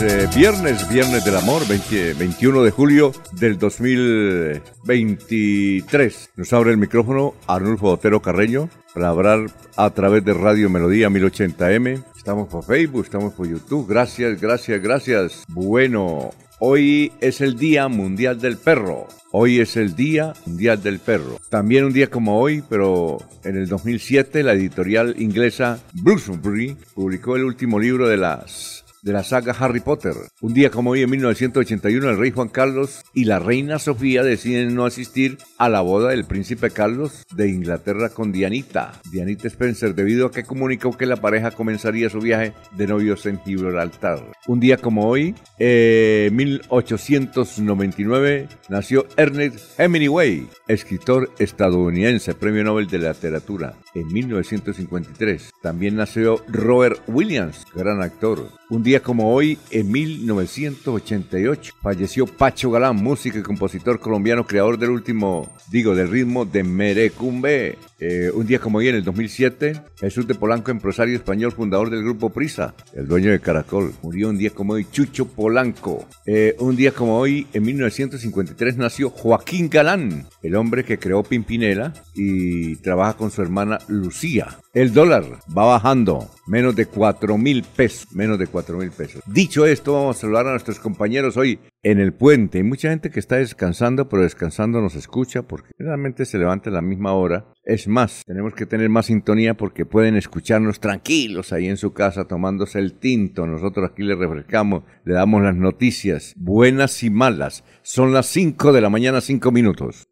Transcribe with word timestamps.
eh, 0.00 0.26
viernes, 0.34 0.88
viernes 0.88 1.22
del 1.24 1.36
amor, 1.36 1.68
20 1.68 2.14
21 2.14 2.62
de 2.62 2.70
julio 2.70 3.12
del 3.32 3.58
2023. 3.58 6.30
Nos 6.36 6.52
abre 6.52 6.70
el 6.70 6.78
micrófono 6.78 7.34
Arnulfo 7.46 7.88
Otero 7.88 8.22
Carreño 8.22 8.70
para 8.94 9.10
hablar 9.10 9.46
a 9.76 9.90
través 9.90 10.24
de 10.24 10.32
Radio 10.32 10.70
Melodía 10.70 11.10
1080M. 11.10 12.02
Estamos 12.16 12.48
por 12.48 12.64
Facebook, 12.64 13.04
estamos 13.04 13.34
por 13.34 13.46
YouTube. 13.48 13.86
Gracias, 13.88 14.40
gracias, 14.40 14.82
gracias. 14.82 15.44
Bueno, 15.48 16.30
hoy 16.60 17.12
es 17.20 17.40
el 17.40 17.58
Día 17.58 17.88
Mundial 17.88 18.40
del 18.40 18.56
Perro. 18.56 19.08
Hoy 19.32 19.58
es 19.60 19.76
el 19.76 19.96
Día 19.96 20.34
Mundial 20.46 20.80
del 20.82 21.00
Perro. 21.00 21.40
También 21.50 21.84
un 21.84 21.92
día 21.92 22.08
como 22.08 22.40
hoy, 22.40 22.62
pero 22.68 23.18
en 23.42 23.56
el 23.56 23.66
2007, 23.68 24.44
la 24.44 24.54
editorial 24.54 25.16
inglesa 25.18 25.80
Bloomsbury 25.92 26.76
publicó 26.94 27.36
el 27.36 27.44
último 27.44 27.78
libro 27.78 28.08
de 28.08 28.16
las 28.16 28.73
de 29.04 29.12
la 29.12 29.22
saga 29.22 29.54
Harry 29.58 29.80
Potter. 29.80 30.14
Un 30.40 30.54
día 30.54 30.70
como 30.70 30.90
hoy, 30.90 31.02
en 31.02 31.10
1981, 31.10 32.10
el 32.10 32.18
rey 32.18 32.30
Juan 32.30 32.48
Carlos 32.48 33.02
y 33.12 33.24
la 33.24 33.38
reina 33.38 33.78
Sofía 33.78 34.22
deciden 34.22 34.74
no 34.74 34.86
asistir 34.86 35.36
a 35.58 35.68
la 35.68 35.82
boda 35.82 36.08
del 36.10 36.24
príncipe 36.24 36.70
Carlos 36.70 37.24
de 37.36 37.50
Inglaterra 37.50 38.08
con 38.08 38.32
Dianita, 38.32 38.92
Dianita 39.12 39.46
Spencer, 39.48 39.94
debido 39.94 40.26
a 40.26 40.30
que 40.30 40.44
comunicó 40.44 40.96
que 40.96 41.04
la 41.04 41.16
pareja 41.16 41.50
comenzaría 41.50 42.08
su 42.08 42.18
viaje 42.18 42.54
de 42.76 42.86
novios 42.86 43.26
en 43.26 43.38
Gibraltar. 43.40 44.24
Un 44.46 44.58
día 44.58 44.78
como 44.78 45.06
hoy, 45.06 45.34
en 45.58 46.34
1899, 46.34 48.48
nació 48.70 49.06
Ernest 49.18 49.78
Hemingway, 49.78 50.48
escritor 50.66 51.30
estadounidense, 51.38 52.34
premio 52.34 52.64
Nobel 52.64 52.86
de 52.86 53.00
Literatura. 53.00 53.74
En 53.94 54.06
1953 54.06 55.50
también 55.62 55.96
nació 55.96 56.42
Robert 56.48 57.02
Williams, 57.06 57.66
gran 57.74 58.02
actor. 58.02 58.48
Un 58.70 58.82
día 58.82 59.02
como 59.02 59.34
hoy, 59.34 59.58
en 59.70 59.92
1988, 59.92 61.74
falleció 61.82 62.26
Pacho 62.26 62.70
Galán, 62.70 62.96
músico 62.96 63.36
y 63.36 63.42
compositor 63.42 64.00
colombiano, 64.00 64.46
creador 64.46 64.78
del 64.78 64.88
último, 64.88 65.52
digo, 65.70 65.94
del 65.94 66.08
ritmo 66.08 66.46
de 66.46 66.64
Merecumbe. 66.64 67.78
Eh, 68.00 68.30
un 68.34 68.46
día 68.46 68.58
como 68.58 68.78
hoy, 68.78 68.88
en 68.88 68.96
el 68.96 69.04
2007, 69.04 69.80
Jesús 69.98 70.26
de 70.26 70.34
Polanco, 70.34 70.70
empresario 70.70 71.16
español, 71.16 71.52
fundador 71.52 71.90
del 71.90 72.02
grupo 72.02 72.30
Prisa, 72.30 72.74
el 72.94 73.06
dueño 73.06 73.30
de 73.30 73.40
Caracol. 73.40 73.92
Murió 74.02 74.28
un 74.28 74.38
día 74.38 74.50
como 74.50 74.74
hoy 74.74 74.86
Chucho 74.90 75.26
Polanco. 75.26 76.06
Eh, 76.26 76.56
un 76.58 76.76
día 76.76 76.92
como 76.92 77.18
hoy, 77.18 77.46
en 77.52 77.62
1953, 77.62 78.76
nació 78.76 79.10
Joaquín 79.10 79.68
Galán, 79.68 80.26
el 80.42 80.56
hombre 80.56 80.84
que 80.84 80.98
creó 80.98 81.22
Pimpinela 81.22 81.92
y 82.14 82.76
trabaja 82.76 83.16
con 83.16 83.30
su 83.30 83.42
hermana 83.42 83.78
Lucía. 83.88 84.58
El 84.72 84.92
dólar 84.92 85.24
va 85.56 85.66
bajando, 85.66 86.28
menos 86.46 86.74
de 86.74 86.86
4 86.86 87.38
mil 87.38 87.62
pesos, 87.62 88.12
menos 88.12 88.38
de 88.38 88.48
4 88.48 88.76
mil 88.76 88.90
pesos. 88.90 89.22
Dicho 89.26 89.66
esto, 89.66 89.92
vamos 89.92 90.16
a 90.16 90.20
saludar 90.20 90.48
a 90.48 90.50
nuestros 90.50 90.80
compañeros 90.80 91.36
hoy 91.36 91.60
en 91.84 92.00
el 92.00 92.12
puente. 92.12 92.58
Hay 92.58 92.64
mucha 92.64 92.90
gente 92.90 93.10
que 93.10 93.20
está 93.20 93.36
descansando, 93.36 94.08
pero 94.08 94.22
descansando 94.22 94.80
nos 94.80 94.96
escucha 94.96 95.42
porque 95.42 95.70
realmente 95.78 96.24
se 96.24 96.38
levanta 96.38 96.70
a 96.70 96.72
la 96.72 96.82
misma 96.82 97.12
hora. 97.12 97.46
Es 97.62 97.86
más, 97.86 98.24
tenemos 98.26 98.54
que 98.54 98.66
tener 98.66 98.88
más 98.88 99.06
sintonía 99.06 99.54
porque 99.54 99.86
pueden 99.86 100.16
escucharnos 100.16 100.80
tranquilos 100.80 101.52
ahí 101.52 101.68
en 101.68 101.76
su 101.76 101.92
casa 101.92 102.24
tomándose 102.24 102.78
el 102.78 102.94
tinto. 102.94 103.46
Nosotros 103.46 103.88
aquí 103.90 104.02
le 104.02 104.16
refrescamos, 104.16 104.82
le 105.04 105.14
damos 105.14 105.42
las 105.42 105.54
noticias 105.54 106.34
buenas 106.36 107.02
y 107.02 107.10
malas. 107.10 107.64
Son 107.82 108.12
las 108.12 108.26
5 108.26 108.72
de 108.72 108.80
la 108.80 108.90
mañana, 108.90 109.20
5 109.20 109.52
minutos. 109.52 110.08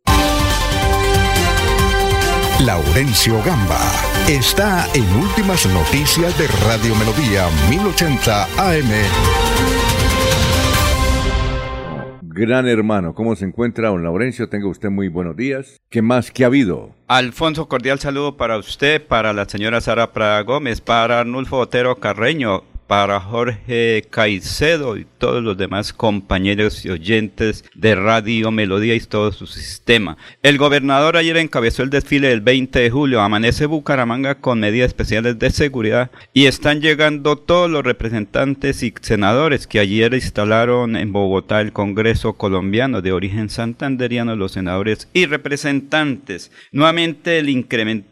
Laurencio 2.65 3.43
Gamba 3.43 3.81
está 4.29 4.87
en 4.95 5.05
Últimas 5.17 5.67
Noticias 5.67 6.39
de 6.39 6.47
Radio 6.65 6.95
Melodía 6.95 7.49
1080 7.71 8.45
AM. 8.57 9.82
Gran 12.35 12.67
hermano, 12.67 13.15
¿cómo 13.15 13.37
se 13.37 13.45
encuentra 13.45 13.91
don 13.91 14.03
Laurencio? 14.03 14.49
Tenga 14.49 14.67
usted 14.67 14.89
muy 14.89 15.09
buenos 15.09 15.37
días. 15.37 15.79
¿Qué 15.91 16.01
más 16.01 16.31
que 16.31 16.45
ha 16.45 16.47
habido? 16.47 16.95
Alfonso, 17.07 17.69
cordial 17.69 17.99
saludo 17.99 18.39
para 18.39 18.57
usted, 18.57 19.07
para 19.07 19.35
la 19.35 19.47
señora 19.47 19.83
Sara 19.83 20.15
Prada 20.15 20.41
Gómez, 20.41 20.81
para 20.81 21.21
Arnulfo 21.21 21.59
Otero 21.59 21.97
Carreño, 21.97 22.63
para 22.87 23.21
Jorge 23.21 24.05
Caicedo 24.11 24.97
y 24.97 25.07
todos 25.19 25.43
los 25.43 25.57
demás 25.57 25.93
compañeros 25.93 26.85
y 26.85 26.91
oyentes 26.91 27.65
de 27.75 27.95
Radio 27.95 28.51
Melodía 28.51 28.95
y 28.95 29.01
todo 29.01 29.33
su 29.33 29.47
sistema. 29.47 30.17
El 30.43 30.59
gobernador 30.59 31.17
ayer 31.17 31.37
encabezó 31.37 31.83
el 31.83 31.91
desfile 31.91 32.29
del 32.29 32.41
20 32.41 32.79
de 32.79 32.91
julio. 32.91 33.21
Amanece 33.21 33.67
Bucaramanga 33.67 34.37
con 34.37 34.61
medidas 34.61 34.89
especiales 34.89 35.39
de 35.39 35.51
seguridad 35.51 36.11
y 36.33 36.47
están 36.47 36.81
llegando 36.81 37.37
todos 37.37 37.71
los 37.71 37.85
representantes 37.85 38.83
y 38.83 38.93
senadores 39.01 39.67
que 39.67 39.81
ayer 39.81 40.15
instalaron 40.15 40.97
en 40.97 41.13
Bogotá 41.13 41.61
el 41.61 41.73
Congreso 41.73 42.35
colombiano 42.35 43.03
de 43.03 43.13
origen 43.13 43.49
santanderiano, 43.49 44.37
los 44.37 44.53
senadores 44.53 45.09
y 45.13 45.27
representantes. 45.27 46.51
Nuevamente 46.73 47.43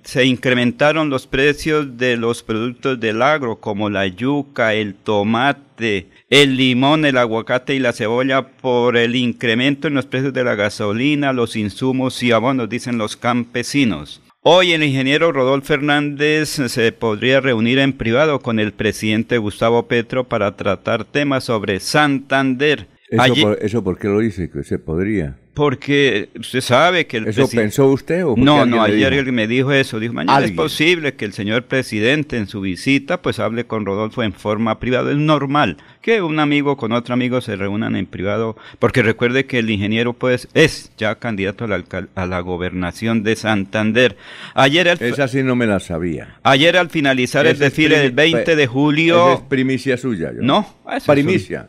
se 0.03 0.25
incrementaron 0.25 1.11
los 1.11 1.27
precios 1.27 1.97
de 1.97 2.17
los 2.17 2.43
productos 2.43 3.01
del 3.01 3.23
agro 3.23 3.61
como 3.61 3.91
la 3.91 4.07
yuca, 4.07 4.60
el 4.61 4.95
tomate, 4.95 6.09
el 6.29 6.57
limón, 6.57 7.05
el 7.05 7.17
aguacate 7.17 7.75
y 7.75 7.79
la 7.79 7.93
cebolla 7.93 8.49
por 8.49 8.97
el 8.97 9.17
incremento 9.17 9.89
en 9.89 9.95
los 9.95 10.07
precios 10.07 10.33
de 10.33 10.45
la 10.45 10.55
gasolina, 10.55 11.33
los 11.33 11.57
insumos 11.57 12.23
y 12.23 12.33
abonos, 12.33 12.69
dicen 12.69 12.99
los 12.99 13.17
campesinos. 13.17 14.23
Hoy 14.43 14.73
el 14.73 14.83
ingeniero 14.83 15.33
Rodolfo 15.33 15.67
Fernández 15.67 16.49
se 16.49 16.93
podría 16.93 17.41
reunir 17.41 17.79
en 17.79 17.93
privado 17.93 18.41
con 18.41 18.59
el 18.59 18.73
presidente 18.73 19.37
Gustavo 19.37 19.87
Petro 19.87 20.25
para 20.25 20.57
tratar 20.57 21.05
temas 21.05 21.45
sobre 21.45 21.79
Santander. 21.79 22.87
¿Eso, 23.11 23.35
por, 23.43 23.59
¿eso 23.61 23.85
por 23.85 23.99
qué 23.99 24.09
lo 24.09 24.21
dice? 24.21 24.51
Que 24.51 24.63
se 24.63 24.79
podría. 24.79 25.37
Porque 25.61 26.31
usted 26.41 26.63
sabe 26.63 27.07
que 27.07 27.19
el 27.19 27.29
¿Eso 27.29 27.47
pensó 27.47 27.89
usted 27.89 28.25
o 28.25 28.35
No, 28.35 28.65
no, 28.65 28.83
ayer 28.83 29.13
él 29.13 29.31
me 29.31 29.47
dijo 29.47 29.73
eso. 29.73 30.01
Dijo, 30.01 30.15
mañana 30.15 30.43
es 30.43 30.53
posible 30.53 31.17
que 31.17 31.27
el 31.27 31.35
señor 31.35 31.65
presidente 31.65 32.39
en 32.39 32.47
su 32.47 32.63
visita 32.63 33.21
pues 33.21 33.39
hable 33.41 33.67
con 33.67 33.85
Rodolfo 33.85 34.23
en 34.23 34.33
forma 34.33 34.81
privada. 34.81 35.11
Es 35.11 35.19
normal 35.19 35.77
que 36.01 36.23
un 36.23 36.41
amigo 36.41 36.79
con 36.79 36.93
otro 36.93 37.13
amigo 37.13 37.43
se 37.43 37.57
reúnan 37.57 37.95
en 37.95 38.07
privado, 38.07 38.57
porque 38.79 39.03
recuerde 39.03 39.45
que 39.45 39.59
el 39.59 39.69
ingeniero 39.69 40.15
pues 40.15 40.49
es 40.55 40.93
ya 40.97 41.17
candidato 41.17 41.67
a 41.67 41.69
la, 41.69 41.85
a 42.15 42.25
la 42.25 42.41
gobernación 42.41 43.23
de 43.23 43.37
Santander. 43.37 44.17
Ayer 44.55 44.89
Esa 44.89 45.29
sí 45.29 45.43
no 45.43 45.57
me 45.57 45.67
la 45.67 45.79
sabía. 45.79 46.39
Ayer 46.43 46.79
al 46.79 46.89
finalizar 46.89 47.47
el 47.47 47.59
desfile 47.59 47.99
del 47.99 48.13
20 48.13 48.57
de 48.57 48.67
julio... 48.67 49.35
es 49.35 49.41
primicia 49.41 49.99
suya. 49.99 50.33
No, 50.35 50.75
primicia. 51.07 51.69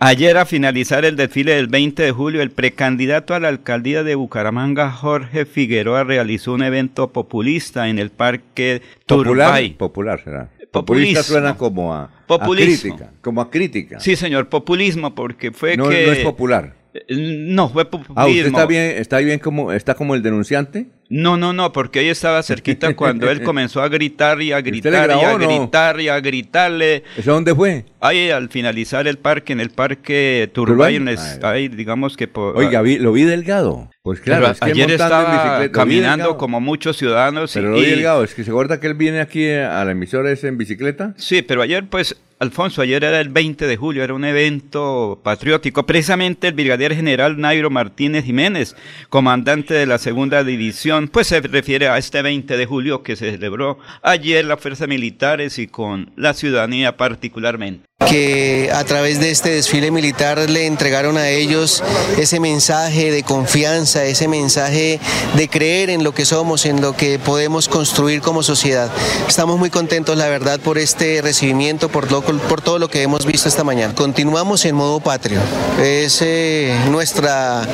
Ayer 0.00 0.36
a 0.36 0.44
finalizar 0.44 1.04
el 1.04 1.16
desfile 1.16 1.54
del 1.54 1.68
20 1.68 2.02
de 2.02 2.10
julio, 2.10 2.42
el 2.42 2.50
precandidato 2.50 3.34
a 3.34 3.40
la 3.40 3.48
alcaldía 3.48 4.02
de 4.02 4.16
Bucaramanga, 4.16 4.90
Jorge 4.90 5.46
Figueroa, 5.46 6.04
realizó 6.04 6.52
un 6.52 6.62
evento 6.62 7.12
populista 7.12 7.88
en 7.88 7.98
el 7.98 8.10
Parque 8.10 8.82
Turbay. 9.06 9.74
Popular 9.74 10.22
será. 10.22 10.50
Populista 10.70 11.22
suena 11.22 11.56
como 11.56 11.94
a, 11.94 12.10
crítica, 12.56 13.12
como 13.20 13.40
a 13.40 13.50
crítica. 13.50 14.00
Sí, 14.00 14.16
señor, 14.16 14.48
populismo, 14.48 15.14
porque 15.14 15.52
fue 15.52 15.72
que... 15.72 15.76
No 15.76 15.90
es 15.90 16.18
popular. 16.18 16.74
No, 17.08 17.68
fue 17.68 17.84
populismo. 17.84 18.14
Ah, 18.16 18.26
¿usted 18.26 18.46
está 18.46 18.66
bien, 18.66 18.82
está 18.98 19.18
bien 19.18 19.38
como, 19.38 19.72
está 19.72 19.94
como 19.94 20.16
el 20.16 20.22
denunciante? 20.22 20.88
No, 21.08 21.36
no, 21.36 21.52
no, 21.52 21.72
porque 21.72 22.00
ahí 22.00 22.08
estaba 22.08 22.42
cerquita 22.42 22.94
cuando 22.96 23.30
él 23.30 23.42
comenzó 23.42 23.82
a 23.82 23.88
gritar 23.88 24.40
y 24.42 24.52
a 24.52 24.60
gritar 24.60 25.10
y 25.10 25.24
a 25.24 25.36
gritar 25.36 26.00
y 26.00 26.08
a 26.08 26.20
gritarle. 26.20 27.04
¿Eso 27.16 27.32
dónde 27.32 27.54
fue? 27.54 27.84
Ahí 28.00 28.30
al 28.30 28.48
finalizar 28.48 29.06
el 29.06 29.18
parque, 29.18 29.52
en 29.52 29.60
el 29.60 29.70
parque 29.70 30.50
Turbay, 30.52 31.02
ahí 31.42 31.68
digamos 31.68 32.16
que... 32.16 32.28
Por, 32.28 32.56
Oiga, 32.56 32.82
lo 32.82 33.12
vi 33.12 33.24
delgado. 33.24 33.90
Pues 34.02 34.20
claro, 34.20 34.50
es 34.50 34.60
que 34.60 34.70
ayer 34.70 34.90
estaba 34.90 35.68
caminando 35.70 36.36
como 36.36 36.60
muchos 36.60 36.96
ciudadanos. 36.96 37.52
Pero 37.54 37.70
lo 37.70 37.76
vi 37.76 37.86
delgado, 37.86 38.22
es 38.22 38.34
que 38.34 38.44
se 38.44 38.50
acuerda 38.50 38.80
que 38.80 38.86
él 38.86 38.94
viene 38.94 39.20
aquí 39.20 39.48
a 39.48 39.82
la 39.84 39.92
emisora 39.92 40.30
ese 40.30 40.48
en 40.48 40.58
bicicleta. 40.58 41.14
Sí, 41.16 41.40
pero 41.40 41.62
ayer 41.62 41.86
pues 41.88 42.16
Alfonso, 42.44 42.82
ayer 42.82 43.02
era 43.02 43.20
el 43.20 43.30
20 43.30 43.66
de 43.66 43.76
julio, 43.76 44.04
era 44.04 44.12
un 44.12 44.24
evento 44.24 45.18
patriótico. 45.22 45.86
Precisamente 45.86 46.48
el 46.48 46.52
brigadier 46.52 46.94
general 46.94 47.40
Nairo 47.40 47.70
Martínez 47.70 48.24
Jiménez, 48.24 48.76
comandante 49.08 49.72
de 49.72 49.86
la 49.86 49.96
segunda 49.96 50.44
división, 50.44 50.93
pues 51.12 51.26
se 51.26 51.40
refiere 51.40 51.88
a 51.88 51.98
este 51.98 52.22
20 52.22 52.56
de 52.56 52.66
julio 52.66 53.02
que 53.02 53.16
se 53.16 53.30
celebró 53.30 53.78
ayer 54.02 54.44
las 54.44 54.60
fuerzas 54.60 54.88
militares 54.88 55.58
y 55.58 55.66
con 55.66 56.12
la 56.16 56.34
ciudadanía 56.34 56.96
particularmente 56.96 57.86
que 58.08 58.70
a 58.72 58.84
través 58.84 59.20
de 59.20 59.30
este 59.30 59.50
desfile 59.50 59.90
militar 59.90 60.38
le 60.50 60.66
entregaron 60.66 61.16
a 61.16 61.28
ellos 61.28 61.82
ese 62.18 62.40
mensaje 62.40 63.10
de 63.10 63.22
confianza, 63.22 64.04
ese 64.04 64.28
mensaje 64.28 65.00
de 65.36 65.48
creer 65.48 65.90
en 65.90 66.04
lo 66.04 66.12
que 66.12 66.24
somos, 66.24 66.66
en 66.66 66.80
lo 66.80 66.96
que 66.96 67.18
podemos 67.18 67.68
construir 67.68 68.20
como 68.20 68.42
sociedad. 68.42 68.90
Estamos 69.28 69.58
muy 69.58 69.70
contentos, 69.70 70.16
la 70.16 70.28
verdad, 70.28 70.60
por 70.60 70.78
este 70.78 71.20
recibimiento, 71.22 71.88
por, 71.88 72.06
por 72.06 72.60
todo 72.60 72.78
lo 72.78 72.88
que 72.88 73.02
hemos 73.02 73.26
visto 73.26 73.48
esta 73.48 73.64
mañana. 73.64 73.94
Continuamos 73.94 74.64
en 74.64 74.74
modo 74.74 75.00
patrio. 75.00 75.40
Es 75.82 76.20
eh, 76.22 76.76
nuestra 76.90 77.66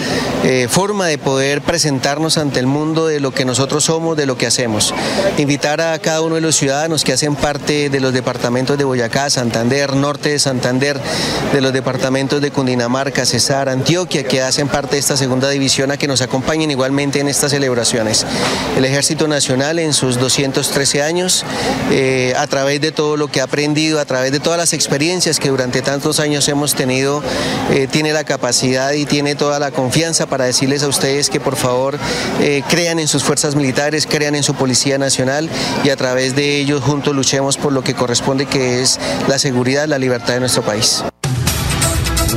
eh, 0.45 0.69
forma 0.71 1.07
de 1.07 1.19
poder 1.19 1.63
presentarnos 1.63 2.39
ante 2.39 2.61
el 2.61 2.67
mundo 2.67 3.07
de 3.07 3.21
lo 3.21 3.33
que 3.33 3.45
nosotros 3.45 3.85
somos, 3.85 4.17
de 4.17 4.27
lo 4.27 4.37
que 4.37 4.47
hacemos. 4.47 4.95
Invitar 5.39 5.81
a 5.81 5.99
cada 5.99 6.23
uno 6.23 6.35
de 6.35 6.41
los 6.41 6.57
ciudadanos 6.57 7.05
que 7.05 7.13
hacen 7.13 7.37
parte 7.37 7.91
de 7.91 8.01
los 8.01 8.13
departamentos 8.13 8.77
de 8.77 8.85
Boyacá, 8.85 9.31
Santander, 9.31 9.95
Norte, 9.95 10.20
de 10.29 10.39
Santander, 10.39 11.01
de 11.53 11.61
los 11.61 11.73
departamentos 11.73 12.41
de 12.41 12.51
Cundinamarca, 12.51 13.25
Cesar, 13.25 13.69
Antioquia, 13.69 14.25
que 14.25 14.43
hacen 14.43 14.69
parte 14.69 14.97
de 14.97 15.01
esta 15.01 15.17
segunda 15.17 15.49
división 15.49 15.91
a 15.91 15.97
que 15.97 16.07
nos 16.07 16.21
acompañen 16.21 16.71
igualmente 16.71 17.21
en 17.21 17.29
estas 17.29 17.53
celebraciones. 17.53 18.27
El 18.77 18.85
Ejército 18.85 19.29
Nacional 19.29 19.79
en 19.79 19.93
sus 19.93 20.19
213 20.19 21.03
años, 21.03 21.45
eh, 21.91 22.35
a 22.37 22.47
través 22.47 22.81
de 22.81 22.93
todo 22.93 23.17
lo 23.17 23.29
que 23.29 23.41
ha 23.41 23.45
aprendido, 23.45 24.01
a 24.01 24.05
través 24.05 24.33
de 24.33 24.41
todas 24.41 24.59
las 24.59 24.73
experiencias 24.73 25.41
que 25.41 25.49
durante 25.49 25.83
tantos 25.83 26.21
años 26.21 26.49
hemos 26.49 26.75
tenido, 26.75 27.23
eh, 27.71 27.89
tiene 27.91 28.13
la 28.13 28.25
capacidad 28.25 28.93
y 28.93 29.07
tiene 29.07 29.35
toda 29.35 29.59
la 29.59 29.71
confianza 29.71 30.27
para 30.27 30.45
decirles 30.45 30.83
a 30.83 30.89
ustedes 30.89 31.31
que 31.31 31.41
por 31.41 31.57
favor 31.57 31.99
eh, 32.41 32.63
crean 32.69 32.99
en 32.99 33.09
sus 33.09 33.23
fuerzas 33.23 33.55
militares, 33.55 34.07
crean 34.07 34.35
en 34.35 34.43
su 34.43 34.55
Policía 34.55 34.99
Nacional 34.99 35.49
y 35.85 35.91
a 35.91 35.97
través 35.97 36.35
de 36.37 36.59
ellos 36.59 36.83
juntos 36.83 37.15
luchemos 37.15 37.57
por 37.57 37.73
lo 37.73 37.83
que 37.83 37.95
corresponde 37.95 38.47
que 38.47 38.83
es 38.83 38.99
la 39.29 39.39
seguridad, 39.39 39.87
la 39.87 39.99
libertad 40.01 40.35
de 40.35 40.41
nuestro 40.41 40.63
país. 40.63 41.05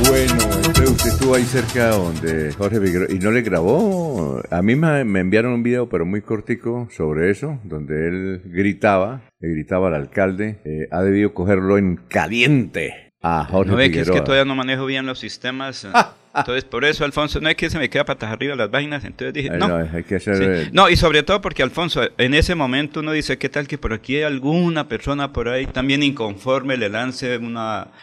Bueno, 0.08 0.32
entonces 0.34 0.90
usted 0.90 1.10
estuvo 1.10 1.34
ahí 1.34 1.44
cerca 1.44 1.90
donde 1.90 2.52
Jorge 2.52 2.80
Figueroa 2.80 3.08
y 3.10 3.18
no 3.18 3.30
le 3.30 3.42
grabó. 3.42 4.42
A 4.50 4.60
mí 4.62 4.76
me, 4.76 5.00
enviaron 5.00 5.52
un 5.52 5.62
video, 5.62 5.88
pero 5.88 6.04
muy 6.04 6.20
cortico, 6.20 6.88
sobre 6.90 7.30
eso, 7.30 7.58
donde 7.64 8.08
él 8.08 8.42
gritaba, 8.44 9.22
le 9.40 9.50
gritaba 9.50 9.88
al 9.88 9.94
alcalde. 9.94 10.58
Eh, 10.64 10.88
ha 10.90 11.02
debido 11.02 11.32
cogerlo 11.32 11.78
en 11.78 11.96
caliente 11.96 13.04
a 13.26 13.46
Jorge 13.46 13.70
no 13.70 13.76
ve 13.78 13.90
que 13.90 14.00
es 14.00 14.10
que 14.10 14.20
todavía 14.20 14.44
no 14.44 14.54
manejo 14.54 14.84
bien 14.84 15.06
los 15.06 15.18
sistemas. 15.18 15.88
Entonces, 16.34 16.64
por 16.64 16.84
eso, 16.84 17.04
Alfonso, 17.04 17.40
no 17.40 17.48
es 17.48 17.54
que 17.54 17.70
se 17.70 17.78
me 17.78 17.88
queda 17.88 18.04
patas 18.04 18.32
arriba 18.32 18.56
las 18.56 18.70
vainas. 18.70 19.04
Entonces 19.04 19.32
dije, 19.32 19.50
no. 19.50 19.68
No, 19.68 19.76
hay 19.76 20.02
que 20.02 20.16
hacer... 20.16 20.70
no, 20.72 20.88
y 20.90 20.96
sobre 20.96 21.22
todo 21.22 21.40
porque, 21.40 21.62
Alfonso, 21.62 22.02
en 22.18 22.34
ese 22.34 22.54
momento 22.54 23.00
uno 23.00 23.12
dice, 23.12 23.38
¿qué 23.38 23.48
tal 23.48 23.68
que 23.68 23.78
por 23.78 23.92
aquí 23.92 24.16
hay 24.16 24.24
alguna 24.24 24.88
persona 24.88 25.32
por 25.32 25.48
ahí 25.48 25.66
también 25.66 26.02
inconforme 26.02 26.76
le 26.76 26.88
lance 26.88 27.38
un 27.38 27.56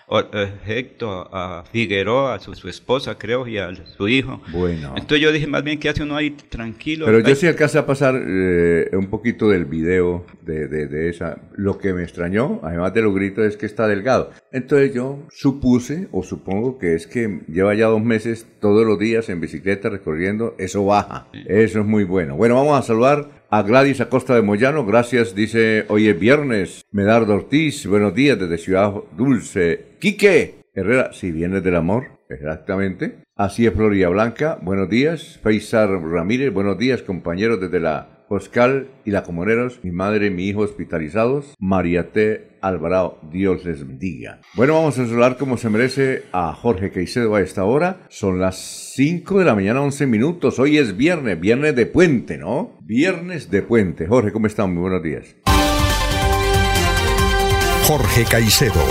objeto 0.08 1.30
a 1.34 1.64
Figueroa, 1.72 2.36
a 2.36 2.40
su, 2.40 2.68
esposa, 2.68 3.18
creo, 3.18 3.48
y 3.48 3.58
a 3.58 3.72
su 3.98 4.08
hijo? 4.08 4.42
Bueno. 4.52 4.94
Entonces 4.96 5.20
yo 5.20 5.32
dije, 5.32 5.48
más 5.48 5.64
bien, 5.64 5.80
¿qué 5.80 5.90
hace 5.90 6.04
uno 6.04 6.16
ahí 6.16 6.32
tranquilo? 6.32 7.06
Pero 7.06 7.20
yo 7.20 7.36
sí 7.36 7.48
alcancé 7.48 7.78
a 7.80 7.86
pasar 7.86 8.16
eh, 8.16 8.90
un 8.94 9.10
poquito 9.10 9.50
del 9.50 9.66
video 9.66 10.26
de, 10.42 10.68
de, 10.68 10.88
de 10.88 11.10
esa. 11.10 11.38
Lo 11.56 11.78
que 11.78 11.94
me 11.94 12.04
extrañó, 12.04 12.60
además 12.64 12.94
de 12.94 13.02
los 13.02 13.14
gritos, 13.14 13.46
es 13.46 13.58
que 13.58 13.66
está 13.66 13.88
delgado. 13.88 14.32
Entonces 14.52 14.94
yo 14.94 15.28
supuse, 15.32 16.08
o 16.12 16.24
supongo 16.24 16.78
que 16.78 16.96
es 16.96 17.08
que 17.08 17.42
lleva 17.48 17.74
ya 17.74 17.88
dos 17.88 18.02
meses 18.02 18.21
todos 18.60 18.86
los 18.86 19.00
días 19.00 19.30
en 19.30 19.42
bicicleta 19.42 19.90
recorriendo, 19.90 20.56
eso 20.58 20.86
baja. 20.86 21.28
Eso 21.48 21.80
es 21.80 21.86
muy 21.86 22.04
bueno. 22.04 22.36
Bueno, 22.36 22.56
vamos 22.56 22.80
a 22.80 22.84
saludar 22.84 23.30
a 23.50 23.62
Gladys 23.64 24.02
Acosta 24.02 24.36
de 24.36 24.42
Moyano. 24.42 24.86
Gracias, 24.86 25.36
dice, 25.36 25.86
hoy 25.90 26.08
es 26.08 26.20
viernes. 26.20 26.86
Medardo 26.92 27.36
Ortiz, 27.36 27.86
buenos 27.86 28.14
días 28.14 28.40
desde 28.40 28.58
Ciudad 28.58 28.94
Dulce. 29.18 29.86
Quique 30.00 30.56
Herrera, 30.74 31.12
si 31.14 31.32
vienes 31.32 31.64
del 31.64 31.76
amor, 31.76 32.20
exactamente. 32.30 33.24
Así 33.36 33.66
es 33.66 33.74
Floria 33.74 34.10
Blanca, 34.10 34.58
buenos 34.62 34.90
días. 34.90 35.40
Faisar 35.44 35.90
Ramírez, 35.90 36.54
buenos 36.54 36.78
días, 36.78 37.02
compañeros 37.02 37.60
desde 37.60 37.80
la 37.80 38.21
Oscar 38.32 38.86
y 39.04 39.12
la 39.12 39.24
Comoneros, 39.24 39.80
mi 39.84 39.92
madre 39.92 40.28
y 40.28 40.30
mi 40.30 40.46
hijo 40.48 40.62
hospitalizados, 40.62 41.54
María 41.60 42.12
T. 42.12 42.48
Alvarado, 42.62 43.20
Dios 43.32 43.66
les 43.66 43.86
bendiga. 43.86 44.40
Bueno, 44.54 44.76
vamos 44.76 44.98
a 45.00 45.06
saludar 45.06 45.38
como 45.38 45.58
se 45.58 45.70
merece 45.70 46.24
a 46.32 46.54
Jorge 46.54 46.92
Caicedo 46.92 47.36
a 47.36 47.42
esta 47.42 47.66
hora. 47.66 48.04
Son 48.10 48.40
las 48.40 48.58
5 48.96 49.40
de 49.40 49.46
la 49.46 49.56
mañana, 49.56 49.82
11 49.82 50.08
minutos. 50.08 50.60
Hoy 50.60 50.78
es 50.78 50.96
viernes, 50.96 51.40
viernes 51.40 51.76
de 51.76 51.88
puente, 51.88 52.38
¿no? 52.38 52.78
Viernes 52.82 53.50
de 53.50 53.64
puente. 53.64 54.08
Jorge, 54.08 54.32
¿cómo 54.32 54.48
están? 54.48 54.74
Muy 54.74 54.82
buenos 54.82 55.04
días. 55.04 55.36
Jorge 57.86 58.24
Caicedo 58.30 58.86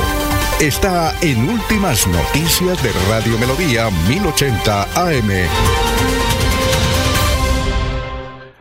está 0.60 1.14
en 1.22 1.48
Últimas 1.48 2.06
Noticias 2.08 2.82
de 2.82 2.90
Radio 3.08 3.38
Melodía 3.38 3.88
1080 4.08 4.82
AM. 4.96 6.19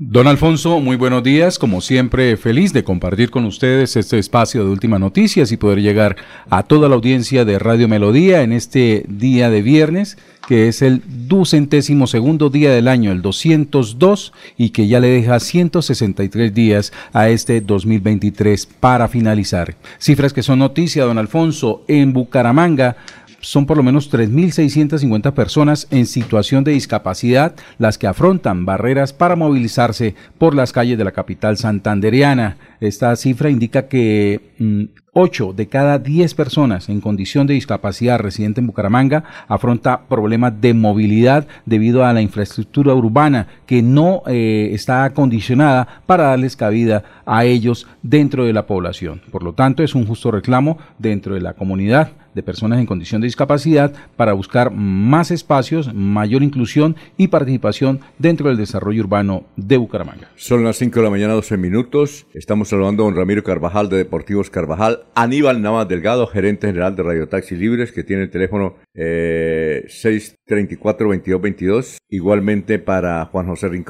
Don 0.02 0.28
Alfonso, 0.28 0.80
muy 0.80 0.96
buenos 0.96 1.24
días. 1.24 1.60
Como 1.60 1.82
siempre, 1.82 2.38
feliz 2.38 2.72
de 2.72 2.86
compartir 2.86 3.30
con 3.30 3.44
ustedes 3.44 3.98
este 3.98 4.18
espacio 4.18 4.64
de 4.64 4.72
últimas 4.72 5.02
noticias 5.02 5.52
y 5.52 5.58
poder 5.58 5.82
llegar 5.82 6.16
a 6.50 6.64
toda 6.64 6.88
la 6.88 6.96
audiencia 6.96 7.44
de 7.44 7.60
Radio 7.60 7.90
Melodía 7.90 8.42
en 8.42 8.54
este 8.54 9.04
día 9.10 9.50
de 9.50 9.62
viernes, 9.62 10.18
que 10.48 10.70
es 10.70 10.82
el 10.82 11.02
ducentésimo 11.28 12.08
segundo 12.08 12.50
día 12.50 12.72
del 12.72 12.88
año, 12.88 13.12
el 13.12 13.22
202, 13.22 14.32
y 14.58 14.70
que 14.70 14.88
ya 14.88 15.02
le 15.02 15.10
deja 15.10 15.38
163 15.38 16.54
días 16.54 16.94
a 17.12 17.28
este 17.28 17.60
2023 17.60 18.68
para 18.80 19.10
finalizar. 19.10 19.76
Cifras 20.00 20.32
que 20.32 20.44
son 20.44 20.60
noticia, 20.60 21.04
don 21.04 21.18
Alfonso, 21.18 21.84
en 21.90 22.14
Bucaramanga 22.14 22.96
son 23.42 23.66
por 23.66 23.78
lo 23.78 23.84
menos 23.84 24.12
3.650 24.12 25.34
personas 25.34 25.88
en 25.92 26.06
situación 26.06 26.64
de 26.64 26.72
discapacidad 26.72 27.56
las 27.78 27.98
que 27.98 28.08
afrontan 28.08 28.66
barreras 28.66 29.14
para 29.14 29.36
movilizarse 29.36 30.16
por 30.38 30.56
las 30.56 30.72
calles 30.72 30.98
de 30.98 31.04
la 31.04 31.12
capital 31.12 31.58
santanderiana. 31.58 32.58
Esta 32.80 33.16
cifra 33.16 33.50
indica 33.50 33.88
que 33.88 34.90
8 35.22 35.48
mm, 35.48 35.56
de 35.56 35.68
cada 35.68 36.00
10 36.00 36.34
personas 36.34 36.90
en 36.90 37.02
condición 37.02 37.48
de 37.48 37.54
discapacidad 37.54 38.20
residente 38.20 38.62
en 38.62 38.68
Bucaramanga 38.68 39.24
afronta 39.48 40.08
problemas 40.08 40.60
de 40.62 40.74
movilidad 40.74 41.48
debido 41.66 42.06
a 42.06 42.14
la 42.14 42.22
infraestructura 42.22 42.94
urbana 42.94 43.48
que 43.66 43.82
no 43.82 44.24
eh, 44.28 44.70
está 44.74 45.04
acondicionada 45.04 46.02
para 46.06 46.26
darles 46.26 46.56
cabida 46.56 47.04
a 47.26 47.46
ellos 47.46 47.88
dentro 48.02 48.46
de 48.46 48.54
la 48.54 48.66
población. 48.66 49.22
Por 49.32 49.44
lo 49.44 49.54
tanto, 49.54 49.84
es 49.84 49.96
un 49.96 50.08
justo 50.08 50.32
reclamo 50.32 50.78
dentro 50.98 51.36
de 51.36 51.42
la 51.42 51.54
comunidad 51.54 52.12
de 52.34 52.44
personas 52.44 52.80
en 52.80 52.86
condición 52.86 53.22
de 53.22 53.28
discapacidad 53.28 53.94
para 54.16 54.34
buscar 54.34 54.72
más 54.72 55.32
espacios, 55.32 55.94
mayor 55.94 56.44
inclusión 56.44 56.96
y 57.18 57.28
participación 57.28 58.02
dentro 58.18 58.50
del 58.50 58.58
desarrollo 58.58 59.04
urbano 59.04 59.44
de 59.56 59.78
Bucaramanga. 59.78 60.30
Son 60.36 60.64
las 60.64 60.78
5 60.78 61.00
de 61.00 61.04
la 61.04 61.10
mañana, 61.10 61.34
12 61.34 61.58
minutos. 61.58 62.28
Estamos 62.34 62.70
saludando 62.70 63.04
a 63.04 63.06
don 63.08 63.16
Ramiro 63.16 63.44
Carvajal 63.44 63.90
de 63.90 63.98
Deportivos 63.98 64.50
Carvajal, 64.50 65.04
Aníbal 65.16 65.62
Navas 65.62 65.88
Delgado, 65.88 66.28
gerente 66.28 66.68
general 66.68 66.96
de 66.96 67.04
Radio 67.04 67.28
Taxi 67.28 67.56
Libres, 67.56 67.92
que 67.92 68.04
tiene 68.04 68.24
el 68.24 68.30
teléfono 68.30 68.76
eh, 68.94 69.86
634-2222. 69.88 71.98
Igualmente 72.10 72.80
para 72.80 73.26
Juan 73.26 73.48
José 73.48 73.70
Rincón 73.70 73.90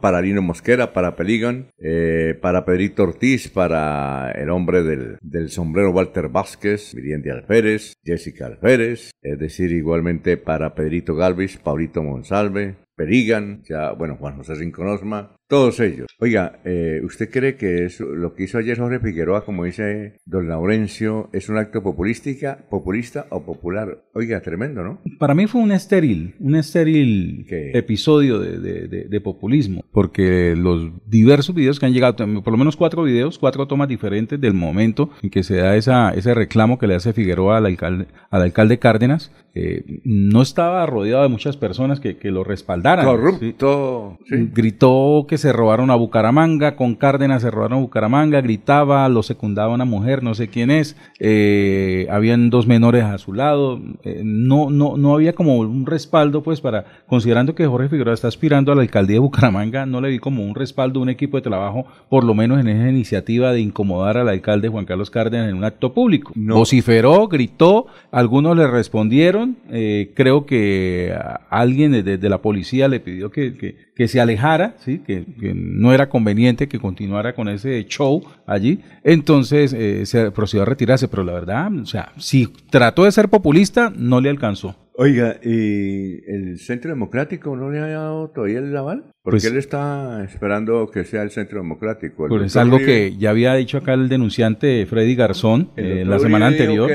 para 0.00 0.20
Lino 0.20 0.42
Mosquera, 0.42 0.92
para 0.92 1.16
Peligan, 1.16 1.70
eh, 1.78 2.38
para 2.40 2.64
Pedrito 2.64 3.02
Ortiz, 3.02 3.48
para 3.48 4.30
el 4.32 4.50
hombre 4.50 4.82
del, 4.82 5.18
del 5.20 5.50
sombrero 5.50 5.90
Walter 5.90 6.28
Vázquez, 6.28 6.94
Miriam 6.94 7.22
Alférez, 7.32 7.94
Jessica 8.04 8.46
Alférez, 8.46 9.10
es 9.22 9.38
decir, 9.38 9.72
igualmente 9.72 10.36
para 10.36 10.74
Pedrito 10.74 11.14
Galvis, 11.14 11.56
Paulito 11.56 12.02
Monsalve, 12.02 12.76
Perigan, 12.96 13.62
ya, 13.64 13.92
bueno, 13.92 14.16
Juan 14.16 14.36
José 14.36 14.54
Rinconosma, 14.54 15.37
todos 15.48 15.80
ellos. 15.80 16.06
Oiga, 16.20 16.60
eh, 16.64 17.00
¿usted 17.02 17.30
cree 17.30 17.56
que 17.56 17.86
es 17.86 18.00
lo 18.00 18.34
que 18.34 18.44
hizo 18.44 18.58
ayer 18.58 18.78
Jorge 18.78 19.00
Figueroa, 19.00 19.44
como 19.44 19.64
dice 19.64 20.18
don 20.26 20.46
Laurencio, 20.48 21.30
es 21.32 21.48
un 21.48 21.56
acto 21.56 21.82
populística, 21.82 22.58
populista 22.68 23.26
o 23.30 23.44
popular? 23.44 24.04
Oiga, 24.12 24.40
tremendo, 24.40 24.82
¿no? 24.82 25.00
Para 25.18 25.34
mí 25.34 25.46
fue 25.46 25.62
un 25.62 25.72
estéril, 25.72 26.34
un 26.38 26.54
estéril 26.54 27.46
episodio 27.48 28.38
de, 28.38 29.20
populismo, 29.24 29.84
porque 29.90 30.54
los 30.56 30.90
diversos 31.06 31.54
videos 31.54 31.80
que 31.80 31.86
han 31.86 31.92
llegado, 31.92 32.14
por 32.16 32.52
lo 32.52 32.58
menos 32.58 32.76
cuatro 32.76 33.02
videos, 33.02 33.38
cuatro 33.38 33.66
tomas 33.66 33.88
diferentes 33.88 34.40
del 34.40 34.54
momento 34.54 35.10
en 35.22 35.30
que 35.30 35.42
se 35.42 35.56
da 35.56 35.76
esa, 35.76 36.10
ese 36.10 36.34
reclamo 36.34 36.78
que 36.78 36.86
le 36.86 36.94
hace 36.94 37.12
Figueroa 37.12 37.56
al 37.56 37.66
alcalde, 37.66 38.06
al 38.30 38.42
alcalde 38.42 38.78
Cárdenas, 38.78 39.32
eh, 39.54 40.00
no 40.04 40.42
estaba 40.42 40.86
rodeado 40.86 41.24
de 41.24 41.28
muchas 41.28 41.56
personas 41.56 41.98
que, 41.98 42.16
lo 42.28 42.44
respaldaran. 42.44 43.06
Corrupto. 43.06 44.18
Gritó 44.28 45.26
que 45.26 45.37
se 45.38 45.52
robaron 45.52 45.90
a 45.90 45.94
Bucaramanga, 45.94 46.76
con 46.76 46.94
Cárdenas 46.94 47.42
se 47.42 47.50
robaron 47.50 47.78
a 47.78 47.80
Bucaramanga, 47.80 48.40
gritaba, 48.40 49.08
lo 49.08 49.22
secundaba 49.22 49.72
una 49.72 49.84
mujer, 49.84 50.22
no 50.22 50.34
sé 50.34 50.48
quién 50.48 50.70
es, 50.70 50.96
eh, 51.18 52.06
habían 52.10 52.50
dos 52.50 52.66
menores 52.66 53.04
a 53.04 53.18
su 53.18 53.32
lado, 53.32 53.80
eh, 54.04 54.22
no, 54.24 54.70
no, 54.70 54.96
no 54.96 55.14
había 55.14 55.32
como 55.32 55.58
un 55.58 55.86
respaldo, 55.86 56.42
pues, 56.42 56.60
para, 56.60 56.84
considerando 57.06 57.54
que 57.54 57.66
Jorge 57.66 57.88
Figueroa 57.88 58.14
está 58.14 58.28
aspirando 58.28 58.72
a 58.72 58.74
la 58.74 58.82
alcaldía 58.82 59.14
de 59.14 59.20
Bucaramanga, 59.20 59.86
no 59.86 60.00
le 60.00 60.10
vi 60.10 60.18
como 60.18 60.44
un 60.44 60.54
respaldo, 60.54 61.00
un 61.00 61.08
equipo 61.08 61.36
de 61.36 61.42
trabajo, 61.42 61.86
por 62.08 62.24
lo 62.24 62.34
menos 62.34 62.60
en 62.60 62.68
esa 62.68 62.88
iniciativa 62.88 63.52
de 63.52 63.60
incomodar 63.60 64.18
al 64.18 64.28
alcalde 64.28 64.68
Juan 64.68 64.84
Carlos 64.84 65.10
Cárdenas 65.10 65.48
en 65.48 65.56
un 65.56 65.64
acto 65.64 65.92
público. 65.94 66.32
Vociferó, 66.34 67.28
gritó, 67.28 67.86
algunos 68.10 68.56
le 68.56 68.66
respondieron, 68.66 69.56
eh, 69.70 70.12
creo 70.14 70.46
que 70.46 71.14
alguien 71.50 71.92
desde 71.92 72.28
la 72.28 72.38
policía 72.38 72.88
le 72.88 73.00
pidió 73.00 73.30
que, 73.30 73.54
que, 73.94 74.08
se 74.08 74.20
alejara, 74.20 74.74
¿sí? 74.78 75.00
Que, 75.00 75.24
no 75.36 75.92
era 75.92 76.08
conveniente 76.08 76.68
que 76.68 76.78
continuara 76.78 77.34
con 77.34 77.48
ese 77.48 77.84
show 77.86 78.22
allí. 78.46 78.80
Entonces 79.04 79.72
eh, 79.72 80.06
se 80.06 80.30
procedió 80.30 80.62
a 80.62 80.66
retirarse, 80.66 81.08
pero 81.08 81.24
la 81.24 81.32
verdad, 81.32 81.72
o 81.72 81.86
sea, 81.86 82.12
si 82.18 82.46
trató 82.70 83.04
de 83.04 83.12
ser 83.12 83.28
populista, 83.28 83.92
no 83.94 84.20
le 84.20 84.30
alcanzó. 84.30 84.76
Oiga, 85.00 85.38
¿y 85.44 86.24
el 86.28 86.58
Centro 86.58 86.90
Democrático 86.90 87.54
no 87.54 87.70
le 87.70 87.78
ha 87.78 87.86
dado 87.86 88.30
todavía 88.30 88.58
el 88.58 88.76
aval? 88.76 89.04
Porque 89.30 89.46
él 89.46 89.56
está 89.56 90.24
esperando 90.24 90.90
que 90.90 91.04
sea 91.04 91.22
el 91.22 91.30
centro 91.30 91.58
democrático. 91.58 92.26
pues 92.28 92.42
es 92.42 92.56
algo 92.56 92.78
que 92.78 93.16
ya 93.18 93.30
había 93.30 93.54
dicho 93.54 93.78
acá 93.78 93.94
el 93.94 94.08
denunciante 94.08 94.86
Freddy 94.86 95.14
Garzón 95.14 95.70
eh, 95.76 96.04
la 96.06 96.18
semana 96.18 96.46
anterior 96.46 96.88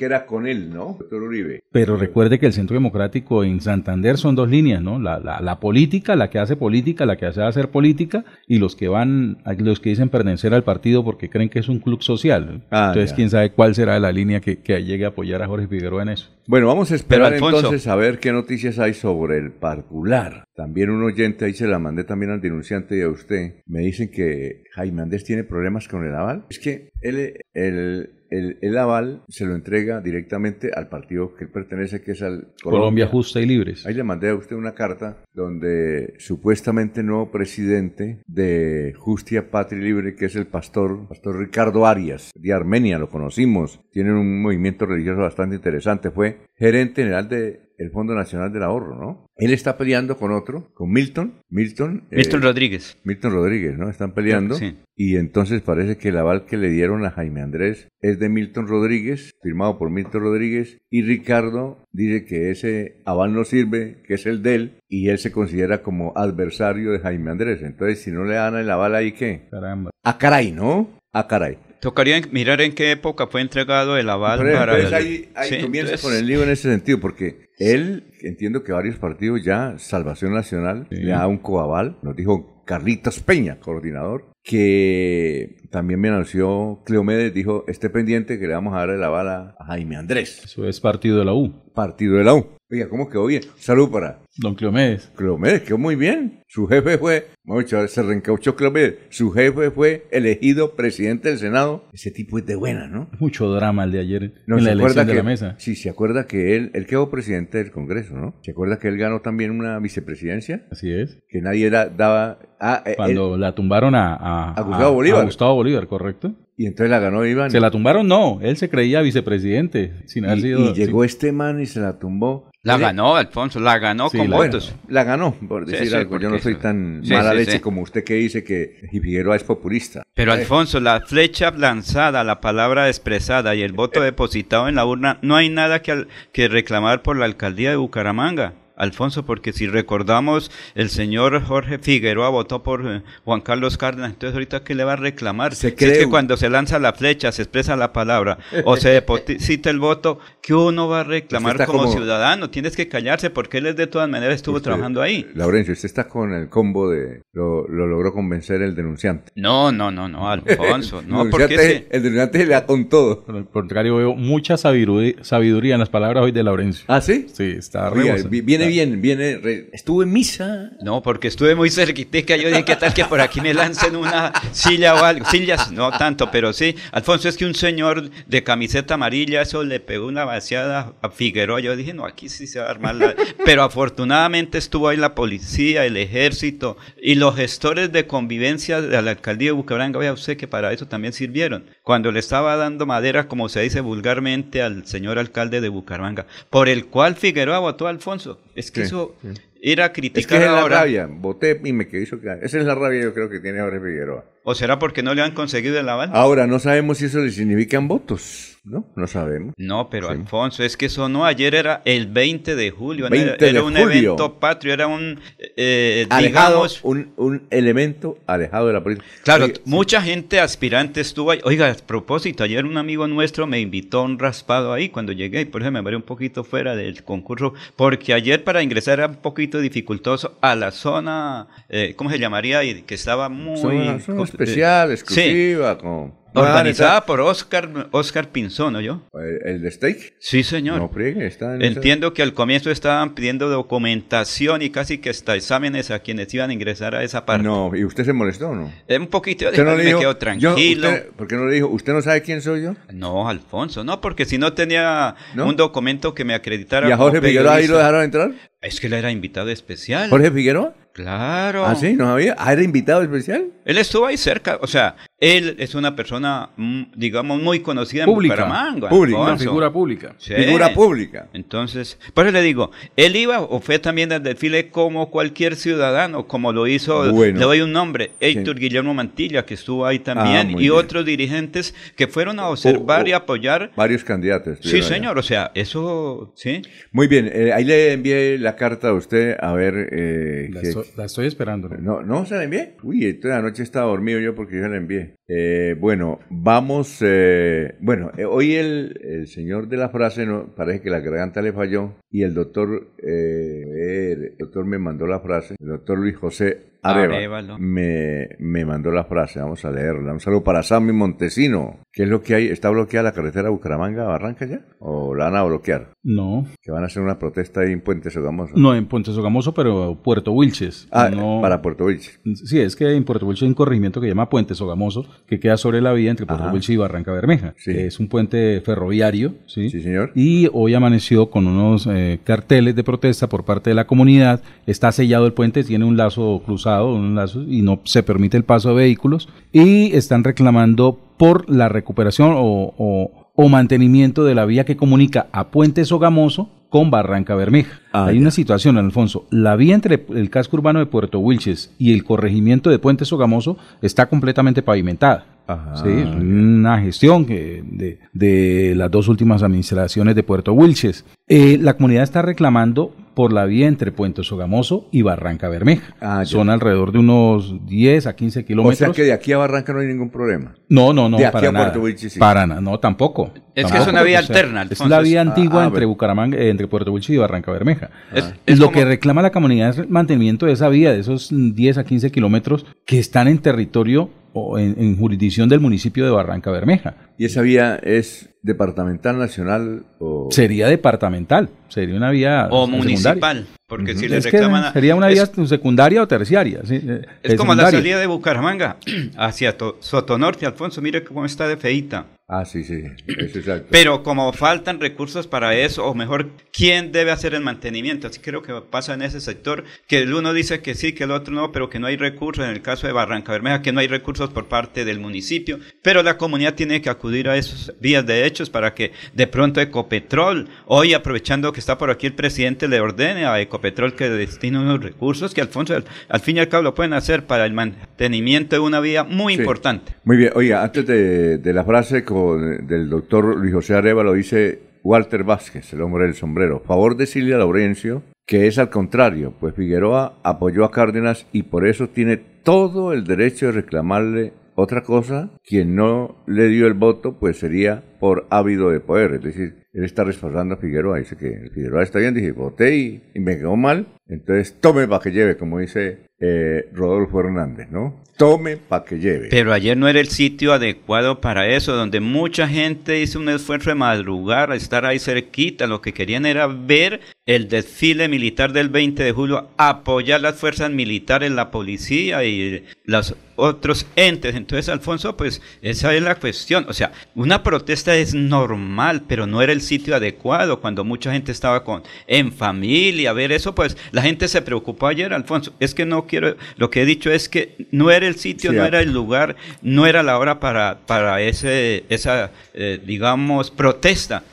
que 0.00 0.06
era 0.06 0.24
con 0.24 0.46
él, 0.46 0.72
¿no? 0.72 0.96
Doctor 0.98 1.22
Uribe. 1.22 1.62
Pero 1.70 1.98
recuerde 1.98 2.38
que 2.38 2.46
el 2.46 2.54
Centro 2.54 2.72
Democrático 2.72 3.44
en 3.44 3.60
Santander 3.60 4.16
son 4.16 4.34
dos 4.34 4.48
líneas, 4.48 4.80
¿no? 4.80 4.98
La, 4.98 5.20
la, 5.20 5.60
política, 5.60 6.16
la 6.16 6.30
que 6.30 6.38
hace 6.38 6.56
política, 6.56 7.04
la 7.04 7.16
que 7.16 7.26
hace 7.26 7.42
hacer 7.42 7.68
política, 7.68 8.24
y 8.48 8.58
los 8.58 8.76
que 8.76 8.88
van, 8.88 9.42
los 9.58 9.78
que 9.78 9.90
dicen 9.90 10.08
pertenecer 10.08 10.54
al 10.54 10.64
partido 10.64 11.04
porque 11.04 11.28
creen 11.28 11.50
que 11.50 11.58
es 11.58 11.68
un 11.68 11.80
club 11.80 12.02
social. 12.02 12.66
Ah, 12.70 12.92
entonces, 12.94 13.12
quién 13.12 13.28
sabe 13.28 13.52
cuál 13.52 13.74
será 13.74 14.00
la 14.00 14.10
línea 14.10 14.40
que, 14.40 14.62
que, 14.62 14.82
llegue 14.82 15.04
a 15.04 15.08
apoyar 15.08 15.42
a 15.42 15.46
Jorge 15.46 15.68
Figueroa 15.68 16.00
en 16.00 16.08
eso. 16.08 16.30
Bueno, 16.46 16.68
vamos 16.68 16.90
a 16.92 16.94
esperar 16.94 17.34
entonces 17.34 17.86
a 17.86 17.94
ver 17.94 18.20
qué 18.20 18.32
noticias 18.32 18.78
hay 18.78 18.94
sobre 18.94 19.36
el 19.36 19.52
particular. 19.52 20.44
También 20.54 20.88
un 20.88 21.02
oyente, 21.02 21.44
ahí 21.44 21.52
se 21.52 21.66
la 21.66 21.78
mandé 21.80 22.04
también 22.04 22.30
al 22.30 22.40
denunciante 22.40 22.96
y 22.96 23.02
a 23.02 23.08
usted, 23.08 23.54
me 23.66 23.80
dicen 23.80 24.10
que 24.10 24.64
Jaime 24.72 25.02
Andrés 25.02 25.24
tiene 25.24 25.44
problemas 25.44 25.88
con 25.88 26.06
el 26.06 26.14
aval. 26.14 26.46
Es 26.50 26.58
que 26.58 26.90
él, 27.00 27.40
el, 27.54 28.10
el, 28.30 28.78
aval 28.78 29.22
se 29.28 29.44
lo 29.44 29.54
entrega 29.54 30.00
directamente 30.00 30.70
al 30.74 30.88
partido 30.88 31.34
que 31.34 31.44
él 31.44 31.50
pertenece, 31.50 32.02
que 32.02 32.12
es 32.12 32.22
al 32.22 32.48
Colombia, 32.62 33.06
Justa 33.06 33.40
y 33.40 33.46
Libres. 33.46 33.86
Ahí 33.86 33.94
le 33.94 34.04
mandé 34.04 34.30
a 34.30 34.34
usted 34.34 34.56
una 34.56 34.74
carta 34.74 35.18
donde 35.34 36.14
supuestamente 36.18 37.00
el 37.00 37.06
nuevo 37.06 37.30
presidente 37.30 38.22
de 38.26 38.94
Justia 38.96 39.50
Patria 39.50 39.82
Libre, 39.82 40.14
que 40.14 40.26
es 40.26 40.36
el 40.36 40.46
pastor, 40.46 41.08
pastor 41.08 41.38
Ricardo 41.38 41.86
Arias, 41.86 42.30
de 42.34 42.52
Armenia, 42.52 42.98
lo 42.98 43.08
conocimos, 43.08 43.80
tiene 43.90 44.12
un 44.12 44.42
movimiento 44.42 44.86
religioso 44.86 45.20
bastante 45.20 45.56
interesante, 45.56 46.10
fue 46.10 46.38
gerente 46.56 47.02
general 47.02 47.28
de 47.28 47.69
el 47.80 47.90
Fondo 47.90 48.14
Nacional 48.14 48.52
del 48.52 48.62
Ahorro, 48.62 48.94
¿no? 48.94 49.26
Él 49.36 49.54
está 49.54 49.78
peleando 49.78 50.18
con 50.18 50.32
otro, 50.32 50.68
con 50.74 50.90
Milton. 50.90 51.40
Milton. 51.48 52.04
Milton 52.10 52.40
eh, 52.40 52.44
Rodríguez. 52.44 52.98
Milton 53.04 53.32
Rodríguez, 53.32 53.78
¿no? 53.78 53.88
Están 53.88 54.12
peleando. 54.12 54.54
Sí. 54.54 54.76
Y 54.94 55.16
entonces 55.16 55.62
parece 55.62 55.96
que 55.96 56.10
el 56.10 56.18
aval 56.18 56.44
que 56.44 56.58
le 56.58 56.68
dieron 56.68 57.06
a 57.06 57.10
Jaime 57.10 57.40
Andrés 57.40 57.88
es 58.02 58.18
de 58.18 58.28
Milton 58.28 58.68
Rodríguez, 58.68 59.30
firmado 59.42 59.78
por 59.78 59.90
Milton 59.90 60.20
Rodríguez. 60.20 60.76
Y 60.90 61.00
Ricardo 61.02 61.78
dice 61.90 62.26
que 62.26 62.50
ese 62.50 63.00
aval 63.06 63.32
no 63.32 63.44
sirve, 63.44 64.02
que 64.06 64.14
es 64.14 64.26
el 64.26 64.42
de 64.42 64.54
él. 64.54 64.78
Y 64.86 65.08
él 65.08 65.18
se 65.18 65.32
considera 65.32 65.82
como 65.82 66.12
adversario 66.16 66.92
de 66.92 66.98
Jaime 66.98 67.30
Andrés. 67.30 67.62
Entonces, 67.62 68.02
si 68.02 68.10
no 68.10 68.24
le 68.24 68.34
dan 68.34 68.56
el 68.56 68.68
aval 68.68 68.94
ahí, 68.94 69.12
¿qué? 69.12 69.48
Caramba. 69.50 69.90
A 70.04 70.18
caray, 70.18 70.52
¿no? 70.52 70.90
A 71.14 71.26
caray. 71.26 71.56
Tocaría 71.80 72.20
mirar 72.30 72.60
en 72.60 72.74
qué 72.74 72.92
época 72.92 73.26
fue 73.26 73.40
entregado 73.40 73.96
el 73.96 74.10
aval 74.10 74.40
para... 74.52 74.72
Pues 74.74 74.92
ahí, 74.92 75.30
comienza 75.62 75.96
con 75.96 76.14
el 76.14 76.26
libro 76.26 76.44
en 76.44 76.50
ese 76.50 76.70
sentido, 76.70 77.00
porque 77.00 77.48
él, 77.58 78.12
entiendo 78.20 78.62
que 78.62 78.72
varios 78.72 78.96
partidos 78.96 79.42
ya, 79.42 79.78
Salvación 79.78 80.34
Nacional, 80.34 80.86
le 80.90 81.10
da 81.10 81.26
un 81.26 81.38
coaval, 81.38 81.98
nos 82.02 82.14
dijo 82.14 82.62
Carlitos 82.66 83.20
Peña, 83.20 83.58
coordinador, 83.60 84.30
que 84.42 85.56
también 85.70 86.00
me 86.00 86.08
anunció 86.08 86.82
Cleomedes, 86.84 87.32
dijo, 87.32 87.64
esté 87.66 87.88
pendiente 87.88 88.38
que 88.38 88.46
le 88.46 88.54
vamos 88.54 88.74
a 88.74 88.80
dar 88.80 88.90
el 88.90 89.02
aval 89.02 89.28
a 89.28 89.56
Jaime 89.66 89.96
Andrés. 89.96 90.42
Eso 90.44 90.68
es 90.68 90.80
partido 90.80 91.18
de 91.18 91.24
la 91.24 91.32
U. 91.32 91.72
Partido 91.74 92.16
de 92.16 92.24
la 92.24 92.34
U. 92.34 92.46
Oiga, 92.72 92.88
¿cómo 92.88 93.08
quedó 93.08 93.26
bien? 93.26 93.42
Salud 93.56 93.90
para 93.90 94.20
Don 94.36 94.54
Cleomedes. 94.54 95.10
Cleomedes 95.16 95.62
quedó 95.62 95.76
muy 95.76 95.96
bien. 95.96 96.44
Su 96.46 96.68
jefe 96.68 96.98
fue, 96.98 97.26
mucho, 97.42 97.88
se 97.88 98.00
reencauchó 98.00 98.54
Cleomedes. 98.54 98.94
Su 99.08 99.32
jefe 99.32 99.72
fue 99.72 100.06
elegido 100.12 100.76
presidente 100.76 101.30
del 101.30 101.38
Senado. 101.38 101.88
Ese 101.92 102.12
tipo 102.12 102.38
es 102.38 102.46
de 102.46 102.54
buena, 102.54 102.86
¿no? 102.86 103.10
Mucho 103.18 103.52
drama 103.52 103.82
el 103.82 103.90
de 103.90 103.98
ayer 103.98 104.34
no, 104.46 104.58
en 104.58 104.64
la 104.64 104.72
elección 104.72 105.04
de 105.08 105.14
la 105.14 105.22
mesa. 105.24 105.56
Sí, 105.58 105.74
se 105.74 105.90
acuerda 105.90 106.28
que 106.28 106.54
él, 106.54 106.70
él 106.74 106.86
quedó 106.86 107.10
presidente 107.10 107.58
del 107.58 107.72
Congreso, 107.72 108.14
¿no? 108.14 108.36
¿Se 108.42 108.52
acuerda 108.52 108.78
que 108.78 108.86
él 108.86 108.98
ganó 108.98 109.20
también 109.20 109.50
una 109.50 109.80
vicepresidencia? 109.80 110.64
Así 110.70 110.92
es. 110.92 111.18
Que 111.28 111.40
nadie 111.40 111.70
daba... 111.70 112.38
Ah, 112.60 112.84
eh, 112.86 112.94
Cuando 112.94 113.36
la 113.36 113.52
tumbaron 113.56 113.96
a, 113.96 114.52
a, 114.54 114.62
Gustavo 114.62 114.94
Bolívar. 114.94 115.22
A 115.22 115.24
Gustavo 115.24 115.54
Bolívar, 115.56 115.88
correcto. 115.88 116.36
Y 116.56 116.66
entonces 116.66 116.90
la 116.90 116.98
ganó 116.98 117.24
Iván. 117.24 117.50
¿Se 117.50 117.58
la 117.58 117.70
tumbaron? 117.70 118.06
No, 118.06 118.38
él 118.42 118.58
se 118.58 118.68
creía 118.68 119.00
vicepresidente, 119.00 120.02
sin 120.04 120.26
haber 120.26 120.42
sido... 120.42 120.70
Y 120.70 120.74
llegó 120.74 121.04
este 121.04 121.32
man 121.32 121.58
y 121.60 121.64
se 121.64 121.80
la 121.80 121.98
tumbó. 121.98 122.49
La 122.62 122.76
ganó, 122.76 123.16
Alfonso, 123.16 123.58
la 123.58 123.78
ganó 123.78 124.10
con 124.10 124.28
votos. 124.28 124.74
la 124.88 125.02
ganó, 125.02 125.34
por 125.34 125.64
decir 125.64 125.96
algo. 125.96 126.20
Yo 126.20 126.28
no 126.28 126.38
soy 126.38 126.56
tan 126.56 127.00
mala 127.08 127.32
leche 127.32 127.60
como 127.62 127.80
usted 127.80 128.04
que 128.04 128.14
dice 128.14 128.44
que 128.44 128.76
Figueroa 128.90 129.36
es 129.36 129.44
populista. 129.44 130.02
Pero 130.12 130.32
Alfonso, 130.32 130.78
la 130.78 131.00
flecha 131.00 131.52
lanzada, 131.52 132.22
la 132.22 132.42
palabra 132.42 132.88
expresada 132.88 133.54
y 133.54 133.62
el 133.62 133.72
voto 133.72 134.02
depositado 134.02 134.68
en 134.68 134.74
la 134.74 134.84
urna, 134.84 135.18
no 135.22 135.36
hay 135.36 135.48
nada 135.48 135.80
que, 135.80 136.06
que 136.32 136.48
reclamar 136.48 137.00
por 137.00 137.16
la 137.16 137.24
alcaldía 137.24 137.70
de 137.70 137.76
Bucaramanga. 137.76 138.52
Alfonso, 138.80 139.26
porque 139.26 139.52
si 139.52 139.66
recordamos, 139.66 140.50
el 140.74 140.88
señor 140.88 141.42
Jorge 141.42 141.78
Figueroa 141.78 142.30
votó 142.30 142.62
por 142.62 142.86
eh, 142.86 143.02
Juan 143.24 143.42
Carlos 143.42 143.76
Cárdenas, 143.76 144.12
entonces 144.12 144.32
ahorita 144.34 144.64
¿qué 144.64 144.74
le 144.74 144.84
va 144.84 144.94
a 144.94 144.96
reclamar? 144.96 145.54
Se 145.54 145.68
es 145.68 145.74
que 145.74 146.06
cuando 146.08 146.38
se 146.38 146.48
lanza 146.48 146.78
la 146.78 146.94
flecha, 146.94 147.30
se 147.30 147.42
expresa 147.42 147.76
la 147.76 147.92
palabra 147.92 148.38
o 148.64 148.76
se 148.76 148.88
deposita 148.88 149.68
el 149.68 149.78
voto, 149.78 150.18
¿qué 150.40 150.54
uno 150.54 150.88
va 150.88 151.00
a 151.00 151.04
reclamar 151.04 151.66
como, 151.66 151.92
ciudadano? 151.92 152.48
Tienes 152.48 152.74
que 152.74 152.88
callarse 152.88 153.28
porque 153.28 153.58
él 153.58 153.74
de 153.76 153.86
todas 153.86 154.08
maneras 154.08 154.36
estuvo 154.36 154.62
trabajando 154.62 155.02
ahí. 155.02 155.28
Laurencio, 155.34 155.74
usted 155.74 155.86
está 155.86 156.08
con 156.08 156.32
el 156.32 156.48
combo 156.48 156.88
de 156.88 157.22
lo, 157.32 157.68
logró 157.68 158.14
convencer 158.14 158.62
el 158.62 158.74
denunciante. 158.74 159.30
No, 159.34 159.72
no, 159.72 159.90
no, 159.90 160.08
no, 160.08 160.30
Alfonso, 160.30 161.02
no, 161.06 161.28
porque 161.28 161.86
el 161.90 162.02
denunciante 162.02 162.38
le 162.38 162.54
da 162.54 162.64
con 162.64 162.88
todo. 162.88 163.24
Por 163.24 163.36
el 163.36 163.44
contrario, 163.46 163.96
veo 163.96 164.14
mucha 164.14 164.56
sabiduría, 164.56 165.74
en 165.74 165.80
las 165.80 165.90
palabras 165.90 166.24
hoy 166.24 166.32
de 166.32 166.42
Laurencio. 166.42 166.84
¿Ah, 166.88 167.02
sí? 167.02 167.26
Sí, 167.30 167.54
está 167.58 167.90
Viene 167.90 168.69
bien, 168.70 169.02
viene. 169.02 169.68
estuve 169.72 170.04
en 170.04 170.12
misa. 170.12 170.70
No, 170.80 171.02
porque 171.02 171.28
estuve 171.28 171.54
muy 171.54 171.70
cerquita. 171.70 172.36
Yo 172.36 172.48
dije, 172.48 172.64
¿qué 172.64 172.76
tal 172.76 172.94
que 172.94 173.04
por 173.04 173.20
aquí 173.20 173.40
me 173.40 173.52
lancen 173.52 173.96
una 173.96 174.32
silla 174.52 174.94
o 174.94 175.04
algo? 175.04 175.26
Sillas, 175.26 175.70
no 175.70 175.90
tanto, 175.92 176.30
pero 176.30 176.52
sí. 176.52 176.74
Alfonso, 176.92 177.28
es 177.28 177.36
que 177.36 177.44
un 177.44 177.54
señor 177.54 178.10
de 178.26 178.42
camiseta 178.42 178.94
amarilla, 178.94 179.42
eso 179.42 179.62
le 179.64 179.80
pegó 179.80 180.06
una 180.06 180.24
vaciada 180.24 180.94
a 181.02 181.10
Figueroa. 181.10 181.60
Yo 181.60 181.76
dije, 181.76 181.92
no, 181.92 182.06
aquí 182.06 182.28
sí 182.28 182.46
se 182.46 182.60
va 182.60 182.66
a 182.66 182.70
armar 182.70 182.94
la. 182.94 183.14
Pero 183.44 183.62
afortunadamente 183.62 184.58
estuvo 184.58 184.88
ahí 184.88 184.96
la 184.96 185.14
policía, 185.14 185.84
el 185.84 185.96
ejército 185.96 186.76
y 187.00 187.16
los 187.16 187.36
gestores 187.36 187.92
de 187.92 188.06
convivencia 188.06 188.80
de 188.80 189.02
la 189.02 189.10
alcaldía 189.10 189.48
de 189.48 189.52
Bucaramanga. 189.52 189.98
Vea 189.98 190.12
usted 190.12 190.36
que 190.36 190.48
para 190.48 190.72
eso 190.72 190.86
también 190.86 191.12
sirvieron. 191.12 191.64
Cuando 191.82 192.12
le 192.12 192.20
estaba 192.20 192.56
dando 192.56 192.86
madera, 192.86 193.28
como 193.28 193.48
se 193.48 193.60
dice 193.60 193.80
vulgarmente, 193.80 194.62
al 194.62 194.86
señor 194.86 195.18
alcalde 195.18 195.60
de 195.60 195.68
Bucaramanga, 195.68 196.26
por 196.50 196.68
el 196.68 196.86
cual 196.86 197.16
Figueroa 197.16 197.58
votó 197.58 197.86
a 197.86 197.90
Alfonso. 197.90 198.40
Es 198.60 198.70
que 198.70 198.82
eso 198.82 199.16
ir 199.60 199.82
a 199.82 199.92
criticar 199.92 200.20
es 200.20 200.26
que 200.26 200.36
es 200.36 200.50
la 200.50 200.68
rabia. 200.68 201.08
Voté 201.10 201.60
y 201.64 201.72
me 201.72 201.88
quedé 201.88 202.02
Esa 202.02 202.58
es 202.58 202.64
la 202.64 202.74
rabia 202.74 203.02
yo 203.02 203.14
creo 203.14 203.28
que 203.28 203.40
tiene 203.40 203.60
ahora 203.60 203.80
Figueroa. 203.80 204.24
¿O 204.42 204.54
será 204.54 204.78
porque 204.78 205.02
no 205.02 205.14
le 205.14 205.20
han 205.20 205.32
conseguido 205.32 205.78
el 205.78 205.88
aval? 205.88 206.10
Ahora, 206.14 206.46
no 206.46 206.58
sabemos 206.58 206.98
si 206.98 207.04
eso 207.04 207.18
le 207.18 207.30
significan 207.30 207.88
votos, 207.88 208.58
¿no? 208.64 208.86
No 208.96 209.06
sabemos. 209.06 209.52
No, 209.58 209.90
pero 209.90 210.08
Alfonso, 210.08 210.64
es 210.64 210.78
que 210.78 210.86
eso 210.86 211.10
no, 211.10 211.26
ayer 211.26 211.54
era 211.54 211.82
el 211.84 212.06
20 212.06 212.56
de 212.56 212.70
julio, 212.70 213.06
era, 213.06 213.62
un 213.62 213.76
evento 213.76 214.38
patrio, 214.40 214.72
era 214.72 214.86
un, 214.86 215.20
eh, 215.56 216.06
digamos... 216.18 216.80
Un, 216.82 217.12
un, 217.16 217.46
elemento 217.50 218.18
alejado 218.26 218.68
de 218.68 218.72
la 218.72 218.82
política. 218.82 219.06
Claro, 219.24 219.46
mucha 219.66 220.00
gente 220.00 220.40
aspirante 220.40 221.00
estuvo 221.00 221.32
ahí. 221.32 221.40
Oiga, 221.44 221.70
a 221.70 221.74
propósito, 221.74 222.42
ayer 222.42 222.64
un 222.64 222.78
amigo 222.78 223.06
nuestro 223.06 223.46
me 223.46 223.60
invitó 223.60 224.00
a 224.00 224.02
un 224.04 224.18
raspado 224.18 224.72
ahí 224.72 224.88
cuando 224.88 225.12
llegué, 225.12 225.42
y 225.42 225.44
por 225.44 225.60
eso 225.60 225.70
me 225.70 225.82
paré 225.82 225.96
un 225.96 226.02
poquito 226.02 226.44
fuera 226.44 226.74
del 226.76 227.04
concurso, 227.04 227.52
porque 227.76 228.14
ayer 228.14 228.42
para 228.42 228.62
ingresar 228.62 229.00
era 229.00 229.08
un 229.08 229.16
poquito 229.16 229.60
dificultoso 229.60 230.38
a 230.40 230.54
la 230.54 230.70
zona, 230.70 231.48
eh, 231.68 231.92
¿cómo 231.94 232.10
se 232.10 232.18
llamaría? 232.18 232.60
Que 232.84 232.94
estaba 232.94 233.28
muy 233.28 234.00
especial, 234.30 234.92
exclusiva, 234.92 235.76
con 235.78 236.19
Organizada 236.34 237.04
por 237.06 237.20
Oscar, 237.20 237.88
Oscar 237.90 238.28
Pinzón, 238.28 238.72
¿no 238.72 238.80
yo? 238.80 239.02
¿El, 239.44 239.62
de 239.62 239.70
Steak? 239.70 240.14
Sí, 240.18 240.42
señor. 240.42 240.78
No 240.78 240.90
está 241.22 241.56
Entiendo 241.56 242.14
que 242.14 242.22
al 242.22 242.34
comienzo 242.34 242.70
estaban 242.70 243.14
pidiendo 243.14 243.48
documentación 243.48 244.62
y 244.62 244.70
casi 244.70 244.98
que 244.98 245.10
hasta 245.10 245.34
exámenes 245.34 245.90
a 245.90 246.00
quienes 246.00 246.32
iban 246.34 246.50
a 246.50 246.52
ingresar 246.52 246.94
a 246.94 247.02
esa 247.02 247.26
parte. 247.26 247.44
No, 247.44 247.70
¿y 247.74 247.84
usted 247.84 248.04
se 248.04 248.12
molestó 248.12 248.50
o 248.50 248.54
no? 248.54 248.72
un 248.88 249.06
poquito, 249.06 249.50
no 249.50 249.76
me 249.76 249.84
quedo 249.84 250.16
tranquilo. 250.16 250.90
¿Por 251.16 251.26
qué 251.26 251.36
no 251.36 251.46
le 251.46 251.54
dijo, 251.54 251.68
usted 251.68 251.92
no 251.92 252.02
sabe 252.02 252.22
quién 252.22 252.42
soy 252.42 252.62
yo? 252.62 252.74
No, 252.92 253.28
Alfonso, 253.28 253.84
no, 253.84 254.00
porque 254.00 254.24
si 254.24 254.38
no 254.38 254.52
tenía 254.52 255.14
un 255.36 255.56
documento 255.56 256.14
que 256.14 256.24
me 256.24 256.34
acreditara. 256.34 256.88
¿Y 256.88 256.92
a 256.92 256.96
Jorge 256.96 257.20
Figueroa 257.20 257.54
ahí 257.54 257.66
lo 257.66 257.78
dejaron 257.78 258.02
entrar? 258.02 258.32
Es 258.60 258.78
que 258.78 258.88
él 258.88 258.92
era 258.92 259.10
invitado 259.10 259.48
especial. 259.48 260.10
¿Jorge 260.10 260.30
Figueroa? 260.30 260.74
Claro. 260.92 261.64
¿Ah, 261.64 261.74
sí? 261.74 261.94
¿No 261.94 262.08
había? 262.08 262.34
¿Ah, 262.38 262.52
era 262.52 262.62
invitado 262.62 263.02
especial? 263.02 263.46
Él 263.64 263.78
estuvo 263.78 264.06
ahí 264.06 264.16
cerca, 264.16 264.58
o 264.60 264.66
sea, 264.66 264.96
él 265.20 265.56
es 265.58 265.74
una 265.74 265.94
persona, 265.94 266.50
mm, 266.56 266.82
digamos, 266.96 267.42
muy 267.42 267.60
conocida 267.60 268.06
Pública. 268.06 268.34
en 268.34 268.40
Bucaramanga. 268.40 268.88
Pública. 268.88 269.18
Una 269.20 269.36
figura 269.36 269.70
pública. 269.70 270.14
Sí. 270.18 270.34
Figura 270.34 270.72
pública. 270.72 271.28
Entonces, 271.34 271.98
por 272.14 272.24
eso 272.26 272.32
le 272.32 272.42
digo, 272.42 272.70
él 272.96 273.14
iba 273.16 273.40
o 273.40 273.60
fue 273.60 273.78
también 273.78 274.10
al 274.12 274.22
desfile 274.22 274.70
como 274.70 275.10
cualquier 275.10 275.56
ciudadano, 275.56 276.26
como 276.26 276.52
lo 276.52 276.66
hizo, 276.66 277.12
Bueno. 277.12 277.38
le 277.38 277.44
doy 277.44 277.60
un 277.60 277.72
nombre, 277.72 278.12
Héctor 278.20 278.58
Guillermo 278.58 278.94
Mantilla, 278.94 279.44
que 279.44 279.54
estuvo 279.54 279.84
ahí 279.86 279.98
también, 279.98 280.48
Ah, 280.48 280.52
y 280.52 280.54
bien. 280.54 280.72
otros 280.72 281.04
dirigentes 281.04 281.74
que 281.96 282.06
fueron 282.06 282.38
a 282.40 282.48
observar 282.48 283.02
O- 283.02 283.04
o- 283.04 283.08
y 283.08 283.12
apoyar. 283.12 283.72
Varios 283.76 284.02
candidatos. 284.04 284.58
Sí, 284.62 284.76
allá. 284.78 284.82
señor, 284.88 285.18
o 285.18 285.22
sea, 285.22 285.50
eso, 285.54 286.32
sí. 286.34 286.62
Muy 286.92 287.08
bien, 287.08 287.30
eh, 287.32 287.52
ahí 287.52 287.64
le 287.64 287.92
envié 287.92 288.38
la 288.38 288.56
carta 288.56 288.88
a 288.88 288.94
usted 288.94 289.36
a 289.38 289.52
ver. 289.52 289.88
eh, 289.92 290.48
La 290.52 290.60
que- 290.62 290.68
estoy, 290.68 290.84
la 290.96 291.04
estoy 291.04 291.26
esperando. 291.26 291.68
No, 291.68 292.00
no 292.02 292.24
se 292.26 292.34
la 292.36 292.44
envié. 292.44 292.76
Uy, 292.82 293.04
entonces 293.04 293.32
anoche 293.38 293.62
estaba 293.62 293.86
dormido 293.86 294.18
yo 294.20 294.34
porque 294.34 294.56
yo 294.56 294.66
la 294.68 294.76
envié. 294.76 295.09
Eh, 295.28 295.76
bueno, 295.78 296.18
vamos. 296.30 296.98
eh, 297.02 297.74
bueno, 297.80 298.10
eh, 298.16 298.24
hoy 298.24 298.54
el, 298.54 298.98
el 299.02 299.26
señor 299.28 299.68
de 299.68 299.76
la 299.76 299.88
frase 299.90 300.26
no 300.26 300.54
parece 300.54 300.82
que 300.82 300.90
la 300.90 301.00
garganta 301.00 301.42
le 301.42 301.52
falló 301.52 301.94
y 302.10 302.22
el 302.22 302.34
doctor, 302.34 302.88
eh, 302.98 304.12
el 304.12 304.36
doctor 304.38 304.64
me 304.66 304.78
mandó 304.78 305.06
la 305.06 305.20
frase. 305.20 305.54
El 305.60 305.68
doctor 305.68 305.98
Luis 305.98 306.16
José 306.16 306.69
Arevalo, 306.82 307.14
Arévalo. 307.14 307.58
Me, 307.58 308.28
me 308.38 308.64
mandó 308.64 308.90
la 308.90 309.04
frase. 309.04 309.40
Vamos 309.40 309.64
a 309.64 309.70
leerla. 309.70 310.12
Un 310.12 310.20
saludo 310.20 310.42
para 310.44 310.62
Sammy 310.62 310.92
Montesino. 310.92 311.78
¿Qué 311.92 312.04
es 312.04 312.08
lo 312.08 312.22
que 312.22 312.34
hay? 312.34 312.46
¿Está 312.46 312.70
bloqueada 312.70 313.04
la 313.10 313.12
carretera 313.12 313.50
Bucaramanga 313.50 314.04
a 314.04 314.08
Barranca 314.08 314.46
ya? 314.46 314.60
¿O 314.78 315.14
la 315.14 315.24
van 315.24 315.36
a 315.36 315.42
bloquear? 315.42 315.90
No, 316.02 316.46
Que 316.62 316.70
van 316.70 316.82
a 316.82 316.86
hacer 316.86 317.02
una 317.02 317.18
protesta 317.18 317.60
ahí 317.60 317.72
en 317.72 317.80
Puente 317.82 318.10
Sogamoso. 318.10 318.54
no 318.56 318.74
en 318.74 318.86
Puente 318.86 319.12
Sogamoso, 319.12 319.52
pero 319.52 319.98
Puerto 320.02 320.32
Wilches. 320.32 320.88
Ah, 320.90 321.10
no, 321.10 321.40
para 321.42 321.60
Puerto 321.60 321.86
Vilches. 321.86 322.18
Sí, 322.44 322.58
es 322.60 322.76
que 322.76 322.94
en 322.94 323.04
Puerto 323.04 323.26
Wilches 323.26 323.42
hay 323.42 323.48
un 323.48 323.54
corregimiento 323.54 324.00
que 324.00 324.06
se 324.06 324.12
llama 324.12 324.30
Puente 324.30 324.54
Sogamoso, 324.54 325.04
que 325.26 325.38
queda 325.40 325.56
sobre 325.58 325.80
la 325.82 325.92
vía 325.92 326.10
entre 326.10 326.24
Puerto 326.26 326.44
Ajá. 326.44 326.52
Wilches 326.52 326.70
y 326.70 326.76
Barranca 326.76 327.12
Bermeja. 327.12 327.54
Sí. 327.58 327.72
que 327.72 327.86
Es 327.86 328.00
un 328.00 328.08
puente 328.08 328.60
ferroviario, 328.62 329.34
¿sí? 329.46 329.68
Sí, 329.68 329.82
señor. 329.82 330.12
Y 330.14 330.48
hoy 330.52 330.72
amaneció 330.74 331.28
con 331.30 331.46
unos 331.46 331.86
eh, 331.90 332.20
carteles 332.24 332.74
de 332.76 332.84
protesta 332.84 333.28
por 333.28 333.44
parte 333.44 333.70
de 333.70 333.74
la 333.74 333.86
comunidad. 333.86 334.40
Está 334.66 334.92
sellado 334.92 335.26
el 335.26 335.32
puente, 335.34 335.64
tiene 335.64 335.84
un 335.84 335.96
lazo 335.98 336.40
cruzado, 336.46 336.69
lazo, 337.14 337.42
y 337.46 337.62
no 337.62 337.80
se 337.84 338.02
permite 338.02 338.36
el 338.36 338.44
paso 338.44 338.70
de 338.70 338.74
vehículos. 338.76 339.28
Y 339.52 339.94
están 339.96 340.24
reclamando 340.24 340.98
por 341.16 341.48
la 341.50 341.68
recuperación 341.68 342.32
o, 342.36 342.74
o- 342.76 343.10
o 343.34 343.48
mantenimiento 343.48 344.24
de 344.24 344.34
la 344.34 344.44
vía 344.44 344.64
que 344.64 344.76
comunica 344.76 345.28
a 345.32 345.48
Puente 345.50 345.84
Sogamoso 345.84 346.50
con 346.68 346.90
Barranca 346.90 347.34
Bermeja. 347.34 347.80
Ah, 347.92 348.06
Hay 348.06 348.16
ya. 348.16 348.20
una 348.20 348.30
situación, 348.30 348.76
Alfonso. 348.76 349.24
La 349.30 349.56
vía 349.56 349.74
entre 349.74 350.04
el 350.10 350.28
casco 350.30 350.56
urbano 350.58 350.78
de 350.78 350.86
Puerto 350.86 351.18
Wilches 351.20 351.74
y 351.78 351.92
el 351.94 352.04
corregimiento 352.04 352.68
de 352.70 352.78
Puente 352.78 353.04
Sogamoso 353.04 353.56
está 353.82 354.06
completamente 354.08 354.62
pavimentada. 354.62 355.26
Ajá. 355.46 355.76
Sí, 355.76 355.88
una 355.88 356.80
gestión 356.80 357.24
que 357.24 357.64
de, 357.66 357.98
de 358.12 358.74
las 358.76 358.88
dos 358.90 359.08
últimas 359.08 359.42
administraciones 359.42 360.14
de 360.14 360.22
Puerto 360.22 360.52
Wilches. 360.52 361.04
Eh, 361.32 361.58
la 361.60 361.74
comunidad 361.74 362.02
está 362.02 362.22
reclamando 362.22 362.92
por 363.14 363.32
la 363.32 363.44
vía 363.44 363.68
entre 363.68 363.92
Puente 363.92 364.24
Sogamoso 364.24 364.88
y 364.90 365.02
Barranca 365.02 365.48
Bermeja. 365.48 365.94
Ah. 366.00 366.24
Son 366.24 366.50
alrededor 366.50 366.90
de 366.90 366.98
unos 366.98 367.54
10 367.66 368.08
a 368.08 368.16
15 368.16 368.40
O 368.40 368.44
kilómetros. 368.44 368.78
sea 368.78 368.90
que 368.92 369.04
de 369.04 369.12
aquí 369.12 369.30
a 369.32 369.38
Barranca 369.38 369.72
no 369.72 369.78
hay 369.78 369.86
ningún 369.86 370.10
problema. 370.10 370.54
No, 370.68 370.92
no, 370.92 371.08
no, 371.08 371.18
de 371.18 371.26
aquí 371.26 371.32
para 371.34 371.48
a 371.48 371.52
nada. 371.52 371.64
Puerto 371.66 371.80
Wilches, 371.82 372.14
sí. 372.14 372.18
Para 372.18 372.48
nada, 372.48 372.60
no, 372.60 372.80
tampoco. 372.80 373.32
Es 373.54 373.70
que 373.70 373.78
es 373.78 373.86
una 373.86 374.02
vía 374.02 374.16
o 374.16 374.20
alterna, 374.22 374.62
Es 374.62 374.70
Alfonso. 374.72 374.88
la 374.88 375.00
vía 375.02 375.20
antigua 375.20 375.62
Ah, 375.62 375.66
entre. 375.66 375.84
Bucaramanga, 375.84 376.36
eh, 376.36 376.48
entre 376.50 376.66
Puerto 376.66 376.90
Wilches 376.92 377.10
y 377.10 377.18
Barranca 377.18 377.52
Bermeja. 377.52 377.90
Es- 378.12 378.34
es 378.46 378.58
Lo 378.58 378.66
como- 378.66 378.78
que 378.78 378.84
reclama 378.86 379.22
la 379.22 379.30
comunidad 379.30 379.70
es 379.70 379.78
el 379.78 379.88
mantenimiento 379.88 380.46
de 380.46 380.52
esa 380.52 380.68
vía, 380.68 380.92
de 380.92 380.98
esos 381.00 381.30
mm, 381.30 381.52
10 381.54 381.78
a 381.78 381.84
15 381.84 382.10
kilómetros 382.10 382.66
que 382.84 382.98
están 382.98 383.28
en 383.28 383.38
territorio 383.38 384.10
o 384.32 384.58
en, 384.58 384.76
en 384.78 384.96
jurisdicción 384.96 385.48
del 385.48 385.60
municipio 385.60 386.04
de 386.04 386.10
Barranca 386.10 386.50
Bermeja. 386.50 386.94
¿Y 387.20 387.26
esa 387.26 387.42
vía 387.42 387.78
es 387.82 388.30
departamental, 388.40 389.18
nacional 389.18 389.84
o...? 389.98 390.28
Sería 390.30 390.68
departamental, 390.68 391.50
sería 391.68 391.94
una 391.94 392.10
vía 392.10 392.46
O 392.50 392.64
secundaria. 392.64 392.78
municipal, 392.78 393.46
porque 393.70 393.94
si 393.96 394.06
le 394.08 394.18
Es 394.18 394.24
que 394.26 394.32
reclaman... 394.32 394.64
a- 394.64 394.72
sería 394.74 394.94
una 394.94 395.08
es- 395.10 395.32
vía 395.34 395.46
secundaria 395.46 396.02
o 396.02 396.06
terciaria. 396.08 396.60
sí, 396.64 396.74
eh, 396.86 397.06
Es 397.22 397.32
eh, 397.32 397.36
como 397.36 397.54
la 397.54 397.70
salida 397.70 397.98
de 397.98 398.06
Bucaramanga 398.06 398.76
hacia 399.16 399.56
To- 399.56 399.78
Sotonorte, 399.80 400.44
Alfonso, 400.44 400.82
mire 400.82 401.02
cómo 401.02 401.24
está 401.24 401.48
de 401.48 401.56
feita. 401.56 402.04
Ah, 402.32 402.44
sí, 402.44 402.62
sí, 402.62 402.80
es 403.08 403.34
exacto. 403.34 403.66
Pero 403.72 404.04
como 404.04 404.32
faltan 404.32 404.78
recursos 404.78 405.26
para 405.26 405.56
eso, 405.56 405.84
o 405.84 405.94
mejor, 405.96 406.28
¿quién 406.52 406.92
debe 406.92 407.10
hacer 407.10 407.34
el 407.34 407.40
mantenimiento? 407.40 408.06
Así 408.06 408.20
creo 408.20 408.40
que 408.40 408.52
pasa 408.70 408.94
en 408.94 409.02
ese 409.02 409.20
sector, 409.20 409.64
que 409.88 409.98
el 409.98 410.14
uno 410.14 410.32
dice 410.32 410.60
que 410.62 410.76
sí, 410.76 410.92
que 410.92 411.02
el 411.02 411.10
otro 411.10 411.34
no, 411.34 411.50
pero 411.50 411.68
que 411.68 411.80
no 411.80 411.88
hay 411.88 411.96
recursos. 411.96 412.44
En 412.44 412.52
el 412.52 412.62
caso 412.62 412.86
de 412.86 412.92
Barranca 412.92 413.32
Bermeja, 413.32 413.62
que 413.62 413.72
no 413.72 413.80
hay 413.80 413.88
recursos 413.88 414.30
por 414.30 414.46
parte 414.46 414.84
del 414.84 415.00
municipio, 415.00 415.58
pero 415.82 416.04
la 416.04 416.16
comunidad 416.18 416.54
tiene 416.54 416.80
que 416.80 416.88
acudir 416.88 417.28
a 417.28 417.36
esos 417.36 417.74
vías 417.80 418.06
de 418.06 418.24
hechos 418.24 418.48
para 418.48 418.74
que 418.74 418.92
de 419.12 419.26
pronto 419.26 419.60
Ecopetrol, 419.60 420.48
hoy 420.66 420.94
aprovechando 420.94 421.52
que 421.52 421.58
está 421.58 421.78
por 421.78 421.90
aquí 421.90 422.06
el 422.06 422.12
presidente, 422.14 422.68
le 422.68 422.78
ordene 422.80 423.26
a 423.26 423.40
Ecopetrol 423.40 423.59
que 423.96 424.08
destine 424.10 424.58
unos 424.58 424.82
recursos 424.82 425.34
que 425.34 425.40
Alfonso, 425.40 425.74
al, 425.74 425.84
al 426.08 426.20
fin 426.20 426.36
y 426.36 426.40
al 426.40 426.48
cabo 426.48 426.62
lo 426.62 426.74
pueden 426.74 426.92
hacer 426.92 427.26
para 427.26 427.44
el 427.46 427.52
mantenimiento 427.52 428.56
de 428.56 428.60
una 428.60 428.80
vía 428.80 429.04
muy 429.04 429.34
Sí. 429.34 429.40
importante. 429.40 429.92
Muy 430.04 430.16
bien, 430.16 430.32
oiga, 430.34 430.62
antes 430.64 430.86
de, 430.86 431.38
de 431.38 431.52
la 431.52 431.64
frase 431.64 432.04
con- 432.04 432.66
del 432.66 432.88
doctor 432.90 433.36
Luis 433.36 433.54
José 433.54 433.74
Arevalo 433.74 434.12
dice 434.14 434.60
Walter 434.82 435.24
Vázquez, 435.24 435.72
el 435.72 435.82
hombre 435.82 436.04
del 436.04 436.14
sombrero. 436.14 436.62
Favor 436.66 436.96
decirle 436.96 437.34
a 437.34 437.38
Laurencio 437.38 438.02
que 438.26 438.46
es 438.46 438.58
al 438.58 438.70
contrario, 438.70 439.34
pues 439.40 439.54
Figueroa 439.54 440.14
apoyó 440.22 440.64
a 440.64 440.70
Cárdenas 440.70 441.26
y 441.32 441.42
por 441.44 441.66
eso 441.66 441.88
tiene 441.88 442.16
todo 442.16 442.92
el 442.92 443.04
derecho 443.04 443.46
de 443.46 443.52
reclamarle 443.52 444.32
otra 444.60 444.82
cosa. 444.82 445.30
Quien 445.44 445.74
no 445.74 446.22
le 446.26 446.48
dio 446.48 446.66
el 446.66 446.74
voto, 446.74 447.18
pues 447.18 447.38
sería 447.38 447.82
por 447.98 448.26
ávido 448.30 448.70
de 448.70 448.80
poder. 448.80 449.14
Es 449.14 449.22
decir, 449.22 449.66
él 449.72 449.84
está 449.84 450.04
respaldando 450.04 450.54
a 450.54 450.58
Figueroa. 450.58 450.98
Dice 450.98 451.16
que 451.16 451.50
Figueroa 451.52 451.82
está 451.82 451.98
bien. 451.98 452.14
Dije, 452.14 452.32
voté 452.32 452.76
y, 452.76 453.02
y 453.14 453.20
me 453.20 453.36
quedó 453.36 453.56
mal. 453.56 453.88
Entonces, 454.08 454.60
tome 454.60 454.86
para 454.88 455.02
que 455.02 455.12
lleve, 455.12 455.36
como 455.36 455.58
dice 455.58 456.09
eh, 456.20 456.68
Rodolfo 456.72 457.20
Hernández, 457.20 457.70
¿no? 457.70 457.94
Tome 458.18 458.58
para 458.58 458.84
que 458.84 458.98
lleve. 458.98 459.28
Pero 459.30 459.54
ayer 459.54 459.78
no 459.78 459.88
era 459.88 459.98
el 459.98 460.08
sitio 460.08 460.52
adecuado 460.52 461.22
para 461.22 461.48
eso, 461.48 461.74
donde 461.74 462.00
mucha 462.00 462.46
gente 462.46 463.00
hizo 463.00 463.18
un 463.18 463.30
esfuerzo 463.30 463.70
de 463.70 463.76
madrugar, 463.76 464.52
estar 464.52 464.84
ahí 464.84 464.98
cerquita. 464.98 465.66
Lo 465.66 465.80
que 465.80 465.94
querían 465.94 466.26
era 466.26 466.46
ver 466.46 467.00
el 467.24 467.48
desfile 467.48 468.08
militar 468.08 468.52
del 468.52 468.68
20 468.68 469.02
de 469.02 469.12
julio, 469.12 469.48
apoyar 469.56 470.20
las 470.20 470.34
fuerzas 470.34 470.70
militares, 470.70 471.30
la 471.30 471.50
policía 471.50 472.22
y 472.24 472.66
los 472.84 473.14
otros 473.36 473.86
entes. 473.96 474.34
Entonces, 474.34 474.68
Alfonso, 474.68 475.16
pues 475.16 475.40
esa 475.62 475.94
es 475.94 476.02
la 476.02 476.16
cuestión. 476.16 476.66
O 476.68 476.72
sea, 476.72 476.92
una 477.14 477.42
protesta 477.42 477.96
es 477.96 478.14
normal, 478.14 479.04
pero 479.08 479.26
no 479.26 479.40
era 479.40 479.52
el 479.52 479.62
sitio 479.62 479.96
adecuado 479.96 480.60
cuando 480.60 480.84
mucha 480.84 481.12
gente 481.12 481.32
estaba 481.32 481.64
con 481.64 481.82
en 482.06 482.32
familia. 482.32 483.10
A 483.10 483.14
ver 483.14 483.32
eso, 483.32 483.54
pues 483.54 483.76
la 483.92 484.02
gente 484.02 484.28
se 484.28 484.42
preocupó 484.42 484.88
ayer, 484.88 485.14
Alfonso. 485.14 485.54
Es 485.58 485.74
que 485.74 485.86
no 485.86 486.06
quiero, 486.10 486.36
lo 486.56 486.68
que 486.68 486.82
he 486.82 486.84
dicho 486.84 487.10
es 487.10 487.28
que 487.28 487.54
no 487.70 487.90
era 487.90 488.06
el 488.06 488.16
sitio, 488.16 488.50
Sí, 488.50 488.56
no 488.56 488.64
era 488.66 488.80
el 488.80 488.92
lugar, 488.92 489.36
no 489.62 489.86
era 489.86 490.02
la 490.02 490.18
hora 490.18 490.40
para, 490.40 490.80
para 490.86 491.20
ese, 491.22 491.84
esa, 491.88 492.32
eh, 492.52 492.78
digamos, 492.84 493.50
protesta. 493.50 494.24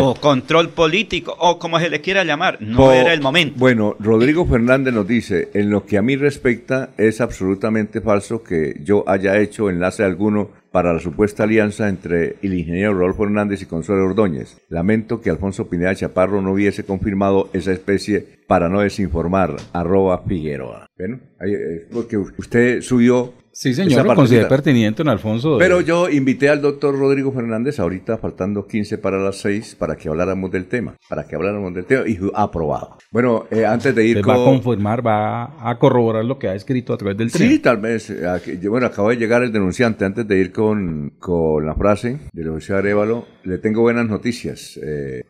O 0.00 0.16
control 0.16 0.70
político, 0.70 1.32
o 1.38 1.56
como 1.60 1.78
se 1.78 1.88
le 1.88 2.00
quiera 2.00 2.24
llamar, 2.24 2.56
no 2.60 2.78
Po- 2.78 2.92
era 2.92 3.12
el 3.12 3.20
momento. 3.20 3.54
Bueno, 3.56 3.94
Rodrigo 4.00 4.44
Fernández 4.44 4.92
nos 4.92 5.06
dice, 5.06 5.50
en 5.54 5.70
lo 5.70 5.86
que 5.86 5.96
a 5.96 6.02
mí 6.02 6.16
respecta, 6.16 6.90
es 6.98 7.20
absolutamente 7.20 8.00
falso 8.00 8.42
que 8.42 8.74
yo 8.82 9.04
haya 9.08 9.38
hecho 9.38 9.70
enlace 9.70 10.02
alguno 10.02 10.50
para 10.72 10.92
la 10.92 10.98
supuesta 10.98 11.44
alianza 11.44 11.88
entre 11.88 12.36
el 12.42 12.54
ingeniero 12.54 12.94
Rodolfo 12.94 13.24
Hernández 13.24 13.62
y 13.62 13.66
Consuelo 13.66 14.06
Ordóñez. 14.06 14.56
Lamento 14.70 15.20
que 15.20 15.30
Alfonso 15.30 15.68
Pineda 15.68 15.94
Chaparro 15.94 16.40
no 16.42 16.52
hubiese 16.52 16.82
confirmado 16.84 17.48
esa 17.52 17.70
especie 17.72 18.40
para 18.48 18.68
no 18.68 18.80
desinformar, 18.80 19.54
arroba 19.72 20.22
Figueroa. 20.26 20.86
Bueno, 21.00 21.18
es 21.40 21.86
porque 21.92 22.16
usted 22.18 22.80
subió... 22.82 23.34
Sí, 23.52 23.74
señor, 23.74 24.06
lo 24.06 24.14
consideré 24.14 24.46
pertinente, 24.46 24.98
don 25.02 25.08
Alfonso. 25.08 25.54
de- 25.54 25.58
Pero 25.58 25.80
yo 25.80 26.08
invité 26.08 26.48
al 26.48 26.62
doctor 26.62 26.96
Rodrigo 26.96 27.32
Fernández 27.32 27.80
ahorita, 27.80 28.16
faltando 28.16 28.64
15 28.64 28.96
para 28.98 29.18
las 29.18 29.38
6, 29.40 29.74
para 29.76 29.96
que 29.96 30.08
habláramos 30.08 30.52
del 30.52 30.66
tema, 30.66 30.94
para 31.08 31.24
que 31.26 31.34
habláramos 31.34 31.74
del 31.74 31.84
tema, 31.84 32.04
y 32.06 32.16
aprobado. 32.32 32.96
Bueno, 33.10 33.46
eh, 33.50 33.66
antes 33.66 33.92
de 33.92 34.06
ir 34.06 34.18
Usted 34.18 34.28
va 34.30 34.34
a 34.34 34.36
con... 34.36 34.44
confirmar, 34.60 35.04
va 35.04 35.68
a 35.68 35.78
corroborar 35.80 36.24
lo 36.24 36.38
que 36.38 36.46
ha 36.48 36.54
escrito 36.54 36.92
a 36.92 36.96
través 36.96 37.18
del 37.18 37.32
tren. 37.32 37.50
Sí, 37.50 37.58
tal 37.58 37.78
vez. 37.78 38.08
eh, 38.10 38.26
aquí- 38.28 38.56
Bueno, 38.68 38.86
acaba 38.86 39.10
de 39.10 39.16
llegar 39.16 39.42
el 39.42 39.50
denunciante. 39.52 40.04
Antes 40.04 40.28
de 40.28 40.38
ir 40.38 40.52
con, 40.52 41.14
con 41.18 41.66
la 41.66 41.74
frase 41.74 42.20
de 42.32 42.44
José 42.48 42.74
Arevalo, 42.74 43.26
le 43.44 43.58
tengo 43.58 43.82
buenas 43.82 44.08
noticias. 44.08 44.78
Eh, 44.82 45.24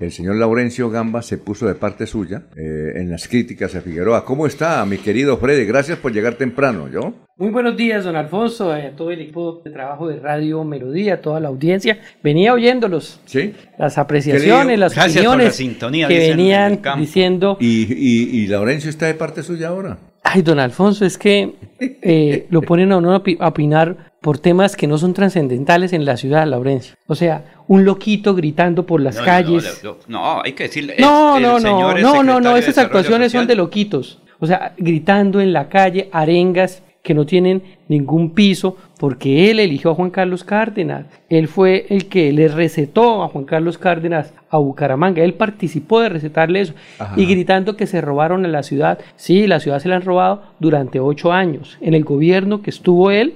el 0.00 0.12
señor 0.12 0.36
Laurencio 0.36 0.90
Gamba 0.90 1.22
se 1.22 1.38
puso 1.38 1.66
de 1.66 1.74
parte 1.74 2.06
suya 2.06 2.42
eh, 2.56 2.92
en 2.96 3.10
las 3.10 3.28
críticas 3.28 3.74
a 3.74 3.80
Figueroa. 3.80 4.24
¿Cómo 4.24 4.46
está, 4.46 4.84
mi 4.84 4.98
querido 4.98 5.36
Freddy? 5.38 5.64
Gracias 5.64 5.98
por 5.98 6.12
llegar 6.12 6.34
temprano, 6.34 6.88
¿yo? 6.88 7.14
Muy 7.36 7.50
buenos 7.50 7.76
días, 7.76 8.04
don 8.04 8.14
Alfonso, 8.14 8.70
a 8.72 8.90
todo 8.90 9.10
el 9.10 9.20
equipo 9.22 9.60
de 9.64 9.70
trabajo 9.72 10.06
de 10.08 10.20
Radio 10.20 10.62
Melodía, 10.62 11.14
a 11.14 11.20
toda 11.20 11.40
la 11.40 11.48
audiencia. 11.48 11.98
Venía 12.22 12.54
oyéndolos, 12.54 13.20
¿Sí? 13.24 13.54
las 13.78 13.98
apreciaciones, 13.98 14.78
las 14.78 14.94
Gracias 14.94 15.16
por 15.16 15.24
la 15.24 15.30
opiniones 15.30 15.56
sintonía, 15.56 16.06
que 16.06 16.18
venían 16.18 16.80
diciendo. 16.96 17.56
¿Y, 17.60 17.86
y, 17.92 18.42
y 18.42 18.46
Laurencio 18.46 18.88
está 18.88 19.06
de 19.06 19.14
parte 19.14 19.42
suya 19.42 19.68
ahora? 19.68 19.98
Ay, 20.24 20.42
don 20.42 20.58
Alfonso, 20.58 21.04
es 21.04 21.18
que 21.18 21.54
eh, 21.78 22.46
lo 22.50 22.62
ponen 22.62 22.90
a 22.92 22.96
uno 22.96 23.12
a 23.12 23.46
opinar 23.48 24.12
por 24.22 24.38
temas 24.38 24.74
que 24.74 24.86
no 24.86 24.96
son 24.96 25.12
trascendentales 25.12 25.92
en 25.92 26.06
la 26.06 26.16
ciudad, 26.16 26.46
Laurencio. 26.46 26.96
O 27.06 27.14
sea, 27.14 27.44
un 27.68 27.84
loquito 27.84 28.34
gritando 28.34 28.86
por 28.86 29.02
las 29.02 29.20
calles. 29.20 29.82
No, 30.08 30.40
hay 30.42 30.54
que 30.54 30.64
decirle. 30.64 30.96
No, 30.98 31.38
no, 31.38 31.60
no, 31.60 31.94
no, 31.94 32.22
no, 32.22 32.40
no, 32.40 32.56
esas 32.56 32.78
actuaciones 32.78 33.32
son 33.32 33.46
de 33.46 33.54
loquitos. 33.54 34.18
O 34.40 34.46
sea, 34.46 34.74
gritando 34.78 35.40
en 35.40 35.52
la 35.52 35.68
calle, 35.68 36.08
arengas 36.10 36.82
que 37.04 37.14
no 37.14 37.26
tienen 37.26 37.62
ningún 37.86 38.30
piso, 38.30 38.78
porque 38.98 39.50
él 39.50 39.60
eligió 39.60 39.90
a 39.90 39.94
Juan 39.94 40.10
Carlos 40.10 40.42
Cárdenas. 40.42 41.04
Él 41.28 41.48
fue 41.48 41.86
el 41.90 42.06
que 42.06 42.32
le 42.32 42.48
recetó 42.48 43.22
a 43.22 43.28
Juan 43.28 43.44
Carlos 43.44 43.76
Cárdenas 43.76 44.32
a 44.48 44.56
Bucaramanga. 44.56 45.22
Él 45.22 45.34
participó 45.34 46.00
de 46.00 46.08
recetarle 46.08 46.62
eso. 46.62 46.72
Y 47.14 47.26
gritando 47.26 47.76
que 47.76 47.86
se 47.86 48.00
robaron 48.00 48.46
a 48.46 48.48
la 48.48 48.62
ciudad. 48.62 48.98
Sí, 49.16 49.46
la 49.46 49.60
ciudad 49.60 49.80
se 49.80 49.88
la 49.90 49.96
han 49.96 50.02
robado 50.02 50.42
durante 50.58 50.98
ocho 50.98 51.30
años. 51.30 51.76
En 51.82 51.92
el 51.92 52.04
gobierno 52.04 52.62
que 52.62 52.70
estuvo 52.70 53.10
él, 53.10 53.34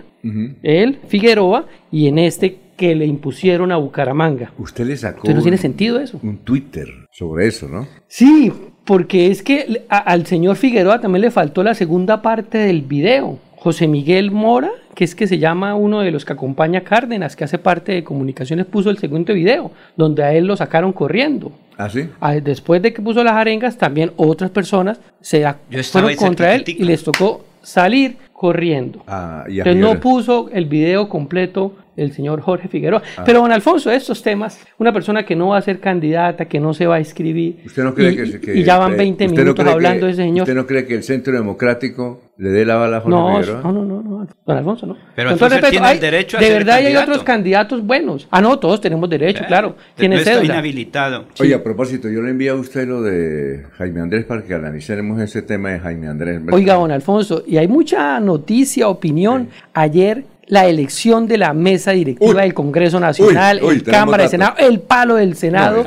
él, 0.62 0.98
Figueroa, 1.06 1.66
y 1.92 2.08
en 2.08 2.18
este 2.18 2.56
que 2.78 2.94
le 2.94 3.04
impusieron 3.04 3.70
a 3.70 3.76
Bucaramanga. 3.76 4.52
Usted 4.56 4.86
le 4.86 4.96
sacó. 4.96 5.18
Entonces 5.18 5.34
no 5.34 5.42
tiene 5.42 5.58
sentido 5.58 6.00
eso. 6.00 6.18
Un 6.22 6.38
Twitter 6.38 6.88
sobre 7.10 7.48
eso, 7.48 7.68
¿no? 7.68 7.86
Sí, 8.06 8.50
porque 8.84 9.30
es 9.30 9.42
que 9.42 9.84
al 9.90 10.24
señor 10.24 10.56
Figueroa 10.56 11.00
también 11.00 11.22
le 11.22 11.30
faltó 11.30 11.62
la 11.62 11.74
segunda 11.74 12.22
parte 12.22 12.56
del 12.56 12.82
video. 12.82 13.38
José 13.68 13.86
Miguel 13.86 14.30
Mora, 14.30 14.70
que 14.94 15.04
es 15.04 15.14
que 15.14 15.26
se 15.26 15.38
llama 15.38 15.74
uno 15.74 16.00
de 16.00 16.10
los 16.10 16.24
que 16.24 16.32
acompaña 16.32 16.78
a 16.78 16.84
Cárdenas, 16.84 17.36
que 17.36 17.44
hace 17.44 17.58
parte 17.58 17.92
de 17.92 18.02
comunicaciones, 18.02 18.64
puso 18.64 18.88
el 18.88 18.96
segundo 18.96 19.34
video, 19.34 19.72
donde 19.94 20.22
a 20.22 20.32
él 20.32 20.46
lo 20.46 20.56
sacaron 20.56 20.94
corriendo. 20.94 21.52
¿Ah, 21.76 21.90
sí? 21.90 22.08
Después 22.42 22.80
de 22.80 22.94
que 22.94 23.02
puso 23.02 23.22
las 23.22 23.34
arengas, 23.34 23.76
también 23.76 24.12
otras 24.16 24.50
personas 24.50 25.02
se 25.20 25.44
fueron 25.92 26.14
contra 26.16 26.54
él 26.54 26.64
y 26.66 26.82
les 26.82 27.04
tocó 27.04 27.44
salir 27.62 28.16
corriendo. 28.32 29.02
Ah, 29.06 29.44
Entonces 29.48 29.76
no 29.76 29.98
puso 30.00 30.48
el 30.52 30.66
video 30.66 31.08
completo 31.08 31.74
el 31.98 32.12
señor 32.12 32.40
Jorge 32.40 32.68
Figueroa. 32.68 33.02
Ah. 33.16 33.24
Pero 33.26 33.40
don 33.40 33.50
Alfonso, 33.50 33.90
estos 33.90 34.22
temas, 34.22 34.64
una 34.78 34.92
persona 34.92 35.24
que 35.24 35.34
no 35.34 35.48
va 35.48 35.58
a 35.58 35.62
ser 35.62 35.80
candidata, 35.80 36.44
que 36.44 36.60
no 36.60 36.72
se 36.72 36.86
va 36.86 36.96
a 36.96 37.00
escribir, 37.00 37.56
¿Usted 37.66 37.82
no 37.82 37.94
cree 37.94 38.12
y, 38.12 38.38
que, 38.38 38.54
y 38.54 38.62
ya 38.62 38.78
van 38.78 38.96
20 38.96 39.28
minutos 39.28 39.66
hablando 39.66 40.06
de 40.06 40.12
ese 40.12 40.22
señor. 40.22 40.44
¿Usted 40.44 40.54
no 40.54 40.66
cree 40.66 40.86
que 40.86 40.94
el 40.94 41.02
Centro 41.02 41.32
Democrático 41.32 42.20
le 42.36 42.50
dé 42.50 42.64
la 42.64 42.76
bala 42.76 42.98
a 42.98 43.00
Jorge 43.00 43.18
no, 43.18 43.40
Figueroa? 43.40 43.62
No, 43.62 43.72
no, 43.72 43.84
no, 43.84 44.02
no, 44.24 44.28
don 44.46 44.56
Alfonso, 44.56 44.86
no. 44.86 44.96
Pero 45.14 45.30
entonces 45.30 45.60
tiene 45.70 45.92
el 45.92 46.00
derecho 46.00 46.38
a 46.38 46.40
De 46.40 46.50
verdad 46.50 46.76
hay 46.76 46.96
otros 46.96 47.22
candidatos 47.22 47.84
buenos. 47.84 48.28
Ah, 48.30 48.40
no, 48.40 48.58
todos 48.58 48.80
tenemos 48.80 49.08
derecho, 49.08 49.44
claro. 49.46 49.76
Tiene 49.94 50.16
no 50.16 50.22
está 50.22 50.44
inhabilitado. 50.44 51.26
Oye, 51.40 51.54
a 51.54 51.62
propósito, 51.62 52.08
yo 52.08 52.22
le 52.22 52.30
envío 52.30 52.52
a 52.52 52.56
usted 52.56 52.86
lo 52.86 53.02
de 53.02 53.64
Jaime 53.76 54.00
Andrés 54.00 54.24
para 54.24 54.42
que 54.42 54.54
analicemos 54.54 55.20
ese 55.20 55.42
tema 55.42 55.70
de 55.70 55.80
Jaime 55.80 56.08
Andrés. 56.08 56.40
Oiga, 56.50 56.74
don 56.74 56.90
Alfonso, 56.90 57.42
y 57.46 57.56
hay 57.56 57.68
mucha 57.68 58.20
noticia, 58.20 58.88
opinión. 58.88 59.48
Ayer 59.74 60.24
la 60.48 60.66
elección 60.66 61.26
de 61.28 61.38
la 61.38 61.52
mesa 61.52 61.92
directiva 61.92 62.42
del 62.42 62.54
Congreso 62.54 62.98
Nacional, 62.98 63.60
el 63.62 63.82
Cámara 63.82 64.24
de 64.24 64.28
Senado, 64.30 64.54
el 64.58 64.80
palo 64.80 65.14
del 65.16 65.36
Senado, 65.36 65.86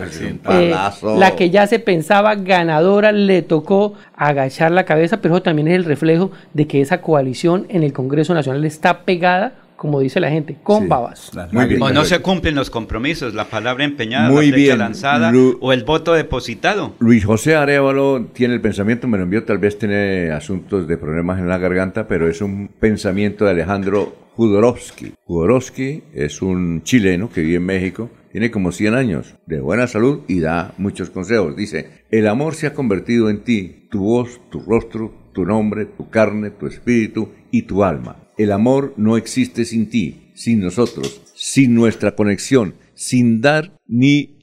eh, 0.49 0.73
la 1.17 1.35
que 1.35 1.49
ya 1.49 1.67
se 1.67 1.79
pensaba 1.79 2.35
ganadora 2.35 3.11
le 3.11 3.41
tocó 3.41 3.95
agachar 4.15 4.71
la 4.71 4.85
cabeza, 4.85 5.21
pero 5.21 5.41
también 5.41 5.67
es 5.67 5.75
el 5.75 5.85
reflejo 5.85 6.31
de 6.53 6.67
que 6.67 6.81
esa 6.81 7.01
coalición 7.01 7.65
en 7.69 7.83
el 7.83 7.91
Congreso 7.91 8.33
Nacional 8.33 8.63
está 8.65 9.01
pegada 9.01 9.53
como 9.81 9.99
dice 9.99 10.19
la 10.19 10.29
gente, 10.29 10.57
con 10.61 10.87
babas. 10.87 11.31
o 11.79 11.89
no 11.89 12.05
se 12.05 12.19
cumplen 12.19 12.53
los 12.53 12.69
compromisos, 12.69 13.33
la 13.33 13.45
palabra 13.45 13.83
empeñada, 13.83 14.29
la 14.29 14.39
flecha 14.39 14.75
lanzada 14.75 15.33
o 15.59 15.73
el 15.73 15.83
voto 15.85 16.13
depositado. 16.13 16.93
Luis 16.99 17.25
José 17.25 17.55
Arevalo 17.55 18.27
tiene 18.31 18.53
el 18.53 18.61
pensamiento, 18.61 19.07
me 19.07 19.17
lo 19.17 19.23
envió, 19.23 19.43
tal 19.43 19.57
vez 19.57 19.79
tiene 19.79 20.29
asuntos 20.29 20.87
de 20.87 20.97
problemas 20.97 21.39
en 21.39 21.49
la 21.49 21.57
garganta, 21.57 22.07
pero 22.07 22.29
es 22.29 22.41
un 22.41 22.67
pensamiento 22.79 23.45
de 23.45 23.51
Alejandro 23.51 24.15
Jodorowsky. 24.35 25.13
Jodorowsky 25.25 26.03
es 26.13 26.43
un 26.43 26.83
chileno 26.83 27.31
que 27.31 27.41
vive 27.41 27.55
en 27.55 27.65
México, 27.65 28.11
tiene 28.31 28.51
como 28.51 28.71
100 28.71 28.93
años, 28.93 29.33
de 29.47 29.61
buena 29.61 29.87
salud 29.87 30.21
y 30.27 30.41
da 30.41 30.75
muchos 30.77 31.09
consejos. 31.09 31.55
Dice, 31.55 32.03
el 32.11 32.27
amor 32.27 32.53
se 32.53 32.67
ha 32.67 32.75
convertido 32.75 33.31
en 33.31 33.43
ti, 33.43 33.87
tu 33.89 34.03
voz, 34.03 34.41
tu 34.51 34.59
rostro, 34.59 35.11
tu 35.33 35.43
nombre, 35.43 35.85
tu 35.85 36.11
carne, 36.11 36.51
tu 36.51 36.67
espíritu 36.67 37.29
y 37.49 37.63
tu 37.63 37.83
alma. 37.83 38.20
El 38.37 38.51
amor 38.51 38.93
no 38.97 39.17
existe 39.17 39.65
sin 39.65 39.89
ti, 39.89 40.31
sin 40.35 40.61
nosotros, 40.61 41.21
sin 41.35 41.75
nuestra 41.75 42.15
conexión, 42.15 42.75
sin 42.95 43.41
dar 43.41 43.77
ni, 43.87 44.39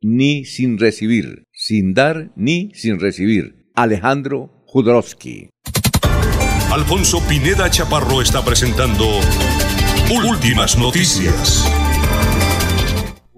ni 0.00 0.44
sin 0.44 0.78
recibir, 0.78 1.44
sin 1.52 1.92
dar 1.94 2.30
ni 2.36 2.70
sin 2.74 2.98
recibir. 2.98 3.66
Alejandro 3.74 4.64
Jodorowsky. 4.66 5.50
Alfonso 6.72 7.20
Pineda 7.28 7.68
Chaparro 7.68 8.22
está 8.22 8.44
presentando 8.44 9.06
Últimas 10.24 10.78
Noticias. 10.78 11.64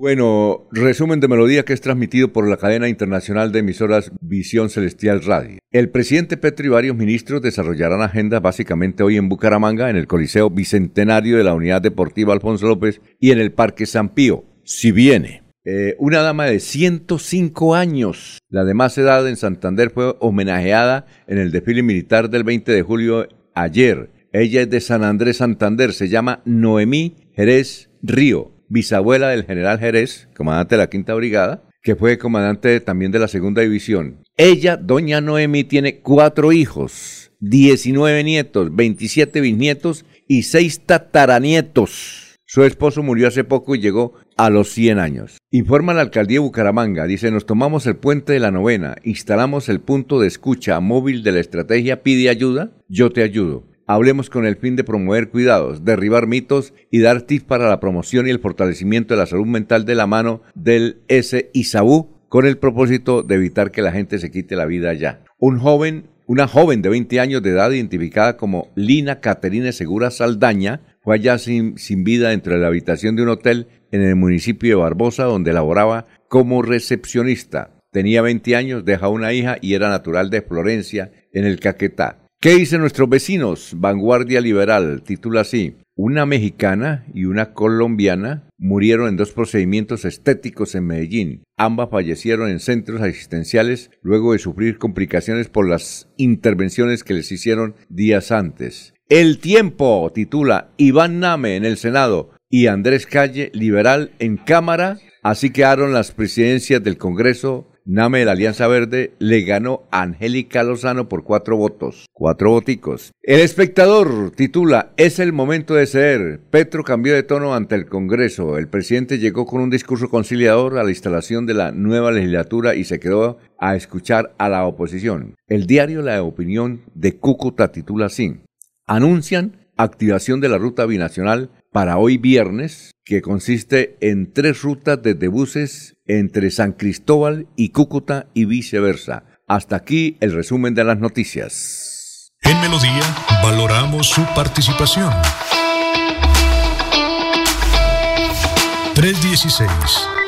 Bueno, 0.03 0.67
resumen 0.73 1.21
de 1.21 1.29
melodía 1.29 1.65
que 1.65 1.73
es 1.73 1.81
transmitido 1.81 2.33
por 2.33 2.49
la 2.49 2.57
cadena 2.57 2.89
internacional 2.89 3.53
de 3.53 3.61
emisoras 3.61 4.11
Visión 4.21 4.69
Celestial 4.69 5.23
Radio. 5.23 5.59
El 5.71 5.91
presidente 5.91 6.37
Petro 6.37 6.67
y 6.67 6.71
varios 6.71 6.97
ministros 6.97 7.41
desarrollarán 7.41 8.03
agendas 8.03 8.43
básicamente 8.43 9.05
hoy 9.05 9.17
en 9.17 9.29
Bucaramanga, 9.29 9.91
en 9.91 9.95
el 9.95 10.09
Coliseo 10.09 10.51
Bicentenario 10.51 11.37
de 11.37 11.45
la 11.45 11.55
Unidad 11.55 11.83
Deportiva 11.83 12.33
Alfonso 12.35 12.67
López 12.67 13.01
y 13.21 13.31
en 13.31 13.39
el 13.39 13.53
Parque 13.53 13.87
San 13.87 14.09
Pío. 14.09 14.45
Si 14.65 14.91
viene. 14.91 15.45
Eh, 15.65 15.95
una 16.01 16.21
dama 16.23 16.47
de 16.47 16.59
105 16.59 17.77
años, 17.77 18.41
la 18.49 18.65
de 18.65 18.75
más 18.75 18.99
edad 18.99 19.29
en 19.29 19.37
Santander, 19.37 19.91
fue 19.91 20.17
homenajeada 20.19 21.07
en 21.29 21.39
el 21.39 21.53
desfile 21.53 21.85
militar 21.85 22.29
del 22.29 22.43
20 22.43 22.73
de 22.73 22.83
julio 22.83 23.29
ayer. 23.55 24.11
Ella 24.33 24.63
es 24.63 24.71
de 24.71 24.81
San 24.81 25.05
Andrés 25.05 25.37
Santander, 25.37 25.93
se 25.93 26.09
llama 26.09 26.43
Noemí 26.45 27.15
Jerez 27.37 27.89
Río, 28.03 28.52
bisabuela 28.73 29.29
del 29.29 29.45
general 29.45 29.79
Jerez, 29.79 30.29
comandante 30.35 30.75
de 30.75 30.79
la 30.81 30.89
Quinta 30.89 31.15
Brigada, 31.15 31.63
que 31.83 31.95
fue 31.95 32.17
comandante 32.17 32.81
también 32.81 33.13
de 33.13 33.19
la 33.19 33.29
Segunda 33.29 33.61
División. 33.61 34.23
Ella, 34.37 34.77
doña 34.77 35.21
Noemí, 35.21 35.65
tiene 35.65 35.99
cuatro 35.99 36.53
hijos, 36.53 37.33
19 37.41 38.25
nietos, 38.25 38.75
27 38.75 39.41
bisnietos 39.41 40.07
y 40.27 40.45
seis 40.45 40.81
tataranietos. 40.87 42.39
Su 42.47 42.65
esposo 42.65 43.03
murió 43.03 43.29
hace 43.29 43.45
poco 43.45 43.75
y 43.75 43.81
llegó 43.81 44.15
a 44.37 44.51
los 44.51 44.71
100 44.71 44.99
años. 44.99 45.39
Informa 45.51 45.95
la 45.95 46.03
alcaldía 46.03 46.37
de 46.37 46.41
Bucaramanga, 46.41 47.07
dice, 47.07 47.31
nos 47.31 47.47
tomamos 47.47 47.87
el 47.87 47.97
puente 47.97 48.33
de 48.33 48.41
la 48.41 48.51
novena, 48.51 48.97
instalamos 49.05 49.69
el 49.69 49.81
punto 49.81 50.21
de 50.21 50.29
escucha 50.29 50.81
móvil 50.81 51.23
de 51.23 51.33
la 51.33 51.41
estrategia 51.41 52.03
Pide 52.03 52.29
ayuda, 52.29 52.73
yo 52.89 53.11
te 53.11 53.23
ayudo. 53.23 53.72
Hablemos 53.93 54.31
con 54.31 54.47
el 54.47 54.57
fin 54.57 54.75
de 54.75 54.85
promover 54.85 55.29
cuidados, 55.29 55.85
derribar 55.85 56.27
mitos 56.27 56.73
y 56.91 57.01
dar 57.01 57.21
tips 57.21 57.45
para 57.45 57.69
la 57.69 57.79
promoción 57.79 58.27
y 58.27 58.31
el 58.31 58.39
fortalecimiento 58.39 59.13
de 59.13 59.19
la 59.19 59.27
salud 59.27 59.45
mental 59.45 59.85
de 59.85 59.95
la 59.95 60.07
mano 60.07 60.41
del 60.55 61.03
S.I.S.A.U. 61.09 62.09
con 62.31 62.47
el 62.47 62.57
propósito 62.57 63.23
de 63.23 63.35
evitar 63.35 63.71
que 63.71 63.83
la 63.83 63.93
gente 63.93 64.19
se 64.19 64.31
quite 64.31 64.57
la 64.57 64.65
vida 64.65 64.95
ya. 64.95 65.23
Un 65.39 65.59
joven, 65.59 66.07
una 66.27 66.49
joven 66.49 66.81
de 66.81 66.89
20 66.89 67.21
años 67.21 67.43
de 67.43 67.51
edad 67.51 67.71
identificada 67.71 68.39
como 68.39 68.73
Lina 68.77 69.21
Caterina 69.21 69.73
Segura 69.73 70.11
Saldaña, 70.11 70.81
fue 71.03 71.17
allá 71.17 71.37
sin, 71.37 71.77
sin 71.77 72.03
vida 72.03 72.31
dentro 72.31 72.55
de 72.55 72.61
la 72.61 72.69
habitación 72.69 73.15
de 73.15 73.25
un 73.25 73.29
hotel 73.29 73.67
en 73.91 74.01
el 74.01 74.17
municipio 74.17 74.71
de 74.71 74.83
Barbosa, 74.83 75.25
donde 75.25 75.53
laboraba 75.53 76.07
como 76.29 76.63
recepcionista. 76.63 77.75
Tenía 77.91 78.23
20 78.23 78.57
años, 78.57 78.87
deja 78.87 79.11
una 79.11 79.35
hija 79.35 79.59
y 79.61 79.75
era 79.75 79.91
natural 79.91 80.31
de 80.31 80.41
Florencia, 80.41 81.13
en 81.35 81.45
el 81.45 81.61
Caquetá. 81.61 82.22
¿Qué 82.43 82.57
dicen 82.57 82.81
nuestros 82.81 83.09
vecinos? 83.09 83.75
Vanguardia 83.77 84.41
Liberal 84.41 85.05
titula 85.05 85.43
así. 85.43 85.77
Una 85.95 86.27
mexicana 86.27 87.07
y 87.15 87.27
una 87.27 87.53
colombiana 87.53 88.49
murieron 88.59 89.07
en 89.07 89.17
dos 89.17 89.31
procedimientos 89.31 90.05
estéticos 90.05 90.75
en 90.75 90.89
Medellín. 90.89 91.45
Ambas 91.57 91.91
fallecieron 91.91 92.51
en 92.51 92.59
centros 92.59 93.01
asistenciales 93.01 93.93
luego 94.03 94.33
de 94.33 94.41
sufrir 94.41 94.79
complicaciones 94.79 95.49
por 95.49 95.69
las 95.69 96.09
intervenciones 96.17 97.05
que 97.05 97.15
les 97.15 97.31
hicieron 97.31 97.77
días 97.89 98.33
antes. 98.33 98.93
El 99.09 99.39
tiempo 99.39 100.11
titula 100.13 100.73
Iván 100.79 101.21
Name 101.21 101.55
en 101.55 101.65
el 101.65 101.77
Senado 101.77 102.31
y 102.51 102.67
Andrés 102.67 103.07
Calle 103.07 103.53
liberal 103.55 104.11
en 104.19 104.37
Cámara. 104.37 104.99
Así 105.23 105.51
quedaron 105.51 105.93
las 105.93 106.11
presidencias 106.11 106.83
del 106.83 106.99
Congreso. 106.99 107.72
Name 107.85 108.21
de 108.21 108.25
la 108.25 108.33
Alianza 108.33 108.69
Verde 108.69 109.15
le 109.19 109.43
ganó 109.43 109.83
a 109.91 110.03
Angélica 110.03 110.63
Lozano 110.63 111.09
por 111.09 111.25
cuatro 111.25 111.57
votos, 111.57 112.07
cuatro 112.13 112.51
voticos. 112.51 113.13
El 113.23 113.41
espectador 113.41 114.31
titula 114.31 114.93
Es 114.97 115.19
el 115.19 115.33
momento 115.33 115.75
de 115.75 115.87
ser. 115.87 116.41
Petro 116.51 116.85
cambió 116.85 117.13
de 117.13 117.25
tono 117.25 117.55
ante 117.55 117.75
el 117.75 117.87
Congreso. 117.87 118.57
El 118.57 118.69
presidente 118.69 119.19
llegó 119.19 119.47
con 119.47 119.61
un 119.61 119.71
discurso 119.71 120.09
conciliador 120.09 120.79
a 120.79 120.85
la 120.85 120.91
instalación 120.91 121.45
de 121.45 121.55
la 121.55 121.73
nueva 121.73 122.13
legislatura 122.13 122.77
y 122.77 122.85
se 122.85 123.01
quedó 123.01 123.39
a 123.59 123.75
escuchar 123.75 124.33
a 124.39 124.49
la 124.49 124.65
oposición. 124.65 125.35
El 125.49 125.67
diario 125.67 126.03
La 126.03 126.23
Opinión 126.23 126.83
de 126.95 127.17
Cúcuta 127.19 127.73
titula 127.73 128.07
así 128.07 128.43
anuncian 128.87 129.57
activación 129.77 130.41
de 130.41 130.49
la 130.49 130.59
ruta 130.59 130.87
binacional 130.87 131.51
para 131.73 131.97
hoy 131.97 132.19
viernes, 132.19 132.93
que 133.05 133.23
consiste 133.23 133.97
en 134.01 134.33
tres 134.33 134.63
rutas 134.63 135.03
desde 135.03 135.29
buses 135.29 135.97
entre 136.07 136.51
San 136.51 136.73
Cristóbal 136.73 137.49
y 137.57 137.71
Cúcuta 137.71 138.27
y 138.35 138.45
viceversa. 138.45 139.25
Hasta 139.49 139.77
aquí 139.77 140.17
el 140.21 140.33
resumen 140.33 140.75
de 140.75 140.85
las 140.85 140.99
noticias. 140.99 142.33
En 142.43 142.61
Melodía 142.61 143.03
valoramos 143.43 144.09
su 144.09 144.23
participación. 144.35 145.11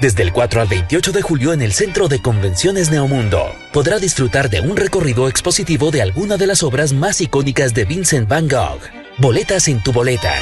Desde 0.00 0.24
el 0.24 0.32
4 0.32 0.60
al 0.60 0.68
28 0.68 1.12
de 1.12 1.22
julio 1.22 1.52
en 1.52 1.62
el 1.62 1.72
Centro 1.72 2.08
de 2.08 2.20
Convenciones 2.20 2.90
Neomundo, 2.90 3.54
podrá 3.72 3.98
disfrutar 3.98 4.50
de 4.50 4.60
un 4.60 4.76
recorrido 4.76 5.28
expositivo 5.28 5.92
de 5.92 6.02
alguna 6.02 6.36
de 6.36 6.48
las 6.48 6.64
obras 6.64 6.92
más 6.92 7.20
icónicas 7.20 7.74
de 7.74 7.84
Vincent 7.84 8.28
Van 8.28 8.48
Gogh. 8.48 8.80
Boletas 9.18 9.68
en 9.68 9.80
tu 9.82 9.92
boleta. 9.92 10.34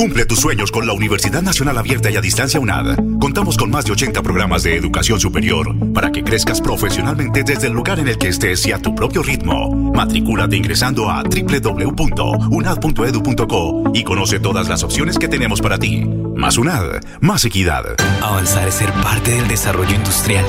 Cumple 0.00 0.24
tus 0.24 0.40
sueños 0.40 0.70
con 0.70 0.86
la 0.86 0.94
Universidad 0.94 1.42
Nacional 1.42 1.76
Abierta 1.76 2.10
y 2.10 2.16
a 2.16 2.22
Distancia 2.22 2.58
UNAD. 2.58 2.96
Contamos 3.20 3.58
con 3.58 3.70
más 3.70 3.84
de 3.84 3.92
80 3.92 4.22
programas 4.22 4.62
de 4.62 4.74
educación 4.74 5.20
superior 5.20 5.76
para 5.92 6.10
que 6.10 6.24
crezcas 6.24 6.62
profesionalmente 6.62 7.44
desde 7.44 7.66
el 7.66 7.74
lugar 7.74 8.00
en 8.00 8.08
el 8.08 8.16
que 8.16 8.28
estés 8.28 8.64
y 8.64 8.72
a 8.72 8.78
tu 8.78 8.94
propio 8.94 9.22
ritmo. 9.22 9.92
Matricúlate 9.94 10.56
ingresando 10.56 11.10
a 11.10 11.22
www.unad.edu.co 11.22 13.92
y 13.92 14.02
conoce 14.02 14.40
todas 14.40 14.70
las 14.70 14.82
opciones 14.84 15.18
que 15.18 15.28
tenemos 15.28 15.60
para 15.60 15.78
ti. 15.78 16.06
Más 16.34 16.56
UNAD, 16.56 17.02
más 17.20 17.44
equidad. 17.44 17.84
Avanzar 18.22 18.68
es 18.68 18.76
ser 18.76 18.90
parte 19.02 19.32
del 19.32 19.48
desarrollo 19.48 19.94
industrial, 19.94 20.46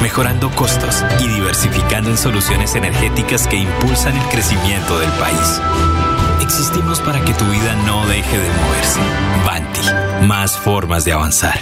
mejorando 0.00 0.50
costos 0.52 1.04
y 1.20 1.28
diversificando 1.28 2.08
en 2.08 2.16
soluciones 2.16 2.74
energéticas 2.74 3.46
que 3.46 3.56
impulsan 3.56 4.16
el 4.16 4.24
crecimiento 4.30 4.98
del 4.98 5.10
país. 5.10 5.60
Existimos 6.46 7.00
para 7.00 7.20
que 7.24 7.34
tu 7.34 7.44
vida 7.46 7.74
no 7.86 8.06
deje 8.06 8.38
de 8.38 8.48
moverse. 8.48 9.00
Banti, 9.44 10.26
más 10.26 10.56
formas 10.56 11.04
de 11.04 11.12
avanzar. 11.12 11.58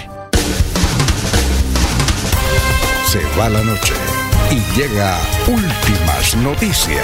Se 3.07 3.19
va 3.37 3.49
la 3.49 3.63
noche 3.63 3.95
y 4.51 4.79
llega 4.79 5.17
últimas 5.47 6.35
noticias. 6.35 7.03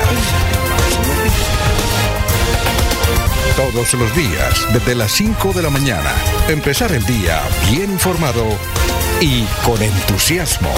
Todos 3.56 3.94
los 3.96 4.15
días, 4.15 4.67
desde 4.74 4.94
las 4.94 5.12
5 5.13 5.52
de 5.52 5.63
la 5.63 5.72
mañana, 5.72 6.12
empezar 6.50 6.91
el 6.91 7.04
día 7.08 7.41
bien 7.72 7.91
informado 7.91 8.46
y 9.22 9.44
con 9.65 9.82
entusiasmo. 9.82 10.72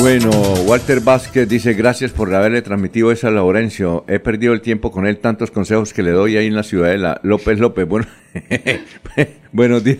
Bueno, 0.00 0.30
Walter 0.66 1.00
Vázquez 1.00 1.48
dice 1.48 1.74
gracias 1.74 2.10
por 2.12 2.34
haberle 2.34 2.62
transmitido 2.62 3.12
eso 3.12 3.28
a 3.28 3.30
Laurencio. 3.30 4.04
He 4.08 4.18
perdido 4.18 4.52
el 4.52 4.60
tiempo 4.60 4.90
con 4.90 5.06
él, 5.06 5.18
tantos 5.18 5.50
consejos 5.50 5.92
que 5.92 6.02
le 6.02 6.10
doy 6.10 6.36
ahí 6.36 6.46
en 6.46 6.54
la 6.54 6.62
ciudadela. 6.62 7.20
López 7.22 7.58
López, 7.58 7.86
bueno, 7.86 8.06
buenos 9.52 9.84
días. 9.84 9.98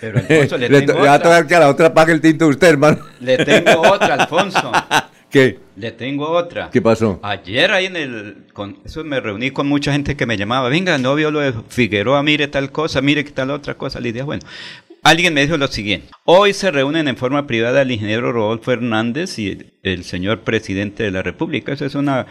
Pero 0.00 0.18
Alfonso, 0.18 0.58
le 0.58 0.82
tengo 0.82 1.00
va 1.00 1.14
a 1.14 1.18
tocar 1.18 1.46
que 1.46 1.54
a 1.54 1.60
la 1.60 1.68
otra 1.68 1.92
pague 1.92 2.12
el 2.12 2.20
tinto 2.20 2.46
usted, 2.48 2.68
hermano. 2.68 2.98
Le 3.20 3.38
tengo 3.38 3.80
otra, 3.80 4.14
Alfonso. 4.14 4.72
¿Qué? 5.30 5.58
Le 5.76 5.92
tengo 5.92 6.28
otra. 6.28 6.70
¿Qué 6.70 6.82
pasó? 6.82 7.20
Ayer 7.22 7.70
ahí 7.70 7.86
en 7.86 7.96
el... 7.96 8.36
Con, 8.52 8.78
eso 8.84 9.04
me 9.04 9.20
reuní 9.20 9.52
con 9.52 9.68
mucha 9.68 9.92
gente 9.92 10.16
que 10.16 10.26
me 10.26 10.36
llamaba. 10.36 10.68
Venga, 10.68 10.98
no 10.98 11.14
vio 11.14 11.30
lo 11.30 11.38
de 11.38 11.54
Figueroa, 11.68 12.22
mire 12.22 12.48
tal 12.48 12.72
cosa, 12.72 13.00
mire 13.00 13.24
qué 13.24 13.30
tal 13.30 13.50
otra 13.50 13.74
cosa. 13.74 14.00
Le 14.00 14.12
dije, 14.12 14.24
bueno, 14.24 14.42
Alguien 15.02 15.32
me 15.32 15.40
dijo 15.42 15.56
lo 15.56 15.68
siguiente. 15.68 16.08
Hoy 16.24 16.52
se 16.52 16.70
reúnen 16.70 17.08
en 17.08 17.16
forma 17.16 17.46
privada 17.46 17.82
el 17.82 17.90
ingeniero 17.90 18.32
Rodolfo 18.32 18.72
Hernández 18.72 19.38
y 19.38 19.56
el, 19.82 20.04
señor 20.04 20.40
presidente 20.40 21.02
de 21.02 21.10
la 21.10 21.22
República. 21.22 21.72
Eso 21.72 21.86
es 21.86 21.94
una 21.94 22.26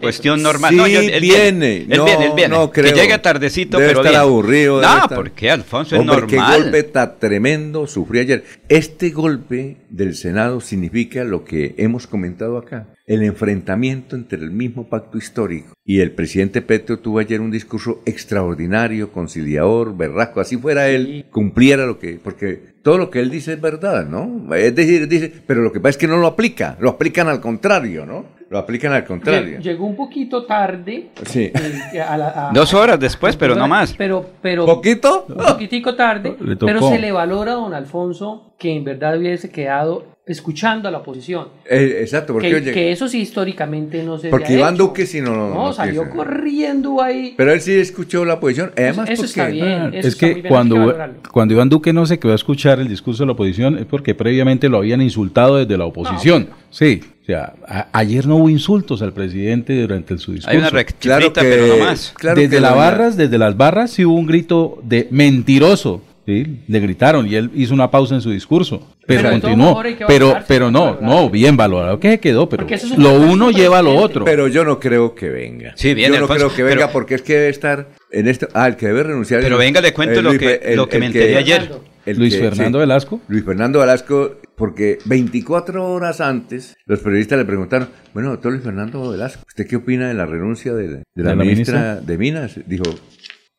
cuestión 0.00 0.42
normal. 0.42 0.70
Sí, 0.70 0.76
no, 0.76 0.86
él 0.86 1.20
viene. 1.20 1.76
Él 1.78 1.88
no, 1.88 2.04
viene, 2.04 2.26
él 2.26 2.32
viene. 2.34 2.54
No 2.54 2.70
creo. 2.70 2.92
Que 2.92 3.00
llegue 3.00 3.18
tardecito, 3.18 3.78
debe 3.78 3.90
pero 3.90 4.04
estar 4.04 4.20
aburrido. 4.20 4.80
No, 4.80 5.08
porque 5.14 5.50
Alfonso 5.50 5.96
Hombre, 5.96 6.16
es 6.16 6.22
normal. 6.22 6.50
qué 6.50 6.62
golpe 6.62 6.82
tan 6.84 7.18
tremendo 7.18 7.86
sufrió 7.86 8.22
ayer. 8.22 8.44
Este 8.68 9.10
golpe 9.10 9.78
del 9.90 10.14
Senado 10.14 10.60
significa 10.60 11.24
lo 11.24 11.44
que 11.44 11.74
hemos 11.78 12.06
comentado 12.06 12.58
acá. 12.58 12.88
El 13.06 13.22
enfrentamiento 13.22 14.16
entre 14.16 14.38
el 14.38 14.52
mismo 14.52 14.88
pacto 14.88 15.18
histórico 15.18 15.74
y 15.84 16.00
el 16.00 16.12
presidente 16.12 16.62
Petro 16.62 16.98
tuvo 17.00 17.18
ayer 17.18 17.40
un 17.40 17.50
discurso 17.50 18.00
extraordinario, 18.06 19.10
conciliador, 19.10 19.96
berrasco, 19.96 20.40
así 20.40 20.56
fuera 20.56 20.88
él, 20.88 21.26
cumpliera 21.30 21.84
lo 21.84 21.98
que, 21.98 22.20
porque 22.22 22.71
todo 22.82 22.98
lo 22.98 23.10
que 23.10 23.20
él 23.20 23.30
dice 23.30 23.52
es 23.54 23.60
verdad, 23.60 24.04
¿no? 24.06 24.54
Es 24.54 24.74
decir, 24.74 25.06
dice, 25.08 25.32
pero 25.46 25.62
lo 25.62 25.72
que 25.72 25.80
pasa 25.80 25.90
es 25.90 25.96
que 25.98 26.08
no 26.08 26.16
lo 26.16 26.26
aplica, 26.26 26.76
lo 26.80 26.90
aplican 26.90 27.28
al 27.28 27.40
contrario, 27.40 28.04
¿no? 28.06 28.24
Lo 28.50 28.58
aplican 28.58 28.92
al 28.92 29.04
contrario. 29.04 29.60
Llegó 29.60 29.86
un 29.86 29.96
poquito 29.96 30.44
tarde. 30.44 31.08
Sí. 31.24 31.50
eh, 31.94 32.00
a 32.00 32.18
la- 32.18 32.48
a- 32.48 32.52
Dos 32.52 32.74
horas 32.74 33.00
después, 33.00 33.34
pero 33.36 33.54
no 33.54 33.66
más. 33.66 33.94
Pero, 33.96 34.26
pero, 34.42 34.66
¿Poquito? 34.66 35.24
un 35.28 35.36
poquitico 35.36 35.94
tarde, 35.94 36.36
pero 36.60 36.82
se 36.88 36.98
le 36.98 37.12
valora 37.12 37.52
a 37.52 37.54
don 37.54 37.72
Alfonso 37.72 38.52
que 38.58 38.76
en 38.76 38.84
verdad 38.84 39.16
hubiese 39.18 39.48
quedado 39.50 40.04
escuchando 40.24 40.86
a 40.86 40.90
la 40.92 40.98
oposición. 40.98 41.48
Eh, 41.68 41.98
exacto, 42.00 42.32
porque 42.32 42.48
Que, 42.50 42.54
oye, 42.56 42.72
que 42.72 42.92
eso 42.92 43.08
sí 43.08 43.18
históricamente 43.20 44.04
no 44.04 44.18
se 44.18 44.28
Porque 44.28 44.52
Iván 44.54 44.74
hecho. 44.74 44.84
Duque 44.84 45.04
sí 45.04 45.20
no- 45.20 45.34
No, 45.34 45.54
no 45.54 45.72
salió 45.72 46.08
corriendo 46.10 47.02
ahí. 47.02 47.34
pero 47.36 47.52
él 47.52 47.60
sí 47.60 47.72
escuchó 47.72 48.24
la 48.24 48.38
posición. 48.38 48.70
Además, 48.76 49.10
eso 49.10 49.22
porque 49.22 49.40
está 49.40 49.46
bien. 49.48 49.90
Eso 49.94 50.08
es 50.08 50.14
que 50.16 50.34
bien, 50.34 50.46
cuando, 50.46 50.94
cuando 51.32 51.54
Iván 51.54 51.68
Duque 51.68 51.92
no 51.92 52.06
se 52.06 52.20
quedó 52.20 52.32
a 52.32 52.36
escuchar 52.36 52.78
el 52.78 52.86
discurso 52.88 53.24
de 53.24 53.26
la 53.26 53.32
oposición 53.32 53.78
es 53.78 53.86
porque 53.86 54.14
previamente 54.14 54.68
lo 54.68 54.78
habían 54.78 55.02
insultado 55.02 55.56
desde 55.56 55.76
la 55.76 55.86
oposición. 55.86 56.50
Sí, 56.70 57.00
o 57.22 57.24
sea, 57.26 57.54
a- 57.66 57.88
ayer 57.92 58.26
no 58.26 58.36
hubo 58.36 58.48
insultos 58.48 59.02
al 59.02 59.12
presidente 59.12 59.78
durante 59.82 60.16
su 60.18 60.32
discurso. 60.32 60.50
Hay 60.50 60.56
una 60.58 60.70
rectifita, 60.70 61.16
Claro 61.18 61.32
que, 61.32 61.40
pero 61.40 61.66
no 61.66 61.84
más. 61.84 62.14
claro 62.16 62.40
desde 62.40 62.56
que 62.56 62.60
las 62.60 62.70
doña- 62.72 62.80
barras, 62.80 63.16
desde 63.16 63.38
las 63.38 63.56
barras 63.56 63.90
sí 63.90 64.04
hubo 64.04 64.14
un 64.14 64.26
grito 64.26 64.78
de 64.84 65.08
mentiroso. 65.10 66.00
¿Sí? 66.26 66.60
Le 66.68 66.80
gritaron 66.80 67.26
y 67.26 67.34
él 67.34 67.50
hizo 67.54 67.74
una 67.74 67.90
pausa 67.90 68.14
en 68.14 68.20
su 68.20 68.30
discurso. 68.30 68.88
Pero, 69.06 69.30
continuó. 69.30 69.82
Pero, 70.06 70.36
pero 70.46 70.70
no, 70.70 70.98
no, 71.00 71.28
bien 71.28 71.56
valorado 71.56 71.98
que 71.98 72.20
quedó, 72.20 72.48
pero 72.48 72.66
es 72.68 72.96
lo 72.96 73.14
uno 73.14 73.50
lleva 73.50 73.78
a 73.78 73.82
lo 73.82 73.96
otro. 73.96 74.24
Pero 74.24 74.46
yo 74.48 74.64
no 74.64 74.78
creo 74.78 75.14
que 75.14 75.28
venga. 75.28 75.72
Sí, 75.76 75.94
viene, 75.94 76.14
Yo 76.14 76.20
no 76.20 76.24
Alfonso, 76.32 76.46
creo 76.46 76.56
que 76.56 76.62
venga 76.62 76.86
pero- 76.86 76.92
porque 76.92 77.14
es 77.16 77.22
que 77.22 77.34
debe 77.34 77.48
estar 77.48 77.88
en 78.10 78.28
esto. 78.28 78.48
Ah, 78.54 78.68
el 78.68 78.76
que 78.76 78.86
debe 78.86 79.02
renunciar. 79.02 79.40
Pero 79.42 79.58
venga, 79.58 79.80
le 79.80 79.92
cuento 79.92 80.22
lo 80.22 80.32
que- 80.38 80.72
lo 80.76 80.88
que 80.88 80.98
me 80.98 81.06
enteré 81.06 81.36
ayer. 81.36 81.70
el 82.04 82.18
Luis 82.18 82.34
que- 82.34 82.40
Fernando 82.40 82.78
sí, 82.78 82.80
Velasco. 82.80 83.20
Luis 83.28 83.44
Fernando 83.44 83.78
Velasco, 83.80 84.32
porque 84.56 84.98
24 85.04 85.88
horas 85.88 86.20
antes 86.20 86.74
los 86.86 86.98
periodistas 87.00 87.38
le 87.38 87.44
preguntaron, 87.44 87.88
bueno, 88.12 88.30
doctor 88.30 88.52
Luis 88.52 88.64
Fernando 88.64 89.08
Velasco, 89.10 89.42
¿usted 89.46 89.66
qué 89.68 89.76
opina 89.76 90.08
de 90.08 90.14
la 90.14 90.26
renuncia 90.26 90.74
de, 90.74 90.88
de 90.88 90.96
la, 90.96 91.02
¿De 91.14 91.22
la 91.24 91.34
ministra, 91.36 91.96
de 92.00 92.18
Minas? 92.18 92.58
Dijo, 92.66 92.82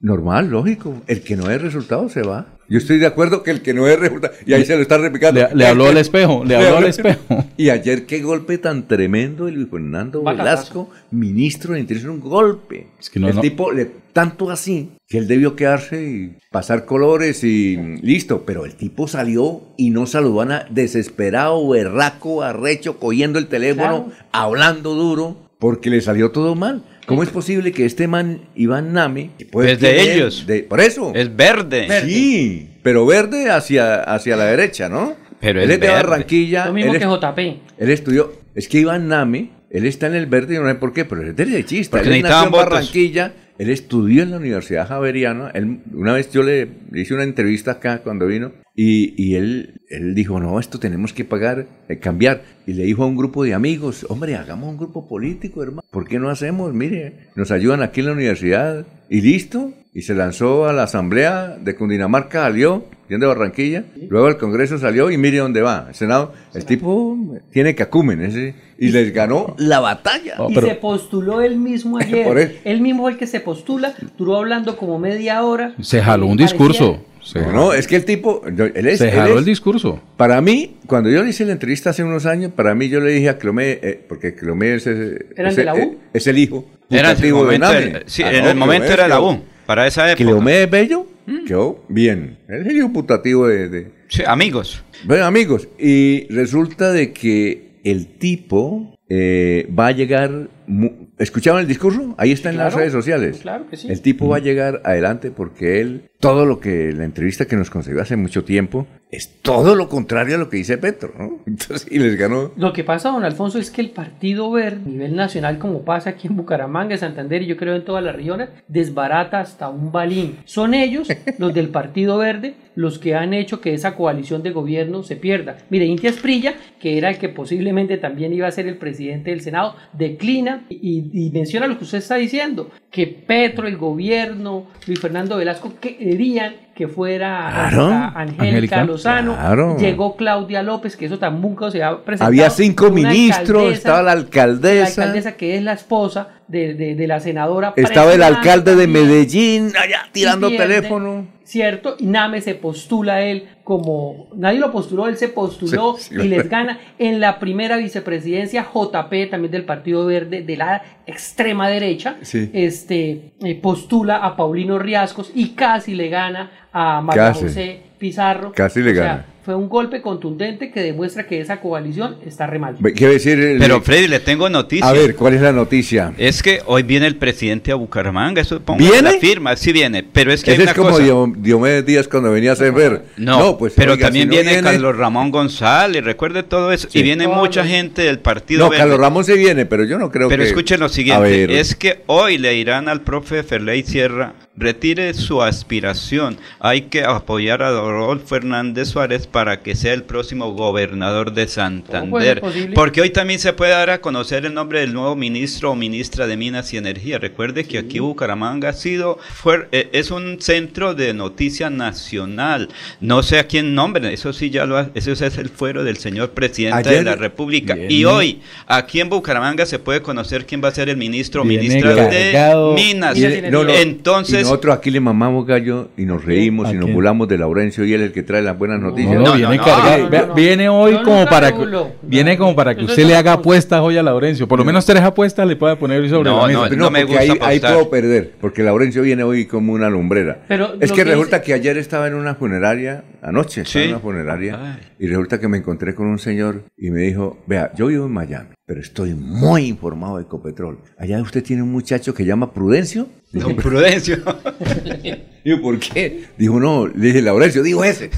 normal, 0.04 0.50
lógico, 0.52 1.02
el 1.08 1.22
que 1.24 1.36
no 1.36 1.50
es 1.50 1.60
resultado 1.62 2.08
se 2.10 2.22
va. 2.22 2.46
Yo 2.70 2.78
estoy 2.78 2.98
de 2.98 3.06
acuerdo 3.06 3.42
que 3.44 3.52
el 3.52 3.62
que 3.62 3.74
no 3.74 3.88
es 3.88 4.00
resultado, 4.00 4.34
y 4.46 4.54
ahí 4.54 4.66
se 4.66 4.76
lo 4.76 4.82
está 4.82 4.98
replicando. 4.98 5.40
Le, 5.40 5.56
le 5.56 5.68
habló 5.68 5.88
al 5.88 5.98
espejo, 5.98 6.44
le 6.46 6.56
habló 6.58 6.78
al 6.78 6.86
espejo. 6.86 7.20
Y 7.58 7.70
ayer 7.70 8.06
qué 8.06 8.22
golpe 8.22 8.58
tan 8.58 8.88
tremendo 8.88 9.46
de 9.46 9.52
Luis 9.54 9.68
Fernando. 9.70 10.24
Velasco, 10.24 10.90
ministro 11.12 11.74
de 11.74 11.80
Interior, 11.82 12.10
un 12.12 12.20
golpe. 12.20 12.88
Es 13.00 13.10
que 13.10 13.20
no, 13.20 13.30
el 13.30 13.36
no. 13.36 13.42
tipo, 13.42 13.72
le, 13.72 13.86
tanto 14.12 14.50
así, 14.50 14.92
que 15.08 15.18
él 15.20 15.28
debió 15.28 15.56
quedarse 15.56 16.04
y 16.04 16.38
pasar 16.52 16.86
colores 16.86 17.44
y 17.44 17.78
listo, 18.02 18.44
pero 18.46 18.66
el 18.66 18.76
tipo 18.76 19.08
salió 19.08 19.62
y 19.78 19.90
no 19.92 20.06
saludó 20.08 20.42
a 20.42 20.46
nadie, 20.46 20.68
desesperado, 20.72 21.68
berraco, 21.70 22.42
arrecho, 22.44 23.00
cogiendo 23.00 23.40
el 23.40 23.48
teléfono, 23.48 24.06
Claro. 24.06 24.12
hablando 24.32 24.96
duro, 24.96 25.38
porque 25.60 25.90
le 25.90 26.02
salió 26.02 26.32
todo 26.32 26.56
mal. 26.56 26.84
¿Cómo 27.06 27.24
es 27.24 27.30
posible 27.30 27.72
que 27.72 27.86
este 27.86 28.08
man, 28.08 28.42
Iván 28.56 28.94
Name, 28.94 29.32
que 29.38 29.46
puede 29.46 29.74
Es 29.74 29.80
de 29.80 29.90
tener- 29.94 30.12
ellos. 30.16 30.46
de- 30.48 30.64
por 30.64 30.80
eso. 30.80 31.12
Es 31.14 31.36
verde. 31.36 31.88
Sí, 32.06 32.70
pero 32.82 33.06
verde 33.06 33.50
hacia, 33.50 34.02
hacia 34.04 34.36
la 34.36 34.46
derecha, 34.46 34.88
¿no? 34.90 35.16
Pero 35.42 35.62
él 35.62 35.70
es 35.70 35.76
es 35.76 35.82
de 35.82 35.88
verde. 35.88 36.04
Barranquilla. 36.04 36.66
Lo 36.68 36.74
mismo 36.74 36.94
él 36.94 37.00
que 37.00 37.06
JP. 37.06 37.40
Él 37.78 37.90
estudió, 37.90 38.34
es 38.56 38.68
que 38.70 38.80
Iván 38.80 39.08
Name, 39.10 39.50
él 39.70 39.86
está 39.86 40.08
en 40.08 40.16
el 40.16 40.28
verde, 40.28 40.56
y 40.56 40.60
no 40.60 40.68
sé 40.70 40.76
por 40.76 40.94
qué, 40.94 41.04
pero 41.04 41.28
es 41.28 41.36
derechista. 41.36 41.98
Porque 41.98 42.16
Él 42.16 42.22
nació 42.22 42.46
en 42.46 42.52
votos. 42.52 42.70
Barranquilla, 42.70 43.34
él 43.58 43.70
estudió 43.70 44.24
en 44.24 44.32
la 44.32 44.38
Universidad 44.38 44.88
Javeriana. 44.88 45.52
Él, 45.54 45.80
una 45.94 46.14
vez 46.14 46.32
yo 46.32 46.44
le, 46.44 46.70
hice 46.94 47.14
una 47.14 47.24
entrevista 47.24 47.72
acá 47.72 48.00
cuando 48.00 48.28
vino 48.28 48.52
y, 48.76 49.14
y 49.22 49.36
él, 49.36 49.82
él 49.90 50.16
dijo, 50.16 50.40
no, 50.40 50.60
esto 50.60 50.80
tenemos 50.80 51.14
que 51.14 51.26
pagar, 51.26 51.68
eh, 51.88 52.00
cambiar. 52.00 52.42
Y 52.66 52.74
le 52.74 52.84
dijo 52.84 53.04
a 53.04 53.08
un 53.08 53.16
grupo 53.16 53.44
de 53.44 53.54
amigos, 53.54 54.06
hombre, 54.10 54.36
hagamos 54.36 54.70
un 54.70 54.78
grupo 54.78 55.08
político, 55.08 55.62
hermano. 55.62 55.84
¿Por 55.92 56.08
qué 56.08 56.20
no 56.20 56.30
hacemos? 56.30 56.74
Mire, 56.74 57.30
nos 57.36 57.52
ayudan 57.52 57.84
aquí 57.84 58.00
en 58.00 58.08
la 58.08 58.14
universidad 58.14 58.88
y 59.10 59.22
listo. 59.22 59.74
Y 59.96 60.02
se 60.02 60.16
lanzó 60.16 60.68
a 60.68 60.74
la 60.74 60.84
asamblea 60.84 61.56
de 61.62 61.76
Cundinamarca, 61.76 62.42
salió, 62.42 62.86
bien 63.08 63.22
de 63.22 63.28
Barranquilla. 63.28 63.84
Luego 64.10 64.26
al 64.26 64.38
Congreso 64.38 64.80
salió 64.80 65.12
y 65.12 65.18
mire 65.20 65.38
dónde 65.38 65.62
va. 65.62 65.86
El 65.90 65.94
Senado, 65.96 66.34
el 66.56 66.66
tipo 66.66 67.16
tiene 67.52 67.76
cacumen 67.76 68.22
ese, 68.24 68.56
y 68.80 68.90
les 68.90 69.14
ganó 69.14 69.54
la 69.60 69.80
batalla. 69.82 70.34
Y 70.50 70.56
pero- 70.56 70.66
se 70.68 70.76
postuló 70.76 71.42
él 71.42 71.58
mismo 71.58 71.98
ayer. 72.02 72.60
Él 72.64 72.82
mismo 72.82 73.04
fue 73.04 73.12
el 73.12 73.18
que 73.20 73.28
se 73.28 73.40
postula, 73.40 73.94
duró 74.18 74.38
hablando 74.38 74.78
como 74.78 74.98
media 74.98 75.44
hora. 75.44 75.76
Se 75.82 76.02
jaló 76.02 76.26
un 76.26 76.38
discurso. 76.38 77.06
Se, 77.22 77.40
No, 77.40 77.52
no, 77.54 77.74
es 77.74 77.88
que 77.88 77.96
el 77.96 78.04
tipo, 78.04 78.42
él 78.48 78.88
es, 78.88 78.98
se 78.98 79.10
él 79.10 79.16
jaló 79.16 79.34
es- 79.34 79.40
el 79.40 79.46
discurso. 79.46 80.02
Para 80.18 80.42
mí, 80.42 80.76
cuando 80.88 81.10
yo 81.12 81.24
le 81.24 81.30
hice 81.30 81.46
la 81.46 81.54
entrevista 81.54 81.92
hace 81.92 82.04
unos 82.04 82.26
años, 82.26 82.52
para 82.54 82.74
mí 82.76 82.90
yo 82.90 83.00
le 83.00 83.12
dije 83.12 83.30
a 83.30 83.38
Clomé, 83.38 83.80
eh, 83.82 84.04
porque 84.10 84.34
Clomé 84.36 84.74
es, 84.74 84.88
eh, 84.88 85.28
¿Eran 85.38 85.52
es- 85.52 85.56
de 85.56 85.98
es 86.14 86.28
el 86.28 86.38
hijo 86.40 86.66
Era 86.90 87.12
el 87.12 87.22
de 87.22 87.32
momento, 87.32 87.68
Name. 87.72 88.02
sí, 88.08 88.24
Ah, 88.24 88.32
en 88.34 88.44
no, 88.44 88.50
el 88.50 88.58
momento 88.58 88.92
era 88.92 89.08
la 89.08 89.22
U, 89.22 89.40
para 89.66 89.88
esa 89.88 90.12
época. 90.12 90.24
Clomé 90.26 90.64
es 90.64 90.70
bello, 90.70 91.08
Mm. 91.26 91.46
quedó 91.46 91.84
bien. 91.88 92.38
Él 92.50 92.62
es 92.62 92.68
el 92.68 92.78
hijo 92.78 92.92
putativo 92.92 93.48
de, 93.48 93.70
de- 93.70 93.92
Sí, 94.10 94.24
amigos. 94.28 94.84
Bueno, 95.06 95.26
amigos, 95.26 95.68
y 95.80 96.28
resulta 96.34 96.92
de 96.92 97.14
que 97.14 97.80
el 97.84 98.08
tipo 98.18 98.96
eh, 99.10 99.68
va 99.78 99.88
a 99.88 99.92
llegar... 99.92 100.50
mu- 100.68 101.08
¿Escuchaban 101.20 101.62
el 101.62 101.68
discurso? 101.68 102.16
Ahí 102.18 102.32
está 102.32 102.50
en 102.50 102.58
las 102.58 102.74
redes 102.74 102.92
sociales. 102.92 103.40
claro 103.42 103.68
que 103.70 103.78
sí. 103.78 103.88
El 103.90 104.02
tipo 104.02 104.28
va 104.28 104.38
a 104.38 104.40
llegar 104.40 104.82
adelante 104.84 105.30
porque 105.32 105.80
él, 105.82 106.10
todo 106.24 106.46
lo 106.46 106.62
que 106.62 106.94
la 106.94 107.04
entrevista 107.04 107.48
que 107.48 107.58
nos 107.58 107.70
concedió 107.70 108.02
hace 108.02 108.16
mucho 108.16 108.46
tiempo, 108.46 108.88
es 109.12 109.42
todo 109.42 109.76
lo 109.76 109.90
contrario 109.90 110.36
a 110.36 110.38
lo 110.38 110.50
que 110.50 110.56
dice 110.56 110.78
Petro, 110.78 111.14
¿no? 111.20 111.40
Entonces, 111.46 111.86
y 111.92 112.00
les 112.00 112.18
ganó. 112.18 112.52
Lo 112.56 112.72
que 112.72 112.86
pasa, 112.86 113.10
don 113.10 113.26
Alfonso, 113.26 113.60
es 113.60 113.70
que 113.70 113.82
el 113.82 113.90
Partido 113.90 114.50
Verde, 114.50 114.82
a 114.86 114.90
nivel 114.90 115.16
nacional, 115.18 115.60
como 115.60 115.84
pasa 115.84 116.12
aquí 116.12 116.30
en 116.30 116.38
Bucaramanga, 116.38 116.94
en 116.94 117.00
Santander 117.00 117.42
y 117.42 117.48
yo 117.48 117.58
creo 117.58 117.76
en 117.76 117.84
todas 117.84 118.02
las 118.02 118.16
regiones, 118.16 118.48
desbarata 118.70 119.42
hasta 119.42 119.68
un 119.68 119.92
balín. 119.92 120.38
Son 120.46 120.74
ellos, 120.74 121.10
los 121.40 121.54
del 121.54 121.68
Partido 121.68 122.18
Verde, 122.18 122.56
los 122.76 123.00
que 123.00 123.16
han 123.16 123.34
hecho 123.34 123.60
que 123.60 123.74
esa 123.74 123.96
coalición 123.96 124.44
de 124.44 124.52
gobierno 124.52 125.04
se 125.04 125.18
pierda. 125.18 125.58
Mire, 125.70 125.86
Inti 125.86 126.08
Esprilla, 126.08 126.56
que 126.80 126.98
era 126.98 127.10
el 127.10 127.18
que 127.18 127.28
posiblemente 127.28 127.98
también 127.98 128.34
iba 128.34 128.48
a 128.48 128.52
ser 128.52 128.68
el 128.68 128.78
presidente 128.78 129.30
del 129.30 129.42
Senado, 129.42 129.76
declina 129.92 130.66
y, 130.70 131.12
y 131.14 131.30
menciona 131.32 131.68
lo 131.68 131.78
que 131.78 131.84
usted 131.84 131.98
está 131.98 132.16
diciendo, 132.16 132.72
que 132.90 133.08
Petro, 133.08 133.68
el 133.68 133.78
gobierno, 133.78 134.68
Luis 134.88 135.00
Fernando 135.00 135.38
Velasco 135.38 135.74
querían 136.18 136.56
que 136.76 136.88
fuera 136.88 137.50
Claro. 137.70 137.86
Angélica 138.16 138.44
Angélica. 138.44 138.84
Lozano, 138.84 139.36
Claro. 139.36 139.78
llegó 139.78 140.16
Claudia 140.16 140.64
López, 140.64 140.96
que 140.98 141.06
eso 141.06 141.20
tampoco 141.20 141.70
se 141.70 141.84
ha 141.84 141.98
presentado. 142.04 142.28
Había 142.30 142.50
cinco 142.50 142.90
ministros, 142.90 143.40
alcaldesa, 143.62 143.78
estaba 143.78 143.98
la 144.00 144.04
La 144.04 144.12
alcaldesa, 144.22 144.86
alcaldesa 145.04 145.32
que 145.34 145.58
es 145.58 145.64
la 145.64 145.74
esposa 145.74 146.30
de, 146.48 146.74
de- 146.74 146.96
de 146.96 147.08
la 147.08 147.20
senadora. 147.20 147.74
estaba 147.76 148.14
el 148.14 148.24
alcalde 148.24 148.76
de 148.76 148.88
Medellín 148.88 149.72
allá 149.78 150.08
tirando 150.12 150.50
pierde, 150.50 150.66
teléfono. 150.82 151.28
Cierto, 151.46 151.96
y 152.00 152.06
Name 152.06 152.40
se 152.42 152.56
postula 152.56 153.22
él 153.22 153.50
como. 153.64 154.28
Nadie 154.36 154.60
lo 154.60 154.72
postuló, 154.72 155.08
él 155.08 155.18
se 155.18 155.28
postuló 155.28 155.96
Sí, 155.98 156.16
sí, 156.16 156.22
y 156.24 156.28
les 156.30 156.50
gana. 156.50 156.80
En 156.98 157.20
la 157.20 157.40
primera 157.40 157.76
vicepresidencia, 157.78 158.64
JP, 158.64 159.30
también 159.30 159.52
del 159.52 159.66
Partido 159.66 160.06
Verde, 160.06 160.42
de 160.42 160.56
la 160.58 160.82
extrema 161.06 161.68
derecha, 161.68 162.16
Sí. 162.22 162.50
este, 162.54 163.34
eh, 163.44 163.56
postula 163.62 164.18
a 164.18 164.36
Paulino 164.38 164.80
Riascos 164.80 165.32
y 165.36 165.50
casi 165.50 165.96
le 165.96 166.08
gana 166.10 166.50
a 166.72 167.02
María. 167.02 167.34
José 167.34 167.82
Pizarro. 167.98 168.52
Casi 168.54 168.82
le 168.82 168.92
O 168.92 168.96
sea, 168.96 169.04
gana. 169.04 169.26
Fue 169.46 169.56
un 169.56 169.68
golpe 169.68 170.02
contundente 170.02 170.72
que 170.72 170.80
demuestra 170.82 171.28
que 171.28 171.40
esa 171.42 171.60
coalición 171.60 172.16
está 172.26 172.48
re 172.48 172.60
mal. 172.60 172.76
Ve- 172.80 172.94
Quiero 172.94 173.14
decir, 173.14 173.38
el- 173.40 173.58
Pero 173.60 173.82
Freddy, 173.82 174.08
le 174.08 174.20
tengo 174.20 174.50
noticia. 174.50 174.88
a 174.88 174.94
ver, 174.94 175.16
¿cuál 175.16 175.34
es 175.34 175.42
la 175.42 175.52
noticia? 175.52 176.14
Es 176.18 176.42
que 176.42 176.62
hoy 176.66 176.84
viene 176.84 177.08
el 177.08 177.18
presidente 177.18 177.72
a 177.72 177.76
Bucaramanga, 177.76 178.42
eso 178.42 178.62
pongo 178.62 178.80
¿Viene? 178.80 179.02
la 179.02 179.12
firma, 179.20 179.56
sí 179.56 179.72
viene, 179.74 180.04
pero 180.04 180.32
es 180.32 180.44
que 180.44 180.52
hay 180.52 180.56
Ese 180.56 180.64
una 180.64 180.72
es 180.72 180.78
como 180.78 180.90
cosa. 180.92 181.04
Diomedes 181.38 181.86
Díaz 181.86 182.08
cuando 182.08 182.32
venía 182.32 182.52
a 182.52 182.54
hacer 182.54 182.72
ver. 182.72 183.04
No, 183.18 183.58
pues 183.58 183.74
pero 183.76 183.94
oiga, 183.94 184.06
también 184.08 184.30
si 184.30 184.36
no 184.38 184.42
viene, 184.44 184.62
Carlos 184.62 184.96
Ramón 184.98 185.32
González, 185.32 186.04
recuerde 186.04 186.44
todo 186.44 186.72
eso, 186.72 186.88
Sí. 186.90 187.00
y 187.00 187.04
viene 187.04 187.28
mucha 187.28 187.66
gente 187.66 188.04
del 188.04 188.20
Partido 188.20 188.64
No, 188.66 188.70
Verde. 188.70 188.82
Carlos 188.84 189.00
Ramón 189.00 189.24
se 189.26 189.36
viene, 189.36 189.66
pero 189.66 189.84
yo 189.84 190.00
no 190.00 190.10
creo 190.12 190.30
Pero 190.30 190.42
que. 190.44 190.48
escuchen 190.48 190.80
lo 190.80 190.86
A 190.86 190.90
siguiente, 190.90 191.30
ver, 191.30 191.52
es 191.52 191.76
que 191.76 192.02
hoy 192.08 192.38
le 192.38 192.52
dirán 192.52 192.88
al 192.88 193.02
profe 193.02 193.44
Ferley 193.44 193.84
Sierra, 193.84 194.34
retire 194.56 195.14
su 195.16 195.42
aspiración, 195.42 196.38
hay 196.60 196.84
que 196.84 197.04
apoyar 197.04 197.64
a 197.64 197.72
Rodolfo 197.72 198.36
Hernández 198.36 198.90
Suárez 198.90 199.28
para 199.34 199.62
que 199.62 199.76
sea 199.76 199.94
el 199.94 200.04
próximo 200.04 200.54
gobernador 200.54 201.34
de 201.34 201.48
Santander, 201.48 202.40
porque 202.76 203.02
hoy 203.02 203.10
también 203.10 203.40
se 203.40 203.52
puede 203.52 203.72
dar 203.72 203.90
a 203.90 204.00
conocer 204.00 204.46
el 204.46 204.54
nombre 204.54 204.80
del 204.82 204.94
nuevo 204.94 205.16
ministro 205.16 205.72
o 205.72 205.76
ministra 205.76 206.28
de 206.28 206.38
Minas 206.38 206.72
y 206.72 206.78
Energía. 206.78 207.18
Recuerde 207.18 207.66
que 207.66 207.80
aquí 207.80 207.98
Bucaramanga 208.00 208.70
ha 208.70 208.74
sido, 208.74 209.18
fue, 209.34 209.68
eh, 209.72 209.90
es 209.92 210.12
un 210.12 210.40
centro 210.40 210.94
de 210.94 211.16
noticia 211.16 211.72
nacional, 211.72 212.70
no 213.02 213.24
sé 213.24 213.40
a 213.40 213.48
quién 213.48 213.74
nombre, 213.74 214.14
eso 214.14 214.34
sí 214.34 214.52
ya 214.52 214.68
lo 214.68 214.78
ha, 214.78 214.92
eso 214.94 215.12
es 215.12 215.22
el 215.38 215.50
fuero 215.50 215.84
del 215.84 215.98
señor 215.98 216.30
presidente 216.32 216.90
Ayer- 216.90 217.00
de 217.00 217.04
la 217.04 217.16
República. 217.16 217.74
Bien. 217.74 217.88
Y 217.90 218.06
hoy, 218.06 218.40
aquí 218.68 219.00
en 219.02 219.10
Bucaramanga 219.10 219.66
se 219.66 219.80
puede 219.80 220.04
conocer 220.04 220.46
quién 220.46 220.64
va 220.64 220.68
a 220.68 220.74
ser 220.74 220.90
el 220.90 220.98
ministro 220.98 221.42
o 221.42 221.46
ministra 221.46 221.96
cargado. 221.96 222.76
de 222.76 222.84
Minas. 222.84 223.16
Mire, 223.18 223.50
no, 223.50 223.64
no, 223.64 223.74
Entonces, 223.74 224.42
y 224.42 224.44
nosotros 224.44 224.78
aquí 224.78 224.92
le 224.92 225.00
mamamos 225.00 225.48
gallo 225.48 225.90
y 225.98 226.06
nos 226.06 226.24
reímos 226.24 226.68
¿A 226.68 226.72
y 226.72 226.76
nos 226.76 226.92
burlamos 226.92 227.28
de 227.28 227.40
Laurencio 227.40 227.84
y 227.84 227.94
él 227.94 228.02
es 228.02 228.08
el 228.08 228.14
que 228.14 228.22
trae 228.22 228.44
las 228.44 228.56
buenas 228.60 228.80
noticias. 228.80 229.16
No, 229.16 229.23
No, 229.24 229.34
viene 229.36 229.58
no, 229.58 229.64
cargado. 229.64 230.34
Viene 230.36 230.70
hoy 230.70 231.02
como 231.04 231.26
para 231.26 231.52
que, 231.52 231.66
viene 232.02 232.38
como 232.38 232.56
para 232.56 232.76
que 232.76 232.86
usted 232.86 233.06
le 233.06 233.16
haga 233.16 233.34
apuestas 233.34 233.82
hoy 233.82 233.98
a 233.98 234.04
Laurencio. 234.04 234.48
Por 234.48 234.60
lo 234.60 234.66
menos 234.66 234.86
tres 234.86 235.02
apuestas 235.02 235.48
le 235.48 235.56
puede 235.56 235.76
poner 235.76 236.02
hoy 236.02 236.10
sobre 236.10 236.30
No, 236.30 236.42
la 236.42 236.48
mesa. 236.48 236.76
no, 236.76 236.92
me 236.92 237.06
porque 237.06 237.28
gusta 237.28 237.48
ahí, 237.48 237.60
puedo 237.60 237.90
perder, 237.90 238.32
porque 238.40 238.64
Laurencio 238.64 239.02
viene 239.02 239.24
hoy 239.24 239.46
como 239.46 239.74
una 239.74 239.90
lumbrera. 239.90 240.44
Pero 240.48 240.74
es 240.80 240.92
que 240.92 240.98
que 240.98 241.04
resulta 241.06 241.38
dice- 241.38 241.46
que 241.48 241.54
ayer 241.54 241.78
estaba 241.78 242.08
en 242.08 242.14
una 242.16 242.36
funeraria, 242.36 243.04
anoche 243.22 243.62
estaba 243.62 243.72
Sí. 243.84 243.90
en 243.90 243.96
una 243.96 244.00
funeraria, 244.00 244.60
Ay. 244.62 244.80
y 245.00 245.08
resulta 245.08 245.40
que 245.40 245.48
me 245.48 245.58
encontré 245.58 245.96
con 245.96 246.08
un 246.08 246.20
señor 246.20 246.64
y 246.78 246.90
me 246.92 247.02
dijo, 247.02 247.40
vea, 247.48 247.72
yo 247.76 247.88
vivo 247.88 248.06
en 248.06 248.12
Miami, 248.14 248.50
pero 248.66 248.80
estoy 248.82 249.14
muy 249.14 249.68
informado 249.68 250.18
de 250.18 250.24
Ecopetrol. 250.24 250.80
Allá 250.98 251.22
usted 251.22 251.44
tiene 251.44 251.62
un 251.64 251.72
muchacho 251.72 252.14
que 252.14 252.26
llama 252.26 252.54
Prudencio. 252.54 253.08
don 253.32 253.56
Prudencio. 253.56 254.18
Digo, 255.44 255.62
¿por 255.62 255.78
qué? 255.80 256.24
Dijo, 256.38 256.60
no, 256.60 256.88
le 256.88 257.08
dije, 257.08 257.22
Laurencio, 257.22 257.64
digo 257.64 257.84
ese. 257.84 258.10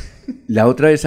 La 0.47 0.67
otra 0.67 0.89
vez 0.89 1.05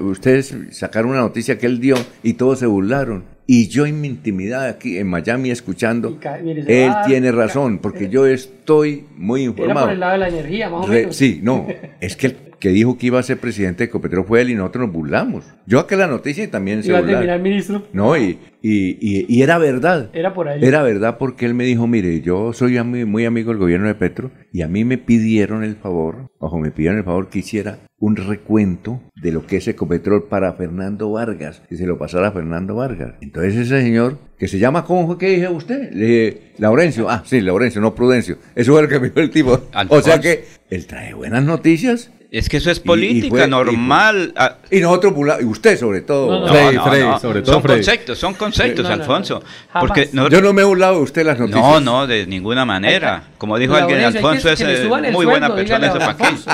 ustedes 0.00 0.54
sacaron 0.70 1.10
una 1.12 1.20
noticia 1.20 1.58
que 1.58 1.66
él 1.66 1.80
dio 1.80 1.96
y 2.22 2.34
todos 2.34 2.58
se 2.58 2.66
burlaron. 2.66 3.24
Y 3.46 3.68
yo 3.68 3.86
en 3.86 4.00
mi 4.00 4.08
intimidad 4.08 4.66
aquí 4.66 4.98
en 4.98 5.06
Miami 5.08 5.50
escuchando, 5.50 6.18
mire, 6.42 6.64
él 6.84 6.90
va 6.90 7.02
a- 7.02 7.06
tiene 7.06 7.32
razón, 7.32 7.78
porque 7.78 8.08
yo 8.10 8.26
estoy 8.26 9.04
muy 9.16 9.42
Era 9.42 9.50
informado. 9.50 9.86
por 9.86 9.94
el 9.94 10.00
lado 10.00 10.12
de 10.12 10.18
la 10.18 10.28
energía, 10.28 10.68
más 10.68 10.84
o 10.84 10.88
Re- 10.88 11.00
menos. 11.00 11.16
sí, 11.16 11.40
no, 11.42 11.66
es 12.00 12.14
que 12.16 12.36
que 12.58 12.70
dijo 12.70 12.98
que 12.98 13.06
iba 13.06 13.18
a 13.18 13.22
ser 13.22 13.38
presidente 13.38 13.78
de 13.78 13.84
Ecopetrol 13.88 14.24
fue 14.26 14.40
él 14.40 14.50
y 14.50 14.54
nosotros 14.54 14.86
nos 14.86 14.92
burlamos. 14.94 15.44
Yo 15.66 15.78
acá 15.78 15.96
la 15.96 16.06
noticia 16.06 16.42
y 16.44 16.48
también 16.48 16.82
se 16.82 16.88
Iba 16.90 16.98
a 16.98 17.06
terminar 17.06 17.40
ministro. 17.40 17.86
No, 17.92 18.16
y, 18.16 18.38
y, 18.62 18.98
y- 19.00 19.26
y 19.28 19.42
era 19.42 19.58
verdad. 19.58 20.10
Era 20.12 20.34
por 20.34 20.48
ahí. 20.48 20.64
Era 20.64 20.82
verdad 20.82 21.18
porque 21.18 21.46
él 21.46 21.54
me 21.54 21.64
dijo, 21.64 21.86
mire, 21.86 22.20
yo 22.20 22.52
soy 22.52 22.74
ami- 22.76 23.06
muy 23.06 23.24
amigo 23.26 23.50
del 23.50 23.58
gobierno 23.58 23.86
de 23.86 23.94
Petro 23.94 24.30
y 24.52 24.62
a 24.62 24.68
mí 24.68 24.84
me 24.84 24.98
pidieron 24.98 25.62
el 25.62 25.76
favor, 25.76 26.30
ojo, 26.38 26.58
me 26.58 26.70
pidieron 26.70 26.98
el 26.98 27.04
favor 27.04 27.28
que 27.28 27.38
hiciera 27.40 27.78
un 28.00 28.14
recuento 28.16 29.00
de 29.16 29.32
lo 29.32 29.44
que 29.46 29.56
es 29.56 29.66
Ecopetrol 29.68 30.24
para 30.28 30.52
Fernando 30.52 31.10
Vargas, 31.10 31.62
y 31.68 31.76
se 31.76 31.84
lo 31.86 31.98
pasara 31.98 32.28
a 32.28 32.32
Fernando 32.32 32.76
Vargas. 32.76 33.14
Entonces 33.20 33.56
ese 33.56 33.80
señor, 33.82 34.18
que 34.38 34.46
se 34.46 34.58
llama, 34.60 34.84
¿cómo 34.84 35.06
fue 35.08 35.18
que 35.18 35.28
dije 35.30 35.48
usted? 35.48 35.90
Le 35.92 36.04
dije, 36.06 36.42
Laurencio, 36.58 37.10
ah, 37.10 37.22
sí, 37.26 37.40
Laurencio, 37.40 37.80
no 37.80 37.94
Prudencio. 37.96 38.38
Eso 38.54 38.72
fue 38.72 38.82
lo 38.82 38.88
que 38.88 39.00
me 39.00 39.08
dijo 39.08 39.18
el 39.20 39.30
tipo. 39.30 39.60
O 39.88 40.00
sea 40.00 40.20
que 40.20 40.44
él 40.70 40.86
trae 40.86 41.12
buenas 41.14 41.42
noticias 41.44 42.12
Es 42.30 42.46
que 42.50 42.58
eso 42.58 42.70
es 42.70 42.76
y 42.76 42.80
política 42.80 43.28
fue- 43.30 43.38
y 43.38 43.42
fue- 43.42 43.48
normal. 43.48 44.34
Ah, 44.36 44.56
y 44.70 44.80
nosotros, 44.80 45.14
y 45.40 45.44
usted 45.44 45.78
sobre 45.78 46.02
todo. 46.02 46.30
No, 46.30 46.40
no, 46.40 46.48
Freddy, 46.52 46.76
Freddy, 46.76 47.20
sobre 47.22 47.40
todo 47.40 47.52
son 47.54 47.62
conceptos, 47.62 48.18
son 48.18 48.34
conceptos, 48.34 48.82
No, 48.84 48.90
no, 48.90 48.96
no. 48.96 49.02
Alfonso. 49.02 49.42
Porque 49.80 50.10
nosotros- 50.12 50.38
Yo 50.38 50.46
no 50.46 50.52
me 50.52 50.60
he 50.60 50.64
burlado 50.66 50.96
de 50.96 51.02
usted 51.04 51.24
las 51.24 51.38
noticias. 51.38 51.64
no, 51.64 51.80
no, 51.80 52.06
de 52.06 52.26
ninguna 52.26 52.66
manera. 52.66 53.22
Como 53.38 53.56
dijo 53.58 53.74
alguien, 53.74 54.00
Alfonso 54.04 54.50
es 54.50 54.60
eh, 54.60 54.64
muy 54.66 54.88
sueldo, 54.88 55.22
buena 55.24 55.54
persona. 55.54 55.62
dígale 55.78 55.86
¿Eso 55.86 55.96
a 55.96 55.98
para 56.00 56.10
Alfonso. 56.28 56.50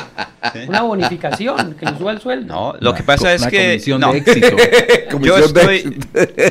qué? 0.53 0.61
¿Sí? 0.61 0.69
Una 0.69 0.83
bonificación, 0.83 1.75
que 1.75 1.87
le 1.87 1.99
suba 1.99 2.13
el 2.13 2.21
sueldo. 2.21 2.55
No, 2.55 2.75
lo 2.79 2.91
Una 2.91 2.97
que 2.99 3.03
pasa 3.03 3.23
co- 3.25 3.29
es 3.31 3.41
una 3.43 3.51
que 3.51 3.67
comisión 3.67 4.01
no. 4.01 4.13
de 4.13 4.19
éxito. 4.19 4.57
yo 5.23 5.39
estoy, 5.39 5.99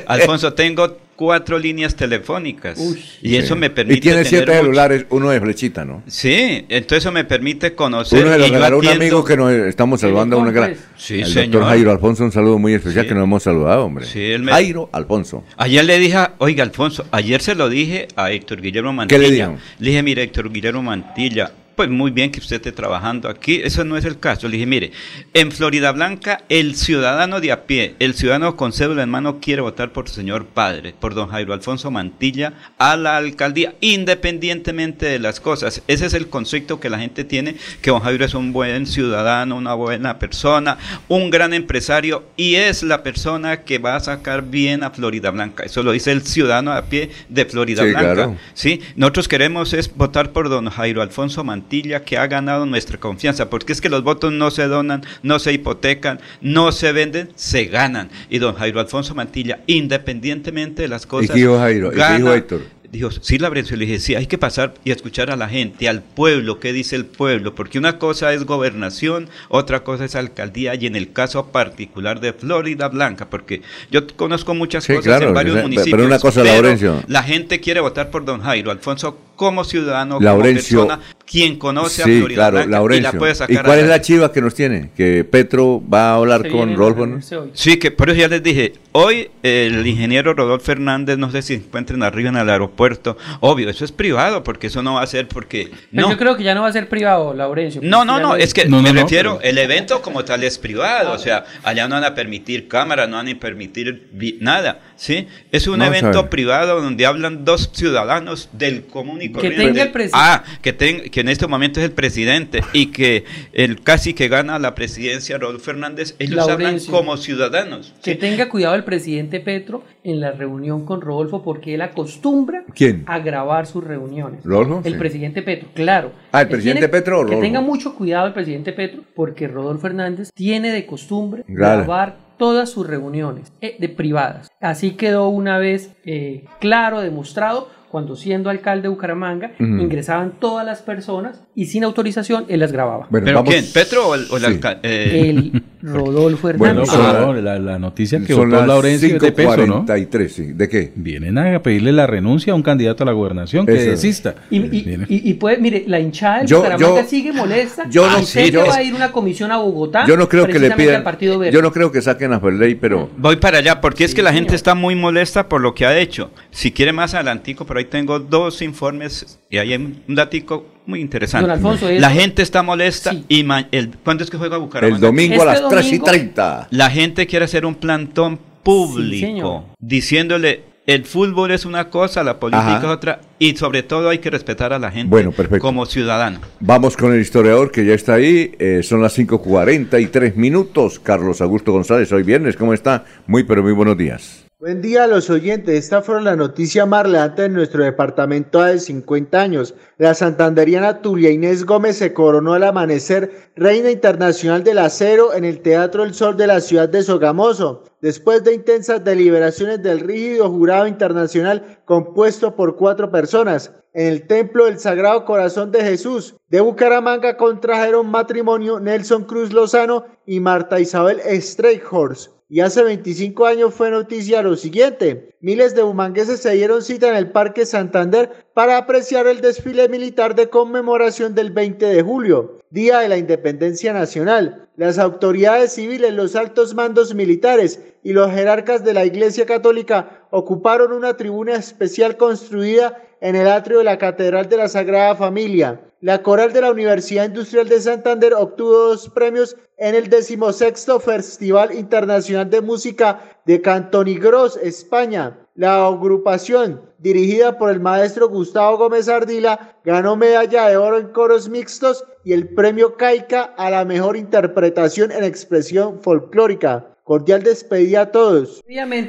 Alfonso, 0.08 0.54
tengo 0.54 0.98
cuatro 1.24 1.58
líneas 1.58 1.96
telefónicas. 1.96 2.78
y 3.22 3.38
eso 3.38 3.56
me 3.56 3.70
permite. 3.70 3.98
Y 3.98 4.02
tiene 4.02 4.26
siete 4.26 4.52
celulares, 4.52 5.06
uno 5.10 5.30
de 5.30 5.40
flechita, 5.40 5.86
¿no? 5.86 6.04
Sí, 6.06 6.66
entonces 6.68 6.98
eso 6.98 7.14
me 7.14 7.24
permite 7.24 7.74
conocer. 7.76 8.26
Uno 8.26 8.32
de 8.32 8.40
los 8.40 8.72
un 8.74 8.88
amigo 8.88 9.24
que 9.24 9.38
nos 9.38 9.54
estamos 9.54 10.02
saludando. 10.02 10.38
Una 10.38 10.52
gran... 10.52 10.76
Sí, 10.98 11.22
el 11.22 11.28
señor. 11.28 11.52
doctor 11.52 11.70
Jairo 11.70 11.92
Alfonso, 11.92 12.26
un 12.26 12.34
saludo 12.34 12.60
muy 12.60 12.74
especial 12.74 13.08
que 13.08 13.14
nos 13.14 13.24
hemos 13.24 13.42
saludado, 13.42 13.86
hombre. 13.86 14.06
Sí, 14.06 14.22
él 14.22 14.44
me... 14.44 14.52
Jairo 14.52 14.90
Alfonso. 14.92 15.46
Ayer 15.56 15.86
le 15.86 15.98
dije, 15.98 16.18
oiga, 16.40 16.64
Alfonso, 16.66 17.06
ayer 17.12 17.42
se 17.42 17.56
lo 17.56 17.70
dije 17.70 18.10
a 18.18 18.32
Héctor 18.32 18.62
Guillermo 18.62 18.92
Mantilla. 18.92 19.22
¿Qué 19.22 19.26
le 19.30 19.34
dijo? 19.34 19.56
Le 19.80 19.90
dije, 19.90 20.04
mire, 20.04 20.24
Héctor 20.24 20.52
Guillermo 20.52 20.84
Mantilla, 20.84 21.54
pues 21.76 21.90
muy 21.90 22.12
bien 22.12 22.32
que 22.32 22.40
usted 22.40 22.58
esté 22.58 22.72
trabajando 22.72 23.30
aquí, 23.30 23.62
eso 23.64 23.84
no 23.84 23.98
es 23.98 24.06
el 24.06 24.20
caso. 24.20 24.48
Le 24.48 24.54
dije, 24.58 24.66
mire, 24.66 24.92
en 25.34 25.52
Florida 25.52 25.92
Blanca 25.92 26.44
el 26.50 26.76
ciudadano 26.76 27.40
de 27.42 27.52
a 27.52 27.66
pie, 27.66 27.96
el 28.00 28.14
ciudadano 28.14 28.56
con 28.56 28.74
cédula 28.74 29.04
en 29.04 29.10
mano 29.10 29.40
quiere 29.40 29.62
votar 29.62 29.92
por 29.92 30.08
su 30.08 30.16
señor 30.16 30.46
padre, 30.46 30.94
por 31.00 31.14
don 31.16 31.30
Jairo 31.30 31.54
Alfonso 31.54 31.90
Mantilla, 31.92 32.54
a 32.78 32.96
la 32.98 33.18
alcaldía, 33.18 33.74
independientemente 33.82 35.06
de 35.08 35.20
las 35.20 35.40
cosas. 35.40 35.82
Ese 35.88 36.06
es 36.06 36.14
el 36.14 36.28
concepto 36.30 36.80
que 36.80 36.90
la 36.90 37.00
gente 37.00 37.24
tiene, 37.24 37.56
que 37.82 37.90
don 37.92 38.02
Jairo 38.02 38.24
es 38.26 38.34
un 38.34 38.54
buen 38.54 38.86
ciudadano, 38.86 39.56
una 39.56 39.74
buena 39.74 40.20
persona, 40.20 40.78
un 41.08 41.30
gran 41.30 41.54
empresario 41.54 42.24
y 42.38 42.56
es 42.56 42.84
la 42.84 43.04
persona 43.04 43.62
que 43.62 43.80
va 43.80 43.96
a 43.96 44.00
sacar 44.00 44.44
bien 44.44 44.84
a 44.84 44.92
Florida 44.92 45.32
Blanca. 45.32 45.64
Eso 45.64 45.84
lo 45.84 45.92
dice 45.92 46.12
el 46.12 46.22
ciudadano 46.22 46.72
a 46.72 46.84
pie 46.84 47.10
de 47.30 47.46
Florida 47.46 47.84
Sí, 47.84 47.90
Blanca. 47.90 48.14
claro. 48.14 48.38
¿sí? 48.54 48.82
Nosotros 48.96 49.28
queremos 49.28 49.74
es 49.74 49.94
votar 49.96 50.32
por 50.32 50.50
don 50.50 50.70
Jairo 50.70 51.02
Alfonso 51.02 51.44
Mantilla 51.44 51.63
que 51.70 52.18
ha 52.18 52.28
ganado 52.28 52.66
nuestra 52.66 53.00
confianza, 53.00 53.50
porque 53.50 53.74
es 53.74 53.82
que 53.82 53.90
los 53.90 54.04
votos 54.04 54.32
no 54.32 54.52
se 54.52 54.68
donan, 54.68 55.04
no 55.22 55.40
se 55.40 55.54
hipotecan, 55.54 56.20
no 56.42 56.72
se 56.72 56.92
venden, 56.92 57.30
se 57.36 57.66
ganan. 57.66 58.10
Y 58.30 58.40
don 58.40 58.56
Jairo 58.56 58.80
Alfonso 58.80 59.16
Mantilla, 59.16 59.60
independientemente 59.68 60.84
de 60.84 60.88
las 60.88 61.06
¿Y 61.06 61.08
cosas, 61.08 61.36
Jairo? 61.36 61.88
¿Y 61.88 61.92
qué 61.92 61.98
gana. 61.98 62.36
Héctor? 62.36 62.62
Dijo, 62.94 63.10
sí, 63.10 63.40
Labrencio, 63.40 63.76
le 63.76 63.88
dije, 63.88 64.00
sí, 64.00 64.14
hay 64.14 64.28
que 64.28 64.38
pasar 64.38 64.76
y 64.84 64.92
escuchar 64.92 65.32
a 65.32 65.36
la 65.36 65.50
gente, 65.50 65.90
al 65.90 66.04
pueblo, 66.04 66.60
qué 66.60 66.72
dice 66.72 66.96
el 66.96 67.08
pueblo, 67.08 67.56
porque 67.56 67.80
una 67.80 67.98
cosa 67.98 68.32
es 68.34 68.46
gobernación, 68.46 69.30
otra 69.50 69.84
cosa 69.84 70.06
es 70.06 70.14
alcaldía, 70.14 70.76
y 70.76 70.86
en 70.86 70.96
el 70.96 71.12
caso 71.12 71.48
particular 71.48 72.20
de 72.20 72.34
Florida 72.34 72.90
Blanca, 72.90 73.32
porque 73.32 73.64
yo 73.90 74.06
conozco 74.16 74.54
muchas 74.54 74.84
Sí, 74.84 74.94
cosas 74.94 75.06
claro, 75.06 75.30
en 75.30 75.34
varios 75.34 75.56
pero 75.56 75.68
municipios. 75.68 76.06
una 76.06 76.20
cosa, 76.20 76.44
pero 76.44 76.54
Laurencio. 76.54 77.02
La 77.08 77.24
gente 77.24 77.60
quiere 77.60 77.80
votar 77.80 78.12
por 78.12 78.26
don 78.26 78.42
Jairo 78.42 78.70
Alfonso 78.70 79.18
como 79.36 79.64
ciudadano, 79.64 80.20
Laurencio, 80.20 80.82
como 80.82 80.90
persona, 80.90 81.14
quien 81.26 81.58
conoce 81.58 82.04
a 82.04 82.06
Florida 82.06 82.36
claro, 82.36 82.52
Blanca 82.58 82.70
y 82.70 82.72
Laurencio. 82.74 83.12
la 83.14 83.18
puede 83.18 83.34
sacar 83.34 83.56
¿Y 83.56 83.58
cuál 83.66 83.80
es 83.80 83.88
la 83.88 84.02
chiva 84.02 84.32
que 84.32 84.42
nos 84.42 84.54
tiene? 84.54 84.92
Que 84.96 85.24
Petro 85.24 85.82
va 85.92 86.12
a 86.12 86.16
hablar 86.18 86.44
Se 86.44 86.50
con 86.50 86.76
Rolfo. 86.76 87.08
Sí, 87.54 87.78
que 87.78 87.90
por 87.90 88.12
eso 88.12 88.20
ya 88.20 88.28
les 88.28 88.44
dije, 88.44 88.74
hoy 88.94 89.30
el 89.44 89.86
ingeniero 89.86 90.34
Rodolfo 90.34 90.66
Fernández, 90.66 91.18
no 91.18 91.30
sé 91.32 91.42
si 91.42 91.58
se 91.58 91.64
encuentren 91.66 92.02
arriba 92.04 92.30
en 92.30 92.38
el 92.38 92.50
aeropuerto, 92.50 93.18
obvio, 93.42 93.70
eso 93.70 93.84
es 93.86 93.92
privado, 93.92 94.44
porque 94.44 94.68
eso 94.68 94.82
no 94.82 94.94
va 94.96 95.02
a 95.04 95.08
ser 95.08 95.28
porque... 95.28 95.70
Pero 95.92 96.08
No, 96.08 96.12
yo 96.12 96.18
creo 96.18 96.38
que 96.38 96.44
ya 96.44 96.56
no 96.56 96.62
va 96.62 96.68
a 96.70 96.74
ser 96.74 96.88
privado, 96.90 97.34
Laurencio. 97.34 97.82
no, 97.84 98.06
no, 98.06 98.20
no, 98.20 98.36
es 98.36 98.54
que 98.54 98.66
No, 98.66 98.78
me 98.82 98.90
no, 98.90 98.94
no, 98.96 99.02
refiero, 99.02 99.38
pero- 99.40 99.50
el 99.50 99.58
evento 99.58 100.02
como 100.02 100.24
tal 100.24 100.44
es 100.44 100.58
privado, 100.58 101.12
o 101.12 101.18
sea, 101.20 101.44
allá 101.64 101.88
no 101.88 101.96
van 101.96 102.06
a 102.06 102.16
permitir 102.16 102.68
cámaras, 102.68 103.10
no 103.10 103.18
van 103.18 103.28
a 103.28 103.40
permitir 103.40 104.08
nada, 104.40 104.80
¿sí? 104.96 105.28
Es 105.52 105.68
un 105.68 105.82
evento 105.82 106.30
privado 106.30 106.82
donde 106.82 107.06
hablan 107.06 107.44
dos 107.46 107.70
ciudadanos 107.74 108.50
del 108.54 108.86
común 108.86 109.22
y 109.22 109.28
Que 109.28 109.34
corriente. 109.34 109.66
tenga 109.66 109.84
el 109.84 109.92
presi- 109.92 110.10
Ah, 110.14 110.44
que, 110.62 110.72
ten- 110.74 111.10
que 111.10 111.20
en 111.22 111.30
este 111.30 111.48
momento 111.48 111.80
es 111.80 111.86
el 111.88 111.92
presidente 111.92 112.64
y 112.74 112.88
que 112.88 113.26
el 113.54 113.82
casi 113.82 114.14
que 114.14 114.28
gana 114.28 114.60
la 114.60 114.76
presidencia 114.76 115.38
Rodolfo 115.38 115.66
Fernández, 115.66 116.16
ellos 116.20 116.48
hablan 116.48 116.80
como 116.90 117.18
ciudadanos. 117.18 117.94
Que 118.04 118.12
¿sí? 118.14 118.18
tenga 118.18 118.48
cuidado 118.50 118.76
el 118.76 118.83
presidente 118.86 119.40
Petro 119.40 119.84
en 120.04 120.20
la 120.20 120.32
reunión 120.32 120.86
con 120.86 121.02
Rodolfo 121.02 121.42
porque 121.44 121.74
él 121.76 121.82
acostumbra 121.82 122.64
¿Quién? 122.76 123.04
a 123.08 123.20
grabar 123.20 123.66
sus 123.66 123.84
reuniones. 123.84 124.44
¿Rodolfo? 124.44 124.82
El 124.84 124.94
Sí. 124.94 125.00
presidente 125.00 125.42
Petro, 125.42 125.70
claro. 125.74 126.12
Ah, 126.32 126.42
¿el 126.42 126.48
presidente 126.50 126.88
Petro 126.90 127.18
o 127.18 127.20
Que 127.22 127.24
Rodolfo? 127.32 127.42
tenga 127.42 127.62
mucho 127.62 127.96
cuidado 127.96 128.28
el 128.28 128.34
presidente 128.34 128.74
Petro 128.74 129.02
porque 129.16 129.48
Rodolfo 129.48 129.88
Hernández 129.88 130.32
tiene 130.34 130.72
de 130.72 130.86
costumbre 130.86 131.44
Claro. 131.44 131.80
grabar 131.84 132.18
todas 132.38 132.70
sus 132.70 132.86
reuniones 132.88 133.54
eh, 133.62 133.76
de 133.80 133.90
privadas. 133.90 134.50
Así 134.60 134.92
quedó 134.92 135.28
una 135.30 135.58
vez 135.60 135.92
eh, 136.06 136.46
claro, 136.60 137.02
demostrado, 137.02 137.70
cuando 137.90 138.16
siendo 138.16 138.50
alcalde 138.50 138.84
de 138.84 138.88
Bucaramanga, 138.90 139.52
ingresaban 139.60 140.34
todas 140.40 140.66
las 140.66 140.82
personas 140.82 141.44
y 141.54 141.68
sin 141.68 141.84
autorización 141.84 142.46
él 142.50 142.60
las 142.60 142.72
grababa. 142.72 143.06
Bueno, 143.12 143.26
¿Pero 143.26 143.38
vamos- 143.38 143.54
quién? 143.54 143.66
¿Petro 143.72 144.08
o 144.10 144.16
el, 144.16 144.26
o 144.32 144.38
el 144.38 144.42
Sí. 144.42 144.48
alca- 144.48 144.80
eh, 144.82 145.30
El 145.30 145.64
Rodolfo 145.84 146.50
Hernández. 146.50 146.88
Bueno, 146.90 147.04
pero 147.14 147.34
no, 147.34 147.42
la, 147.42 147.60
la 147.60 147.78
noticia 147.78 148.20
que 148.22 148.34
Son 148.34 148.50
votó 148.50 148.66
Laurencio 148.66 149.20
de 149.20 149.32
peso, 149.34 149.68
¿no? 149.68 149.86
5.43, 149.86 150.28
sí. 150.30 150.44
¿De 150.54 150.70
qué? 150.70 150.92
Vienen 150.96 151.38
a 151.38 151.62
pedirle 151.62 151.92
la 151.92 152.08
renuncia 152.08 152.54
a 152.54 152.56
un 152.56 152.64
candidato 152.64 153.04
a 153.04 153.06
la 153.06 153.12
gobernación 153.12 153.66
que 153.66 153.76
Eso. 153.76 153.92
desista. 153.92 154.36
Y, 154.50 154.58
y, 154.58 154.82
Vienen. 154.84 155.08
y- 155.10 155.30
y 155.30 155.34
puede, 155.34 155.58
mire, 155.58 155.84
la 155.88 156.00
hinchada 156.00 156.40
de 156.42 156.48
Yo- 156.48 156.58
Bucaramanga 156.60 157.02
yo- 157.02 157.08
sigue 157.08 157.34
molesta. 157.34 157.90
yo 157.90 158.10
no 158.10 158.24
sé, 158.24 158.50
que 158.52 158.58
va 158.58 158.76
a 158.76 158.82
ir 158.84 158.94
una 158.94 159.12
comisión 159.12 159.52
a 159.52 159.58
Bogotá. 159.58 160.06
Yo 160.08 160.16
no 160.16 160.30
creo 160.30 160.48
que 160.48 160.60
le 160.60 160.72
pidan. 160.72 160.96
al 160.96 161.04
Partido 161.04 161.38
Verde. 161.38 161.54
Yo 161.54 161.62
no 161.62 161.72
creo 161.74 161.92
que 161.92 162.02
saquen 162.02 162.32
a 162.34 162.40
Ferley, 162.40 162.76
pero. 162.76 163.10
Voy 163.18 163.36
para 163.36 163.58
allá, 163.58 163.82
porque 163.82 164.06
es 164.06 164.16
que 164.16 164.22
la 164.24 164.32
gente 164.32 164.50
señor. 164.52 164.56
está 164.56 164.76
muy 164.76 164.96
molesta 164.96 165.50
por 165.50 165.60
lo 165.62 165.74
que 165.76 165.86
ha 165.86 165.98
hecho. 165.98 166.32
Si 166.52 166.72
quiere 166.72 166.94
más 166.94 167.14
adelantico, 167.14 167.66
por 167.66 167.78
ahí 167.78 167.86
tengo 167.86 168.20
dos 168.20 168.62
informes 168.62 169.40
y 169.54 169.58
hay 169.60 169.76
un 169.76 170.02
datico 170.08 170.66
muy 170.88 171.00
interesante. 171.00 171.44
Don 171.48 171.52
Alfonso, 171.56 171.88
eso- 171.88 172.02
la 172.02 172.10
gente 172.10 172.42
está 172.42 172.64
molesta 172.64 173.12
Sí. 173.12 173.24
y 173.30 173.44
ma- 173.44 173.68
el, 173.72 173.92
¿cuándo 174.04 174.24
es 174.24 174.30
que 174.32 174.38
juega 174.38 174.58
Bucaramanga? 174.58 174.96
El 174.96 175.02
domingo 175.02 175.44
a 175.44 175.54
Este 175.54 175.62
las 175.62 175.70
3 175.70 175.86
y 175.86 175.90
domingo- 175.92 176.06
30. 176.06 176.68
La 176.72 176.90
gente 176.90 177.28
quiere 177.28 177.46
hacer 177.46 177.66
un 177.66 177.76
plantón 177.76 178.40
público, 178.64 179.66
diciéndole 179.80 180.64
el 180.88 181.06
fútbol 181.06 181.52
es 181.52 181.66
una 181.66 181.90
cosa, 181.90 182.24
la 182.24 182.40
política 182.40 182.78
Ajá. 182.78 182.78
es 182.80 182.84
otra, 182.86 183.22
y 183.40 183.56
sobre 183.56 183.84
todo 183.84 184.10
hay 184.10 184.18
que 184.18 184.30
respetar 184.30 184.74
a 184.74 184.80
la 184.80 184.92
gente 184.92 185.10
Bueno, 185.10 185.32
perfecto. 185.32 185.62
como 185.66 185.86
ciudadano. 185.86 186.40
Vamos 186.60 186.98
con 186.98 187.14
el 187.14 187.22
historiador 187.22 187.72
que 187.72 187.86
ya 187.86 187.94
está 187.94 188.16
ahí. 188.16 188.52
eh, 188.60 188.82
son 188.84 189.02
las 189.02 189.14
5.43 189.14 190.36
minutos. 190.36 191.00
Carlos 191.00 191.40
Augusto 191.42 191.72
González, 191.72 192.12
hoy 192.12 192.24
viernes, 192.24 192.58
¿cómo 192.58 192.74
está? 192.74 193.06
Muy, 193.28 193.44
pero 193.44 193.62
muy 193.64 193.72
buenos 193.74 193.98
días. 193.98 194.43
Buen 194.64 194.82
día 194.82 195.04
a 195.04 195.08
los 195.08 195.30
oyentes. 195.30 195.78
Esta 195.78 196.02
fue 196.02 196.22
la 196.22 196.38
noticia 196.38 196.86
más 196.86 197.04
relevante 197.04 197.42
de 197.42 197.50
nuestro 197.50 197.84
departamento 197.84 198.64
de 198.64 198.80
50 198.80 199.42
años. 199.42 199.76
La 199.98 200.14
santanderiana 200.14 201.02
Tulia 201.02 201.32
Inés 201.32 201.66
Gómez 201.66 201.98
se 201.98 202.14
coronó 202.14 202.54
al 202.54 202.64
amanecer 202.64 203.52
Reina 203.58 203.92
Internacional 203.92 204.64
del 204.64 204.78
Acero 204.78 205.34
en 205.34 205.44
el 205.44 205.62
Teatro 205.62 206.06
El 206.06 206.14
Sol 206.14 206.38
de 206.38 206.48
la 206.48 206.62
ciudad 206.62 206.88
de 206.88 207.04
Sogamoso. 207.04 207.84
Después 208.00 208.46
de 208.46 208.54
intensas 208.54 209.04
deliberaciones 209.04 209.84
del 209.84 210.00
rígido 210.00 210.50
jurado 210.50 210.88
internacional 210.88 211.82
compuesto 211.84 212.56
por 212.56 212.78
cuatro 212.78 213.12
personas, 213.12 213.74
en 213.94 214.08
el 214.08 214.28
Templo 214.28 214.64
del 214.68 214.80
Sagrado 214.80 215.26
Corazón 215.26 215.74
de 215.74 215.84
Jesús 215.84 216.38
de 216.48 216.62
Bucaramanga 216.62 217.36
contrajeron 217.36 218.10
matrimonio 218.10 218.80
Nelson 218.80 219.26
Cruz 219.26 219.52
Lozano 219.52 220.06
y 220.26 220.40
Marta 220.40 220.80
Isabel 220.80 221.20
Streichhorst. 221.20 222.32
Y 222.54 222.60
hace 222.60 222.84
25 222.84 223.48
años 223.48 223.74
fue 223.74 223.90
noticia 223.90 224.44
lo 224.44 224.56
siguiente. 224.56 225.34
Miles 225.40 225.74
de 225.74 225.82
bumangueses 225.82 226.40
se 226.40 226.52
dieron 226.52 226.84
cita 226.84 227.10
en 227.10 227.16
el 227.16 227.32
Parque 227.32 227.66
Santander 227.66 228.30
para 228.54 228.78
apreciar 228.78 229.26
el 229.26 229.42
desfile 229.42 229.90
militar 229.90 230.36
de 230.36 230.50
conmemoración 230.50 231.34
del 231.34 231.50
20 231.50 231.84
de 231.84 232.04
julio, 232.04 232.60
Día 232.70 233.00
de 233.00 233.10
la 233.10 233.18
Independencia 233.18 233.92
Nacional. 233.92 234.70
Las 234.76 235.00
autoridades 235.00 235.74
civiles, 235.74 236.14
los 236.14 236.36
altos 236.36 236.76
mandos 236.76 237.16
militares 237.16 237.80
y 238.04 238.14
los 238.14 238.30
jerarcas 238.30 238.84
de 238.84 238.94
la 238.94 239.04
Iglesia 239.04 239.48
Católica 239.48 240.28
ocuparon 240.30 240.94
una 240.94 241.18
tribuna 241.18 241.56
especial 241.56 242.18
construida 242.18 243.02
en 243.24 243.38
el 243.38 243.48
atrio 243.48 243.78
de 243.78 243.86
la 243.86 243.98
Catedral 243.98 244.50
de 244.50 244.58
la 244.58 244.68
Sagrada 244.68 245.16
Familia. 245.16 245.80
La 246.02 246.22
coral 246.22 246.52
de 246.52 246.60
la 246.60 246.72
Universidad 246.72 247.26
Industrial 247.26 247.70
de 247.70 247.80
Santander 247.80 248.34
obtuvo 248.34 248.74
dos 248.74 249.08
premios 249.08 249.56
en 249.78 249.96
el 249.96 250.10
decimosexto 250.10 251.00
Festival 251.00 251.74
Internacional 251.74 252.50
de 252.50 252.60
Música 252.60 253.22
de 253.46 253.62
Cantonigros, 253.62 254.58
España. 254.58 255.40
La 255.56 255.88
agrupación, 255.88 256.82
dirigida 257.00 257.58
por 257.58 257.70
el 257.70 257.80
maestro 257.80 258.28
Gustavo 258.28 258.78
Gómez 258.78 259.08
Ardila, 259.08 259.78
ganó 259.86 260.18
medalla 260.18 260.68
de 260.68 260.76
oro 260.76 261.00
en 261.00 261.08
coros 261.08 261.48
mixtos 261.48 262.04
y 262.26 262.34
el 262.34 262.50
premio 262.50 262.98
Caica 262.98 263.54
a 263.56 263.70
la 263.70 263.86
mejor 263.86 264.18
interpretación 264.18 265.14
en 265.14 265.24
expresión 265.24 266.02
folclórica. 266.02 266.88
Cordial 267.06 267.42
despedida 267.42 268.02
a 268.02 268.12
todos. 268.12 268.62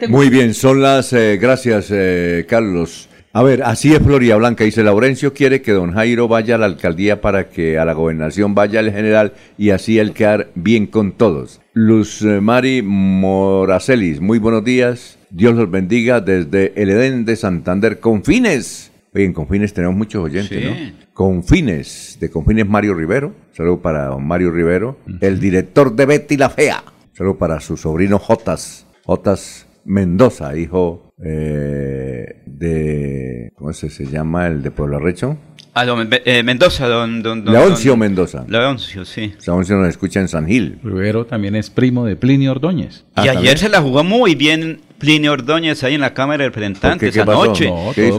Muy 0.09 0.29
bien, 0.29 0.55
son 0.55 0.83
las. 0.83 1.13
eh, 1.13 1.37
gracias, 1.37 1.89
eh, 1.91 2.47
Carlos. 2.49 3.09
A 3.37 3.43
ver, 3.43 3.65
así 3.65 3.93
es 3.93 3.99
Floria 3.99 4.37
Blanca. 4.37 4.63
Dice 4.63 4.85
Laurencio 4.85 5.35
quiere 5.35 5.61
que 5.61 5.73
don 5.73 5.93
Jairo 5.93 6.29
vaya 6.29 6.55
a 6.55 6.59
la 6.59 6.67
alcaldía 6.67 7.21
para 7.21 7.49
que 7.49 7.81
a 7.81 7.85
la 7.85 7.93
gobernación 7.93 8.55
vaya 8.55 8.79
el 8.79 8.93
general 8.93 9.33
y 9.59 9.71
así 9.71 9.99
él 9.99 10.13
quedar 10.13 10.51
bien 10.55 10.87
con 10.87 11.11
todos. 11.11 11.61
Luz 11.73 12.23
eh, 12.23 12.41
Mari 12.41 12.83
Moracelis, 12.83 14.21
muy 14.21 14.39
buenos 14.39 14.63
días. 14.63 15.19
Dios 15.31 15.57
los 15.57 15.69
bendiga 15.69 16.21
desde 16.21 16.81
el 16.81 16.91
Edén 16.91 17.25
de 17.25 17.35
Santander. 17.35 17.99
Confines. 17.99 18.93
Oye, 19.13 19.25
en 19.25 19.33
Confines 19.33 19.75
tenemos 19.75 19.97
muchos 19.97 20.23
oyentes, 20.23 20.57
Sí. 20.57 20.65
¿no? 20.65 21.05
Confines, 21.13 22.19
de 22.21 22.31
Confines 22.31 22.69
Mario 22.69 22.95
Rivero. 22.95 23.33
Saludo 23.51 23.81
para 23.83 24.07
don 24.07 24.25
Mario 24.25 24.53
Rivero. 24.53 24.99
El 25.21 25.41
director 25.41 25.93
de 25.97 26.07
Betty 26.07 26.37
la 26.37 26.51
Fea. 26.51 26.85
Saludo 27.13 27.37
para 27.37 27.59
su 27.59 27.77
sobrino 27.77 28.21
Jotas. 28.21 28.87
Jotas 29.05 29.67
Mendoza, 29.85 30.57
hijo 30.57 31.13
eh, 31.23 32.43
de, 32.47 33.53
¿cómo 33.55 33.73
se, 33.73 33.91
se 33.91 34.07
llama? 34.07 34.47
El 34.47 34.63
de 34.63 34.71
Pueblo 34.71 34.99
Recho. 34.99 35.37
Ah, 35.77 35.85
don, 35.85 36.09
eh, 36.11 36.43
Mendoza, 36.45 36.87
don, 36.87 37.21
don, 37.21 37.45
Leoncio 37.45 37.97
Mendoza. 37.97 38.45
Leoncio, 38.47 39.05
sí. 39.05 39.35
Leoncio 39.45 39.77
nos 39.77 39.89
escucha 39.89 40.21
en 40.21 40.29
San 40.29 40.47
Gil. 40.47 40.79
Rivero 40.85 41.27
también 41.27 41.57
es 41.57 41.69
primo 41.69 42.05
de 42.07 42.15
Plinio 42.15 42.53
Ordóñez. 42.53 43.05
y 43.17 43.29
ah, 43.29 43.33
ayer 43.33 43.59
se 43.59 43.69
la 43.69 43.81
jugó 43.81 44.05
muy 44.05 44.37
bien 44.37 44.83
Plinio 44.99 45.33
Ordóñez 45.33 45.83
ahí 45.83 45.95
en 45.95 46.01
la 46.01 46.15
Cámara 46.15 46.45
de 46.45 46.51
Representantes 46.51 47.19
anoche. 47.19 47.73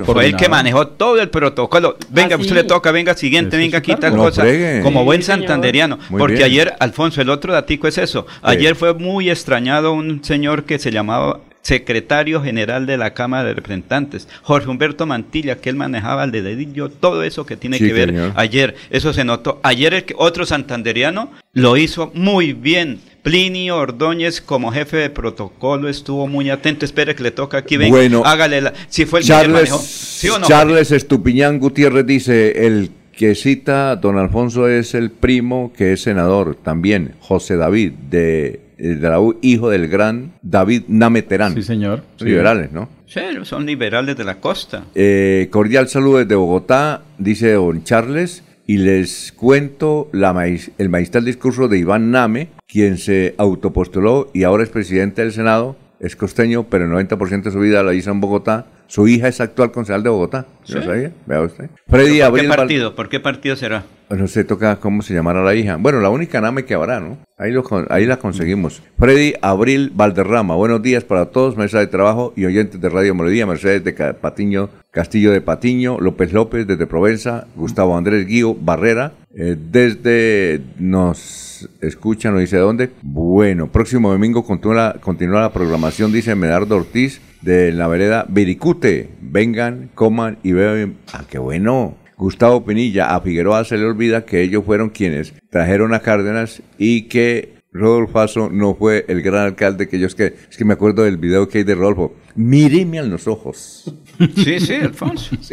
Fue 0.04 0.26
el 0.26 0.36
que 0.36 0.50
manejó 0.50 0.88
todo 0.88 1.22
el 1.22 1.30
protocolo. 1.30 1.98
Venga, 2.10 2.36
usted 2.36 2.56
le 2.56 2.64
toca, 2.66 2.92
venga, 2.92 3.14
siguiente, 3.14 3.56
venga, 3.56 3.78
aquí 3.78 3.96
tal 3.96 4.16
cosa. 4.18 4.44
Como 4.84 5.06
buen 5.06 5.24
santanderiano. 5.24 5.98
porque 6.10 6.44
ayer, 6.44 6.74
Alfonso, 6.80 7.22
el 7.22 7.30
otro 7.30 7.54
datico 7.54 7.88
es 7.88 7.98
eso. 7.98 8.26
Ayer 8.42 8.76
fue 8.76 8.94
muy 8.94 9.30
extrañado 9.30 9.94
un 9.94 10.24
señor 10.26 10.66
que 10.66 10.78
se 10.78 10.92
llamaba 10.92 11.40
secretario 11.66 12.44
general 12.44 12.86
de 12.86 12.96
la 12.96 13.16
Cámara 13.16 13.44
de 13.44 13.56
Representantes, 13.56 14.28
Jorge 14.44 14.70
Humberto 14.70 15.08
Mantilla, 15.08 15.58
que 15.58 15.72
él 15.72 15.76
manejaba 15.76 16.24
el 16.24 16.32
dedillo, 16.32 16.90
todo 16.90 17.24
eso 17.24 17.48
que 17.48 17.58
tiene 17.58 17.80
que 17.80 17.92
ver 17.92 18.34
ayer, 18.36 18.76
eso 18.92 19.14
se 19.14 19.26
notó. 19.26 19.60
Ayer 19.64 19.96
el 19.96 20.06
otro 20.18 20.46
santanderiano 20.46 21.32
lo 21.54 21.76
hizo 21.76 22.12
muy 22.14 22.54
bien. 22.54 23.00
Plinio 23.24 23.78
Ordóñez 23.78 24.42
como 24.42 24.72
jefe 24.72 24.98
de 24.98 25.10
protocolo 25.10 25.90
estuvo 25.90 26.28
muy 26.28 26.52
atento. 26.52 26.86
Espere 26.86 27.16
que 27.16 27.24
le 27.24 27.32
toca 27.32 27.58
aquí. 27.58 27.78
Venga, 27.78 27.98
bueno, 27.98 28.22
hágale 28.24 28.62
la. 28.62 28.74
Si 28.88 29.06
fue 29.08 29.22
el 29.22 29.26
Charles, 29.26 29.72
¿sí 29.72 30.30
o 30.30 30.38
no? 30.38 30.46
Charles 30.46 30.92
Estupiñán 30.92 31.58
Gutiérrez 31.58 32.06
dice: 32.06 32.68
el 32.68 32.92
que 33.12 33.34
cita 33.34 33.96
don 33.96 34.20
Alfonso 34.20 34.70
es 34.70 34.94
el 34.94 35.10
primo 35.10 35.74
que 35.76 35.94
es 35.94 36.04
senador 36.04 36.56
también, 36.56 37.16
José 37.20 37.56
David, 37.56 37.94
de 38.12 38.65
de 38.78 39.10
la 39.10 39.20
hijo 39.42 39.70
del 39.70 39.88
gran 39.88 40.34
David 40.42 40.84
Nameterán. 40.88 41.54
Sí, 41.54 41.64
señor. 41.64 42.04
Liberales, 42.20 42.72
¿no? 42.72 42.90
Sí, 43.06 43.22
son 43.44 43.66
liberales 43.66 44.18
de 44.18 44.24
la 44.24 44.40
costa. 44.40 44.86
Eh, 44.96 45.48
cordial 45.52 45.88
saludo 45.88 46.20
desde 46.20 46.36
Bogotá, 46.36 47.04
dice 47.18 47.54
don 47.54 47.84
Charles, 47.84 48.44
y 48.68 48.78
les 48.78 49.32
cuento 49.32 50.10
la 50.12 50.34
el 50.78 50.90
magistral 50.90 51.24
discurso 51.24 51.68
de 51.68 51.78
Iván 51.78 52.12
Name, 52.12 52.50
quien 52.68 52.98
se 52.98 53.36
autopostuló 53.38 54.32
y 54.34 54.44
ahora 54.44 54.64
es 54.64 54.70
presidente 54.70 55.22
del 55.22 55.32
Senado, 55.32 55.76
es 56.06 56.16
costeño, 56.16 56.68
pero 56.70 56.86
el 56.86 56.92
90% 57.08 57.44
de 57.44 57.52
su 57.52 57.60
vida 57.60 57.82
la 57.82 57.94
hizo 57.94 58.12
en 58.12 58.22
Bogotá. 58.22 58.68
Su 58.88 59.08
hija 59.08 59.28
es 59.28 59.42
actual 59.42 59.72
concejal 59.72 60.04
de 60.04 60.10
Bogotá. 60.10 60.46
¿Lo 60.68 60.84
sabía? 60.84 61.12
Vea 61.26 61.42
usted. 61.42 61.70
Freddy 61.88 62.20
¿Por 62.22 62.40
qué 62.40 62.48
partido? 62.48 62.96
¿Por 62.96 63.10
qué 63.10 63.20
partido 63.20 63.56
será? 63.56 63.84
No 64.10 64.28
sé, 64.28 64.44
toca 64.44 64.76
cómo 64.76 65.02
se 65.02 65.16
llamará 65.16 65.44
la 65.44 65.56
hija. 65.56 65.78
Bueno, 65.78 66.00
la 66.00 66.12
única 66.12 66.40
Name 66.40 66.64
que 66.64 66.76
habrá, 66.76 67.00
¿no? 67.00 67.18
Ahí, 67.38 67.52
lo, 67.52 67.64
ahí 67.90 68.06
la 68.06 68.18
conseguimos. 68.18 68.84
Freddy 69.00 69.34
Abril 69.42 69.92
Valderrama, 69.96 70.56
buenos 70.56 70.84
días 70.84 71.04
para 71.04 71.26
todos, 71.26 71.58
mesa 71.58 71.80
de 71.80 71.88
trabajo 71.88 72.32
y 72.36 72.46
oyentes 72.46 72.80
de 72.80 72.90
Radio 72.90 73.16
Melodía, 73.16 73.48
Mercedes 73.48 73.84
de 73.84 73.94
Patiño, 73.94 74.70
Castillo 74.92 75.32
de 75.32 75.42
Patiño, 75.42 75.98
López 76.00 76.32
López 76.34 76.68
desde 76.68 76.86
Provenza, 76.86 77.48
Gustavo 77.56 77.98
Andrés 77.98 78.28
Guío 78.28 78.54
Barrera, 78.54 79.14
eh, 79.36 79.58
desde 79.60 80.62
nos 80.78 81.55
escuchan, 81.82 82.34
no 82.34 82.40
dice 82.40 82.58
dónde. 82.58 82.92
Bueno, 83.02 83.72
próximo 83.72 84.12
domingo 84.12 84.44
continúa, 84.44 84.96
continúa 85.00 85.42
la 85.42 85.54
programación, 85.54 86.12
dice 86.12 86.36
Medardo 86.36 86.78
Ortiz, 86.78 87.22
de 87.42 87.72
la 87.72 87.88
vereda 87.88 88.26
Viricute. 88.28 89.10
Vengan, 89.22 89.90
coman 89.94 90.38
y 90.44 90.52
beban. 90.54 90.98
Ah, 91.14 91.24
qué 91.30 91.38
bueno. 91.38 91.96
Gustavo 92.18 92.64
Pinilla, 92.66 93.14
a 93.14 93.22
Figueroa 93.22 93.66
se 93.66 93.78
le 93.78 93.86
olvida 93.86 94.26
que 94.26 94.42
ellos 94.42 94.64
fueron 94.66 94.90
quienes 94.90 95.34
trajeron 95.50 95.94
a 95.94 96.00
Cárdenas 96.00 96.62
y 96.78 97.04
que 97.04 97.56
Rodolfo 97.74 98.50
no 98.50 98.76
fue 98.76 99.04
el 99.10 99.22
gran 99.22 99.48
alcalde 99.48 99.90
que 99.90 99.98
ellos 99.98 100.16
que 100.16 100.34
es 100.50 100.58
que 100.58 100.64
me 100.64 100.74
acuerdo 100.74 101.04
del 101.04 101.18
video 101.18 101.50
que 101.50 101.58
hay 101.60 101.64
de 101.66 101.76
Rodolfo. 101.76 102.16
Míreme 102.36 103.00
a 103.00 103.04
los 103.04 103.28
ojos. 103.28 103.94
Sí, 104.36 104.60
sí, 104.62 104.76
Alfonso. 104.76 105.36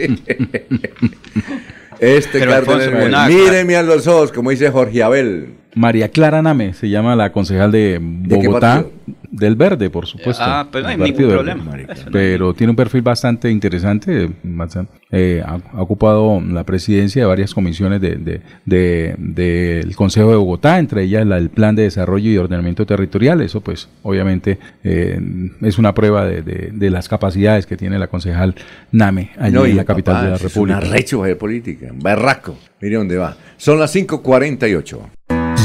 Este 1.99 2.41
Cárdenas, 2.41 3.29
míreme 3.29 3.77
a 3.77 3.83
los 3.83 4.07
ojos, 4.09 4.33
como 4.33 4.51
dice 4.51 4.71
Jorge 4.71 5.03
Abel. 5.05 5.55
María 5.75 6.09
Clara 6.11 6.43
Name 6.43 6.75
se 6.75 6.89
llama 6.89 7.17
la 7.17 7.33
concejal 7.33 7.73
de 7.73 7.99
Bogotá. 8.01 8.85
del 9.31 9.57
Verde, 9.57 9.89
por 9.89 10.07
supuesto. 10.07 10.43
Ah, 10.45 10.69
pero 10.71 10.85
no 10.85 10.91
hay 10.91 10.97
ningún 10.99 11.29
problema. 11.29 11.77
pero 12.11 12.53
tiene 12.53 12.71
un 12.71 12.77
perfil 12.77 13.01
bastante 13.01 13.51
interesante. 13.51 14.31
Eh, 15.11 15.43
ha, 15.45 15.59
ocupado 15.81 16.41
la 16.41 16.65
presidencia 16.65 17.23
de 17.23 17.27
varias 17.27 17.55
comisiones 17.55 18.01
del 18.01 18.43
de, 18.67 19.93
Consejo 19.97 20.31
de 20.31 20.37
Bogotá, 20.37 20.79
entre 20.79 21.05
ellas 21.05 21.27
la, 21.27 21.39
el 21.39 21.49
Plan 21.49 21.75
de 21.75 21.85
Desarrollo 21.85 22.31
y 22.31 22.37
Ordenamiento 22.37 22.85
Territorial. 22.85 23.41
Eso, 23.41 23.63
pues, 23.63 23.89
obviamente, 24.03 24.59
eh, 24.85 25.19
es 25.63 25.79
una 25.79 25.95
prueba 25.95 26.27
de, 26.27 26.91
las 26.91 27.09
capacidades 27.09 27.65
que 27.65 27.79
tiene 27.79 27.99
la 27.99 28.09
concejal 28.09 28.55
Name 28.91 29.31
allí 29.39 29.57
en 29.57 29.77
la 29.77 29.85
capital 29.85 30.25
de 30.25 30.31
la 30.33 30.37
República. 30.37 30.79
Es 30.79 30.85
una 30.85 30.93
recho 30.93 31.23
de 31.23 31.37
política, 31.37 31.89
un 31.91 32.01
barraco. 32.01 32.59
Mire 32.81 32.97
dónde 32.97 33.17
va. 33.17 33.37
Son 33.57 33.79
las 33.79 33.95
5.48. 33.95 35.42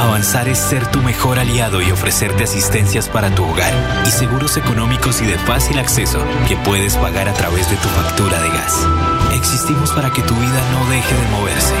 Avanzar 0.00 0.48
es 0.48 0.58
ser 0.58 0.86
tu 0.86 1.02
mejor 1.02 1.38
aliado 1.38 1.82
y 1.82 1.90
ofrecerte 1.90 2.44
asistencias 2.44 3.06
para 3.06 3.34
tu 3.34 3.44
hogar 3.44 3.70
y 4.06 4.10
seguros 4.10 4.56
económicos 4.56 5.20
y 5.20 5.26
de 5.26 5.36
fácil 5.36 5.78
acceso 5.78 6.24
que 6.48 6.56
puedes 6.56 6.96
pagar 6.96 7.28
a 7.28 7.34
través 7.34 7.68
de 7.68 7.76
tu 7.76 7.88
factura 7.88 8.40
de 8.40 8.48
gas. 8.48 8.88
Existimos 9.34 9.92
para 9.92 10.10
que 10.10 10.22
tu 10.22 10.34
vida 10.34 10.62
no 10.72 10.88
deje 10.88 11.14
de 11.14 11.28
moverse. 11.28 11.74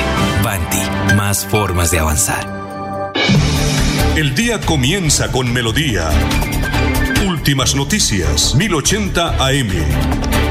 Banti, 0.44 1.14
más 1.16 1.46
formas 1.46 1.90
de 1.90 2.00
avanzar. 2.00 2.46
El 4.16 4.34
día 4.34 4.60
comienza 4.60 5.32
con 5.32 5.50
melodía. 5.50 6.10
Últimas 7.26 7.74
noticias, 7.74 8.54
1080 8.54 9.46
AM. 9.46 10.49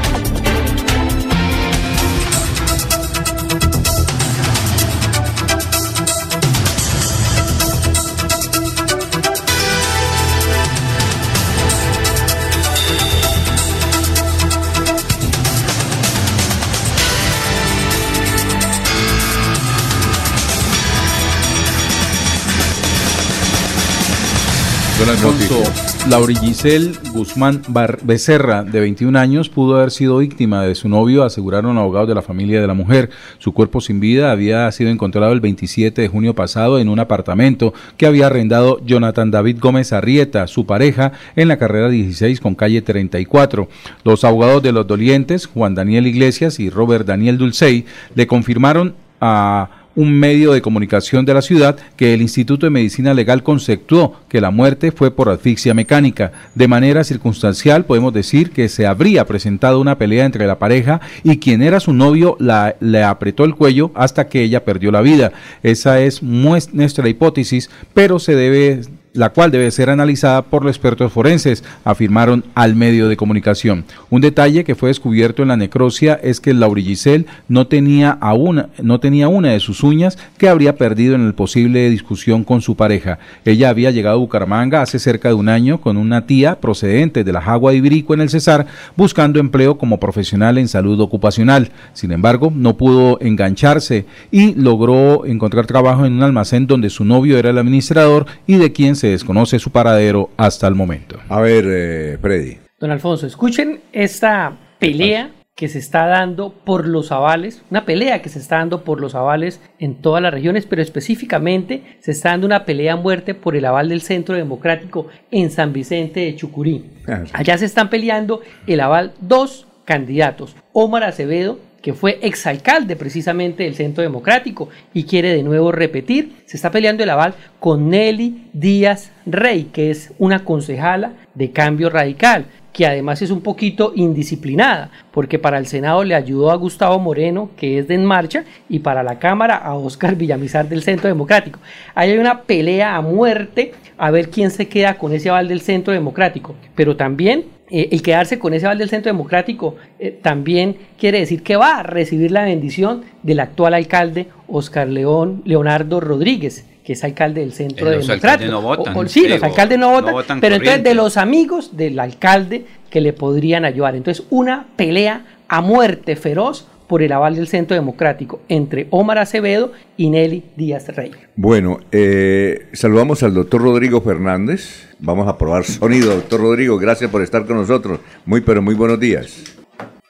Alfonso, 25.08 25.62
Lauri 26.10 26.36
Giselle 26.36 26.92
Guzmán 27.12 27.62
Becerra, 28.02 28.62
de 28.62 28.80
21 28.80 29.18
años, 29.18 29.48
pudo 29.48 29.76
haber 29.76 29.90
sido 29.90 30.18
víctima 30.18 30.62
de 30.64 30.74
su 30.74 30.88
novio, 30.88 31.24
aseguraron 31.24 31.78
abogados 31.78 32.08
de 32.08 32.14
la 32.14 32.22
familia 32.22 32.60
de 32.60 32.66
la 32.66 32.74
mujer. 32.74 33.08
Su 33.38 33.52
cuerpo 33.52 33.80
sin 33.80 33.98
vida 33.98 34.30
había 34.30 34.70
sido 34.72 34.90
encontrado 34.90 35.32
el 35.32 35.40
27 35.40 36.02
de 36.02 36.08
junio 36.08 36.34
pasado 36.34 36.78
en 36.78 36.88
un 36.88 37.00
apartamento 37.00 37.72
que 37.96 38.06
había 38.06 38.26
arrendado 38.26 38.78
Jonathan 38.84 39.30
David 39.30 39.58
Gómez 39.58 39.92
Arrieta, 39.92 40.46
su 40.46 40.66
pareja, 40.66 41.12
en 41.34 41.48
la 41.48 41.56
carrera 41.56 41.88
16 41.88 42.38
con 42.40 42.54
calle 42.54 42.82
34. 42.82 43.68
Los 44.04 44.24
abogados 44.24 44.62
de 44.62 44.72
los 44.72 44.86
dolientes, 44.86 45.46
Juan 45.46 45.74
Daniel 45.74 46.06
Iglesias 46.06 46.60
y 46.60 46.68
Robert 46.68 47.06
Daniel 47.06 47.38
Dulcey, 47.38 47.86
le 48.14 48.26
confirmaron 48.26 48.94
a 49.20 49.79
un 49.96 50.12
medio 50.12 50.52
de 50.52 50.62
comunicación 50.62 51.24
de 51.24 51.34
la 51.34 51.42
ciudad 51.42 51.76
que 51.96 52.14
el 52.14 52.22
Instituto 52.22 52.66
de 52.66 52.70
Medicina 52.70 53.14
Legal 53.14 53.42
conceptuó 53.42 54.16
que 54.28 54.40
la 54.40 54.50
muerte 54.50 54.92
fue 54.92 55.10
por 55.10 55.28
asfixia 55.28 55.74
mecánica. 55.74 56.32
De 56.54 56.68
manera 56.68 57.04
circunstancial 57.04 57.84
podemos 57.84 58.12
decir 58.12 58.50
que 58.50 58.68
se 58.68 58.86
habría 58.86 59.26
presentado 59.26 59.80
una 59.80 59.98
pelea 59.98 60.24
entre 60.24 60.46
la 60.46 60.58
pareja 60.58 61.00
y 61.24 61.38
quien 61.38 61.62
era 61.62 61.80
su 61.80 61.92
novio 61.92 62.36
la, 62.38 62.76
le 62.80 63.02
apretó 63.02 63.44
el 63.44 63.54
cuello 63.54 63.90
hasta 63.94 64.28
que 64.28 64.42
ella 64.42 64.64
perdió 64.64 64.92
la 64.92 65.00
vida. 65.00 65.32
Esa 65.62 66.00
es 66.00 66.22
nuestra 66.22 67.08
hipótesis, 67.08 67.70
pero 67.94 68.18
se 68.18 68.34
debe 68.36 68.82
la 69.12 69.30
cual 69.30 69.50
debe 69.50 69.70
ser 69.70 69.90
analizada 69.90 70.42
por 70.42 70.64
los 70.64 70.70
expertos 70.70 71.12
forenses, 71.12 71.64
afirmaron 71.84 72.44
al 72.54 72.76
medio 72.76 73.08
de 73.08 73.16
comunicación. 73.16 73.84
Un 74.08 74.20
detalle 74.20 74.64
que 74.64 74.74
fue 74.74 74.90
descubierto 74.90 75.42
en 75.42 75.48
la 75.48 75.56
necrosia 75.56 76.18
es 76.22 76.40
que 76.40 76.54
Laura 76.54 76.80
Giselle 76.80 77.26
no 77.48 77.66
tenía, 77.66 78.18
una, 78.20 78.68
no 78.82 79.00
tenía 79.00 79.28
una 79.28 79.48
de 79.50 79.60
sus 79.60 79.82
uñas 79.82 80.18
que 80.38 80.48
habría 80.48 80.76
perdido 80.76 81.14
en 81.14 81.26
el 81.26 81.34
posible 81.34 81.90
discusión 81.90 82.44
con 82.44 82.60
su 82.60 82.76
pareja. 82.76 83.18
Ella 83.44 83.68
había 83.68 83.90
llegado 83.90 84.16
a 84.16 84.20
Bucaramanga 84.20 84.82
hace 84.82 84.98
cerca 84.98 85.28
de 85.28 85.34
un 85.34 85.48
año 85.48 85.80
con 85.80 85.96
una 85.96 86.26
tía 86.26 86.60
procedente 86.60 87.24
de 87.24 87.32
la 87.32 87.40
Jagua 87.40 87.72
de 87.72 87.78
Ibirico 87.78 88.14
en 88.14 88.20
el 88.20 88.30
Cesar, 88.30 88.66
buscando 88.96 89.40
empleo 89.40 89.76
como 89.76 89.98
profesional 89.98 90.58
en 90.58 90.68
salud 90.68 91.00
ocupacional. 91.00 91.70
Sin 91.94 92.12
embargo, 92.12 92.52
no 92.54 92.76
pudo 92.76 93.18
engancharse 93.20 94.06
y 94.30 94.54
logró 94.54 95.26
encontrar 95.26 95.66
trabajo 95.66 96.06
en 96.06 96.12
un 96.14 96.22
almacén 96.22 96.66
donde 96.66 96.90
su 96.90 97.04
novio 97.04 97.38
era 97.38 97.50
el 97.50 97.58
administrador 97.58 98.26
y 98.46 98.56
de 98.56 98.72
quien 98.72 98.96
se 99.00 99.08
desconoce 99.08 99.58
su 99.58 99.70
paradero 99.70 100.30
hasta 100.36 100.68
el 100.68 100.74
momento. 100.74 101.18
A 101.28 101.40
ver, 101.40 101.64
eh, 101.66 102.18
Freddy. 102.20 102.58
Don 102.78 102.90
Alfonso, 102.90 103.26
escuchen 103.26 103.80
esta 103.92 104.56
pelea 104.78 105.30
que 105.56 105.68
se 105.68 105.78
está 105.78 106.06
dando 106.06 106.52
por 106.52 106.86
los 106.86 107.12
avales, 107.12 107.62
una 107.70 107.84
pelea 107.84 108.22
que 108.22 108.30
se 108.30 108.38
está 108.38 108.56
dando 108.56 108.82
por 108.82 109.00
los 109.00 109.14
avales 109.14 109.60
en 109.78 109.96
todas 109.96 110.22
las 110.22 110.32
regiones, 110.32 110.64
pero 110.66 110.80
específicamente 110.80 111.98
se 112.00 112.12
está 112.12 112.30
dando 112.30 112.46
una 112.46 112.64
pelea 112.64 112.94
a 112.94 112.96
muerte 112.96 113.34
por 113.34 113.56
el 113.56 113.64
aval 113.66 113.90
del 113.90 114.00
Centro 114.00 114.36
Democrático 114.36 115.08
en 115.30 115.50
San 115.50 115.72
Vicente 115.72 116.20
de 116.20 116.36
Chucurí. 116.36 116.84
Ah, 117.06 117.24
Allá 117.32 117.58
se 117.58 117.66
están 117.66 117.90
peleando 117.90 118.40
el 118.66 118.80
aval 118.80 119.12
dos 119.20 119.66
candidatos, 119.84 120.56
Omar 120.72 121.04
Acevedo 121.04 121.58
que 121.82 121.94
fue 121.94 122.18
exalcalde 122.22 122.96
precisamente 122.96 123.64
del 123.64 123.74
Centro 123.74 124.02
Democrático 124.02 124.68
y 124.92 125.04
quiere 125.04 125.34
de 125.34 125.42
nuevo 125.42 125.72
repetir, 125.72 126.36
se 126.46 126.56
está 126.56 126.70
peleando 126.70 127.02
el 127.02 127.10
aval 127.10 127.34
con 127.58 127.88
Nelly 127.88 128.48
Díaz 128.52 129.12
Rey, 129.26 129.70
que 129.72 129.90
es 129.90 130.12
una 130.18 130.44
concejala 130.44 131.12
de 131.34 131.52
cambio 131.52 131.90
radical 131.90 132.46
que 132.72 132.86
además 132.86 133.20
es 133.22 133.30
un 133.30 133.40
poquito 133.40 133.92
indisciplinada, 133.94 134.90
porque 135.10 135.38
para 135.38 135.58
el 135.58 135.66
Senado 135.66 136.04
le 136.04 136.14
ayudó 136.14 136.50
a 136.50 136.56
Gustavo 136.56 136.98
Moreno, 136.98 137.50
que 137.56 137.78
es 137.78 137.88
de 137.88 137.94
En 137.94 138.04
Marcha, 138.04 138.44
y 138.68 138.78
para 138.80 139.02
la 139.02 139.18
Cámara 139.18 139.56
a 139.56 139.74
Oscar 139.74 140.14
Villamizar 140.14 140.68
del 140.68 140.82
Centro 140.82 141.08
Democrático. 141.08 141.58
Ahí 141.94 142.10
hay 142.10 142.18
una 142.18 142.42
pelea 142.42 142.96
a 142.96 143.00
muerte 143.00 143.72
a 143.98 144.10
ver 144.10 144.30
quién 144.30 144.50
se 144.50 144.68
queda 144.68 144.98
con 144.98 145.12
ese 145.12 145.30
aval 145.30 145.48
del 145.48 145.60
Centro 145.60 145.92
Democrático, 145.92 146.54
pero 146.74 146.96
también 146.96 147.46
eh, 147.70 147.88
el 147.92 148.02
quedarse 148.02 148.38
con 148.38 148.52
ese 148.52 148.66
aval 148.66 148.78
del 148.78 148.88
Centro 148.88 149.12
Democrático 149.12 149.76
eh, 149.98 150.18
también 150.22 150.76
quiere 150.98 151.20
decir 151.20 151.42
que 151.42 151.56
va 151.56 151.78
a 151.78 151.82
recibir 151.82 152.30
la 152.32 152.44
bendición 152.44 153.02
del 153.22 153.40
actual 153.40 153.74
alcalde 153.74 154.26
Oscar 154.48 154.88
León, 154.88 155.42
Leonardo 155.44 156.00
Rodríguez, 156.00 156.66
que 156.84 156.94
es 156.94 157.04
alcalde 157.04 157.42
del 157.42 157.52
Centro 157.52 157.88
Democrático. 157.88 158.50
No 158.50 158.62
votan, 158.62 159.08
sí, 159.08 159.28
los 159.28 159.42
alcaldes 159.42 159.78
no 159.78 160.00
votan, 160.02 160.40
pero 160.40 160.56
entonces 160.56 160.82
de 160.82 160.94
los 160.94 161.16
amigos 161.16 161.76
del 161.76 161.98
alcalde 162.00 162.64
que 162.90 163.00
le 163.00 163.12
podrían 163.12 163.64
ayudar. 163.64 163.94
Entonces, 163.94 164.26
una 164.30 164.66
pelea 164.76 165.24
a 165.46 165.60
muerte 165.60 166.16
feroz 166.16 166.66
por 166.90 167.02
el 167.04 167.12
aval 167.12 167.36
del 167.36 167.46
Centro 167.46 167.76
Democrático 167.76 168.40
entre 168.48 168.88
Omar 168.90 169.18
Acevedo 169.18 169.70
y 169.96 170.10
Nelly 170.10 170.42
Díaz 170.56 170.88
Rey. 170.88 171.12
Bueno, 171.36 171.78
eh, 171.92 172.66
saludamos 172.72 173.22
al 173.22 173.32
doctor 173.32 173.62
Rodrigo 173.62 174.00
Fernández. 174.00 174.88
Vamos 174.98 175.28
a 175.28 175.38
probar 175.38 175.62
sonido, 175.62 176.12
doctor 176.12 176.40
Rodrigo. 176.40 176.78
Gracias 176.78 177.08
por 177.08 177.22
estar 177.22 177.46
con 177.46 177.58
nosotros. 177.58 178.00
Muy, 178.26 178.40
pero 178.40 178.60
muy 178.60 178.74
buenos 178.74 178.98
días. 178.98 179.40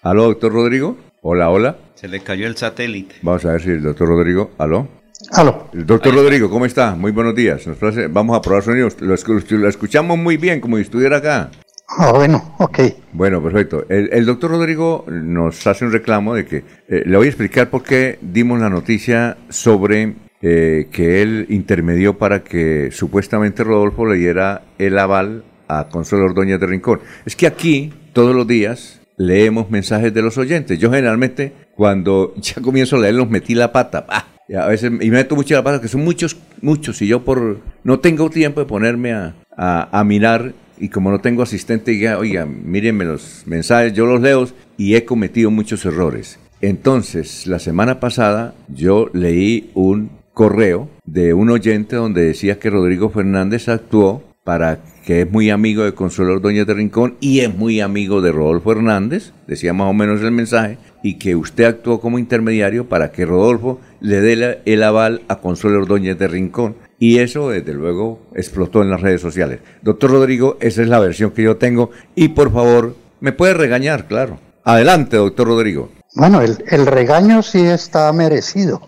¿Aló, 0.01 0.25
doctor 0.25 0.55
Rodrigo? 0.55 0.97
Hola, 1.21 1.51
hola. 1.51 1.77
Se 1.97 2.09
le 2.09 2.21
cayó 2.21 2.47
el 2.47 2.57
satélite. 2.57 3.17
Vamos 3.21 3.45
a 3.45 3.53
ver 3.53 3.61
si 3.61 3.69
el 3.69 3.83
doctor 3.83 4.09
Rodrigo. 4.09 4.53
¿Aló? 4.57 4.89
Aló. 5.33 5.69
El 5.75 5.85
doctor 5.85 6.15
Rodrigo, 6.15 6.49
¿cómo 6.49 6.65
está? 6.65 6.95
Muy 6.95 7.13
buenos 7.13 7.35
días. 7.35 7.63
vamos 8.09 8.39
a 8.39 8.41
probar 8.41 8.63
sonido. 8.63 8.89
Lo, 9.01 9.15
lo 9.17 9.69
escuchamos 9.69 10.17
muy 10.17 10.39
bien, 10.39 10.63
como 10.63 10.77
si 10.77 10.85
estuviera 10.85 11.19
acá. 11.19 11.51
Ah, 11.99 12.13
bueno, 12.13 12.55
ok. 12.59 12.79
Bueno, 13.13 13.43
perfecto. 13.43 13.85
El, 13.89 14.25
doctor 14.25 14.53
Rodrigo 14.53 15.05
nos 15.09 15.67
hace 15.67 15.85
un 15.85 15.91
reclamo 15.91 16.35
de 16.35 16.47
que 16.47 16.65
eh, 16.89 17.03
le 17.05 17.17
voy 17.17 17.27
a 17.27 17.31
explicar 17.31 17.69
por 17.69 17.83
qué 17.83 18.19
dimos 18.23 18.61
la 18.61 18.71
noticia 18.71 19.37
sobre 19.49 20.15
eh, 20.41 20.87
que 20.93 21.21
él 21.21 21.47
intermedió 21.49 22.17
para 22.17 22.45
que 22.45 22.91
supuestamente 22.93 23.65
Rodolfo 23.65 24.07
le 24.07 24.19
diera 24.19 24.63
el 24.79 24.99
aval 24.99 25.43
a 25.67 25.89
Consuelo 25.89 26.27
Ordóñez 26.27 26.61
de 26.61 26.67
Rincón. 26.67 27.01
Es 27.27 27.35
que 27.35 27.49
aquí, 27.49 27.93
todos 28.13 28.37
los 28.37 28.47
días, 28.47 29.01
leemos 29.17 29.69
mensajes 29.69 30.15
de 30.15 30.23
los 30.23 30.39
oyentes. 30.39 30.79
Yo 30.79 30.91
generalmente, 30.91 31.53
cuando 31.75 32.35
ya 32.41 32.63
comienzo 32.63 32.97
a 32.97 33.01
leerlos, 33.01 33.29
metí 33.29 33.57
la 33.57 33.73
pata. 33.73 34.07
a 34.09 34.67
veces, 34.69 34.93
y 34.93 35.11
me 35.11 35.19
meto 35.19 35.35
mucho 35.35 35.55
la 35.55 35.65
pata, 35.65 35.81
que 35.81 35.89
son 35.89 36.05
muchos, 36.05 36.37
muchos, 36.63 37.03
y 37.03 37.09
yo 37.09 37.25
por 37.25 37.59
no 37.83 37.99
tengo 37.99 38.31
tiempo 38.31 38.61
de 38.61 38.67
ponerme 38.67 39.13
a, 39.13 39.35
a 39.57 40.05
mirar 40.05 40.55
y 40.81 40.89
como 40.89 41.11
no 41.11 41.21
tengo 41.21 41.43
asistente, 41.43 41.93
diga, 41.93 42.19
oiga, 42.19 42.47
mírenme 42.47 43.05
los 43.05 43.43
mensajes, 43.47 43.93
yo 43.93 44.07
los 44.07 44.21
leo 44.21 44.49
y 44.77 44.95
he 44.95 45.05
cometido 45.05 45.51
muchos 45.51 45.85
errores. 45.85 46.39
Entonces, 46.63 47.47
la 47.47 47.59
semana 47.59 48.01
pasada 48.01 48.55
yo 48.69 49.11
leí 49.13 49.71
un 49.75 50.11
correo 50.33 50.89
de 51.05 51.35
un 51.35 51.51
oyente 51.51 51.97
donde 51.97 52.23
decía 52.23 52.59
que 52.59 52.71
Rodrigo 52.71 53.11
Fernández 53.11 53.69
actuó 53.69 54.23
para 54.45 54.81
que 55.05 55.23
es 55.23 55.31
muy 55.31 55.51
amigo 55.51 55.85
de 55.85 55.95
Consuelo 55.95 56.35
Ordóñez 56.35 56.67
de 56.67 56.75
Rincón 56.75 57.17
y 57.21 57.41
es 57.41 57.55
muy 57.55 57.81
amigo 57.81 58.21
de 58.21 58.33
Rodolfo 58.33 58.73
Hernández, 58.73 59.33
decía 59.47 59.73
más 59.73 59.89
o 59.89 59.93
menos 59.93 60.21
el 60.23 60.33
mensaje, 60.33 60.79
y 61.03 61.15
que 61.15 61.35
usted 61.35 61.65
actuó 61.65 62.01
como 62.01 62.19
intermediario 62.19 62.89
para 62.89 63.11
que 63.11 63.27
Rodolfo 63.27 63.81
le 64.01 64.21
dé 64.21 64.61
el 64.65 64.83
aval 64.83 65.23
a 65.29 65.37
Consuelo 65.37 65.79
Ordóñez 65.81 66.19
de 66.19 66.29
Rincón. 66.29 66.77
Y 67.03 67.19
eso, 67.19 67.49
desde 67.49 67.73
luego, 67.73 68.21
explotó 68.35 68.83
en 68.83 68.91
las 68.91 69.01
redes 69.01 69.23
sociales. 69.23 69.61
Doctor 69.81 70.11
Rodrigo, 70.11 70.59
esa 70.61 70.83
es 70.83 70.89
la 70.89 70.99
versión 70.99 71.31
que 71.31 71.43
yo 71.43 71.57
tengo. 71.57 71.91
Y 72.15 72.29
por 72.29 72.53
favor, 72.53 72.95
me 73.21 73.33
puede 73.33 73.55
regañar, 73.55 74.07
claro. 74.07 74.39
Adelante, 74.65 75.17
doctor 75.17 75.49
Rodrigo. 75.49 75.89
Bueno, 76.15 76.43
el, 76.43 76.87
regaño 76.87 77.43
sí 77.43 77.65
está 77.65 78.13
merecido, 78.13 78.83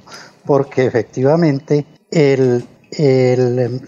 porque 0.45 0.85
efectivamente 0.85 1.87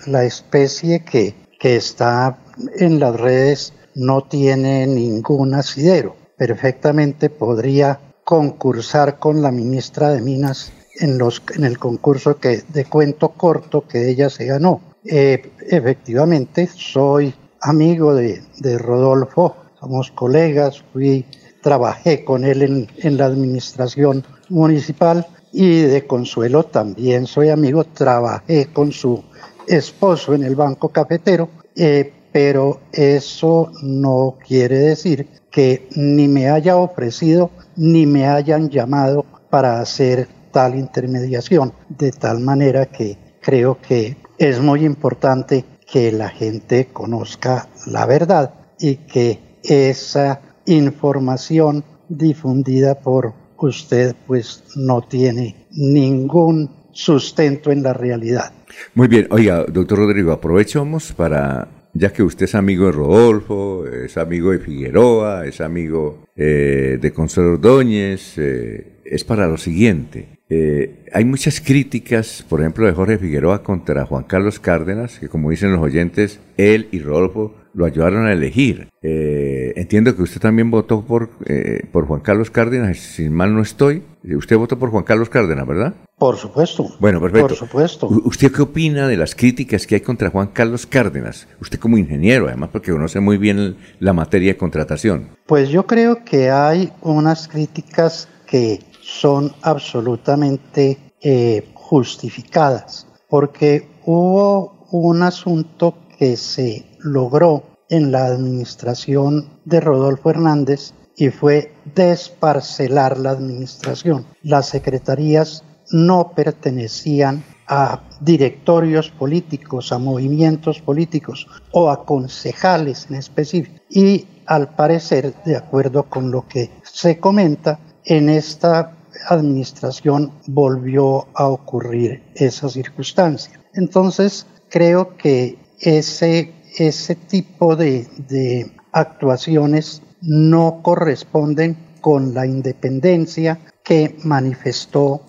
la 0.07 0.25
especie 0.25 1.05
que, 1.05 1.35
que 1.61 1.77
está 1.77 2.39
en 2.79 3.01
las 3.01 3.20
redes 3.20 3.75
no 3.95 4.22
tiene 4.22 4.87
ningún 4.87 5.53
asidero. 5.53 6.16
Perfectamente 6.39 7.29
podría 7.29 8.01
concursar 8.25 9.18
con 9.18 9.43
la 9.43 9.53
ministra 9.53 10.09
de 10.09 10.22
Minas 10.22 10.72
en, 10.97 11.19
los, 11.19 11.43
en 11.55 11.65
el 11.65 11.79
concurso 11.79 12.39
que, 12.39 12.63
de 12.69 12.85
cuento 12.85 13.31
corto 13.31 13.87
que 13.87 14.09
ella 14.11 14.31
se 14.31 14.47
ganó. 14.47 14.81
Eh, 15.05 15.51
efectivamente, 15.69 16.69
soy 16.75 17.35
amigo 17.61 18.15
de, 18.15 18.43
de, 18.59 18.79
Rodolfo, 18.79 19.57
somos 19.81 20.11
colegas, 20.11 20.83
fui, 20.93 21.25
trabajé 21.63 22.25
con 22.25 22.45
él 22.45 22.63
en, 22.63 22.89
en, 22.99 23.17
la 23.17 23.27
administración 23.27 24.25
municipal 24.49 25.27
y 25.53 25.83
de 25.83 26.07
Consuelo 26.07 26.65
también 26.65 27.27
soy 27.27 27.51
amigo, 27.51 27.85
trabajé 27.85 28.69
con 28.73 28.93
su 28.93 29.23
esposo 29.67 30.35
en 30.35 30.43
el 30.43 30.57
banco 30.57 30.89
cafetero, 30.89 31.49
eh, 31.77 32.13
pero 32.33 32.81
eso 32.93 33.71
no 33.83 34.37
quiere 34.47 34.79
decir 34.79 35.29
que 35.51 35.89
ni 35.95 36.29
me 36.29 36.51
haya 36.51 36.77
ofrecido 36.77 37.51
ni 37.77 38.07
me 38.07 38.27
hayan 38.27 38.71
llamado 38.71 39.25
para 39.51 39.81
hacer 39.81 40.29
tal 40.55 40.77
intermediación, 40.77 41.73
de 41.89 42.13
tal 42.13 42.39
manera 42.39 42.87
que 42.87 43.19
creo 43.43 43.79
que 43.87 44.17
es 44.39 44.61
muy 44.61 44.85
importante 44.85 45.65
que 45.93 46.13
la 46.13 46.29
gente 46.29 46.87
conozca 46.93 47.69
la 47.87 48.07
verdad 48.07 48.55
y 48.79 48.97
que 48.97 49.59
esa 49.65 50.41
información 50.67 51.85
difundida 52.09 53.01
por 53.01 53.35
usted 53.59 54.15
pues 54.27 54.63
no 54.77 55.03
tiene 55.03 55.67
ningún 55.73 56.71
sustento 56.93 57.73
en 57.73 57.83
la 57.83 57.93
realidad. 57.93 58.53
Muy 58.95 59.09
bien, 59.09 59.27
oiga, 59.31 59.65
doctor 59.65 59.99
Rodrigo, 59.99 60.33
aprovechamos 60.33 61.13
para, 61.13 61.69
ya 61.95 62.13
que 62.13 62.23
usted 62.23 62.45
es 62.45 62.55
amigo 62.55 62.87
de 62.87 62.93
Rodolfo, 62.93 63.87
es 63.87 64.17
amigo 64.17 64.53
de 64.53 64.59
Figueroa, 64.59 65.47
es 65.47 65.61
amigo 65.61 66.25
eh, 66.37 66.99
de 67.01 67.13
Consuelo 67.13 67.53
Ordóñez, 67.53 68.39
eh, 68.39 69.01
es 69.05 69.25
para 69.25 69.47
lo 69.47 69.57
siguiente. 69.57 70.35
Eh, 70.51 71.05
hay 71.13 71.25
muchas 71.25 71.61
críticas, 71.61 72.45
por 72.49 72.61
ejemplo, 72.61 72.87
de 72.87 72.93
Jorge 72.93 73.19
Figueroa 73.19 73.63
contra 73.63 74.05
Juan 74.05 74.25
Carlos 74.25 74.61
Cárdenas, 74.61 75.19
que 75.19 75.29
como 75.29 75.51
dicen 75.51 75.73
los 75.73 75.81
oyentes, 75.81 76.41
él 76.57 76.89
y 76.93 77.01
Rodolfo 77.01 77.55
lo 77.73 77.87
ayudaron 77.87 78.27
a 78.27 78.33
elegir. 78.33 78.89
Eh, 79.03 79.73
entiendo 79.77 80.15
que 80.15 80.23
usted 80.23 80.41
también 80.41 80.71
votó 80.71 81.03
por, 81.03 81.31
eh, 81.47 81.87
por 81.91 82.07
Juan 82.07 82.21
Carlos 82.21 82.51
Cárdenas, 82.51 82.99
si 82.99 83.29
mal 83.29 83.55
no 83.55 83.63
estoy. 83.63 84.03
Usted 84.23 84.57
votó 84.57 84.79
por 84.79 84.91
Juan 84.91 85.05
Carlos 85.05 85.29
Cárdenas, 85.29 85.67
¿verdad? 85.67 85.95
Por 86.17 86.37
supuesto. 86.37 86.87
Bueno, 87.01 87.21
perfecto. 87.21 87.49
Por 87.49 87.57
supuesto. 87.57 88.07
¿Usted 88.25 88.53
qué 88.53 88.63
opina 88.63 89.09
de 89.09 89.17
las 89.17 89.35
críticas 89.35 89.87
que 89.87 89.97
hay 89.97 90.01
contra 90.01 90.31
Juan 90.31 90.49
Carlos 90.49 90.87
Cárdenas? 90.87 91.49
Usted 91.61 91.79
como 91.79 91.99
ingeniero, 91.99 92.47
además, 92.47 92.71
porque 92.73 92.93
conoce 92.93 93.19
muy 93.19 93.37
bien 93.39 93.77
la 93.99 94.13
materia 94.13 94.53
de 94.53 94.57
contratación. 94.57 95.31
Pues 95.47 95.69
yo 95.69 95.87
creo 95.87 96.25
que 96.25 96.51
hay 96.51 96.93
unas 97.03 97.49
críticas 97.49 98.29
que 98.47 98.81
son 99.21 99.53
absolutamente 99.62 101.15
eh, 101.21 101.71
justificadas, 101.75 103.07
porque 103.29 103.89
hubo 104.05 104.87
un 104.91 105.23
asunto 105.23 105.95
que 106.19 106.37
se 106.37 106.85
logró 106.99 107.62
en 107.89 108.11
la 108.11 108.27
administración 108.27 109.61
de 109.65 109.81
Rodolfo 109.81 110.31
Hernández 110.31 110.93
y 111.17 111.29
fue 111.29 111.73
desparcelar 111.95 113.19
la 113.19 113.31
administración. 113.31 114.27
Las 114.43 114.69
secretarías 114.69 115.62
no 115.91 116.33
pertenecían 116.35 117.45
a 117.69 118.03
directorios 118.21 119.11
políticos, 119.11 119.93
a 119.93 119.99
movimientos 119.99 120.81
políticos 120.81 121.47
o 121.71 121.91
a 121.91 122.05
concejales 122.05 123.07
en 123.09 123.17
específico. 123.17 123.81
Y 123.89 124.27
al 124.47 124.75
parecer, 124.75 125.35
de 125.45 125.57
acuerdo 125.57 126.03
con 126.05 126.31
lo 126.31 126.47
que 126.49 126.71
se 126.83 127.19
comenta, 127.19 127.79
en 128.05 128.29
esta 128.29 128.93
administración 129.29 130.33
volvió 130.47 131.27
a 131.35 131.49
ocurrir 131.49 132.23
esa 132.35 132.69
circunstancia. 132.69 133.61
Entonces, 133.75 134.47
creo 134.69 135.17
que 135.17 135.59
ese, 135.81 136.53
ese 136.77 137.15
tipo 137.15 137.77
de, 137.77 138.07
de 138.29 138.73
actuaciones 138.93 140.03
no 140.21 140.81
corresponden 140.83 141.77
con 142.01 142.35
la 142.35 142.47
independencia 142.47 143.61
que 143.83 144.17
manifestó 144.25 145.23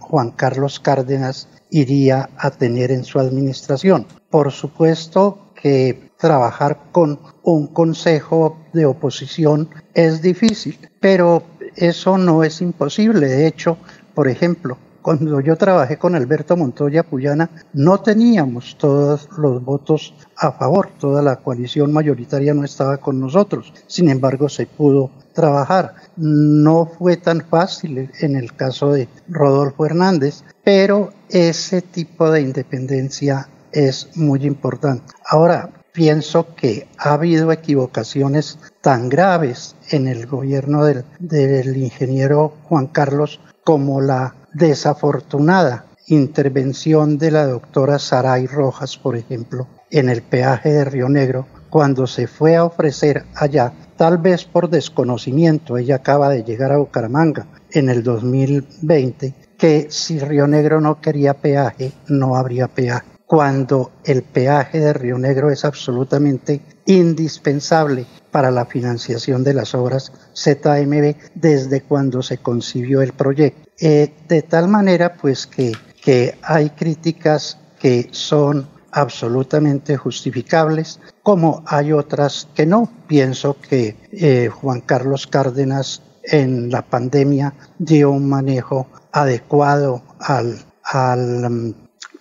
Juan 0.00 0.32
Carlos 0.32 0.80
Cárdenas 0.80 1.48
iría 1.70 2.30
a 2.36 2.50
tener 2.50 2.90
en 2.90 3.04
su 3.04 3.18
administración. 3.18 4.06
Por 4.28 4.50
supuesto 4.50 5.52
que 5.60 6.10
trabajar 6.18 6.90
con 6.92 7.20
un 7.42 7.68
consejo 7.68 8.58
de 8.72 8.86
oposición 8.86 9.68
es 9.94 10.20
difícil, 10.20 10.78
pero 11.00 11.42
eso 11.76 12.18
no 12.18 12.44
es 12.44 12.60
imposible. 12.60 13.26
De 13.26 13.46
hecho, 13.46 13.78
por 14.14 14.28
ejemplo, 14.28 14.78
cuando 15.02 15.40
yo 15.40 15.56
trabajé 15.56 15.96
con 15.96 16.14
Alberto 16.14 16.56
Montoya 16.56 17.02
Puyana, 17.02 17.48
no 17.72 18.00
teníamos 18.00 18.76
todos 18.76 19.28
los 19.38 19.64
votos 19.64 20.14
a 20.36 20.52
favor, 20.52 20.90
toda 20.98 21.22
la 21.22 21.36
coalición 21.36 21.92
mayoritaria 21.92 22.52
no 22.52 22.64
estaba 22.64 22.98
con 22.98 23.18
nosotros, 23.18 23.72
sin 23.86 24.10
embargo 24.10 24.48
se 24.48 24.66
pudo 24.66 25.10
trabajar. 25.32 25.94
No 26.16 26.86
fue 26.98 27.16
tan 27.16 27.40
fácil 27.40 28.10
en 28.20 28.36
el 28.36 28.54
caso 28.54 28.92
de 28.92 29.08
Rodolfo 29.28 29.86
Hernández, 29.86 30.44
pero 30.64 31.12
ese 31.30 31.80
tipo 31.80 32.30
de 32.30 32.42
independencia 32.42 33.48
es 33.72 34.08
muy 34.16 34.44
importante. 34.44 35.14
Ahora, 35.26 35.70
pienso 35.92 36.54
que 36.54 36.86
ha 36.98 37.14
habido 37.14 37.52
equivocaciones 37.52 38.58
tan 38.80 39.08
graves 39.08 39.76
en 39.90 40.08
el 40.08 40.26
gobierno 40.26 40.84
del, 40.84 41.76
ingeniero 41.76 42.54
Juan 42.64 42.86
Carlos 42.86 43.40
como 43.64 44.00
la 44.00 44.34
desafortunada 44.52 45.86
intervención 46.06 47.18
de 47.18 47.30
la 47.30 47.46
doctora 47.46 47.98
Saray 47.98 48.46
Rojas, 48.46 48.96
por 48.96 49.16
ejemplo, 49.16 49.68
en 49.90 50.08
el 50.08 50.22
peaje 50.22 50.70
de 50.70 50.84
Río 50.84 51.08
Negro, 51.08 51.46
cuando 51.68 52.06
se 52.06 52.26
fue 52.26 52.56
a 52.56 52.64
ofrecer 52.64 53.24
allá, 53.36 53.72
tal 53.96 54.18
vez 54.18 54.44
por 54.44 54.68
desconocimiento, 54.68 55.78
ella 55.78 55.96
acaba 55.96 56.28
de 56.28 56.42
llegar 56.42 56.72
a 56.72 56.78
Bucaramanga 56.78 57.46
en 57.70 57.88
el 57.88 58.02
2020, 58.02 59.34
que 59.56 59.86
si 59.90 60.18
Río 60.18 60.48
Negro 60.48 60.80
no 60.80 61.00
quería 61.00 61.34
peaje, 61.34 61.92
no 62.08 62.34
habría 62.34 62.66
peaje, 62.66 63.09
cuando 63.30 63.92
el 64.02 64.24
peaje 64.24 64.80
de 64.80 64.92
Río 64.92 65.16
Negro 65.16 65.52
es 65.52 65.64
absolutamente 65.64 66.60
indispensable 66.86 68.04
para 68.32 68.50
la 68.50 68.66
financiación 68.66 69.44
de 69.44 69.54
las 69.54 69.72
obras 69.72 70.10
ZMB 70.34 71.14
desde 71.36 71.82
cuando 71.82 72.24
se 72.24 72.38
concibió 72.38 73.02
el 73.02 73.12
proyecto. 73.12 73.70
Eh, 73.78 74.12
de 74.26 74.42
tal 74.42 74.66
manera 74.66 75.14
pues 75.14 75.46
que, 75.46 75.70
que 76.02 76.38
hay 76.42 76.70
críticas 76.70 77.56
que 77.78 78.08
son 78.10 78.66
absolutamente 78.90 79.96
justificables, 79.96 80.98
como 81.22 81.62
hay 81.68 81.92
otras 81.92 82.48
que 82.56 82.66
no. 82.66 82.90
Pienso 83.06 83.56
que 83.60 83.96
eh, 84.10 84.48
Juan 84.48 84.80
Carlos 84.80 85.28
Cárdenas 85.28 86.02
en 86.24 86.68
la 86.68 86.82
pandemia 86.82 87.54
dio 87.78 88.10
un 88.10 88.28
manejo 88.28 88.88
adecuado 89.12 90.02
al, 90.18 90.58
al, 90.82 91.48
mm, 91.48 91.74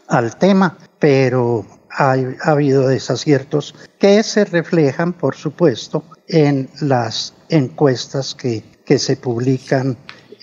al 0.09 0.37
tema, 0.37 0.77
pero 0.99 1.65
ha, 1.89 2.11
ha, 2.11 2.51
habido 2.51 2.87
desaciertos 2.87 3.75
que 3.97 4.21
se 4.23 4.45
reflejan, 4.45 5.13
por 5.13 5.35
supuesto, 5.35 6.03
en 6.27 6.69
las 6.81 7.33
encuestas 7.49 8.35
que, 8.35 8.63
que 8.85 8.99
se 8.99 9.17
publican 9.17 9.97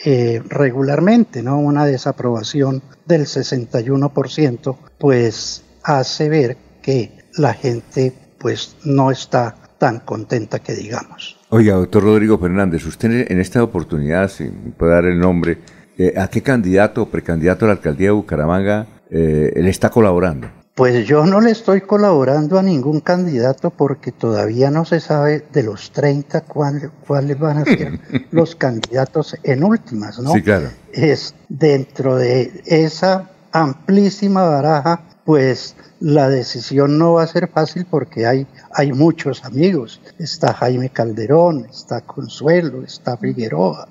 eh, 0.04 0.42
regularmente, 0.48 1.42
¿no? 1.42 1.59
Una 1.59 1.86
desaprobación 1.86 2.82
del 3.07 3.22
61%, 3.22 4.76
pues 4.98 5.64
hace 5.82 6.28
ver 6.28 6.57
que 6.82 7.12
la 7.36 7.54
gente 7.54 8.12
pues 8.38 8.76
no 8.84 9.11
está 9.11 9.57
tan 9.78 10.00
contenta 10.00 10.59
que 10.59 10.74
digamos. 10.74 11.38
Oiga, 11.48 11.74
doctor 11.74 12.02
Rodrigo 12.02 12.38
Fernández, 12.38 12.84
usted 12.84 13.30
en 13.30 13.40
esta 13.40 13.62
oportunidad, 13.62 14.28
si 14.28 14.44
puede 14.44 14.92
dar 14.92 15.04
el 15.07 15.18
nombre, 15.18 15.59
eh, 15.96 16.14
¿a 16.16 16.28
qué 16.28 16.42
candidato 16.42 17.02
o 17.02 17.09
precandidato 17.09 17.64
a 17.64 17.68
la 17.68 17.74
alcaldía 17.74 18.09
de 18.09 18.12
Bucaramanga 18.12 18.86
eh, 19.11 19.52
le 19.57 19.70
está 19.70 19.90
colaborando? 19.90 20.48
Pues 20.74 21.07
yo 21.07 21.24
no 21.24 21.40
le 21.40 21.52
estoy 21.52 21.80
colaborando 21.80 22.59
a 22.59 22.62
ningún 22.62 23.00
candidato 23.00 23.70
porque 23.70 24.12
todavía 24.12 24.70
no 24.70 24.84
se 24.84 25.00
sabe 25.00 25.42
de 25.50 25.62
los 25.62 25.90
30 25.90 26.42
cuáles, 26.42 26.90
van 27.38 27.59
a 27.59 27.64
ser 27.64 27.98
los 28.30 28.54
candidatos 28.57 29.36
en 29.42 29.64
últimas, 29.64 30.18
¿no? 30.18 30.32
Sí, 30.32 30.42
claro. 30.42 30.68
Es 30.92 31.34
dentro 31.48 32.16
de 32.16 32.62
esa 32.66 33.30
amplísima 33.52 34.42
baraja, 34.44 35.00
pues 35.24 35.76
la 35.98 36.28
decisión 36.28 36.98
no 36.98 37.14
va 37.14 37.22
a 37.22 37.26
ser 37.26 37.48
fácil 37.48 37.86
porque 37.88 38.26
hay, 38.26 38.46
hay 38.74 38.92
muchos 38.92 39.46
amigos. 39.46 40.02
Está 40.18 40.52
Jaime 40.52 40.90
Calderón, 40.90 41.66
está 41.70 42.02
Consuelo, 42.02 42.82
está 42.84 43.16
Figueroa, 43.16 43.88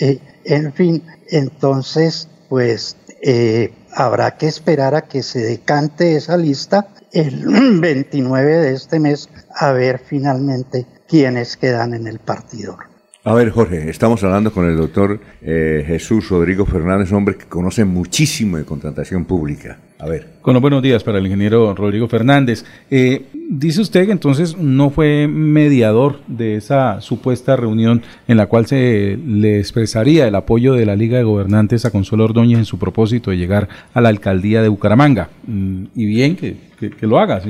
eh, 0.00 0.18
en 0.44 0.72
fin, 0.72 1.02
entonces, 1.28 2.28
pues 2.48 2.96
eh, 3.20 3.72
habrá 3.94 4.36
que 4.36 4.46
esperar 4.46 4.94
a 4.94 5.02
que 5.02 5.22
se 5.22 5.40
decante 5.40 6.16
esa 6.16 6.36
lista 6.36 6.88
el 7.12 7.80
29 7.80 8.56
de 8.56 8.72
este 8.72 8.98
mes 8.98 9.28
a 9.54 9.72
ver 9.72 9.98
finalmente 9.98 10.86
quiénes 11.06 11.56
quedan 11.56 11.94
en 11.94 12.06
el 12.06 12.18
partidor. 12.18 12.91
A 13.24 13.34
ver, 13.34 13.50
Jorge, 13.50 13.88
estamos 13.88 14.24
hablando 14.24 14.52
con 14.52 14.68
el 14.68 14.76
doctor 14.76 15.20
eh, 15.42 15.84
Jesús 15.86 16.28
Rodrigo 16.28 16.66
Fernández, 16.66 17.12
hombre 17.12 17.36
que 17.36 17.44
conoce 17.44 17.84
muchísimo 17.84 18.56
de 18.56 18.64
contratación 18.64 19.26
pública. 19.26 19.78
A 20.00 20.08
ver. 20.08 20.26
Con 20.42 20.54
los 20.54 20.60
buenos 20.60 20.82
días 20.82 21.04
para 21.04 21.18
el 21.18 21.26
ingeniero 21.26 21.72
Rodrigo 21.72 22.08
Fernández. 22.08 22.64
Eh, 22.90 23.26
dice 23.48 23.80
usted 23.80 24.06
que 24.06 24.10
entonces 24.10 24.58
no 24.58 24.90
fue 24.90 25.28
mediador 25.28 26.18
de 26.26 26.56
esa 26.56 27.00
supuesta 27.00 27.54
reunión 27.54 28.02
en 28.26 28.38
la 28.38 28.46
cual 28.46 28.66
se 28.66 29.16
le 29.24 29.60
expresaría 29.60 30.26
el 30.26 30.34
apoyo 30.34 30.74
de 30.74 30.84
la 30.84 30.96
Liga 30.96 31.16
de 31.16 31.22
Gobernantes 31.22 31.84
a 31.84 31.92
Consuelo 31.92 32.24
Ordóñez 32.24 32.58
en 32.58 32.64
su 32.64 32.76
propósito 32.76 33.30
de 33.30 33.36
llegar 33.36 33.68
a 33.94 34.00
la 34.00 34.08
alcaldía 34.08 34.62
de 34.62 34.68
Bucaramanga. 34.68 35.30
Mm, 35.46 35.84
y 35.94 36.06
bien 36.06 36.34
que, 36.34 36.56
que, 36.76 37.06
lo 37.06 37.20
haga, 37.20 37.40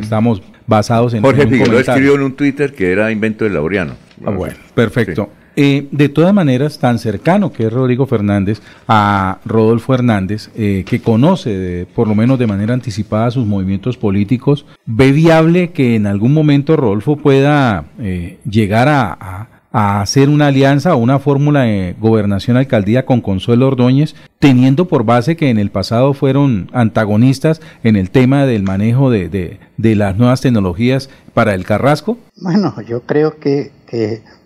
estamos 0.00 0.40
basados 0.68 1.14
en... 1.14 1.22
Jorge 1.22 1.48
Figueroa 1.48 1.80
escribió 1.80 2.14
en 2.14 2.22
un 2.22 2.32
Twitter 2.34 2.72
que 2.72 2.92
era 2.92 3.10
invento 3.10 3.44
de 3.44 3.50
Laureano. 3.50 3.94
Ah, 4.24 4.30
bueno, 4.30 4.54
perfecto. 4.74 5.30
Eh, 5.60 5.88
de 5.90 6.08
todas 6.08 6.32
maneras, 6.32 6.78
tan 6.78 7.00
cercano 7.00 7.52
que 7.52 7.66
es 7.66 7.72
Rodrigo 7.72 8.06
Fernández 8.06 8.62
a 8.86 9.40
Rodolfo 9.44 9.92
Hernández, 9.92 10.50
eh, 10.54 10.84
que 10.86 11.00
conoce 11.00 11.84
por 11.96 12.06
lo 12.06 12.14
menos 12.14 12.38
de 12.38 12.46
manera 12.46 12.74
anticipada 12.74 13.28
sus 13.32 13.44
movimientos 13.44 13.96
políticos, 13.96 14.66
ve 14.86 15.10
viable 15.10 15.72
que 15.72 15.96
en 15.96 16.06
algún 16.06 16.32
momento 16.32 16.76
Rodolfo 16.76 17.16
pueda 17.16 17.86
eh, 17.98 18.38
llegar 18.48 18.86
a, 18.88 19.48
hacer 19.72 20.28
una 20.28 20.46
alianza 20.48 20.94
o 20.94 20.98
una 20.98 21.18
fórmula 21.18 21.62
de 21.62 21.94
gobernación-alcaldía 22.00 23.04
con 23.04 23.20
Consuelo 23.20 23.68
Ordóñez, 23.68 24.14
teniendo 24.38 24.88
por 24.88 25.04
base 25.04 25.36
que 25.36 25.50
en 25.50 25.58
el 25.58 25.70
pasado 25.70 26.14
fueron 26.14 26.70
antagonistas 26.72 27.60
en 27.82 27.96
el 27.96 28.10
tema 28.10 28.46
del 28.46 28.62
manejo 28.62 29.10
de, 29.10 29.58
de 29.76 29.94
las 29.96 30.16
nuevas 30.16 30.40
tecnologías 30.40 31.10
para 31.34 31.54
el 31.54 31.64
Carrasco? 31.64 32.18
Bueno, 32.36 32.74
yo 32.82 33.02
creo 33.02 33.38
que 33.38 33.72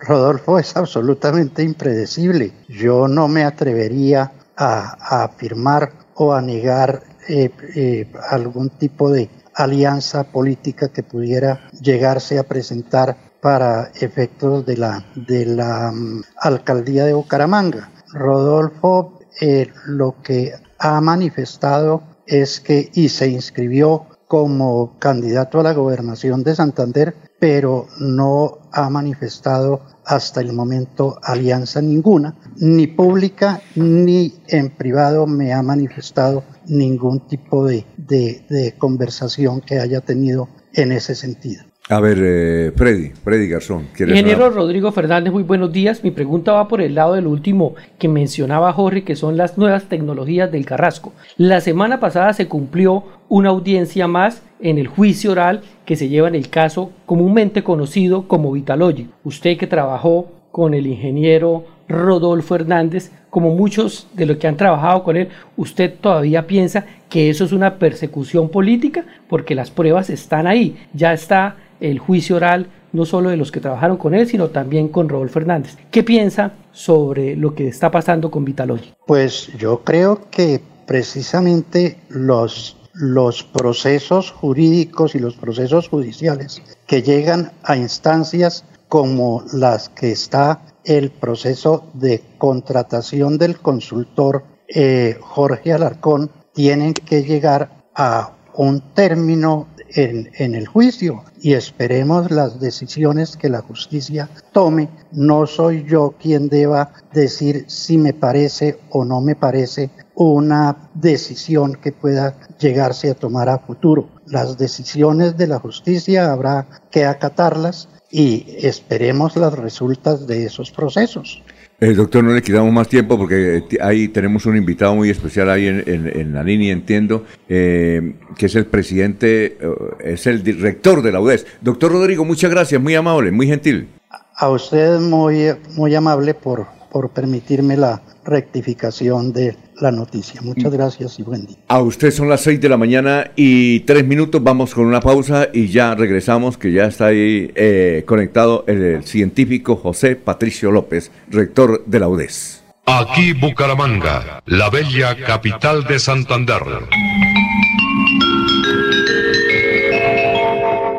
Rodolfo 0.01 0.59
es 0.59 0.77
absolutamente 0.77 1.63
impredecible. 1.63 2.53
Yo 2.69 3.09
no 3.09 3.29
me 3.29 3.45
atrevería 3.45 4.33
a, 4.57 5.25
afirmar 5.25 5.93
o 6.15 6.33
a 6.33 6.43
negar 6.43 7.03
eh, 7.29 7.51
eh, 7.75 8.07
algún 8.31 8.71
tipo 8.71 9.11
de 9.11 9.31
alianza 9.55 10.25
política 10.25 10.89
que 10.89 11.03
pudiera 11.03 11.69
llegarse 11.81 12.39
a 12.39 12.45
presentar 12.45 13.17
para 13.43 13.91
efectos 14.01 14.65
de 14.65 14.77
la, 14.77 15.05
de 15.17 15.45
la 15.45 15.91
um, 15.91 16.23
alcaldía 16.41 17.05
de 17.05 17.13
Bucaramanga. 17.13 17.91
Rodolfo 18.13 19.19
eh, 19.41 19.69
lo 19.87 20.23
que 20.23 20.53
ha 20.79 21.01
manifestado 21.01 22.05
es 22.25 22.61
que 22.61 22.91
y 22.95 23.09
se 23.09 23.29
inscribió 23.29 24.07
como 24.29 24.97
candidato 25.01 25.59
a 25.59 25.65
la 25.65 25.75
gobernación 25.75 26.45
de 26.45 26.55
Santander, 26.55 27.17
pero 27.41 27.89
no 27.99 28.61
ha 28.71 28.89
manifestado 28.89 29.83
hasta 30.05 30.41
el 30.41 30.53
momento 30.53 31.19
alianza 31.23 31.83
ninguna, 31.83 32.37
ni 32.57 32.87
pública 32.87 33.61
ni 33.75 34.41
en 34.47 34.71
privado 34.71 35.27
me 35.27 35.53
ha 35.53 35.63
manifestado 35.63 36.45
ningún 36.67 37.27
tipo 37.27 37.67
de, 37.67 37.85
de 37.99 38.75
conversación 38.79 39.61
que 39.61 39.81
haya 39.81 40.01
tenido 40.01 40.49
en 40.73 40.93
ese 40.93 41.17
sentido. 41.17 41.65
A 41.89 41.99
ver, 41.99 42.19
eh, 42.23 42.73
Freddy, 42.77 43.11
Freddy 43.25 43.49
Garzón. 43.49 43.89
Ingeniero 43.99 44.51
Rodrigo 44.51 44.93
Fernández, 44.93 45.33
muy 45.33 45.43
buenos 45.43 45.73
días. 45.73 46.05
Mi 46.05 46.13
pregunta 46.13 46.53
va 46.53 46.69
por 46.69 46.81
el 46.81 46.95
lado 46.95 47.15
del 47.15 47.27
último 47.27 47.75
que 47.99 48.07
mencionaba 48.07 48.73
Jorge, 48.73 49.03
que 49.03 49.17
son 49.17 49.37
las 49.37 49.59
nuevas 49.59 49.89
tecnologías 49.89 50.53
del 50.53 50.65
Carrasco. 50.65 51.13
La 51.37 51.61
semana 51.61 51.99
pasada 51.99 52.35
se 52.35 52.47
cumplió 52.47 53.03
una 53.29 53.51
audiencia 53.51 54.07
más 54.07 54.43
en 54.61 54.79
el 54.79 54.87
juicio 54.87 55.33
oral 55.33 55.63
que 55.85 55.97
se 55.97 56.09
lleva 56.09 56.29
en 56.29 56.37
el 56.37 56.51
caso 56.51 56.93
comúnmente 57.05 57.65
conocido 57.65 58.29
como 58.29 58.53
Vitalogic. 58.53 59.09
Usted 59.25 59.59
que 59.59 59.67
trabajó 59.67 60.31
con 60.53 60.75
el 60.75 60.87
ingeniero 60.87 61.65
Rodolfo 61.89 62.55
Hernández, 62.55 63.11
como 63.29 63.57
muchos 63.57 64.07
de 64.15 64.27
los 64.27 64.37
que 64.37 64.47
han 64.47 64.57
trabajado 64.57 65.03
con 65.03 65.17
él, 65.17 65.29
¿usted 65.57 65.93
todavía 66.01 66.47
piensa 66.47 66.87
que 67.09 67.29
eso 67.29 67.45
es 67.45 67.53
una 67.53 67.79
persecución 67.79 68.51
política? 68.51 69.05
Porque 69.29 69.57
las 69.57 69.71
pruebas 69.71 70.11
están 70.11 70.47
ahí, 70.47 70.77
ya 70.95 71.13
está 71.13 71.57
el 71.83 71.99
juicio 71.99 72.37
oral 72.37 72.69
no 72.93 73.05
solo 73.05 73.31
de 73.31 73.37
los 73.37 73.51
que 73.51 73.61
trabajaron 73.61 73.97
con 73.97 74.15
él, 74.15 74.27
sino 74.27 74.49
también 74.49 74.89
con 74.89 75.09
Rodolfo 75.09 75.35
Fernández. 75.35 75.77
¿Qué 75.91 76.03
piensa 76.03 76.53
sobre 76.73 77.37
lo 77.37 77.55
que 77.55 77.69
está 77.69 77.91
pasando 77.91 78.31
con 78.31 78.45
Vitalogy? 78.45 78.93
Pues 79.07 79.51
yo 79.59 79.83
creo 79.83 80.31
que 80.31 80.61
precisamente 80.87 81.99
los, 82.09 82.77
los 82.93 83.43
procesos 83.43 84.31
jurídicos 84.31 85.15
y 85.15 85.19
los 85.19 85.35
procesos 85.35 85.89
judiciales 85.89 86.63
que 86.87 87.03
llegan 87.03 87.53
a 87.63 87.77
instancias 87.77 88.65
como 88.89 89.43
las 89.53 89.89
que 89.89 90.13
está 90.13 90.61
el 90.85 91.11
proceso 91.11 91.85
de 91.95 92.23
contratación 92.39 93.39
del 93.39 93.57
consultor 93.59 94.45
eh, 94.69 95.17
Jorge 95.21 95.73
Alarcón 95.73 96.31
tienen 96.53 96.93
que 96.93 97.23
llegar 97.23 97.85
a 97.95 98.33
un 98.55 98.81
término 98.95 99.69
en, 99.95 100.55
el 100.55 100.67
juicio 100.67 101.25
y 101.41 101.55
esperemos 101.55 102.31
las 102.31 102.61
decisiones 102.61 103.37
que 103.37 103.49
la 103.49 103.63
justicia 103.63 104.29
tome. 104.53 104.89
No 105.13 105.47
soy 105.47 105.85
yo 105.89 106.15
quien 106.21 106.49
deba 106.49 106.93
decir 107.13 107.65
si 107.69 107.99
me 107.99 108.13
parece 108.13 108.79
o 108.91 109.05
no 109.05 109.21
me 109.21 109.35
parece 109.35 109.91
una 110.15 110.91
decisión 110.95 111.75
que 111.75 111.93
pueda 111.93 112.37
llegarse 112.59 113.11
a 113.11 113.15
tomar 113.15 113.49
a 113.49 113.59
futuro. 113.59 114.09
Las 114.27 114.59
decisiones 114.59 115.37
de 115.37 115.47
la 115.47 115.59
justicia 115.59 116.33
habrá 116.33 116.67
que 116.91 117.05
acatarlas 117.05 117.89
y 118.11 118.45
esperemos 118.59 119.37
las 119.37 119.55
resultas 119.55 120.27
de 120.27 120.45
esos 120.45 120.71
procesos. 120.71 121.43
Eh, 121.83 121.95
doctor, 121.95 122.23
no 122.23 122.33
le 122.33 122.43
quitamos 122.43 122.73
más 122.73 122.87
tiempo 122.87 123.19
porque 123.19 123.57
eh, 123.57 123.79
ahí 123.81 124.07
tenemos 124.07 124.47
un 124.47 124.57
invitado 124.57 124.95
muy 124.95 125.11
especial 125.11 125.51
ahí 125.51 125.67
en, 125.67 126.33
la 126.33 126.45
línea, 126.45 126.73
entiendo, 126.73 127.25
eh, 127.49 128.15
que 128.39 128.47
es 128.47 128.55
el 128.55 128.67
presidente, 128.67 129.59
es 129.99 130.29
el 130.29 130.45
director 130.45 131.03
de 131.03 131.11
la 131.11 131.19
UDES. 131.19 131.45
Doctor 131.61 131.91
Rodrigo, 131.91 132.25
muchas 132.25 132.53
gracias, 132.53 132.81
muy 132.81 132.95
amable, 132.95 133.33
muy 133.33 133.49
gentil. 133.49 133.89
A 134.37 134.49
usted 134.51 135.01
muy, 135.01 135.57
muy 135.75 135.93
amable 135.97 136.35
por, 136.35 136.69
por 136.93 137.11
permitirme 137.11 137.77
la 137.77 138.01
rectificación 138.25 139.33
de 139.33 139.57
la 139.83 139.91
noticia. 139.91 140.41
Muchas 140.41 140.73
gracias 140.73 141.19
y 141.19 141.23
buen 141.23 141.45
día. 141.45 141.57
A 141.69 141.81
usted 141.81 142.11
son 142.11 142.29
las 142.29 142.41
6 142.43 142.61
de 142.61 142.69
la 142.69 142.77
mañana 142.77 143.33
y 143.37 143.81
tres 143.81 144.07
minutos. 144.07 144.43
Vamos 144.43 144.73
con 144.75 144.87
una 144.87 145.01
pausa 145.01 145.49
y 145.53 145.67
ya 145.69 145.95
regresamos, 145.95 146.57
que 146.57 146.73
ya 146.73 146.85
está 146.85 147.07
ahí 147.07 147.51
eh, 147.55 148.05
conectado 148.07 148.65
el, 148.69 149.05
científico 149.05 149.77
José 149.77 150.17
Patricio 150.17 150.71
López, 150.71 151.11
rector 151.29 151.85
de 151.85 151.99
la 151.99 152.09
UDES. 152.09 152.63
Aquí 152.87 153.33
Bucaramanga, 153.33 154.43
la 154.47 154.71
bella 154.71 155.17
capital 155.17 155.85
de 155.85 155.99
Santander. 155.99 156.63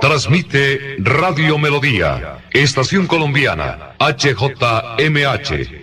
Transmite 0.01 0.97
Radio 0.99 1.57
Melodía, 1.57 2.39
Estación 2.51 3.07
Colombiana, 3.07 3.95
HJMH. 3.99 5.82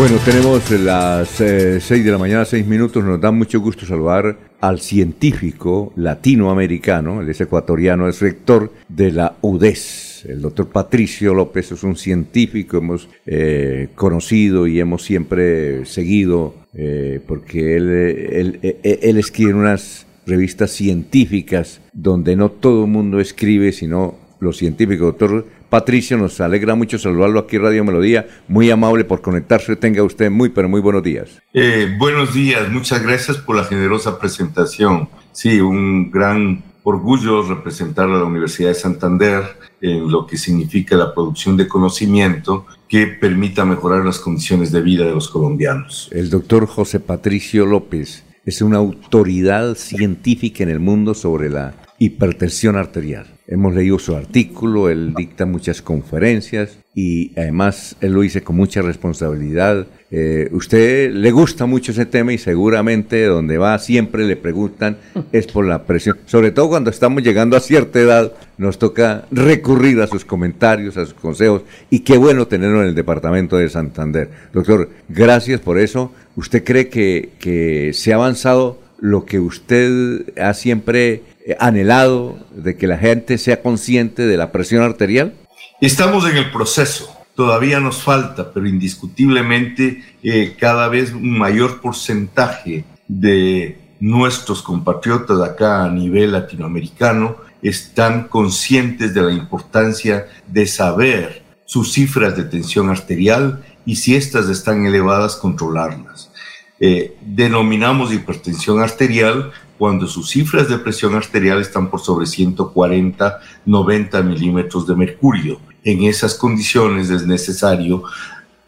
Bueno, 0.00 0.16
tenemos 0.24 0.70
las 0.70 1.28
6 1.28 1.90
eh, 1.90 2.02
de 2.02 2.10
la 2.10 2.16
mañana, 2.16 2.46
6 2.46 2.66
minutos. 2.66 3.04
Nos 3.04 3.20
da 3.20 3.30
mucho 3.30 3.60
gusto 3.60 3.84
saludar 3.84 4.34
al 4.58 4.80
científico 4.80 5.92
latinoamericano, 5.94 7.20
él 7.20 7.28
es 7.28 7.38
ecuatoriano, 7.42 8.08
es 8.08 8.22
rector 8.22 8.72
de 8.88 9.12
la 9.12 9.36
UDES. 9.42 10.24
El 10.26 10.40
doctor 10.40 10.68
Patricio 10.68 11.34
López 11.34 11.72
es 11.72 11.82
un 11.82 11.96
científico, 11.96 12.78
hemos 12.78 13.10
eh, 13.26 13.88
conocido 13.94 14.66
y 14.66 14.80
hemos 14.80 15.02
siempre 15.02 15.84
seguido, 15.84 16.54
eh, 16.72 17.20
porque 17.26 17.76
él, 17.76 17.90
él, 17.90 18.78
él 18.82 19.18
escribe 19.18 19.50
en 19.50 19.56
unas 19.58 20.06
revistas 20.24 20.70
científicas 20.70 21.82
donde 21.92 22.36
no 22.36 22.50
todo 22.50 22.84
el 22.86 22.90
mundo 22.90 23.20
escribe, 23.20 23.70
sino 23.72 24.14
los 24.40 24.56
científicos. 24.56 25.08
Doctor 25.08 25.44
Patricio, 25.70 26.18
nos 26.18 26.40
alegra 26.40 26.74
mucho 26.74 26.98
saludarlo 26.98 27.38
aquí 27.38 27.56
Radio 27.56 27.84
Melodía, 27.84 28.26
muy 28.48 28.70
amable 28.70 29.04
por 29.04 29.22
conectarse, 29.22 29.76
tenga 29.76 30.02
usted 30.02 30.30
muy, 30.30 30.48
pero 30.48 30.68
muy 30.68 30.80
buenos 30.80 31.02
días. 31.02 31.40
Eh, 31.54 31.94
buenos 31.96 32.34
días, 32.34 32.68
muchas 32.70 33.02
gracias 33.02 33.36
por 33.38 33.56
la 33.56 33.64
generosa 33.64 34.18
presentación. 34.18 35.08
Sí, 35.32 35.60
un 35.60 36.10
gran 36.10 36.64
orgullo 36.82 37.42
representar 37.42 38.08
a 38.08 38.18
la 38.18 38.24
Universidad 38.24 38.70
de 38.70 38.74
Santander 38.74 39.44
en 39.80 40.10
lo 40.10 40.26
que 40.26 40.36
significa 40.36 40.96
la 40.96 41.14
producción 41.14 41.56
de 41.56 41.68
conocimiento 41.68 42.66
que 42.88 43.06
permita 43.06 43.64
mejorar 43.64 44.04
las 44.04 44.18
condiciones 44.18 44.72
de 44.72 44.80
vida 44.80 45.04
de 45.04 45.12
los 45.12 45.28
colombianos. 45.28 46.08
El 46.10 46.30
doctor 46.30 46.66
José 46.66 46.98
Patricio 47.00 47.64
López 47.64 48.24
es 48.44 48.62
una 48.62 48.78
autoridad 48.78 49.76
científica 49.76 50.64
en 50.64 50.70
el 50.70 50.80
mundo 50.80 51.14
sobre 51.14 51.48
la 51.48 51.74
hipertensión 51.98 52.76
arterial. 52.76 53.26
Hemos 53.50 53.74
leído 53.74 53.98
su 53.98 54.14
artículo, 54.14 54.88
él 54.88 55.12
dicta 55.16 55.44
muchas 55.44 55.82
conferencias 55.82 56.78
y 56.94 57.32
además 57.36 57.96
él 58.00 58.12
lo 58.12 58.20
dice 58.20 58.42
con 58.42 58.54
mucha 58.54 58.80
responsabilidad. 58.80 59.88
Eh, 60.12 60.48
usted 60.52 61.12
le 61.12 61.32
gusta 61.32 61.66
mucho 61.66 61.90
ese 61.90 62.06
tema 62.06 62.32
y 62.32 62.38
seguramente 62.38 63.24
donde 63.24 63.58
va 63.58 63.78
siempre 63.80 64.24
le 64.24 64.36
preguntan 64.36 64.98
es 65.32 65.48
por 65.48 65.66
la 65.66 65.82
presión. 65.82 66.18
Sobre 66.26 66.52
todo 66.52 66.68
cuando 66.68 66.90
estamos 66.90 67.24
llegando 67.24 67.56
a 67.56 67.60
cierta 67.60 67.98
edad 67.98 68.32
nos 68.56 68.78
toca 68.78 69.26
recurrir 69.32 70.00
a 70.00 70.06
sus 70.06 70.24
comentarios, 70.24 70.96
a 70.96 71.04
sus 71.04 71.14
consejos 71.14 71.62
y 71.90 72.00
qué 72.00 72.18
bueno 72.18 72.46
tenerlo 72.46 72.82
en 72.82 72.88
el 72.88 72.94
departamento 72.94 73.56
de 73.56 73.68
Santander. 73.68 74.30
Doctor, 74.52 74.90
gracias 75.08 75.60
por 75.60 75.76
eso. 75.76 76.12
¿Usted 76.36 76.62
cree 76.62 76.88
que, 76.88 77.90
se 77.94 78.12
ha 78.12 78.16
avanzado 78.16 78.78
lo 79.00 79.24
que 79.24 79.40
usted 79.40 80.38
ha 80.38 80.54
siempre 80.54 81.22
anhelado 81.58 82.38
de 82.54 82.76
que 82.76 82.86
la 82.86 82.98
gente 82.98 83.38
sea 83.38 83.62
consciente 83.62 84.26
de 84.26 84.36
la 84.36 84.52
presión 84.52 84.82
arterial? 84.82 85.34
Estamos 85.80 86.28
en 86.28 86.36
el 86.36 86.50
proceso. 86.50 87.10
Todavía 87.34 87.80
nos 87.80 88.02
falta, 88.02 88.52
pero 88.52 88.68
indiscutiblemente 88.68 90.04
eh, 90.22 90.56
cada 90.58 90.88
vez 90.88 91.12
un 91.12 91.38
mayor 91.38 91.80
porcentaje 91.80 92.84
de 93.08 93.78
nuestros 94.00 94.62
compatriotas 94.62 95.40
acá 95.40 95.84
a 95.84 95.90
nivel 95.90 96.32
latinoamericano 96.32 97.36
están 97.62 98.28
conscientes 98.28 99.14
de 99.14 99.22
la 99.22 99.32
importancia 99.32 100.26
de 100.46 100.66
saber 100.66 101.42
sus 101.66 101.92
cifras 101.92 102.36
de 102.36 102.44
tensión 102.44 102.88
arterial 102.88 103.62
y 103.86 103.96
si 103.96 104.16
éstas 104.16 104.48
están 104.48 104.86
elevadas, 104.86 105.36
controlarlas. 105.36 106.30
Eh, 106.78 107.16
denominamos 107.20 108.12
hipertensión 108.12 108.80
arterial 108.80 109.52
cuando 109.80 110.06
sus 110.06 110.28
cifras 110.28 110.68
de 110.68 110.76
presión 110.76 111.14
arterial 111.14 111.58
están 111.58 111.88
por 111.88 112.00
sobre 112.00 112.26
140, 112.26 113.40
90 113.64 114.22
milímetros 114.22 114.86
de 114.86 114.94
mercurio. 114.94 115.58
En 115.82 116.02
esas 116.02 116.34
condiciones 116.34 117.08
es 117.08 117.26
necesario 117.26 118.02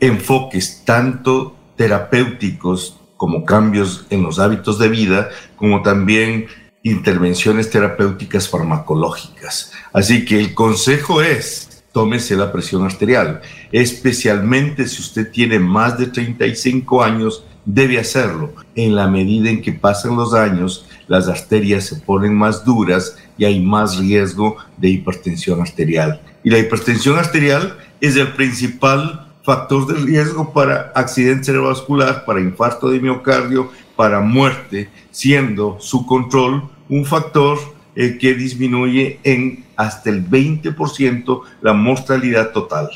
enfoques 0.01 0.87
tanto 0.87 1.55
terapéuticos 1.77 2.99
como 3.19 3.45
cambios 3.45 4.07
en 4.09 4.23
los 4.23 4.39
hábitos 4.39 4.79
de 4.79 4.89
vida, 4.89 5.29
como 5.57 5.83
también 5.83 6.47
intervenciones 6.83 7.69
terapéuticas 7.69 8.49
farmacológicas. 8.49 9.71
Así 9.93 10.25
que 10.25 10.41
el 10.41 10.55
consejo 10.55 11.21
es, 11.21 11.85
tómese 11.93 12.37
la 12.37 12.51
presión 12.51 12.85
arterial, 12.87 13.43
especialmente 13.71 14.89
si 14.89 15.03
usted 15.03 15.31
tiene 15.31 15.59
más 15.59 15.99
de 15.99 16.07
35 16.07 17.03
años, 17.03 17.45
debe 17.65 17.99
hacerlo. 17.99 18.53
En 18.75 18.95
la 18.95 19.09
medida 19.09 19.51
en 19.51 19.63
que 19.63 19.73
pasan 19.73 20.17
los 20.17 20.35
años, 20.35 20.87
las 21.09 21.29
arterias 21.29 21.85
se 21.85 21.97
ponen 21.97 22.35
más 22.35 22.65
duras 22.65 23.17
y 23.39 23.45
hay 23.45 23.61
más 23.61 23.99
riesgo 23.99 24.57
de 24.77 24.91
hipertensión 24.91 25.61
arterial. 25.61 26.21
Y 26.45 26.51
la 26.51 26.59
hipertensión 26.59 27.19
arterial 27.19 27.77
es 28.01 28.17
el 28.17 28.29
principal 28.29 29.29
factor 29.43 29.87
de 29.87 29.95
riesgo 29.95 30.53
para 30.53 30.93
accidente 30.95 31.45
cerebrovascular, 31.45 32.25
para 32.25 32.41
infarto 32.41 32.89
de 32.89 33.01
miocardio, 33.01 33.71
para 33.97 34.21
muerte, 34.21 34.89
siendo 35.11 35.79
su 35.81 36.07
control 36.07 36.63
un 36.89 37.05
factor 37.05 37.59
eh, 37.95 38.19
que 38.19 38.35
disminuye 38.35 39.19
en 39.25 39.65
hasta 39.77 40.11
el 40.11 40.29
20% 40.29 41.41
la 41.61 41.73
mortalidad 41.73 42.53
total. 42.53 42.89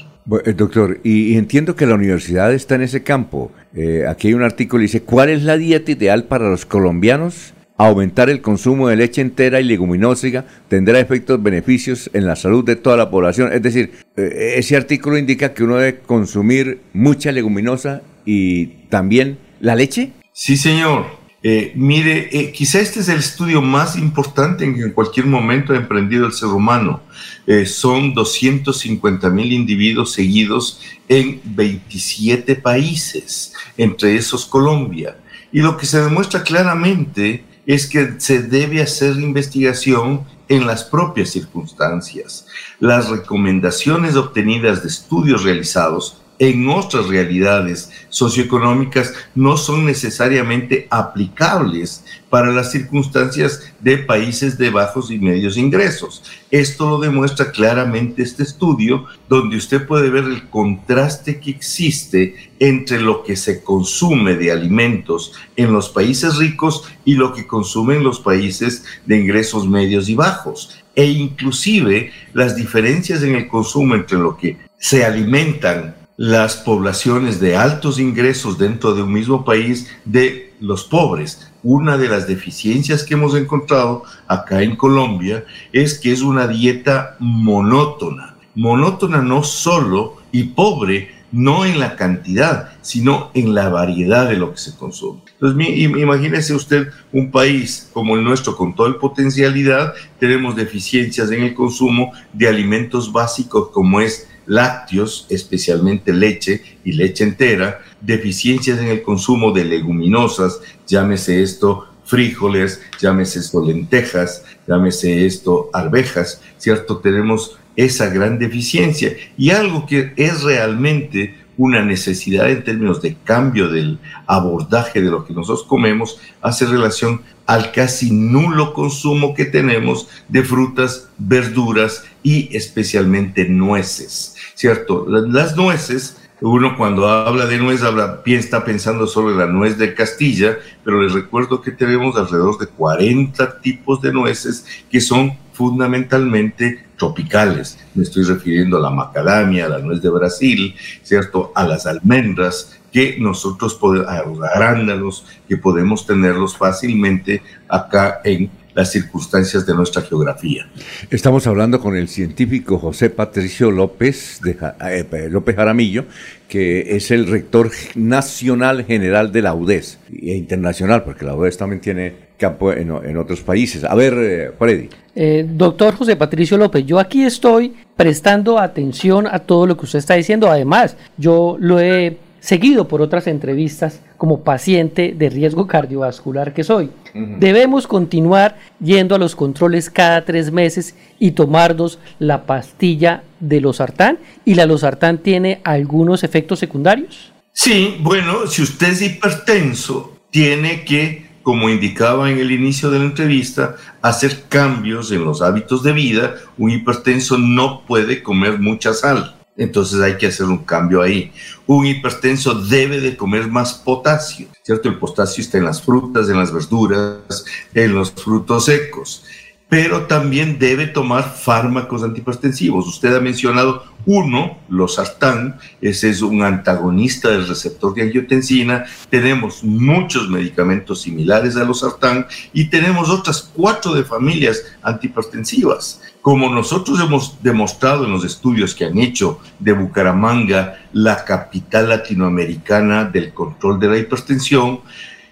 Eh, 0.45 0.53
doctor, 0.53 1.01
y, 1.05 1.37
entiendo 1.37 1.77
que 1.77 1.87
la 1.87 1.95
universidad 1.95 2.53
está 2.53 2.75
en 2.75 2.83
ese 2.83 3.03
campo. 3.03 3.53
Eh, 3.75 4.05
aquí 4.09 4.29
hay 4.29 4.35
un 4.35 4.43
artículo 4.43 4.81
que 4.81 4.85
dice, 4.85 5.03
¿cuál 5.03 5.29
es 5.31 5.43
la 5.43 5.57
dieta 5.57 5.93
ideal 5.93 6.25
para 6.25 6.49
los 6.49 6.65
colombianos? 6.67 7.55
Aumentar 7.79 8.31
el 8.31 8.41
consumo 8.41 8.89
de 8.89 8.97
leche 8.97 9.21
entera 9.21 9.61
y 9.61 9.65
leguminosa 9.65 10.47
tendrá 10.69 10.99
efectos 10.99 11.43
beneficios 11.43 12.09
en 12.15 12.25
la 12.25 12.35
salud 12.35 12.65
de 12.65 12.77
toda 12.77 12.97
la 12.97 13.11
población. 13.11 13.53
Es 13.53 13.61
decir, 13.61 13.93
eh, 14.17 14.55
ese 14.57 14.77
artículo 14.77 15.19
indica 15.19 15.53
que 15.53 15.65
uno 15.65 15.77
debe 15.77 15.99
consumir 15.99 16.81
mucha 16.95 17.33
leguminosa 17.33 18.01
y 18.25 18.67
también 18.89 19.39
la 19.61 19.75
leche. 19.75 20.13
Sí, 20.33 20.57
señor. 20.57 21.26
Eh, 21.49 21.71
mire, 21.77 22.29
eh, 22.33 22.51
quizá 22.51 22.81
este 22.81 22.99
es 22.99 23.09
el 23.09 23.21
estudio 23.21 23.63
más 23.63 23.95
importante 23.95 24.65
en 24.65 24.75
que 24.75 24.83
en 24.83 24.91
cualquier 24.91 25.27
momento 25.27 25.73
ha 25.73 25.77
emprendido 25.77 26.27
el 26.27 26.33
ser 26.33 26.49
humano. 26.49 27.03
Eh, 27.47 27.67
son 27.67 28.15
250 28.15 29.31
mil 29.31 29.53
individuos 29.53 30.13
seguidos 30.13 30.81
en 31.09 31.41
27 31.45 32.57
países, 32.57 33.53
entre 33.77 34.17
esos 34.17 34.45
Colombia. 34.45 35.19
Y 35.53 35.61
lo 35.61 35.77
que 35.77 35.87
se 35.87 36.03
demuestra 36.03 36.43
claramente 36.43 37.45
es 37.65 37.87
que 37.87 38.17
se 38.19 38.43
debe 38.43 38.83
hacer 38.83 39.15
investigación 39.15 40.25
en 40.49 40.67
las 40.67 40.83
propias 40.83 41.31
circunstancias. 41.31 42.47
Las 42.81 43.09
recomendaciones 43.09 44.17
obtenidas 44.17 44.83
de 44.83 44.89
estudios 44.89 45.45
realizados 45.45 46.21
en 46.39 46.69
otras 46.69 47.07
realidades 47.09 47.91
socioeconómicas 48.09 49.15
no 49.35 49.57
son 49.57 49.87
necesariamente 49.87 50.87
aplicables 50.91 52.05
para 52.29 52.53
las 52.53 52.73
circunstancias 52.73 53.73
de 53.81 53.99
países 53.99 54.59
de 54.59 54.71
bajos 54.71 55.11
y 55.11 55.19
medios 55.19 55.57
ingresos. 55.57 56.23
Esto 56.51 56.91
lo 56.91 56.99
demuestra 56.99 57.51
claramente 57.51 58.23
este 58.23 58.43
estudio, 58.43 59.07
donde 59.29 59.57
usted 59.57 59.87
puede 59.87 60.11
ver 60.11 60.25
el 60.25 60.49
contraste 60.49 61.41
que 61.41 61.51
existe 61.51 62.51
entre 62.59 63.01
lo 63.01 63.23
que 63.23 63.37
se 63.37 63.63
consume 63.63 64.35
de 64.35 64.53
alimentos 64.53 65.33
en 65.57 65.73
los 65.73 65.89
países 65.89 66.37
ricos 66.37 66.85
y 67.05 67.15
lo 67.15 67.33
que 67.33 67.47
consumen 67.47 68.05
los 68.05 68.21
países 68.21 68.85
de 69.07 69.19
ingresos 69.19 69.69
medios 69.69 70.09
y 70.09 70.15
bajos 70.15 70.83
e 70.95 71.05
inclusive 71.05 72.11
las 72.33 72.57
diferencias 72.57 73.23
en 73.23 73.35
el 73.35 73.49
consumo 73.49 73.95
entre 73.95 74.19
lo 74.19 74.37
que 74.37 74.57
se 74.79 75.05
alimentan 75.05 76.06
las 76.17 76.57
poblaciones 76.57 77.41
de 77.41 77.57
altos 77.57 77.99
ingresos 77.99 78.57
dentro 78.59 78.95
de 78.95 79.03
un 79.03 79.13
mismo 79.13 79.45
país 79.45 79.89
de 80.05 80.55
los 80.61 80.85
pobres. 80.85 81.53
Una 81.63 81.99
de 81.99 82.09
las 82.09 82.27
deficiencias 82.27 83.05
que 83.05 83.15
hemos 83.15 83.35
encontrado 83.35 84.05
acá 84.27 84.63
en 84.63 84.77
Colombia 84.77 85.45
es 85.73 85.99
que 85.99 86.13
es 86.13 86.23
una 86.23 86.47
dieta 86.47 87.17
monótona. 87.19 88.37
Monótona 88.55 89.21
no 89.21 89.43
solo 89.43 90.17
y 90.33 90.45
pobre, 90.45 91.11
no 91.33 91.67
en 91.67 91.79
la 91.79 91.97
cantidad, 91.97 92.71
sino 92.81 93.31
en 93.35 93.55
la 93.55 93.69
variedad 93.69 94.29
de 94.29 94.37
lo 94.37 94.53
que 94.53 94.59
se 94.59 94.75
consume. 94.75 95.21
Entonces, 95.39 95.79
imagínese 95.99 96.55
usted 96.55 96.89
un 97.13 97.31
país 97.31 97.91
como 97.93 98.17
el 98.17 98.25
nuestro, 98.25 98.57
con 98.57 98.75
toda 98.75 98.89
el 98.89 98.97
potencialidad, 98.97 99.93
tenemos 100.19 100.57
deficiencias 100.57 101.31
en 101.31 101.43
el 101.43 101.55
consumo 101.55 102.13
de 102.33 102.49
alimentos 102.49 103.13
básicos 103.13 103.69
como 103.69 104.01
es 104.01 104.29
lácteos, 104.47 105.27
especialmente 105.29 106.13
leche 106.13 106.63
y 106.85 106.93
leche 106.93 107.25
entera, 107.25 107.81
deficiencias 108.01 108.79
en 108.79 108.89
el 108.89 109.03
consumo 109.03 109.53
de 109.53 109.65
leguminosas, 109.65 110.61
llámese 110.87 111.43
esto 111.43 111.87
frijoles, 112.05 112.81
llámese 113.01 113.41
esto 113.41 113.65
lentejas, 113.65 114.45
llámese 114.67 115.27
esto 115.27 115.71
arvejas, 115.73 116.41
¿cierto? 116.57 116.99
Tenemos 116.99 117.59
esa 117.75 118.09
gran 118.09 118.39
deficiencia 118.39 119.15
y 119.37 119.51
algo 119.51 119.87
que 119.87 120.13
es 120.17 120.43
realmente 120.43 121.35
una 121.57 121.83
necesidad 121.83 122.51
en 122.51 122.65
términos 122.65 123.03
de 123.03 123.17
cambio 123.25 123.69
del 123.69 123.99
abordaje 124.27 125.01
de 125.01 125.11
lo 125.11 125.25
que 125.25 125.35
nosotros 125.35 125.67
comemos 125.67 126.19
hace 126.43 126.67
relación 126.67 127.23
al 127.47 127.73
casi 127.73 128.11
nulo 128.11 128.75
consumo 128.75 129.35
que 129.35 129.45
tenemos 129.45 130.09
de 130.29 130.43
frutas, 130.43 131.09
verduras 131.19 132.05
y 132.23 132.55
especialmente 132.57 133.49
nueces. 133.49 134.37
¿cierto? 134.57 135.07
Las 135.09 135.57
nueces, 135.57 136.17
uno 136.41 136.77
cuando 136.77 137.07
habla 137.07 137.47
de 137.47 137.59
nuez 137.59 137.83
habla, 137.83 138.23
está 138.25 138.65
pensando 138.65 139.07
solo 139.07 139.31
en 139.31 139.39
la 139.39 139.47
nuez 139.47 139.79
de 139.79 139.95
Castilla, 139.95 140.59
pero 140.83 141.03
les 141.03 141.13
recuerdo 141.13 141.61
que 141.61 141.71
tenemos 141.71 142.17
alrededor 142.17 142.59
de 142.59 142.67
40 142.67 143.61
tipos 143.61 144.01
de 144.01 144.13
nueces 144.13 144.65
que 144.91 145.01
son 145.01 145.37
fundamentalmente 145.57 146.85
tropicales. 146.99 147.79
Me 147.95 148.03
estoy 148.03 148.25
refiriendo 148.25 148.77
a 148.77 148.81
la 148.81 148.91
macadamia, 148.91 149.67
a 149.67 149.69
la 149.71 149.79
nuez 149.79 150.03
de 150.03 150.11
Brasil, 150.11 150.75
¿cierto? 151.03 151.53
A 151.55 151.67
las 151.67 151.87
almendras, 151.87 152.79
que 152.93 153.17
nosotros 153.19 153.75
podemos, 153.75 154.09
a 154.09 154.23
los 154.25 154.39
arándanos, 154.43 155.27
que 155.49 155.57
podemos 155.57 156.07
tenerlos 156.07 156.57
fácilmente 156.57 157.43
acá 157.69 158.21
en 158.25 158.51
las 158.75 158.93
circunstancias 158.93 159.65
de 159.65 159.75
nuestra 159.75 160.03
geografía. 160.03 160.69
Estamos 161.11 161.47
hablando 161.47 161.81
con 161.81 161.97
el 161.97 162.09
científico 162.09 162.79
José 162.79 163.09
Patricio 163.09 163.71
López, 163.71 164.41
de, 164.43 164.59
eh, 164.83 165.29
López 165.31 165.57
Jaramillo, 165.57 166.05
que 166.49 166.95
es 166.97 167.11
el 167.11 167.27
rector 167.27 167.71
nacional 167.95 168.85
general 168.85 169.33
de 169.33 169.43
la 169.43 169.55
UDES 169.55 169.99
e 170.11 170.37
internacional, 170.37 171.05
porque 171.05 171.25
la 171.25 171.35
UDES 171.35 171.57
también 171.57 171.81
tiene 171.81 172.26
campo 172.37 172.73
en, 172.73 173.17
otros 173.17 173.41
países. 173.41 173.85
A 173.85 173.95
ver, 173.95 174.15
eh, 174.15 174.51
Freddy. 174.59 174.89
Eh, 175.15 175.47
doctor 175.49 175.95
José 175.95 176.17
Patricio 176.17 176.59
López, 176.59 176.85
yo 176.85 176.99
aquí 176.99 177.25
estoy 177.25 177.75
prestando 177.97 178.59
atención 178.59 179.27
a 179.27 179.39
todo 179.39 179.67
lo 179.67 179.77
que 179.77 179.87
usted 179.87 179.99
está 179.99 180.15
diciendo. 180.15 180.51
Además, 180.51 180.97
yo 181.17 181.57
lo 181.59 181.81
he 181.81 182.19
seguido 182.41 182.87
por 182.87 183.03
otras 183.03 183.27
entrevistas 183.27 184.01
como 184.17 184.45
paciente 184.45 185.15
de 185.17 185.31
riesgo 185.31 185.67
cardiovascular 185.67 186.55
que 186.55 186.65
soy. 186.65 186.91
Debemos 187.13 187.87
continuar 187.87 188.57
yendo 188.79 189.15
a 189.15 189.19
los 189.19 189.35
controles 189.35 189.91
cada 189.91 190.25
tres 190.25 190.53
meses 190.53 190.95
y 191.19 191.33
tomarnos 191.33 191.99
la 192.19 192.45
pastilla 192.45 193.25
de 193.41 193.61
losartán. 193.61 194.19
¿Y 194.45 194.55
la 194.55 194.67
losartán 194.67 195.19
tiene 195.19 195.61
algunos 195.65 196.25
efectos 196.25 196.59
secundarios? 196.59 197.33
Sí, 197.53 197.97
bueno, 198.01 198.47
si 198.47 198.63
usted 198.63 198.89
es 198.89 199.03
hipertenso, 199.03 200.19
tiene 200.31 200.85
que, 200.85 201.26
como 201.47 201.71
indicaba 201.71 202.29
en 202.29 202.39
el 202.39 202.51
inicio 202.51 202.91
de 202.91 202.99
la 202.99 203.05
entrevista, 203.05 203.77
hacer 204.03 204.47
cambios 204.49 205.13
en 205.13 205.25
los 205.25 205.43
hábitos 205.43 205.85
de 205.85 205.93
vida. 205.93 206.35
Un 206.59 206.73
hipertenso 206.73 207.39
no 207.39 207.87
puede 207.87 208.21
comer 208.21 208.59
mucha 208.59 208.93
sal 208.93 209.37
entonces 209.57 210.01
hay 210.01 210.19
que 210.19 210.27
hacer 210.27 210.47
un 210.47 210.65
cambio 210.65 211.01
ahí. 211.01 211.33
Un 211.67 211.87
hipertenso 211.87 212.55
debe 212.55 213.01
de 213.01 213.17
comer 213.17 213.49
más 213.49 213.73
potasio, 213.73 214.49
¿cierto? 214.63 214.89
El 214.89 214.99
potasio 214.99 215.43
está 215.43 215.57
en 215.57 215.65
las 215.65 215.81
frutas, 215.81 216.29
en 216.29 216.37
las 216.37 216.53
verduras, 216.53 217.45
en 217.73 217.95
los 217.95 218.13
frutos 218.13 218.67
secos, 218.67 219.25
pero 219.69 220.07
también 220.07 220.59
debe 220.59 220.87
tomar 220.87 221.35
fármacos 221.37 222.05
antihipertensivos. 222.05 222.87
Usted 222.87 223.15
ha 223.17 223.21
mencionado 223.21 223.85
uno, 224.05 224.59
los 224.69 224.95
sartán, 224.95 225.59
ese 225.81 226.09
es 226.11 226.23
un 226.23 226.43
antagonista 226.43 227.29
del 227.31 227.49
receptor 227.49 227.93
de 227.95 228.03
angiotensina. 228.03 228.85
Tenemos 229.11 229.65
muchos 229.65 230.29
medicamentos 230.29 231.03
similares 231.03 231.57
a 231.57 231.65
los 231.65 231.81
sartán 231.81 232.27
y 232.53 232.67
tenemos 232.67 233.11
otras 233.11 233.51
cuatro 233.53 233.95
de 233.95 234.05
familias 234.05 234.63
antihipertensivas. 234.83 236.01
Como 236.23 236.49
nosotros 236.49 237.01
hemos 237.01 237.43
demostrado 237.43 238.05
en 238.05 238.13
los 238.13 238.25
estudios 238.25 238.75
que 238.75 238.85
han 238.85 238.99
hecho 238.99 239.41
de 239.59 239.73
Bucaramanga, 239.73 240.79
la 240.93 241.25
capital 241.25 241.89
latinoamericana 241.89 243.05
del 243.05 243.35
control 243.35 243.81
de 243.81 243.89
la 243.89 243.99
hipertensión, 243.99 244.81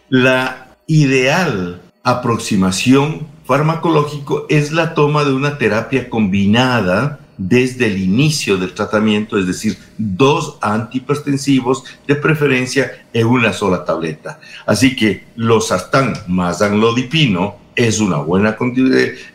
la 0.09 0.77
ideal 0.87 1.81
aproximación 2.03 3.34
farmacológico 3.45 4.47
es 4.49 4.73
la 4.73 4.95
toma 4.95 5.25
de 5.25 5.33
una 5.33 5.59
terapia 5.59 6.09
combinada 6.09 7.21
desde 7.37 7.87
el 7.87 8.01
inicio 8.01 8.57
del 8.57 8.75
tratamiento, 8.75 9.39
es 9.39 9.47
decir, 9.47 9.77
dos 9.99 10.57
antihipertensivos 10.61 11.85
de 12.07 12.15
preferencia 12.15 13.07
en 13.13 13.27
una 13.27 13.53
sola 13.53 13.85
tableta. 13.85 14.39
Así 14.67 14.95
que 14.95 15.25
los 15.35 15.69
sartán 15.69 16.15
más 16.29 16.63
anlodipino 16.63 17.57
es 17.75 17.99
una 18.01 18.19
buena 18.19 18.57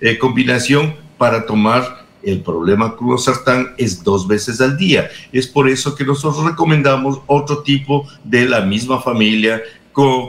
eh, 0.02 0.18
combinación 0.18 0.96
para 1.18 1.46
tomar 1.46 2.00
el 2.24 2.42
problema 2.42 2.96
sartán 3.18 3.74
es 3.78 4.04
dos 4.04 4.28
veces 4.28 4.60
al 4.62 4.78
día. 4.78 5.10
Es 5.32 5.48
por 5.48 5.70
eso 5.70 5.96
que 5.96 6.04
nosotros 6.04 6.46
recomendamos 6.46 7.22
otro 7.28 7.64
tipo 7.64 8.08
de 8.24 8.48
la 8.48 8.62
misma 8.62 9.02
familia, 9.02 9.62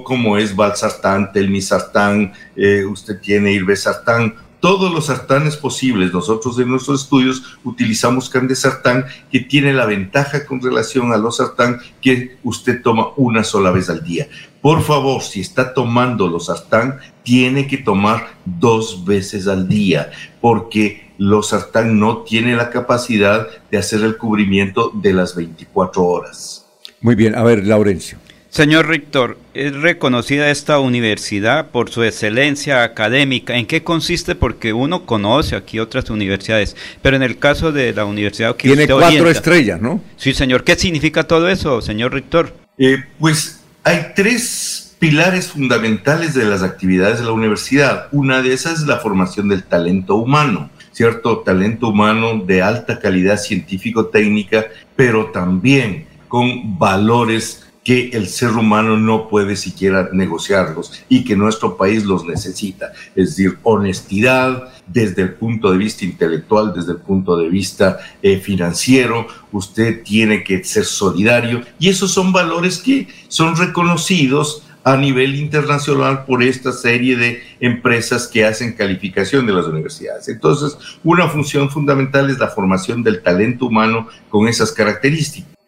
como, 0.05 0.37
es 0.37 0.55
valsartán, 0.55 1.33
telmisartán, 1.33 2.33
eh, 2.57 2.85
usted 2.85 3.21
tiene 3.21 3.53
irbesartán, 3.53 4.35
todos 4.61 4.93
los 4.93 5.07
sartanes 5.07 5.57
posibles. 5.57 6.13
Nosotros 6.13 6.59
en 6.59 6.69
nuestros 6.69 7.03
estudios 7.03 7.59
utilizamos 7.65 8.29
candesartán 8.29 9.07
que 9.31 9.41
tiene 9.41 9.73
la 9.73 9.87
ventaja 9.87 10.45
con 10.45 10.61
relación 10.61 11.13
a 11.13 11.17
los 11.17 11.39
sartán 11.39 11.81
que 12.01 12.37
usted 12.45 12.83
toma 12.83 13.09
una 13.17 13.43
sola 13.43 13.71
vez 13.71 13.89
al 13.89 14.05
día. 14.05 14.29
Por 14.61 14.83
favor, 14.83 15.23
si 15.23 15.41
está 15.41 15.73
tomando 15.73 16.29
los 16.29 16.47
sartán, 16.47 16.99
tiene 17.23 17.67
que 17.67 17.79
tomar 17.79 18.29
dos 18.45 19.05
veces 19.05 19.49
al 19.49 19.67
día, 19.69 20.11
porque 20.41 21.11
los 21.17 21.49
sartán 21.49 21.99
no 21.99 22.19
tiene 22.19 22.55
la 22.55 22.71
capacidad 22.71 23.49
de 23.71 23.79
hacer 23.79 24.03
el 24.03 24.19
cubrimiento 24.19 24.91
de 24.95 25.15
las 25.15 25.35
24 25.35 26.05
horas. 26.05 26.67
Muy 27.01 27.15
bien, 27.15 27.35
a 27.35 27.43
ver, 27.43 27.67
Laurencio. 27.67 28.19
Señor 28.51 28.89
Rector, 28.89 29.39
¿es 29.55 29.77
reconocida 29.77 30.51
esta 30.51 30.81
universidad 30.81 31.71
por 31.71 31.89
su 31.89 32.03
excelencia 32.03 32.83
académica? 32.83 33.57
¿En 33.57 33.65
qué 33.65 33.85
consiste? 33.85 34.35
Porque 34.35 34.73
uno 34.73 35.07
conoce 35.07 35.55
aquí 35.55 35.79
otras 35.79 36.11
universidades, 36.11 36.77
pero 37.01 37.15
en 37.15 37.23
el 37.23 37.39
caso 37.39 37.71
de 37.71 37.93
la 37.93 38.05
universidad 38.05 38.57
que 38.57 38.67
Tiene 38.67 38.89
cuatro 38.89 39.31
estrellas, 39.31 39.81
¿no? 39.81 40.03
Sí, 40.17 40.35
señor. 40.35 40.65
¿Qué 40.65 40.75
significa 40.75 41.23
todo 41.23 41.49
eso, 41.49 41.81
señor 41.81 42.13
Rector? 42.13 42.53
Eh, 42.77 43.05
pues 43.21 43.63
hay 43.85 44.07
tres 44.17 44.97
pilares 44.99 45.47
fundamentales 45.47 46.35
de 46.35 46.45
las 46.45 46.65
actividades 46.65 47.21
de 47.21 47.27
la 47.27 47.33
universidad. 47.33 48.09
Una 48.11 48.43
de 48.43 48.53
esas 48.53 48.81
es 48.81 48.87
la 48.89 48.99
formación 48.99 49.49
del 49.49 49.63
talento 49.63 50.17
humano, 50.17 50.71
¿cierto? 50.91 51.39
Talento 51.39 51.91
humano 51.91 52.43
de 52.45 52.63
alta 52.63 52.99
calidad 52.99 53.39
científico-técnica, 53.39 54.67
pero 54.97 55.27
también 55.27 56.07
con 56.27 56.79
valores 56.81 57.70
que 57.85 58.11
el 58.11 58.29
ser 58.29 58.51
humano 58.51 58.97
no 58.97 59.29
puede 59.29 59.57
siquiera 59.57 60.11
negociarlos 60.13 61.03
y 61.09 61.25
que 61.25 61.37
nuestro 61.37 61.77
país 61.77 62.05
los 62.05 62.25
necesita. 62.25 62.93
Es 63.17 63.31
decir, 63.37 63.59
honestidad 63.63 64.69
desde 64.87 65.23
el 65.23 65.35
punto 65.35 65.71
de 65.71 65.79
vista 65.79 66.05
intelectual, 66.05 66.73
desde 66.75 66.93
el 66.93 66.99
punto 66.99 67.37
de 67.37 67.49
vista 67.49 67.99
eh, 68.23 68.39
financiero, 68.39 69.27
usted 69.53 70.03
tiene 70.03 70.45
que 70.45 70.63
ser 70.65 70.85
solidario 70.85 71.63
y 71.79 71.89
esos 71.89 72.13
son 72.13 72.33
valores 72.33 72.79
que 72.79 73.09
son 73.29 73.57
reconocidos 73.57 74.63
a 74.83 74.97
nivel 74.97 75.37
internacional 75.37 76.25
por 76.25 76.43
esta 76.43 76.73
serie 76.73 77.17
de 77.17 77.43
empresas 77.61 78.27
que 78.27 78.45
hacen 78.47 78.73
calificación 78.73 79.47
de 79.47 79.53
las 79.53 79.67
universidades. 79.67 80.29
Entonces, 80.29 80.77
una 81.05 81.29
función 81.29 81.69
fundamental 81.71 82.31
es 82.31 82.39
la 82.39 82.49
formación 82.49 83.03
del 83.03 83.23
talento 83.23 83.67
humano 83.67 84.09
con 84.31 84.49
esas 84.49 84.73
características 84.73 85.60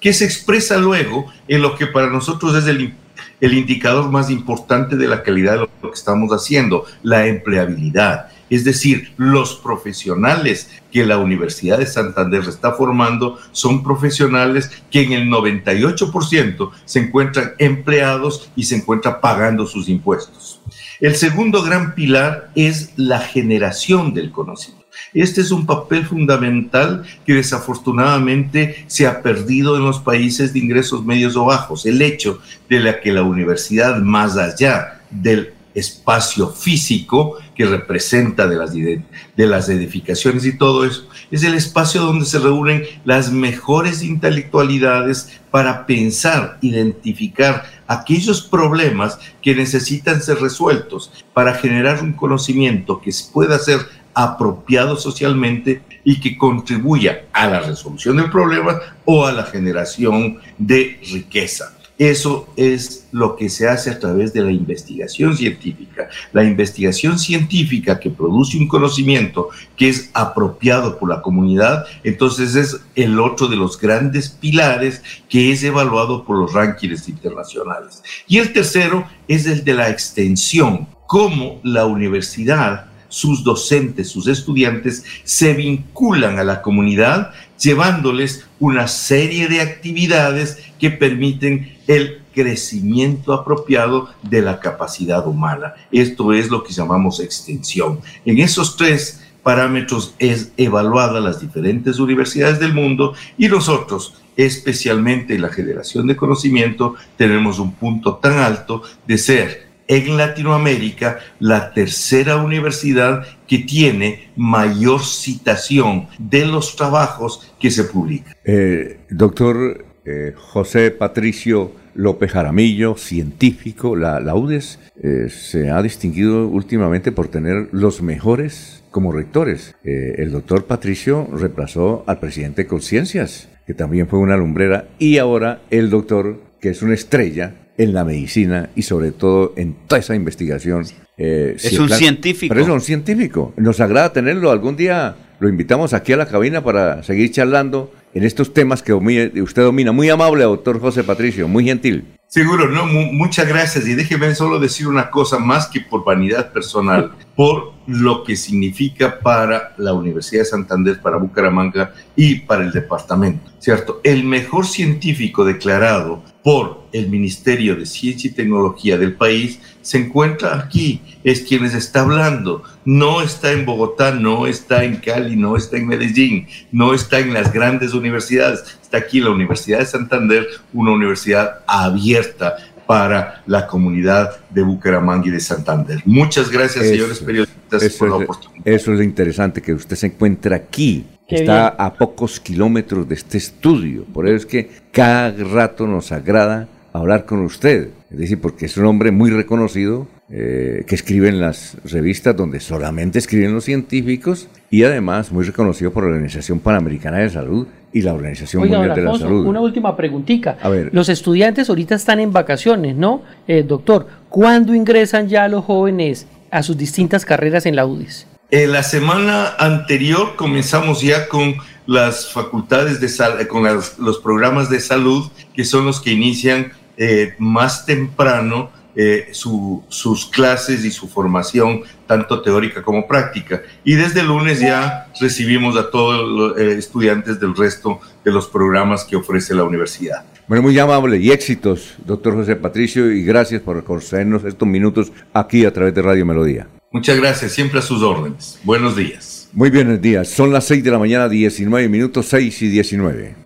que 0.00 0.12
se 0.12 0.24
expresa 0.24 0.78
luego 0.78 1.26
en 1.48 1.62
lo 1.62 1.76
que 1.76 1.86
para 1.86 2.08
nosotros 2.08 2.54
es 2.54 2.66
el, 2.66 2.94
indicador 3.40 4.10
más 4.10 4.30
importante 4.30 4.96
de 4.96 5.08
la 5.08 5.22
calidad 5.22 5.52
de 5.54 5.58
lo 5.60 5.90
que 5.90 5.98
estamos 5.98 6.30
haciendo, 6.30 6.84
la 7.02 7.26
empleabilidad. 7.26 8.28
Es 8.48 8.64
decir, 8.64 9.12
los 9.16 9.56
profesionales 9.56 10.70
que 10.92 11.04
la 11.04 11.18
Universidad 11.18 11.78
de 11.78 11.86
Santander 11.86 12.42
está 12.42 12.72
formando 12.72 13.38
son 13.50 13.82
profesionales 13.82 14.70
que 14.90 15.02
en 15.02 15.12
el 15.12 15.28
98% 15.28 16.70
se 16.84 17.00
encuentran 17.00 17.54
empleados 17.58 18.50
y 18.54 18.64
se 18.64 18.76
encuentran 18.76 19.20
pagando 19.20 19.66
sus 19.66 19.88
impuestos. 19.88 20.60
El 21.00 21.16
segundo 21.16 21.62
gran 21.62 21.94
pilar 21.94 22.50
es 22.54 22.92
la 22.96 23.20
generación 23.20 24.14
del 24.14 24.30
conocimiento. 24.30 24.75
Este 25.14 25.40
es 25.40 25.50
un 25.50 25.66
papel 25.66 26.06
fundamental 26.06 27.04
que 27.24 27.34
desafortunadamente 27.34 28.84
se 28.86 29.06
ha 29.06 29.22
perdido 29.22 29.76
en 29.76 29.84
los 29.84 30.00
países 30.00 30.52
de 30.52 30.58
ingresos 30.58 31.04
medios 31.04 31.36
o 31.36 31.44
bajos. 31.44 31.86
El 31.86 32.02
hecho 32.02 32.40
de 32.68 33.00
que 33.02 33.12
la 33.12 33.22
universidad, 33.22 34.00
más 34.00 34.36
allá 34.36 35.00
del 35.10 35.52
espacio 35.76 36.48
físico 36.48 37.36
que 37.54 37.66
representa 37.66 38.46
de 38.46 38.56
las, 38.56 38.72
de 38.72 39.02
las 39.36 39.68
edificaciones 39.68 40.46
y 40.46 40.56
todo 40.56 40.86
eso, 40.86 41.06
es 41.30 41.44
el 41.44 41.54
espacio 41.54 42.00
donde 42.00 42.24
se 42.24 42.38
reúnen 42.38 42.84
las 43.04 43.30
mejores 43.30 44.02
intelectualidades 44.02 45.38
para 45.50 45.86
pensar, 45.86 46.58
identificar 46.62 47.64
aquellos 47.86 48.42
problemas 48.42 49.18
que 49.42 49.54
necesitan 49.54 50.22
ser 50.22 50.38
resueltos, 50.40 51.12
para 51.32 51.54
generar 51.54 52.02
un 52.02 52.14
conocimiento 52.14 53.00
que 53.00 53.10
pueda 53.32 53.58
ser 53.58 53.80
apropiado 54.16 54.96
socialmente 54.96 55.82
y 56.02 56.18
que 56.20 56.38
contribuya 56.38 57.26
a 57.34 57.46
la 57.48 57.60
resolución 57.60 58.16
del 58.16 58.30
problema 58.30 58.80
o 59.04 59.26
a 59.26 59.32
la 59.32 59.44
generación 59.44 60.38
de 60.56 60.98
riqueza. 61.12 61.76
Eso 61.98 62.48
es 62.56 63.08
lo 63.12 63.36
que 63.36 63.50
se 63.50 63.68
hace 63.68 63.90
a 63.90 63.98
través 63.98 64.32
de 64.32 64.42
la 64.42 64.52
investigación 64.52 65.36
científica. 65.36 66.08
La 66.32 66.44
investigación 66.44 67.18
científica 67.18 68.00
que 68.00 68.10
produce 68.10 68.56
un 68.56 68.68
conocimiento 68.68 69.50
que 69.76 69.90
es 69.90 70.10
apropiado 70.14 70.98
por 70.98 71.10
la 71.10 71.20
comunidad, 71.20 71.84
entonces 72.02 72.54
es 72.54 72.80
el 72.94 73.20
otro 73.20 73.48
de 73.48 73.56
los 73.56 73.78
grandes 73.78 74.30
pilares 74.30 75.02
que 75.28 75.52
es 75.52 75.62
evaluado 75.62 76.24
por 76.24 76.38
los 76.38 76.54
rankings 76.54 77.06
internacionales. 77.08 78.02
Y 78.26 78.38
el 78.38 78.52
tercero 78.54 79.06
es 79.28 79.46
el 79.46 79.62
de 79.62 79.74
la 79.74 79.90
extensión, 79.90 80.88
cómo 81.06 81.60
la 81.62 81.84
universidad 81.84 82.95
sus 83.16 83.42
docentes, 83.42 84.10
sus 84.10 84.28
estudiantes 84.28 85.02
se 85.24 85.54
vinculan 85.54 86.38
a 86.38 86.44
la 86.44 86.60
comunidad 86.60 87.32
llevándoles 87.58 88.44
una 88.60 88.88
serie 88.88 89.48
de 89.48 89.62
actividades 89.62 90.58
que 90.78 90.90
permiten 90.90 91.78
el 91.86 92.20
crecimiento 92.34 93.32
apropiado 93.32 94.10
de 94.20 94.42
la 94.42 94.60
capacidad 94.60 95.26
humana. 95.26 95.72
Esto 95.90 96.34
es 96.34 96.50
lo 96.50 96.62
que 96.62 96.74
llamamos 96.74 97.18
extensión. 97.20 98.00
En 98.26 98.38
esos 98.38 98.76
tres 98.76 99.22
parámetros 99.42 100.14
es 100.18 100.52
evaluada 100.58 101.18
las 101.18 101.40
diferentes 101.40 101.98
universidades 101.98 102.60
del 102.60 102.74
mundo 102.74 103.14
y 103.38 103.48
nosotros, 103.48 104.12
especialmente 104.36 105.36
en 105.36 105.40
la 105.40 105.48
generación 105.48 106.06
de 106.06 106.16
conocimiento, 106.16 106.96
tenemos 107.16 107.58
un 107.58 107.72
punto 107.72 108.16
tan 108.16 108.40
alto 108.40 108.82
de 109.06 109.16
ser 109.16 109.65
en 109.88 110.16
Latinoamérica 110.16 111.18
la 111.40 111.72
tercera 111.72 112.36
universidad 112.36 113.24
que 113.46 113.58
tiene 113.58 114.30
mayor 114.36 115.02
citación 115.02 116.08
de 116.18 116.46
los 116.46 116.76
trabajos 116.76 117.52
que 117.60 117.70
se 117.70 117.84
publican. 117.84 118.34
Eh, 118.44 118.98
doctor 119.10 119.84
eh, 120.04 120.34
José 120.36 120.90
Patricio 120.90 121.72
López 121.94 122.32
Jaramillo, 122.32 122.96
científico, 122.96 123.96
la, 123.96 124.34
UDES 124.34 124.78
eh, 125.02 125.28
se 125.30 125.70
ha 125.70 125.80
distinguido 125.82 126.46
últimamente 126.46 127.10
por 127.10 127.28
tener 127.28 127.68
los 127.72 128.02
mejores 128.02 128.82
como 128.90 129.12
rectores. 129.12 129.74
El 129.84 130.32
doctor 130.32 130.64
Patricio 130.64 131.28
reemplazó 131.30 132.04
al 132.06 132.18
presidente 132.18 132.62
de 132.62 132.68
Conciencias, 132.68 133.48
que 133.66 133.74
también 133.74 134.08
fue 134.08 134.18
una 134.18 134.38
lumbrera, 134.38 134.88
y 134.98 135.18
ahora 135.18 135.60
el 135.70 135.90
doctor, 135.90 136.40
que 136.60 136.70
es 136.70 136.80
una 136.80 136.94
estrella 136.94 137.65
en 137.78 137.92
la 137.92 138.04
medicina 138.04 138.70
y 138.74 138.82
sobre 138.82 139.12
todo 139.12 139.52
en 139.56 139.74
toda 139.86 140.00
esa 140.00 140.14
investigación. 140.14 140.84
Eh, 141.18 141.56
es 141.56 141.78
un 141.78 141.88
científico. 141.88 142.52
Pero 142.52 142.64
es 142.64 142.70
un 142.70 142.80
científico. 142.80 143.54
Nos 143.56 143.80
agrada 143.80 144.12
tenerlo. 144.12 144.50
Algún 144.50 144.76
día 144.76 145.16
lo 145.38 145.48
invitamos 145.48 145.92
aquí 145.92 146.12
a 146.12 146.16
la 146.16 146.26
cabina 146.26 146.62
para 146.62 147.02
seguir 147.02 147.30
charlando 147.30 147.92
en 148.14 148.24
estos 148.24 148.54
temas 148.54 148.82
que 148.82 148.94
usted 148.94 149.62
domina. 149.62 149.92
Muy 149.92 150.08
amable, 150.08 150.44
doctor 150.44 150.80
José 150.80 151.04
Patricio, 151.04 151.48
muy 151.48 151.64
gentil. 151.64 152.16
Seguro, 152.28 152.68
no, 152.68 152.86
muchas 152.86 153.46
gracias. 153.46 153.86
Y 153.86 153.94
déjeme 153.94 154.34
solo 154.34 154.58
decir 154.58 154.88
una 154.88 155.10
cosa 155.10 155.38
más 155.38 155.68
que 155.68 155.80
por 155.80 156.04
vanidad 156.04 156.52
personal, 156.52 157.12
por 157.36 157.72
lo 157.86 158.24
que 158.24 158.34
significa 158.36 159.20
para 159.20 159.74
la 159.76 159.92
Universidad 159.92 160.42
de 160.42 160.46
Santander, 160.46 161.00
para 161.00 161.18
Bucaramanga 161.18 161.92
y 162.16 162.40
para 162.40 162.64
el 162.64 162.72
departamento, 162.72 163.50
¿cierto? 163.60 164.00
El 164.02 164.24
mejor 164.24 164.66
científico 164.66 165.44
declarado 165.44 166.24
por 166.42 166.85
el 166.96 167.08
Ministerio 167.08 167.76
de 167.76 167.86
Ciencia 167.86 168.30
y 168.30 168.34
Tecnología 168.34 168.98
del 168.98 169.14
país 169.14 169.60
se 169.82 169.98
encuentra 169.98 170.58
aquí, 170.58 171.00
es 171.22 171.42
quien 171.42 171.62
les 171.62 171.74
está 171.74 172.00
hablando. 172.00 172.64
No 172.84 173.22
está 173.22 173.52
en 173.52 173.64
Bogotá, 173.64 174.12
no 174.12 174.46
está 174.46 174.82
en 174.82 174.96
Cali, 174.96 175.36
no 175.36 175.56
está 175.56 175.76
en 175.76 175.86
Medellín, 175.86 176.48
no 176.72 176.92
está 176.92 177.20
en 177.20 177.32
las 177.32 177.52
grandes 177.52 177.94
universidades, 177.94 178.64
está 178.82 178.98
aquí 178.98 179.20
la 179.20 179.30
Universidad 179.30 179.78
de 179.78 179.86
Santander, 179.86 180.46
una 180.72 180.92
universidad 180.92 181.60
abierta 181.66 182.56
para 182.86 183.42
la 183.46 183.66
comunidad 183.66 184.30
de 184.50 184.62
Bucaramanga 184.62 185.28
y 185.28 185.30
de 185.30 185.40
Santander. 185.40 186.02
Muchas 186.04 186.50
gracias, 186.50 186.86
señores 186.86 187.20
periodistas, 187.20 187.94
por 187.94 188.08
la 188.08 188.16
oportunidad. 188.16 188.66
Eso 188.66 188.92
es 188.94 189.02
interesante, 189.02 189.60
que 189.60 189.72
usted 189.72 189.96
se 189.96 190.06
encuentra 190.06 190.56
aquí, 190.56 191.04
está 191.28 191.68
a 191.68 191.92
pocos 191.92 192.38
kilómetros 192.40 193.08
de 193.08 193.16
este 193.16 193.38
estudio. 193.38 194.04
Por 194.04 194.26
eso 194.26 194.36
es 194.36 194.46
que 194.46 194.70
cada 194.92 195.30
rato 195.32 195.86
nos 195.86 196.12
agrada 196.12 196.68
hablar 196.98 197.24
con 197.24 197.40
usted. 197.40 197.90
Es 198.10 198.18
decir, 198.18 198.40
porque 198.40 198.66
es 198.66 198.76
un 198.76 198.86
hombre 198.86 199.10
muy 199.10 199.30
reconocido, 199.30 200.06
eh, 200.28 200.84
que 200.88 200.96
escribe 200.96 201.28
en 201.28 201.40
las 201.40 201.76
revistas 201.84 202.36
donde 202.36 202.58
solamente 202.58 203.20
escriben 203.20 203.54
los 203.54 203.64
científicos 203.64 204.48
y 204.70 204.82
además 204.82 205.30
muy 205.30 205.44
reconocido 205.44 205.92
por 205.92 206.02
la 206.02 206.10
Organización 206.10 206.58
Panamericana 206.58 207.18
de 207.18 207.30
Salud 207.30 207.68
y 207.92 208.02
la 208.02 208.12
Organización 208.12 208.62
Mundial 208.62 208.92
de 208.94 209.02
la 209.02 209.16
Salud. 209.16 209.46
Una 209.46 209.60
última 209.60 209.96
preguntita. 209.96 210.58
A 210.60 210.68
ver. 210.68 210.90
Los 210.92 211.08
estudiantes 211.08 211.68
ahorita 211.68 211.94
están 211.94 212.18
en 212.18 212.32
vacaciones, 212.32 212.96
¿no? 212.96 213.22
Eh, 213.46 213.62
doctor, 213.62 214.08
¿cuándo 214.28 214.74
ingresan 214.74 215.28
ya 215.28 215.46
los 215.46 215.64
jóvenes 215.64 216.26
a 216.50 216.64
sus 216.64 216.76
distintas 216.76 217.24
carreras 217.24 217.64
en 217.64 217.76
la 217.76 217.86
UDIS? 217.86 218.26
En 218.50 218.72
la 218.72 218.82
semana 218.82 219.54
anterior 219.58 220.34
comenzamos 220.36 221.02
ya 221.02 221.28
con 221.28 221.54
las 221.86 222.32
facultades 222.32 223.00
de 223.00 223.08
salud, 223.08 223.46
con 223.46 223.62
los 223.64 224.18
programas 224.18 224.70
de 224.70 224.80
salud, 224.80 225.30
que 225.54 225.64
son 225.64 225.86
los 225.86 226.00
que 226.00 226.10
inician 226.10 226.72
eh, 226.96 227.34
más 227.38 227.86
temprano 227.86 228.70
eh, 228.98 229.28
sus 229.32 230.24
clases 230.32 230.82
y 230.82 230.90
su 230.90 231.06
formación, 231.06 231.82
tanto 232.06 232.40
teórica 232.40 232.82
como 232.82 233.06
práctica. 233.06 233.60
Y 233.84 233.94
desde 233.94 234.20
el 234.20 234.28
lunes 234.28 234.58
ya 234.58 235.08
recibimos 235.20 235.76
a 235.76 235.90
todos 235.90 236.26
los 236.26 236.58
eh, 236.58 236.78
estudiantes 236.78 237.38
del 237.38 237.54
resto 237.54 238.00
de 238.24 238.32
los 238.32 238.46
programas 238.46 239.04
que 239.04 239.14
ofrece 239.14 239.54
la 239.54 239.64
universidad. 239.64 240.24
Bueno, 240.48 240.62
muy 240.62 240.78
amable 240.78 241.18
y 241.18 241.30
éxitos, 241.30 241.94
doctor 242.06 242.36
José 242.36 242.56
Patricio, 242.56 243.12
y 243.12 243.22
gracias 243.22 243.60
por 243.60 243.84
concedernos 243.84 244.44
estos 244.44 244.66
minutos 244.66 245.12
aquí 245.34 245.66
a 245.66 245.74
través 245.74 245.94
de 245.94 246.00
Radio 246.00 246.24
Melodía. 246.24 246.66
Muchas 246.90 247.18
gracias, 247.18 247.52
siempre 247.52 247.80
a 247.80 247.82
sus 247.82 248.02
órdenes. 248.02 248.58
Buenos 248.64 248.96
días. 248.96 249.50
Muy 249.52 249.68
buenos 249.68 250.00
días, 250.00 250.28
son 250.28 250.54
las 250.54 250.64
6 250.64 250.82
de 250.82 250.90
la 250.90 250.98
mañana, 250.98 251.28
19 251.28 251.86
minutos, 251.90 252.28
6 252.28 252.62
y 252.62 252.68
19 252.68 253.45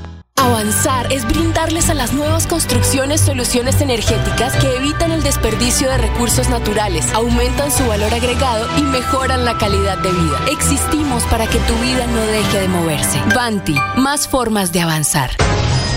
Avanzar 0.41 1.13
es 1.13 1.23
brindarles 1.27 1.91
a 1.91 1.93
las 1.93 2.13
nuevas 2.13 2.47
construcciones 2.47 3.21
soluciones 3.21 3.79
energéticas 3.79 4.55
que 4.57 4.75
evitan 4.75 5.11
el 5.11 5.21
desperdicio 5.21 5.87
de 5.87 5.99
recursos 5.99 6.49
naturales, 6.49 7.13
aumentan 7.13 7.71
su 7.71 7.85
valor 7.85 8.11
agregado 8.11 8.67
y 8.75 8.81
mejoran 8.81 9.45
la 9.45 9.55
calidad 9.59 9.99
de 9.99 10.11
vida. 10.11 10.39
Existimos 10.51 11.23
para 11.25 11.45
que 11.45 11.59
tu 11.59 11.75
vida 11.75 12.07
no 12.07 12.21
deje 12.21 12.59
de 12.59 12.67
moverse. 12.69 13.21
Banti, 13.35 13.75
más 13.97 14.27
formas 14.27 14.71
de 14.71 14.81
avanzar. 14.81 15.29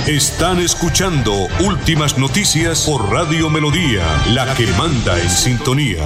Están 0.07 0.61
escuchando 0.61 1.33
Últimas 1.61 2.19
Noticias 2.19 2.83
por 2.83 3.11
Radio 3.11 3.49
Melodía, 3.49 4.05
la 4.29 4.53
que 4.55 4.67
manda 4.77 5.19
en 5.19 5.31
sintonía. 5.31 6.05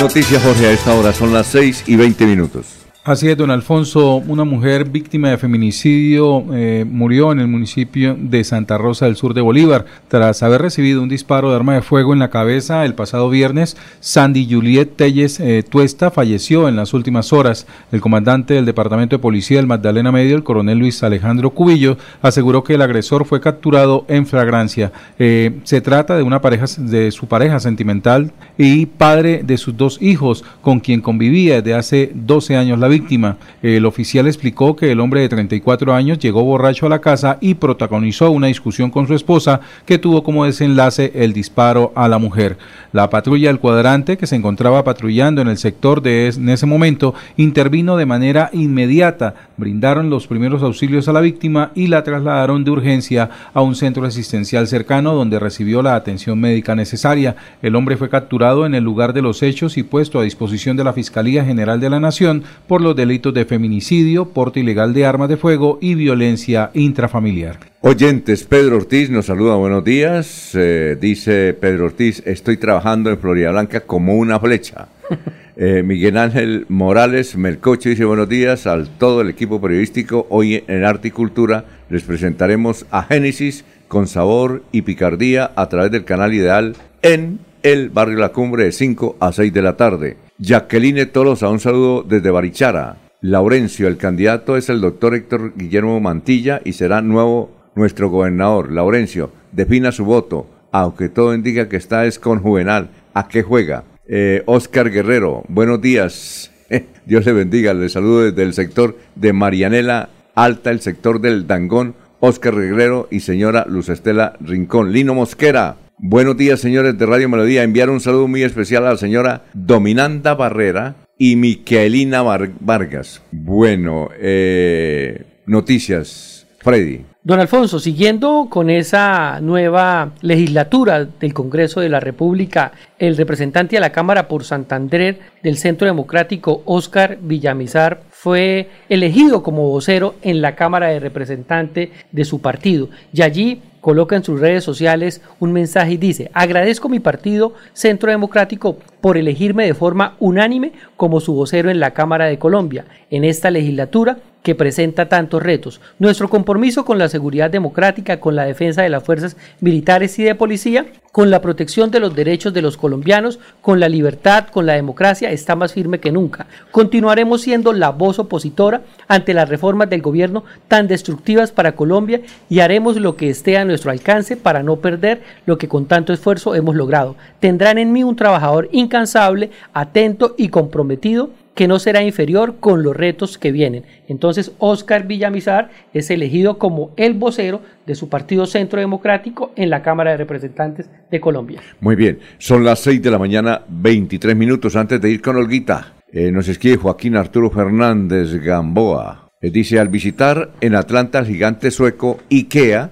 Noticias 0.00 0.42
Jorge 0.42 0.66
a 0.66 0.72
esta 0.72 0.94
hora, 0.94 1.12
son 1.12 1.34
las 1.34 1.46
6 1.48 1.84
y 1.86 1.96
20 1.96 2.24
minutos. 2.24 2.79
Así 3.02 3.30
es, 3.30 3.36
don 3.38 3.50
Alfonso, 3.50 4.16
una 4.16 4.44
mujer 4.44 4.86
víctima 4.86 5.30
de 5.30 5.38
feminicidio 5.38 6.44
eh, 6.52 6.84
murió 6.86 7.32
en 7.32 7.40
el 7.40 7.48
municipio 7.48 8.14
de 8.14 8.44
Santa 8.44 8.76
Rosa 8.76 9.06
del 9.06 9.16
Sur 9.16 9.32
de 9.32 9.40
Bolívar 9.40 9.86
tras 10.08 10.42
haber 10.42 10.60
recibido 10.60 11.02
un 11.02 11.08
disparo 11.08 11.48
de 11.48 11.56
arma 11.56 11.72
de 11.72 11.80
fuego 11.80 12.12
en 12.12 12.18
la 12.18 12.28
cabeza 12.28 12.84
el 12.84 12.94
pasado 12.94 13.30
viernes. 13.30 13.78
Sandy 14.00 14.46
Juliet 14.50 14.96
Telles 14.96 15.40
eh, 15.40 15.62
Tuesta 15.66 16.10
falleció 16.10 16.68
en 16.68 16.76
las 16.76 16.92
últimas 16.92 17.32
horas. 17.32 17.66
El 17.90 18.02
comandante 18.02 18.52
del 18.52 18.66
Departamento 18.66 19.16
de 19.16 19.22
Policía 19.22 19.56
del 19.56 19.66
Magdalena 19.66 20.12
Medio, 20.12 20.36
el 20.36 20.44
coronel 20.44 20.76
Luis 20.76 21.02
Alejandro 21.02 21.52
Cubillo, 21.52 21.96
aseguró 22.20 22.64
que 22.64 22.74
el 22.74 22.82
agresor 22.82 23.24
fue 23.24 23.40
capturado 23.40 24.04
en 24.08 24.26
flagrancia. 24.26 24.92
Eh, 25.18 25.58
se 25.64 25.80
trata 25.80 26.18
de 26.18 26.22
una 26.22 26.42
pareja 26.42 26.66
de 26.76 27.12
su 27.12 27.26
pareja 27.28 27.60
sentimental 27.60 28.30
y 28.58 28.84
padre 28.84 29.42
de 29.42 29.56
sus 29.56 29.74
dos 29.74 29.96
hijos, 30.02 30.44
con 30.60 30.80
quien 30.80 31.00
convivía 31.00 31.62
desde 31.62 31.72
hace 31.72 32.12
12 32.14 32.58
años 32.58 32.78
la 32.78 32.89
víctima. 32.90 33.38
El 33.62 33.86
oficial 33.86 34.26
explicó 34.26 34.76
que 34.76 34.92
el 34.92 35.00
hombre 35.00 35.22
de 35.22 35.30
34 35.30 35.94
años 35.94 36.18
llegó 36.18 36.44
borracho 36.44 36.86
a 36.86 36.90
la 36.90 37.00
casa 37.00 37.38
y 37.40 37.54
protagonizó 37.54 38.30
una 38.30 38.48
discusión 38.48 38.90
con 38.90 39.06
su 39.06 39.14
esposa 39.14 39.60
que 39.86 39.98
tuvo 39.98 40.22
como 40.22 40.44
desenlace 40.44 41.12
el 41.14 41.32
disparo 41.32 41.92
a 41.96 42.08
la 42.08 42.18
mujer. 42.18 42.58
La 42.92 43.08
patrulla 43.08 43.48
del 43.48 43.60
cuadrante 43.60 44.18
que 44.18 44.26
se 44.26 44.36
encontraba 44.36 44.84
patrullando 44.84 45.40
en 45.40 45.48
el 45.48 45.56
sector 45.56 46.02
de 46.02 46.10
en 46.28 46.48
ese 46.48 46.66
momento 46.66 47.14
intervino 47.36 47.96
de 47.96 48.06
manera 48.06 48.50
inmediata, 48.52 49.34
brindaron 49.56 50.10
los 50.10 50.26
primeros 50.26 50.62
auxilios 50.62 51.08
a 51.08 51.12
la 51.12 51.20
víctima 51.20 51.70
y 51.74 51.86
la 51.86 52.02
trasladaron 52.02 52.64
de 52.64 52.70
urgencia 52.70 53.30
a 53.54 53.62
un 53.62 53.74
centro 53.74 54.04
asistencial 54.04 54.66
cercano 54.66 55.14
donde 55.14 55.38
recibió 55.38 55.82
la 55.82 55.94
atención 55.94 56.38
médica 56.40 56.74
necesaria. 56.74 57.36
El 57.62 57.76
hombre 57.76 57.96
fue 57.96 58.08
capturado 58.08 58.66
en 58.66 58.74
el 58.74 58.84
lugar 58.84 59.12
de 59.12 59.22
los 59.22 59.42
hechos 59.42 59.78
y 59.78 59.82
puesto 59.82 60.18
a 60.18 60.24
disposición 60.24 60.76
de 60.76 60.84
la 60.84 60.92
Fiscalía 60.92 61.44
General 61.44 61.80
de 61.80 61.90
la 61.90 62.00
Nación 62.00 62.42
por 62.66 62.79
los 62.80 62.96
delitos 62.96 63.34
de 63.34 63.44
feminicidio, 63.44 64.26
porte 64.26 64.60
ilegal 64.60 64.92
de 64.94 65.06
armas 65.06 65.28
de 65.28 65.36
fuego 65.36 65.78
y 65.80 65.94
violencia 65.94 66.70
intrafamiliar. 66.74 67.58
Oyentes, 67.82 68.44
Pedro 68.44 68.76
Ortiz 68.76 69.10
nos 69.10 69.26
saluda, 69.26 69.56
buenos 69.56 69.84
días. 69.84 70.50
Eh, 70.54 70.96
dice 71.00 71.54
Pedro 71.54 71.86
Ortiz, 71.86 72.22
estoy 72.26 72.56
trabajando 72.56 73.10
en 73.10 73.18
Florida 73.18 73.50
Blanca 73.50 73.80
como 73.80 74.16
una 74.16 74.38
flecha. 74.38 74.88
Eh, 75.62 75.82
Miguel 75.82 76.16
Ángel 76.16 76.64
Morales 76.70 77.36
Melcoche 77.36 77.90
dice 77.90 78.06
buenos 78.06 78.30
días 78.30 78.66
al 78.66 78.88
todo 78.88 79.20
el 79.20 79.28
equipo 79.28 79.60
periodístico. 79.60 80.26
Hoy 80.30 80.64
en 80.66 80.86
Arte 80.86 81.08
y 81.08 81.10
Cultura 81.10 81.66
les 81.90 82.02
presentaremos 82.02 82.86
a 82.90 83.02
Génesis 83.02 83.66
con 83.86 84.06
sabor 84.06 84.62
y 84.72 84.82
picardía 84.82 85.50
a 85.56 85.68
través 85.68 85.90
del 85.90 86.06
canal 86.06 86.32
ideal 86.32 86.76
en 87.02 87.40
el 87.62 87.90
barrio 87.90 88.18
La 88.18 88.30
Cumbre 88.30 88.64
de 88.64 88.72
5 88.72 89.16
a 89.20 89.32
6 89.32 89.52
de 89.52 89.62
la 89.62 89.76
tarde. 89.76 90.16
Jacqueline 90.42 91.04
Tolosa, 91.04 91.50
un 91.50 91.60
saludo 91.60 92.02
desde 92.02 92.30
Barichara. 92.30 92.96
Laurencio, 93.20 93.86
el 93.88 93.98
candidato 93.98 94.56
es 94.56 94.70
el 94.70 94.80
doctor 94.80 95.14
Héctor 95.14 95.52
Guillermo 95.54 96.00
Mantilla 96.00 96.62
y 96.64 96.72
será 96.72 97.02
nuevo 97.02 97.50
nuestro 97.74 98.08
gobernador. 98.08 98.72
Laurencio, 98.72 99.30
defina 99.52 99.92
su 99.92 100.06
voto, 100.06 100.46
aunque 100.72 101.10
todo 101.10 101.34
indica 101.34 101.68
que 101.68 101.76
está 101.76 102.06
es 102.06 102.18
con 102.18 102.40
Juvenal. 102.40 102.88
¿A 103.12 103.28
qué 103.28 103.42
juega? 103.42 103.84
Eh, 104.08 104.42
Oscar 104.46 104.90
Guerrero, 104.90 105.44
buenos 105.48 105.82
días. 105.82 106.50
Dios 107.04 107.26
le 107.26 107.34
bendiga. 107.34 107.74
Le 107.74 107.90
saludo 107.90 108.22
desde 108.22 108.42
el 108.42 108.54
sector 108.54 108.96
de 109.16 109.34
Marianela 109.34 110.08
Alta, 110.34 110.70
el 110.70 110.80
sector 110.80 111.20
del 111.20 111.46
Dangón. 111.46 111.94
Oscar 112.20 112.54
Guerrero 112.54 113.08
y 113.10 113.20
señora 113.20 113.66
Luz 113.68 113.90
Estela 113.90 114.38
Rincón. 114.40 114.90
Lino 114.90 115.14
Mosquera, 115.14 115.76
Buenos 116.02 116.34
días, 116.38 116.60
señores 116.60 116.96
de 116.96 117.04
Radio 117.04 117.28
Melodía. 117.28 117.62
Enviar 117.62 117.90
un 117.90 118.00
saludo 118.00 118.26
muy 118.26 118.42
especial 118.42 118.86
a 118.86 118.92
la 118.92 118.96
señora 118.96 119.42
Dominanda 119.52 120.34
Barrera 120.34 120.94
y 121.18 121.36
Miquelina 121.36 122.22
Vargas. 122.22 123.20
Bueno, 123.30 124.08
eh, 124.18 125.26
noticias. 125.44 126.46
Freddy. 126.60 127.04
Don 127.22 127.38
Alfonso, 127.38 127.78
siguiendo 127.78 128.48
con 128.50 128.70
esa 128.70 129.40
nueva 129.40 130.12
legislatura 130.22 131.04
del 131.04 131.34
Congreso 131.34 131.80
de 131.80 131.90
la 131.90 132.00
República, 132.00 132.72
el 132.98 133.16
representante 133.16 133.76
a 133.76 133.80
la 133.80 133.92
Cámara 133.92 134.26
por 134.26 134.44
Santander 134.44 135.18
del 135.42 135.58
Centro 135.58 135.86
Democrático, 135.86 136.62
Óscar 136.64 137.18
Villamizar, 137.20 138.02
fue 138.10 138.68
elegido 138.88 139.42
como 139.42 139.68
vocero 139.68 140.14
en 140.22 140.40
la 140.40 140.54
Cámara 140.54 140.88
de 140.88 141.00
Representantes 141.00 141.90
de 142.10 142.24
su 142.24 142.40
partido. 142.40 142.88
Y 143.12 143.22
allí 143.22 143.62
coloca 143.80 144.16
en 144.16 144.24
sus 144.24 144.40
redes 144.40 144.64
sociales 144.64 145.22
un 145.38 145.52
mensaje 145.52 145.92
y 145.92 145.96
dice, 145.96 146.30
agradezco 146.34 146.88
a 146.88 146.90
mi 146.90 147.00
partido 147.00 147.54
Centro 147.72 148.10
Democrático 148.10 148.76
por 149.00 149.16
elegirme 149.16 149.66
de 149.66 149.74
forma 149.74 150.16
unánime 150.18 150.72
como 150.96 151.20
su 151.20 151.34
vocero 151.34 151.70
en 151.70 151.80
la 151.80 151.92
Cámara 151.92 152.26
de 152.26 152.38
Colombia. 152.38 152.84
En 153.10 153.24
esta 153.24 153.50
legislatura 153.50 154.18
que 154.42 154.54
presenta 154.54 155.08
tantos 155.08 155.42
retos. 155.42 155.80
Nuestro 155.98 156.28
compromiso 156.28 156.84
con 156.84 156.98
la 156.98 157.08
seguridad 157.08 157.50
democrática, 157.50 158.20
con 158.20 158.36
la 158.36 158.44
defensa 158.44 158.82
de 158.82 158.88
las 158.88 159.04
fuerzas 159.04 159.36
militares 159.60 160.18
y 160.18 160.24
de 160.24 160.34
policía, 160.34 160.86
con 161.12 161.30
la 161.30 161.42
protección 161.42 161.90
de 161.90 162.00
los 162.00 162.14
derechos 162.14 162.54
de 162.54 162.62
los 162.62 162.76
colombianos, 162.76 163.40
con 163.60 163.80
la 163.80 163.88
libertad, 163.88 164.46
con 164.48 164.64
la 164.64 164.74
democracia, 164.74 165.30
está 165.30 165.56
más 165.56 165.72
firme 165.72 165.98
que 165.98 166.12
nunca. 166.12 166.46
Continuaremos 166.70 167.42
siendo 167.42 167.72
la 167.72 167.90
voz 167.90 168.18
opositora 168.18 168.82
ante 169.08 169.34
las 169.34 169.48
reformas 169.48 169.90
del 169.90 170.02
gobierno 170.02 170.44
tan 170.68 170.86
destructivas 170.86 171.50
para 171.50 171.72
Colombia 171.72 172.20
y 172.48 172.60
haremos 172.60 172.96
lo 172.96 173.16
que 173.16 173.28
esté 173.28 173.58
a 173.58 173.64
nuestro 173.64 173.90
alcance 173.90 174.36
para 174.36 174.62
no 174.62 174.76
perder 174.76 175.22
lo 175.46 175.58
que 175.58 175.68
con 175.68 175.86
tanto 175.86 176.12
esfuerzo 176.12 176.54
hemos 176.54 176.76
logrado. 176.76 177.16
Tendrán 177.40 177.78
en 177.78 177.92
mí 177.92 178.04
un 178.04 178.16
trabajador 178.16 178.68
incansable, 178.72 179.50
atento 179.72 180.34
y 180.38 180.48
comprometido 180.48 181.30
que 181.54 181.68
no 181.68 181.78
será 181.78 182.02
inferior 182.02 182.56
con 182.60 182.82
los 182.82 182.96
retos 182.96 183.38
que 183.38 183.52
vienen. 183.52 183.84
Entonces, 184.08 184.52
Oscar 184.58 185.06
Villamizar 185.06 185.70
es 185.92 186.10
elegido 186.10 186.58
como 186.58 186.92
el 186.96 187.14
vocero 187.14 187.60
de 187.86 187.94
su 187.94 188.08
partido 188.08 188.46
Centro 188.46 188.80
Democrático 188.80 189.52
en 189.56 189.70
la 189.70 189.82
Cámara 189.82 190.12
de 190.12 190.16
Representantes 190.18 190.88
de 191.10 191.20
Colombia. 191.20 191.60
Muy 191.80 191.96
bien, 191.96 192.18
son 192.38 192.64
las 192.64 192.80
6 192.80 193.02
de 193.02 193.10
la 193.10 193.18
mañana, 193.18 193.62
23 193.68 194.36
minutos 194.36 194.76
antes 194.76 195.00
de 195.00 195.10
ir 195.10 195.20
con 195.20 195.36
Olguita. 195.36 195.94
Eh, 196.12 196.32
nos 196.32 196.48
escribe 196.48 196.76
Joaquín 196.76 197.16
Arturo 197.16 197.50
Fernández 197.50 198.32
Gamboa. 198.34 199.30
Eh, 199.40 199.50
dice, 199.50 199.78
al 199.78 199.88
visitar 199.88 200.50
en 200.60 200.74
Atlanta 200.74 201.20
el 201.20 201.26
gigante 201.26 201.70
sueco 201.70 202.18
IKEA, 202.30 202.90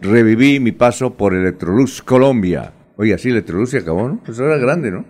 reviví 0.00 0.60
mi 0.60 0.72
paso 0.72 1.14
por 1.14 1.34
Electrolux 1.34 2.02
Colombia. 2.02 2.72
Oye, 2.96 3.14
así 3.14 3.30
Electrolux 3.30 3.70
se 3.70 3.78
acabó, 3.78 4.08
¿no? 4.08 4.20
Pues 4.24 4.38
era 4.38 4.56
grande, 4.56 4.90
¿no? 4.90 5.04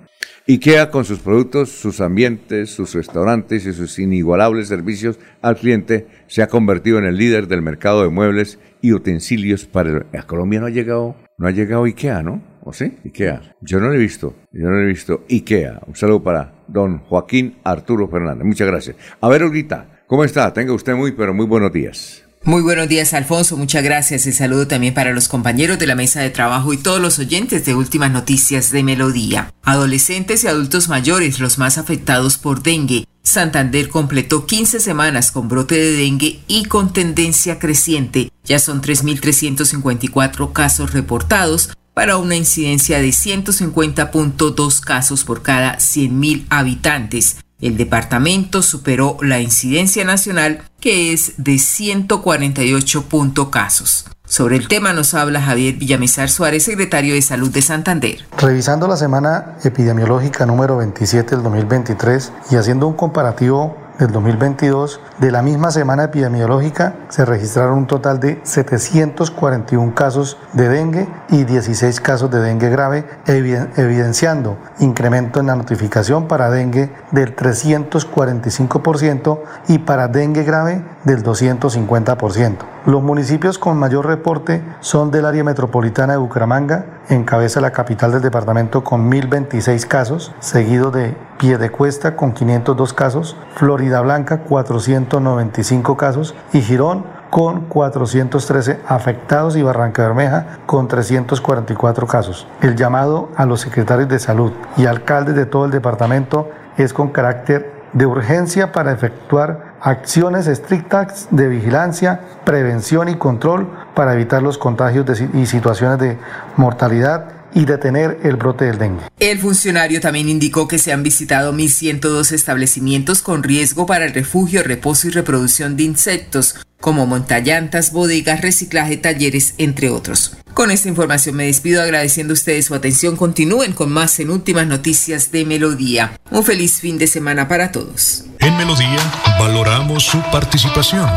IKEA 0.47 0.91
con 0.91 1.07
sus 1.07 1.21
productos, 1.21 1.71
sus 1.71 2.03
ambientes, 2.03 2.69
sus 2.69 2.93
restaurantes 2.93 3.65
y 3.65 3.73
sus 3.73 3.99
inigualables 3.99 4.69
servicios 4.69 5.19
al 5.41 5.57
cliente 5.57 6.07
se 6.27 6.43
ha 6.43 6.49
convertido 6.49 6.99
en 6.99 7.07
el 7.07 7.17
líder 7.17 7.49
del 7.49 7.63
mercado 7.63 8.03
de 8.03 8.11
muebles 8.11 8.59
y 8.83 8.93
utensilios 8.93 9.65
para 9.65 9.89
el... 9.89 10.07
A 10.13 10.25
Colombia 10.25 10.61
no 10.61 10.67
ha 10.67 10.71
llegado, 10.71 11.17
no 11.39 11.47
ha 11.47 11.51
llegado 11.51 11.85
IKEA, 11.85 12.23
¿no? 12.23 12.43
¿O 12.63 12.75
sí? 12.75 12.93
IKEA. 13.07 13.57
Yo 13.63 13.81
no 13.81 13.89
lo 13.89 13.95
he 13.95 13.99
visto, 13.99 14.35
yo 14.53 14.69
no 14.69 14.73
lo 14.73 14.83
he 14.83 14.89
visto. 14.89 15.25
IKEA. 15.31 15.81
Un 15.87 15.97
saludo 15.97 16.23
para 16.23 16.53
don 16.69 16.99
Joaquín 16.99 17.57
Arturo 17.65 18.07
Fernández. 18.09 18.45
Muchas 18.45 18.69
gracias. 18.69 18.97
A 19.23 19.31
ver, 19.31 19.45
Olguita, 19.45 20.03
¿cómo 20.07 20.25
está? 20.25 20.53
Tenga 20.53 20.75
usted 20.75 20.95
muy, 20.95 21.13
pero 21.13 21.33
muy 21.33 21.47
buenos 21.47 21.73
días. 21.73 22.24
Muy 22.47 22.61
buenos 22.61 22.89
días, 22.89 23.15
Alfonso. 23.15 23.57
Muchas 23.57 23.83
gracias. 23.83 24.27
El 24.27 24.35
saludo 24.35 24.69
también 24.69 24.93
para 24.93 25.15
los 25.15 25.29
compañeros 25.29 25.79
de 25.79 25.87
la 25.87 25.95
mesa 25.95 26.21
de 26.21 26.29
trabajo 26.29 26.75
y 26.75 26.77
todos 26.77 27.01
los 27.01 27.19
oyentes 27.19 27.65
de 27.65 27.75
Últimas 27.75 28.11
Noticias 28.11 28.71
de 28.71 28.83
Melodía. 28.83 29.51
Adolescentes 29.63 30.45
y 30.45 30.49
adultos 30.49 30.91
mayores, 30.91 31.41
los 31.41 31.57
más 31.57 31.79
afectados 31.79 32.37
por 32.37 32.63
dengue. 32.63 33.07
Santander 33.23 33.89
completó 33.89 34.45
15 34.45 34.79
semanas 34.81 35.33
con 35.33 35.49
brote 35.49 35.77
de 35.77 35.93
dengue 35.93 36.41
y 36.47 36.67
con 36.67 36.93
tendencia 36.93 37.59
creciente. 37.59 38.31
Ya 38.45 38.59
son 38.59 38.83
3.354 38.83 40.53
casos 40.53 40.93
reportados 40.93 41.71
para 41.95 42.19
una 42.19 42.37
incidencia 42.37 43.01
de 43.01 43.09
150.2 43.09 44.81
casos 44.81 45.25
por 45.25 45.41
cada 45.41 45.79
100.000 45.79 46.45
habitantes. 46.51 47.39
El 47.65 47.79
departamento 47.79 48.61
superó 48.61 49.17
la 49.23 49.41
incidencia 49.41 50.05
nacional 50.05 50.65
que 50.81 51.15
es 51.15 51.33
de 51.39 51.57
148 51.57 53.51
casos. 53.51 54.05
Sobre 54.27 54.57
el 54.57 54.69
tema 54.69 54.93
nos 54.93 55.15
habla 55.15 55.41
Javier 55.41 55.77
Villamizar 55.77 56.29
Suárez, 56.29 56.65
secretario 56.65 57.15
de 57.15 57.23
Salud 57.23 57.51
de 57.51 57.63
Santander. 57.63 58.19
Revisando 58.37 58.87
la 58.87 58.99
semana 58.99 59.57
epidemiológica 59.65 60.45
número 60.45 60.77
27 60.77 61.37
del 61.37 61.43
2023 61.43 62.33
y 62.51 62.57
haciendo 62.57 62.87
un 62.87 62.97
comparativo 62.97 63.79
del 63.99 64.13
2022, 64.13 65.01
de 65.19 65.31
la 65.31 65.43
misma 65.43 65.71
semana 65.71 66.05
epidemiológica 66.05 66.95
se 67.09 67.25
registraron 67.25 67.79
un 67.79 67.87
total 67.87 68.21
de 68.21 68.41
741 68.43 69.95
casos 69.95 70.37
de 70.53 70.69
dengue 70.69 71.09
y 71.29 71.45
16 71.45 72.01
casos 72.01 72.31
de 72.31 72.41
dengue 72.41 72.69
grave, 72.71 73.07
evidenciando 73.27 74.59
incremento 74.81 75.41
en 75.41 75.47
la 75.47 75.57
notificación 75.57 76.29
para 76.29 76.51
dengue 76.51 76.91
del 77.13 77.35
345% 77.37 79.41
y 79.69 79.79
para 79.79 80.09
dengue 80.09 80.43
grave 80.43 80.85
del 81.05 81.23
250%. 81.23 82.74
Los 82.87 83.03
municipios 83.03 83.59
con 83.59 83.79
mayor 83.79 84.05
reporte 84.05 84.63
son 84.81 85.11
del 85.11 85.25
área 85.25 85.43
metropolitana 85.43 86.13
de 86.13 86.19
Bucaramanga, 86.19 86.85
encabeza 87.09 87.63
la 87.63 87.71
capital 87.71 88.13
del 88.13 88.21
departamento 88.21 88.85
con 88.85 89.09
1026 89.09 89.87
casos, 89.87 90.35
seguido 90.39 90.91
de 90.91 91.17
Piedecuesta 91.39 92.15
con 92.15 92.35
502 92.35 92.93
casos, 92.93 93.39
Florida 93.55 94.03
Blanca 94.03 94.41
495 94.41 95.97
casos 95.97 96.35
y 96.53 96.61
Girón 96.61 97.07
con 97.31 97.63
413 97.63 98.81
afectados 98.87 99.57
y 99.57 99.63
Barranca 99.63 100.03
Bermeja 100.03 100.59
con 100.67 100.87
344 100.87 102.07
casos. 102.07 102.47
El 102.61 102.77
llamado 102.77 103.31
a 103.35 103.47
los 103.47 103.63
secretarios 103.63 104.11
de 104.11 104.19
salud 104.19 104.53
y 104.77 104.85
alcaldes 104.85 105.35
de 105.37 105.47
todo 105.47 105.65
el 105.65 105.71
departamento 105.71 106.51
es 106.77 106.93
con 106.93 107.09
carácter 107.09 107.73
de 107.95 108.05
urgencia 108.05 108.73
para 108.73 108.93
efectuar 108.93 109.74
acciones 109.85 110.47
estrictas 110.47 111.29
de 111.31 111.47
vigilancia, 111.47 112.19
prevención 112.47 113.11
y 113.11 113.17
control 113.17 113.71
para 113.95 114.15
evitar 114.15 114.43
los 114.43 114.57
contagios 114.57 115.07
y 115.35 115.47
situaciones 115.47 115.99
de 115.99 116.17
mortalidad 116.57 117.33
y 117.53 117.67
detener 117.67 118.19
el 118.25 118.37
brote 118.37 118.65
del 118.65 118.79
dengue. 118.79 119.05
El 119.21 119.39
funcionario 119.39 120.01
también 120.01 120.29
indicó 120.29 120.67
que 120.67 120.79
se 120.79 120.93
han 120.93 121.03
visitado 121.03 121.53
1.102 121.53 122.33
establecimientos 122.33 123.21
con 123.21 123.43
riesgo 123.43 123.85
para 123.85 124.07
el 124.07 124.15
refugio, 124.15 124.63
reposo 124.63 125.07
y 125.07 125.11
reproducción 125.11 125.77
de 125.77 125.85
insectos, 125.85 126.57
como 126.81 127.07
montallantas, 127.07 127.93
bodegas, 127.93 128.41
reciclaje, 128.41 128.97
talleres, 128.97 129.55
entre 129.59 129.91
otros. 129.91 130.37
Con 130.55 130.71
esta 130.71 130.89
información 130.89 131.37
me 131.37 131.47
despido 131.47 131.83
agradeciendo 131.83 132.33
a 132.33 132.35
ustedes 132.35 132.67
su 132.67 132.75
atención. 132.75 133.17
Continúen 133.17 133.73
con 133.73 133.93
más 133.93 134.19
en 134.19 134.31
Últimas 134.31 134.67
Noticias 134.67 135.31
de 135.31 135.45
Melodía. 135.45 136.19
Un 136.31 136.43
feliz 136.43 136.81
fin 136.81 136.97
de 136.97 137.07
semana 137.07 137.49
para 137.49 137.71
todos. 137.71 138.25
En 138.45 138.59
Melodía 138.59 139.01
valoramos 139.39 140.05
su 140.05 140.21
participación. 140.31 141.09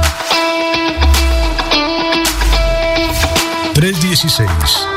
316 3.73 4.96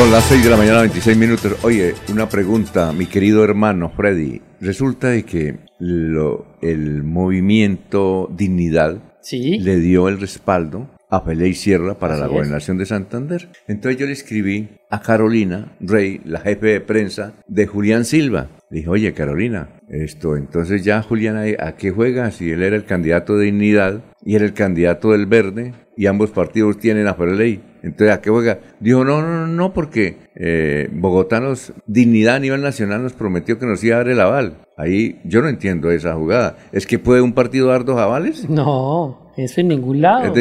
Son 0.00 0.10
las 0.10 0.24
6 0.24 0.44
de 0.44 0.48
la 0.48 0.56
mañana, 0.56 0.80
26 0.80 1.14
minutos. 1.18 1.56
Oye, 1.62 1.94
una 2.10 2.26
pregunta, 2.26 2.90
mi 2.94 3.04
querido 3.04 3.44
hermano 3.44 3.90
Freddy. 3.90 4.40
Resulta 4.58 5.08
de 5.08 5.24
que 5.24 5.58
lo, 5.78 6.46
el 6.62 7.02
movimiento 7.02 8.26
Dignidad 8.34 8.96
le 9.30 9.76
dio 9.76 10.08
el 10.08 10.18
respaldo 10.18 10.88
a 11.10 11.22
Pelé 11.22 11.52
Sierra 11.52 11.98
para 11.98 12.16
la 12.16 12.28
gobernación 12.28 12.78
de 12.78 12.86
Santander. 12.86 13.50
Entonces 13.68 14.00
yo 14.00 14.06
le 14.06 14.12
escribí 14.12 14.70
a 14.88 15.02
Carolina 15.02 15.76
Rey, 15.80 16.22
la 16.24 16.40
jefe 16.40 16.68
de 16.68 16.80
prensa 16.80 17.34
de 17.46 17.66
Julián 17.66 18.06
Silva. 18.06 18.48
Le 18.70 18.78
dije, 18.78 18.88
oye 18.88 19.12
Carolina, 19.12 19.68
esto, 19.90 20.34
entonces 20.34 20.82
ya 20.82 21.02
Julián, 21.02 21.36
¿a 21.58 21.72
qué 21.76 21.90
juega? 21.90 22.30
Si 22.30 22.50
él 22.50 22.62
era 22.62 22.74
el 22.74 22.86
candidato 22.86 23.36
de 23.36 23.44
Dignidad 23.44 24.00
y 24.24 24.36
era 24.36 24.46
el 24.46 24.54
candidato 24.54 25.10
del 25.10 25.26
Verde 25.26 25.74
y 25.94 26.06
ambos 26.06 26.30
partidos 26.30 26.78
tienen 26.78 27.06
a 27.06 27.18
Pelé 27.18 27.60
entonces, 27.82 28.14
¿a 28.14 28.20
qué 28.20 28.30
juega? 28.30 28.60
Dijo, 28.80 29.04
no, 29.04 29.22
no, 29.22 29.46
no, 29.46 29.72
porque 29.72 30.18
eh, 30.34 30.88
Bogotanos, 30.92 31.72
Dignidad 31.86 32.36
a 32.36 32.40
nivel 32.40 32.62
nacional 32.62 33.02
nos 33.02 33.12
prometió 33.12 33.58
que 33.58 33.66
nos 33.66 33.82
iba 33.82 33.96
a 33.96 33.98
dar 33.98 34.08
el 34.08 34.20
aval. 34.20 34.58
Ahí 34.76 35.20
yo 35.24 35.42
no 35.42 35.48
entiendo 35.48 35.90
esa 35.90 36.14
jugada. 36.14 36.56
¿Es 36.72 36.86
que 36.86 36.98
puede 36.98 37.20
un 37.20 37.32
partido 37.32 37.68
dar 37.68 37.84
dos 37.84 37.98
avales? 37.98 38.48
No. 38.48 39.29
Eso 39.44 39.60
en 39.60 39.68
ningún 39.68 40.00
lado. 40.00 40.32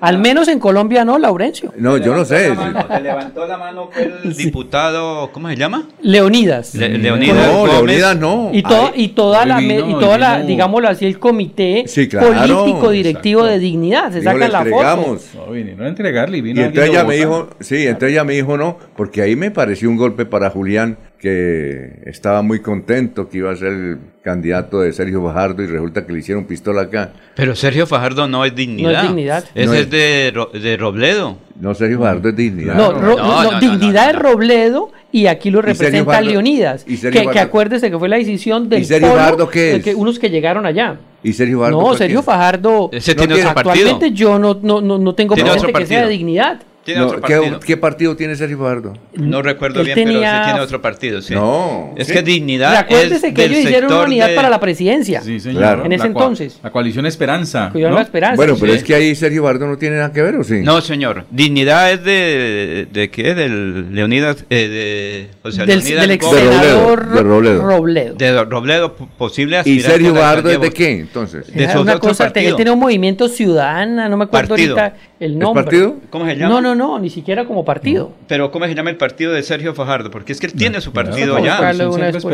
Al 0.00 0.18
menos 0.18 0.48
en 0.48 0.58
Colombia 0.58 1.04
no, 1.04 1.18
Laurencio. 1.18 1.72
No, 1.76 1.96
yo 1.96 2.14
no 2.14 2.24
sé. 2.24 2.54
Se 2.54 3.00
levantó 3.00 3.46
la 3.46 3.56
mano 3.56 3.90
el 3.96 4.34
diputado, 4.34 5.30
¿cómo 5.32 5.48
se 5.48 5.56
llama? 5.56 5.88
Leonidas. 6.02 6.74
Leonidas. 6.74 7.52
No, 7.52 7.66
Leonidas 7.66 8.16
no. 8.18 8.50
Y, 8.52 8.64
y 8.94 9.08
toda 9.08 9.44
la, 9.44 9.60
y 9.60 9.94
toda 9.98 10.18
la 10.18 10.42
digámoslo 10.42 10.88
así, 10.88 11.06
el 11.06 11.18
comité 11.18 11.84
político 12.20 12.90
directivo 12.90 13.44
de 13.44 13.58
dignidad. 13.58 14.12
Se 14.12 14.22
sacan 14.22 14.52
la 14.52 14.64
foto. 14.64 15.18
No, 15.34 15.52
vinieron 15.52 15.86
a 15.86 15.88
entregarle 15.88 16.38
y 16.38 16.40
vino 16.40 16.60
Y 16.60 16.64
entonces 16.64 16.90
ella 16.90 17.04
me 17.04 17.16
dijo, 17.16 17.48
sí, 17.60 17.86
entonces 17.86 18.12
ella 18.12 18.24
me 18.24 18.34
dijo 18.34 18.56
no, 18.56 18.78
porque 18.96 19.22
ahí 19.22 19.36
me 19.36 19.50
pareció 19.50 19.88
un 19.88 19.96
golpe 19.96 20.26
para 20.26 20.50
Julián 20.50 20.98
que 21.24 22.02
estaba 22.04 22.42
muy 22.42 22.60
contento 22.60 23.30
que 23.30 23.38
iba 23.38 23.50
a 23.50 23.56
ser 23.56 23.68
el 23.68 23.98
candidato 24.22 24.80
de 24.82 24.92
Sergio 24.92 25.22
Fajardo 25.24 25.62
y 25.62 25.66
resulta 25.66 26.04
que 26.04 26.12
le 26.12 26.18
hicieron 26.18 26.44
pistola 26.44 26.82
acá. 26.82 27.14
Pero 27.34 27.56
Sergio 27.56 27.86
Fajardo 27.86 28.28
no 28.28 28.44
es 28.44 28.54
dignidad. 28.54 28.92
No 28.92 28.98
es 28.98 29.02
dignidad. 29.04 29.44
Ese 29.54 29.80
es, 29.80 29.90
de, 29.90 30.34
de, 30.60 30.76
Robledo. 30.76 31.38
No, 31.58 31.74
Sergio 31.74 31.98
Fajardo 32.00 32.28
es 32.28 32.36
dignidad. 32.36 32.74
No, 32.74 32.92
no, 32.92 33.58
dignidad 33.58 34.10
es 34.10 34.18
Robledo 34.18 34.92
y 35.12 35.26
aquí 35.26 35.50
lo 35.50 35.62
representa 35.62 36.20
Leonidas. 36.20 36.84
que, 36.84 37.10
que, 37.10 37.40
acuérdese 37.40 37.90
que 37.90 37.98
fue 37.98 38.10
la 38.10 38.16
decisión 38.16 38.68
del 38.68 38.82
¿Y 38.82 38.84
Sergio 38.84 39.08
Fajardo 39.08 39.48
qué 39.48 39.76
es? 39.76 39.94
unos 39.94 40.18
que 40.18 40.28
llegaron 40.28 40.66
allá. 40.66 40.98
¿Y 41.22 41.32
Sergio 41.32 41.60
Fajardo? 41.60 41.80
No, 41.80 41.94
Sergio 41.94 42.22
Fajardo. 42.22 42.90
Ese 42.92 43.14
tiene 43.14 43.32
otro 43.36 43.48
actualmente 43.48 44.10
yo 44.12 44.38
no, 44.38 44.58
no, 44.60 44.82
no, 44.82 45.14
tengo 45.14 45.34
presente 45.36 45.72
que 45.72 45.86
sea 45.86 46.02
de 46.02 46.10
dignidad. 46.10 46.60
¿Qué, 46.84 47.76
partido 47.76 48.16
tiene 48.16 48.36
Sergio 48.36 48.58
Fajardo? 48.58 48.94
No 49.14 49.42
recuerdo 49.42 49.82
bien, 49.82 49.94
pero 49.94 50.10
sí 50.10 50.44
tiene 50.44 50.60
otro 50.60 50.82
partido. 50.82 51.22
Sí. 51.22 51.34
No. 51.34 51.94
Es 51.96 52.10
que 52.10 52.22
dignidad. 52.22 52.76
Acuérdese 52.76 53.32
que 53.32 53.44
ellos 53.44 53.58
hicieron 53.58 53.92
una 53.92 54.04
unidad 54.04 54.34
para 54.34 54.48
la 54.50 54.60
presidencia. 54.60 55.20
Sí, 55.22 55.40
señor. 55.40 55.82
En 55.84 55.92
ese 55.92 56.06
entonces. 56.06 56.58
La 56.62 56.70
coalición 56.70 57.06
Esperanza. 57.06 57.70
¿no? 57.74 58.00
Esperanza. 58.00 58.36
Bueno, 58.36 58.56
pero 58.58 58.72
es 58.72 58.82
que 58.82 58.94
ahí 58.94 59.14
Sergio 59.14 59.42
Fajardo 59.42 59.66
no 59.66 59.78
tiene 59.78 59.96
nada 59.96 60.12
que 60.12 60.22
ver, 60.22 60.36
¿o 60.36 60.44
sí? 60.44 60.60
No, 60.62 60.80
señor. 60.80 61.24
Dignidad 61.30 61.92
es 61.92 62.04
de. 62.04 62.88
¿De 62.92 63.10
qué? 63.10 63.34
Del 63.34 63.94
Leonidas. 63.94 64.44
Eh, 64.50 64.68
de, 64.68 65.30
o 65.42 65.50
sea, 65.50 65.66
del, 65.66 65.78
Leonidas 65.78 66.02
del 66.02 66.10
ex 66.10 66.26
senador 66.26 67.08
de 67.08 67.22
Robledo. 67.22 67.62
Robledo. 67.62 68.14
De 68.14 68.44
Robledo, 68.44 68.94
posible 68.94 69.60
¿Y 69.64 69.80
Sergio 69.80 70.14
Fajardo 70.14 70.50
es 70.50 70.60
de 70.60 70.70
qué, 70.70 71.00
entonces? 71.00 71.52
De 71.52 71.66
una 71.78 71.98
cosa, 71.98 72.30
él 72.34 72.56
tiene 72.56 72.70
un 72.70 72.78
movimiento 72.78 73.28
ciudadana, 73.28 74.08
no 74.08 74.16
me 74.16 74.24
acuerdo 74.24 74.54
ahorita 74.54 74.94
el 75.20 75.38
nombre. 75.38 75.62
¿Es 75.62 75.64
partido? 75.64 75.96
¿Cómo 76.10 76.26
se 76.26 76.36
llama? 76.36 76.54
No, 76.54 76.60
no, 76.60 76.73
no, 76.74 76.98
ni 76.98 77.10
siquiera 77.10 77.44
como 77.44 77.64
partido. 77.64 78.12
Pero 78.28 78.50
¿cómo 78.50 78.66
se 78.66 78.74
llama 78.74 78.90
el 78.90 78.96
partido 78.96 79.32
de 79.32 79.42
Sergio 79.42 79.74
Fajardo? 79.74 80.10
Porque 80.10 80.32
es 80.32 80.40
que 80.40 80.46
él 80.46 80.54
tiene 80.54 80.80
su 80.80 80.92
partido 80.92 81.38
ya. 81.38 81.72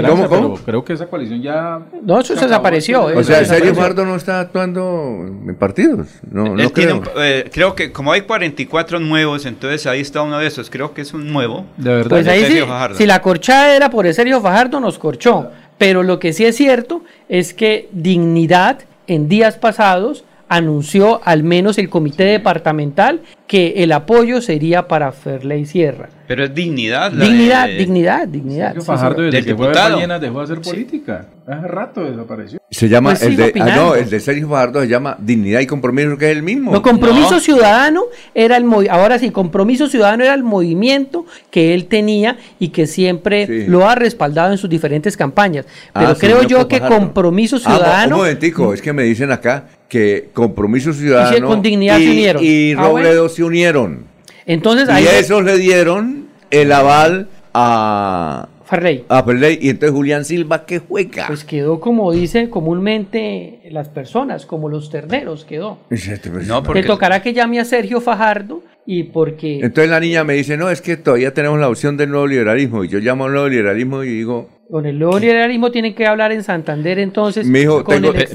¿Cómo, 0.06 0.28
cómo? 0.28 0.54
creo 0.56 0.84
que 0.84 0.92
esa 0.92 1.06
coalición 1.06 1.42
ya... 1.42 1.80
No, 2.02 2.20
eso 2.20 2.34
se 2.36 2.46
desapareció. 2.46 3.04
O 3.04 3.22
sea, 3.22 3.44
Sergio 3.44 3.74
Fajardo 3.74 4.04
no 4.04 4.16
está 4.16 4.40
actuando 4.40 5.24
en 5.26 5.56
partidos. 5.56 6.08
No, 6.30 6.56
no 6.56 6.70
creo. 6.70 7.02
Eh, 7.18 7.50
creo 7.52 7.74
que 7.74 7.92
como 7.92 8.12
hay 8.12 8.22
44 8.22 9.00
nuevos, 9.00 9.46
entonces 9.46 9.86
ahí 9.86 10.00
está 10.00 10.22
uno 10.22 10.38
de 10.38 10.46
esos. 10.46 10.70
Creo 10.70 10.94
que 10.94 11.02
es 11.02 11.12
un 11.14 11.32
nuevo. 11.32 11.64
De 11.76 11.90
verdad. 11.90 12.10
Pues 12.10 12.28
ahí 12.28 12.44
sí, 12.44 12.60
si 12.94 13.06
la 13.06 13.22
corchada 13.22 13.74
era 13.74 13.90
por 13.90 14.12
Sergio 14.12 14.40
Fajardo, 14.40 14.80
nos 14.80 14.98
corchó. 14.98 15.50
Pero 15.78 16.02
lo 16.02 16.18
que 16.18 16.32
sí 16.32 16.44
es 16.44 16.56
cierto 16.56 17.02
es 17.28 17.54
que 17.54 17.88
Dignidad 17.92 18.80
en 19.06 19.28
días 19.28 19.56
pasados 19.56 20.24
anunció 20.50 21.20
al 21.24 21.44
menos 21.44 21.78
el 21.78 21.88
comité 21.88 22.24
departamental 22.24 23.22
que 23.46 23.84
el 23.84 23.92
apoyo 23.92 24.40
sería 24.40 24.88
para 24.88 25.12
Ferley 25.12 25.64
Sierra. 25.64 26.08
Pero 26.26 26.44
es 26.44 26.54
dignidad. 26.54 27.12
dignidad, 27.12 27.68
dignidad, 27.68 28.28
dignidad, 28.28 28.76
Fajardo 28.82 29.22
desde 29.22 29.44
que 29.44 29.50
diputado. 29.50 29.98
fue 29.98 30.06
de 30.08 30.18
dejó 30.18 30.38
de 30.38 30.44
hacer 30.44 30.60
política. 30.60 31.26
Hace 31.46 31.68
rato 31.68 32.04
desapareció. 32.04 32.60
Se 32.68 32.88
llama, 32.88 33.10
pues 33.10 33.22
el 33.22 33.36
de, 33.36 33.52
ah, 33.60 33.76
no, 33.76 33.94
el 33.94 34.10
de 34.10 34.20
Sergio 34.20 34.48
Fajardo 34.48 34.80
se 34.80 34.88
llama 34.88 35.16
Dignidad 35.20 35.60
y 35.60 35.66
Compromiso, 35.66 36.16
que 36.18 36.30
es 36.30 36.36
el 36.36 36.42
mismo. 36.42 36.72
No, 36.72 36.82
Compromiso 36.82 37.38
Ciudadano 37.38 38.04
era 38.34 38.56
el 38.56 38.66
ahora 38.90 39.20
sí, 39.20 39.30
Compromiso 39.30 39.88
Ciudadano 39.88 40.24
era 40.24 40.34
el 40.34 40.42
movimiento 40.42 41.26
que 41.50 41.74
él 41.74 41.86
tenía 41.86 42.38
y 42.58 42.68
que 42.68 42.88
siempre 42.88 43.68
lo 43.68 43.88
ha 43.88 43.94
respaldado 43.94 44.50
en 44.50 44.58
sus 44.58 44.70
diferentes 44.70 45.16
campañas. 45.16 45.66
Pero 45.94 46.08
ah, 46.08 46.16
creo 46.18 46.42
yo 46.42 46.66
que 46.66 46.80
Compromiso 46.80 47.56
ah, 47.56 47.60
Ciudadano. 47.60 48.16
un 48.16 48.22
momentico, 48.22 48.74
es 48.74 48.82
que 48.82 48.92
me 48.92 49.04
dicen 49.04 49.30
acá 49.30 49.64
que 49.90 50.30
Compromiso 50.32 50.94
Ciudadano 50.94 51.36
y, 51.36 51.40
con 51.42 51.60
dignidad 51.60 51.98
y, 51.98 52.04
se 52.04 52.10
unieron. 52.10 52.42
y 52.44 52.74
Robledo 52.74 53.28
se 53.28 53.44
unieron. 53.44 54.04
Entonces, 54.46 54.88
y 54.98 55.06
esos 55.06 55.44
le 55.44 55.58
dieron 55.58 56.28
el 56.50 56.72
aval 56.72 57.28
a 57.52 58.48
Farley. 58.64 59.04
A 59.08 59.22
Farley. 59.22 59.58
Y 59.60 59.68
entonces 59.68 59.94
Julián 59.94 60.24
Silva, 60.24 60.64
¿qué 60.64 60.78
juega? 60.78 61.26
Pues 61.26 61.44
quedó 61.44 61.80
como 61.80 62.12
dicen 62.12 62.48
comúnmente 62.48 63.60
las 63.70 63.88
personas, 63.88 64.46
como 64.46 64.68
los 64.68 64.90
terneros 64.90 65.44
quedó. 65.44 65.78
No, 66.46 66.62
porque... 66.62 66.82
Te 66.82 66.86
tocará 66.86 67.20
que 67.20 67.34
llame 67.34 67.60
a 67.60 67.64
Sergio 67.64 68.00
Fajardo 68.00 68.62
y 68.86 69.04
porque... 69.04 69.60
Entonces 69.60 69.90
la 69.90 70.00
niña 70.00 70.24
me 70.24 70.34
dice, 70.34 70.56
no, 70.56 70.70
es 70.70 70.80
que 70.80 70.96
todavía 70.96 71.32
tenemos 71.32 71.58
la 71.60 71.68
opción 71.68 71.96
del 71.96 72.10
nuevo 72.10 72.26
liberalismo. 72.26 72.84
Y 72.84 72.88
yo 72.88 72.98
llamo 72.98 73.26
al 73.26 73.32
nuevo 73.32 73.48
liberalismo 73.48 74.02
y 74.02 74.08
digo... 74.08 74.48
Con 74.70 74.86
el 74.86 74.98
nuevo 74.98 75.18
liberalismo 75.18 75.72
tienen 75.72 75.94
que 75.94 76.06
hablar 76.06 76.30
en 76.30 76.44
Santander 76.44 77.00
entonces. 77.00 77.44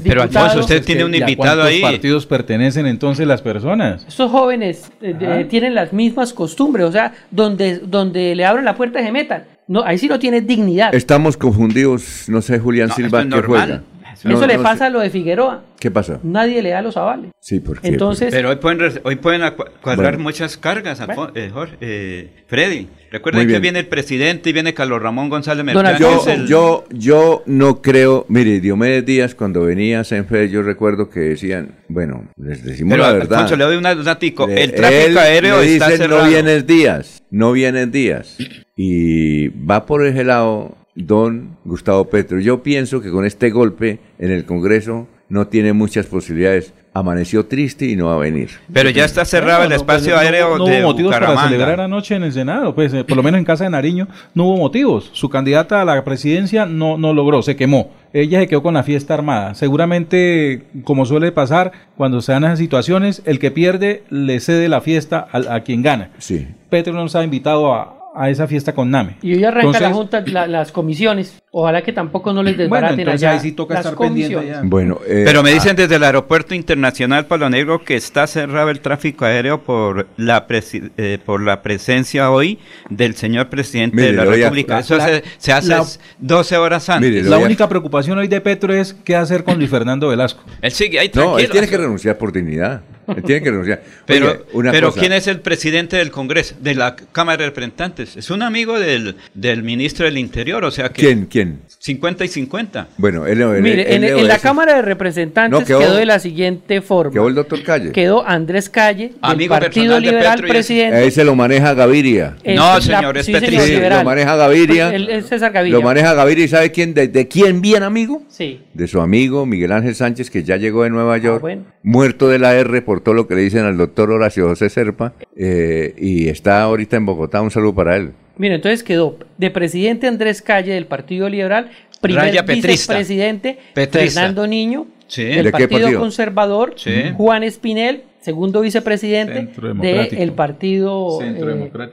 pero 0.04 0.22
Alfonso, 0.22 0.60
usted 0.60 0.84
tiene 0.84 1.04
un 1.04 1.14
invitado 1.14 1.62
ahí. 1.62 1.80
¿Cuántos 1.80 1.98
partidos 1.98 2.26
pertenecen 2.26 2.86
entonces 2.86 3.26
las 3.26 3.40
personas? 3.40 4.04
Estos 4.06 4.30
jóvenes 4.30 4.90
eh, 5.00 5.46
tienen 5.48 5.74
las 5.74 5.94
mismas 5.94 6.34
costumbres, 6.34 6.86
o 6.86 6.92
sea, 6.92 7.14
donde, 7.30 7.78
donde 7.78 8.34
le 8.34 8.44
abren 8.44 8.66
la 8.66 8.76
puerta 8.76 9.02
se 9.02 9.10
metan. 9.10 9.44
No, 9.66 9.82
ahí 9.82 9.96
sí 9.96 10.08
no 10.08 10.18
tiene 10.18 10.42
dignidad. 10.42 10.94
Estamos 10.94 11.38
confundidos, 11.38 12.28
no 12.28 12.42
sé, 12.42 12.58
Julián 12.58 12.90
Silva, 12.90 13.26
¿qué 13.26 13.42
juega? 13.42 13.82
Eso 14.24 14.46
le 14.46 14.58
pasa 14.58 14.86
a 14.86 14.90
lo 14.90 15.00
de 15.00 15.10
Figueroa. 15.10 15.62
¿Qué 15.78 15.90
pasa? 15.90 16.18
Nadie 16.22 16.62
le 16.62 16.70
da 16.70 16.82
los 16.82 16.96
avales. 16.96 17.30
Sí, 17.40 17.60
porque. 17.60 17.88
Entonces. 17.88 18.32
Pero 18.32 18.50
hoy 18.50 18.56
pueden, 18.56 19.00
hoy 19.02 19.16
pueden 19.16 19.42
cuadrar 19.82 20.18
muchas 20.18 20.56
cargas, 20.56 21.00
eh, 21.34 21.50
Jorge, 21.52 21.76
eh, 21.80 22.30
Freddy. 22.46 22.88
Recuerden 23.10 23.46
que 23.46 23.60
viene 23.60 23.80
el 23.80 23.86
presidente 23.86 24.50
y 24.50 24.52
viene 24.52 24.74
Carlos 24.74 25.00
Ramón 25.00 25.28
González 25.28 25.64
Mercado. 25.64 25.98
Yo, 25.98 26.44
yo, 26.46 26.84
yo 26.90 27.42
no 27.46 27.80
creo. 27.82 28.26
Mire, 28.28 28.60
Diomedes 28.60 29.04
Díaz, 29.06 29.34
cuando 29.34 29.62
venía 29.62 30.00
a 30.00 30.04
Senfe, 30.04 30.48
yo 30.50 30.62
recuerdo 30.62 31.08
que 31.08 31.20
decían, 31.20 31.76
bueno, 31.88 32.28
les 32.36 32.64
decimos 32.64 32.98
la 32.98 33.12
verdad. 33.12 33.32
Alfonso, 33.32 33.56
le 33.56 33.64
doy 33.64 33.76
un 33.76 33.82
datico. 33.82 34.48
El 34.48 34.72
tráfico 34.72 35.20
aéreo 35.20 35.60
está 35.60 35.90
cerrado. 35.90 36.24
No 36.24 36.28
vienes 36.28 36.66
días, 36.66 37.22
no 37.30 37.52
vienes 37.52 37.92
días. 37.92 38.36
Y 38.76 39.48
va 39.48 39.86
por 39.86 40.04
ese 40.04 40.24
lado 40.24 40.76
don 40.96 41.56
Gustavo 41.64 42.08
Petro. 42.08 42.40
Yo 42.40 42.62
pienso 42.62 43.00
que 43.00 43.10
con 43.10 43.24
este 43.24 43.50
golpe 43.50 44.00
en 44.18 44.32
el 44.32 44.44
Congreso 44.44 45.06
no 45.28 45.46
tiene 45.48 45.72
muchas 45.72 46.06
posibilidades. 46.06 46.72
Amaneció 46.94 47.44
triste 47.44 47.84
y 47.84 47.94
no 47.94 48.06
va 48.06 48.14
a 48.14 48.18
venir. 48.18 48.48
Pero 48.72 48.88
ya 48.88 49.04
está 49.04 49.26
cerrado 49.26 49.64
el 49.64 49.72
espacio 49.72 50.14
no, 50.14 50.20
aéreo 50.20 50.56
no, 50.56 50.64
de 50.64 50.80
hubo 50.80 50.92
motivos 50.92 51.12
para 51.12 51.44
celebrar 51.44 51.78
anoche 51.78 52.14
en 52.14 52.22
el 52.22 52.32
Senado, 52.32 52.74
pues 52.74 52.94
eh, 52.94 53.04
por 53.04 53.18
lo 53.18 53.22
menos 53.22 53.38
en 53.38 53.44
casa 53.44 53.64
de 53.64 53.70
Nariño 53.70 54.08
no 54.34 54.44
hubo 54.44 54.56
motivos. 54.56 55.10
Su 55.12 55.28
candidata 55.28 55.82
a 55.82 55.84
la 55.84 56.02
presidencia 56.04 56.64
no, 56.64 56.96
no 56.96 57.12
logró, 57.12 57.42
se 57.42 57.54
quemó. 57.54 57.92
Ella 58.14 58.40
se 58.40 58.48
quedó 58.48 58.62
con 58.62 58.72
la 58.72 58.82
fiesta 58.82 59.12
armada. 59.12 59.54
Seguramente, 59.54 60.62
como 60.84 61.04
suele 61.04 61.32
pasar, 61.32 61.72
cuando 61.98 62.22
se 62.22 62.32
dan 62.32 62.44
esas 62.44 62.58
situaciones, 62.58 63.20
el 63.26 63.38
que 63.38 63.50
pierde 63.50 64.04
le 64.08 64.40
cede 64.40 64.70
la 64.70 64.80
fiesta 64.80 65.28
a, 65.30 65.56
a 65.56 65.60
quien 65.60 65.82
gana. 65.82 66.12
Sí. 66.16 66.46
Petro 66.70 66.94
nos 66.94 67.14
ha 67.14 67.24
invitado 67.24 67.74
a, 67.74 67.95
a 68.16 68.30
esa 68.30 68.46
fiesta 68.46 68.74
con 68.74 68.90
NAME. 68.90 69.16
Y 69.22 69.34
hoy 69.34 69.44
arranca 69.44 69.78
la 69.78 69.92
Junta, 69.92 70.24
las 70.46 70.72
comisiones. 70.72 71.42
Ojalá 71.50 71.82
que 71.82 71.92
tampoco 71.92 72.32
no 72.32 72.42
les 72.42 72.56
desbaraten 72.56 72.96
bueno, 72.96 73.12
allá. 73.12 73.32
Ahí 73.32 73.40
sí 73.40 73.52
toca 73.52 73.76
estar 73.76 73.94
pendiente 73.96 74.38
allá. 74.38 74.62
Bueno, 74.64 75.00
eh, 75.06 75.22
Pero 75.26 75.42
me 75.42 75.52
dicen 75.52 75.76
desde 75.76 75.96
el 75.96 76.04
Aeropuerto 76.04 76.54
Internacional 76.54 77.26
Palo 77.26 77.48
Negro 77.50 77.84
que 77.84 77.94
está 77.94 78.26
cerrado 78.26 78.70
el 78.70 78.80
tráfico 78.80 79.26
aéreo 79.26 79.62
por 79.62 80.08
la, 80.16 80.46
eh, 80.48 81.18
por 81.24 81.42
la 81.42 81.62
presencia 81.62 82.30
hoy 82.30 82.58
del 82.88 83.14
señor 83.16 83.48
presidente 83.48 84.00
de 84.00 84.12
la 84.12 84.24
República. 84.24 84.78
Eso 84.78 84.98
se, 85.38 85.52
hace 85.52 85.98
12 86.18 86.56
horas 86.56 86.88
antes. 86.88 87.26
la 87.26 87.38
única 87.38 87.68
preocupación 87.68 88.18
hoy 88.18 88.28
de 88.28 88.40
Petro 88.40 88.72
es 88.72 88.94
qué 88.94 89.14
hacer 89.14 89.44
con 89.44 89.58
Luis 89.58 89.70
Fernando 89.70 90.08
Velasco. 90.08 90.42
Él 90.62 90.72
sigue 90.72 90.98
ahí 90.98 91.10
tranquilo. 91.10 91.34
No, 91.34 91.38
él 91.38 91.50
tiene 91.50 91.68
que 91.68 91.76
renunciar 91.76 92.16
por 92.16 92.32
dignidad. 92.32 92.80
Tiene 93.24 93.42
que 93.42 93.50
renunciar. 93.50 93.82
Pero, 94.06 94.46
pero 94.70 94.92
¿quién 94.92 95.12
es 95.12 95.26
el 95.26 95.40
presidente 95.40 95.96
del 95.96 96.10
Congreso, 96.10 96.54
de 96.60 96.74
la 96.74 96.94
Cámara 96.94 97.38
de 97.38 97.46
Representantes? 97.46 98.16
Es 98.16 98.30
un 98.30 98.42
amigo 98.42 98.78
del, 98.78 99.16
del 99.34 99.62
ministro 99.62 100.06
del 100.06 100.16
Interior, 100.16 100.64
o 100.64 100.70
sea 100.70 100.90
que... 100.90 101.02
¿Quién? 101.02 101.26
¿Quién? 101.26 101.60
50 101.78 102.24
y 102.24 102.28
50. 102.28 102.88
Bueno, 102.96 103.26
él, 103.26 103.44
Mire, 103.62 103.94
en, 103.94 104.26
la 104.26 104.38
Cámara 104.38 104.76
de 104.76 104.82
Representantes 104.82 105.64
quedó, 105.64 105.94
de 105.94 106.06
la 106.06 106.18
siguiente 106.18 106.80
forma. 106.82 107.12
Quedó 107.12 107.28
el 107.28 107.34
doctor 107.34 107.62
Calle. 107.62 107.92
Quedó 107.92 108.26
Andrés 108.26 108.70
Calle, 108.70 109.12
del 109.36 109.48
Partido 109.48 109.98
Liberal, 109.98 110.40
presidente. 110.42 110.96
Ahí 110.96 111.10
se 111.10 111.24
lo 111.24 111.34
maneja 111.34 111.74
Gaviria. 111.74 112.36
no, 112.44 112.80
señor, 112.80 113.18
es 113.18 113.28
Lo 113.28 114.04
maneja 114.04 114.36
Gaviria. 114.36 114.94
El, 114.94 115.24
César 115.24 115.52
Gaviria. 115.52 115.78
Lo 115.78 115.82
maneja 115.84 116.14
Gaviria 116.14 116.44
y 116.44 116.48
¿sabe 116.48 116.70
quién? 116.70 116.94
De, 116.94 117.08
de, 117.08 117.28
quién 117.28 117.60
bien 117.60 117.82
amigo? 117.82 118.22
Sí. 118.28 118.60
De 118.74 118.86
su 118.86 119.00
amigo 119.00 119.46
Miguel 119.46 119.72
Ángel 119.72 119.94
Sánchez, 119.94 120.30
que 120.30 120.42
ya 120.44 120.56
llegó 120.56 120.84
de 120.84 120.90
Nueva 120.90 121.14
ah, 121.14 121.18
York, 121.18 121.58
muerto 121.82 122.28
de 122.28 122.38
la 122.38 122.54
R 122.54 122.82
por 122.82 122.95
todo 123.00 123.14
lo 123.14 123.26
que 123.26 123.34
le 123.34 123.42
dicen 123.42 123.64
al 123.64 123.76
doctor 123.76 124.10
Horacio 124.10 124.48
José 124.48 124.68
Serpa, 124.68 125.12
eh, 125.36 125.94
y 125.98 126.28
está 126.28 126.62
ahorita 126.62 126.96
en 126.96 127.06
Bogotá. 127.06 127.42
Un 127.42 127.50
saludo 127.50 127.74
para 127.74 127.96
él. 127.96 128.12
Mire, 128.38 128.56
entonces 128.56 128.82
quedó 128.82 129.16
de 129.38 129.50
presidente 129.50 130.06
Andrés 130.06 130.42
Calle 130.42 130.74
del 130.74 130.86
Partido 130.86 131.28
Liberal, 131.28 131.70
primer 132.00 132.44
vicepresidente 132.44 133.58
Fernando 133.74 134.46
Niño 134.46 134.86
del 135.14 135.50
partido, 135.50 135.98
Conservador, 135.98 136.74
Juan 137.16 137.42
Espinel, 137.42 138.02
segundo 138.20 138.60
vicepresidente 138.60 139.48
del 139.80 140.32
Partido 140.32 141.18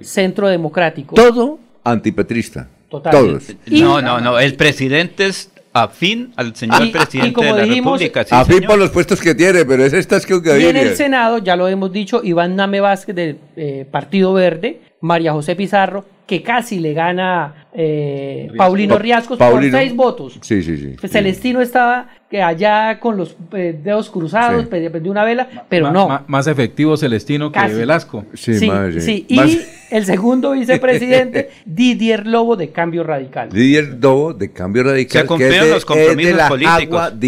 Centro 0.01 0.49
Democrático. 0.49 1.15
Todo 1.15 1.59
antipetrista. 1.83 2.67
Todos. 2.89 3.55
no, 3.67 4.01
no, 4.01 4.19
no. 4.19 4.39
El 4.39 4.55
presidente 4.55 5.25
es 5.25 5.49
afín 5.73 6.31
al 6.35 6.55
señor 6.55 6.91
presidente 6.91 7.43
de 7.43 7.51
la 7.51 7.65
República. 7.65 8.25
afín 8.29 8.63
por 8.63 8.77
los 8.77 8.91
puestos 8.91 9.19
que 9.19 9.35
tiene, 9.35 9.65
pero 9.65 9.83
es 9.83 9.93
estas 9.93 10.25
que 10.25 10.35
Y 10.35 10.65
en 10.65 10.77
el 10.77 10.95
Senado, 10.95 11.39
ya 11.39 11.55
lo 11.55 11.67
hemos 11.67 11.91
dicho, 11.91 12.21
Iván 12.23 12.55
Name 12.55 12.79
Vázquez 12.79 13.15
del 13.15 13.37
eh, 13.55 13.85
Partido 13.89 14.33
Verde, 14.33 14.81
María 15.01 15.33
José 15.33 15.55
Pizarro, 15.55 16.05
que 16.25 16.41
casi 16.41 16.79
le 16.79 16.93
gana 16.93 17.67
eh, 17.73 18.49
Paulino 18.57 18.97
Riascos 18.97 19.37
por 19.37 19.63
seis 19.69 19.95
votos. 19.95 20.39
Sí, 20.41 20.63
sí, 20.63 20.77
sí. 20.77 21.07
Celestino 21.07 21.61
estaba 21.61 22.07
allá 22.41 22.99
con 22.99 23.17
los 23.17 23.35
eh, 23.53 23.77
dedos 23.83 24.09
cruzados, 24.09 24.65
sí. 24.71 25.09
una 25.09 25.23
vela, 25.23 25.65
pero 25.69 25.91
no. 25.91 26.23
más 26.27 26.47
efectivo 26.47 26.97
Celestino 26.97 27.51
que 27.51 27.59
Velasco. 27.59 28.25
Sí, 28.33 28.55
sí, 28.55 29.25
Y 29.27 29.39
el 29.91 30.05
segundo 30.05 30.51
vicepresidente, 30.51 31.49
Didier 31.65 32.25
Lobo 32.25 32.55
de 32.55 32.71
Cambio 32.71 33.03
Radical. 33.03 33.49
Didier 33.49 33.97
Lobo 34.01 34.33
de 34.33 34.51
Cambio 34.51 34.83
Radical. 34.83 35.27
Se 35.27 35.37
que 35.37 35.69
los 35.69 35.85
compromisos 35.85 36.37
la 36.37 36.47
políticos. 36.47 36.81
Agua 36.81 37.11
de 37.11 37.27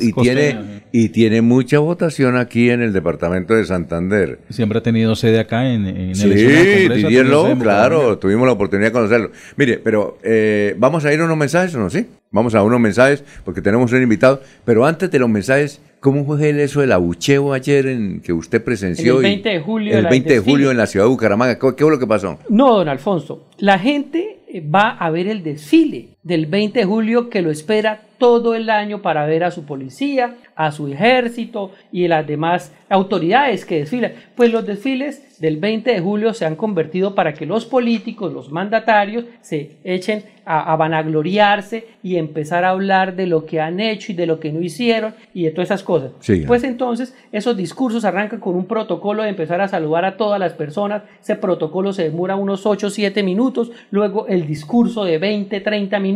y 0.00 0.12
tiene 0.12 0.82
y 0.94 1.08
tiene 1.08 1.40
mucha 1.40 1.78
votación 1.78 2.36
aquí 2.36 2.68
en 2.68 2.82
el 2.82 2.92
departamento 2.92 3.54
de 3.54 3.64
Santander. 3.64 4.40
Siempre 4.50 4.78
ha 4.78 4.82
tenido 4.82 5.16
sede 5.16 5.40
acá 5.40 5.66
en, 5.66 5.86
en 5.86 6.14
sí, 6.14 6.30
el 6.30 7.30
Lobo, 7.30 7.58
claro, 7.58 8.18
tuvimos 8.32 8.46
la 8.46 8.52
oportunidad 8.54 8.88
de 8.88 8.92
conocerlo. 8.92 9.30
Mire, 9.56 9.78
pero 9.78 10.16
eh, 10.22 10.74
vamos 10.78 11.04
a 11.04 11.12
ir 11.12 11.20
a 11.20 11.24
unos 11.24 11.36
mensajes 11.36 11.74
o 11.74 11.78
no, 11.78 11.90
sí. 11.90 12.06
Vamos 12.30 12.54
a 12.54 12.62
unos 12.62 12.80
mensajes 12.80 13.22
porque 13.44 13.60
tenemos 13.60 13.92
un 13.92 14.02
invitado, 14.02 14.40
pero 14.64 14.86
antes 14.86 15.10
de 15.10 15.18
los 15.18 15.28
mensajes, 15.28 15.82
¿cómo 16.00 16.24
fue 16.24 16.62
eso 16.62 16.80
del 16.80 16.92
abucheo 16.92 17.52
ayer 17.52 17.86
en 17.86 18.22
que 18.22 18.32
usted 18.32 18.64
presenció? 18.64 19.16
El 19.16 19.22
20 19.22 19.48
de 19.50 19.60
julio. 19.60 19.98
El 19.98 20.06
20 20.06 20.32
de 20.32 20.40
julio 20.40 20.70
en 20.70 20.78
la 20.78 20.86
ciudad 20.86 21.04
de 21.04 21.10
Bucaramanga. 21.10 21.58
¿Qué, 21.58 21.74
¿Qué 21.76 21.84
fue 21.84 21.92
lo 21.92 21.98
que 21.98 22.06
pasó? 22.06 22.38
No, 22.48 22.78
don 22.78 22.88
Alfonso. 22.88 23.48
La 23.58 23.78
gente 23.78 24.38
va 24.60 24.90
a 24.90 25.10
ver 25.10 25.28
el 25.28 25.42
desfile 25.42 26.16
del 26.22 26.46
20 26.46 26.80
de 26.80 26.84
julio 26.84 27.30
que 27.30 27.42
lo 27.42 27.50
espera 27.50 28.02
todo 28.22 28.54
el 28.54 28.70
año 28.70 29.02
para 29.02 29.26
ver 29.26 29.42
a 29.42 29.50
su 29.50 29.64
policía, 29.64 30.36
a 30.54 30.70
su 30.70 30.86
ejército 30.86 31.72
y 31.90 32.06
las 32.06 32.24
demás 32.24 32.72
autoridades 32.88 33.64
que 33.64 33.80
desfilan. 33.80 34.12
Pues 34.36 34.52
los 34.52 34.64
desfiles 34.64 35.40
del 35.40 35.56
20 35.56 35.90
de 35.90 36.00
julio 36.00 36.32
se 36.32 36.44
han 36.44 36.54
convertido 36.54 37.16
para 37.16 37.34
que 37.34 37.46
los 37.46 37.66
políticos, 37.66 38.32
los 38.32 38.52
mandatarios, 38.52 39.24
se 39.40 39.72
echen 39.82 40.22
a, 40.44 40.76
vanagloriarse 40.76 41.86
y 42.02 42.16
empezar 42.16 42.64
a 42.64 42.70
hablar 42.70 43.16
de 43.16 43.26
lo 43.26 43.44
que 43.44 43.60
han 43.60 43.80
hecho 43.80 44.12
y 44.12 44.14
de 44.14 44.26
lo 44.26 44.38
que 44.38 44.52
no 44.52 44.60
hicieron 44.60 45.14
y 45.34 45.44
de 45.44 45.50
todas 45.50 45.68
esas 45.68 45.82
cosas. 45.82 46.12
Pues 46.46 46.62
entonces 46.62 47.14
esos 47.32 47.56
discursos 47.56 48.04
arrancan 48.04 48.38
con 48.38 48.54
un 48.54 48.66
protocolo 48.66 49.24
de 49.24 49.30
empezar 49.30 49.60
a 49.60 49.68
saludar 49.68 50.04
a 50.04 50.16
todas 50.16 50.38
las 50.38 50.52
personas. 50.52 51.02
Ese 51.20 51.34
protocolo 51.34 51.92
se 51.92 52.04
demora 52.04 52.36
unos 52.36 52.66
8 52.66 52.86
o 52.86 52.90
7 52.90 53.22
minutos, 53.24 53.72
luego 53.90 54.28
el 54.28 54.46
discurso 54.46 55.04
de 55.04 55.18
20, 55.18 55.60
30 55.60 55.98
minutos. 55.98 56.11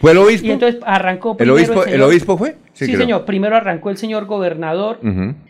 ¿Fue 0.00 0.12
el 0.12 0.18
obispo? 0.18 0.46
Y 0.46 0.50
entonces 0.50 0.80
arrancó 0.84 1.36
¿El 1.38 1.50
obispo, 1.50 1.84
el, 1.84 2.02
obispo 2.02 2.36
fue? 2.36 2.56
Sí, 2.72 2.94
señor. 2.94 3.24
Primero 3.24 3.56
arrancó 3.56 3.90
el 3.90 3.96
señor 3.96 4.26
gobernador, 4.26 4.98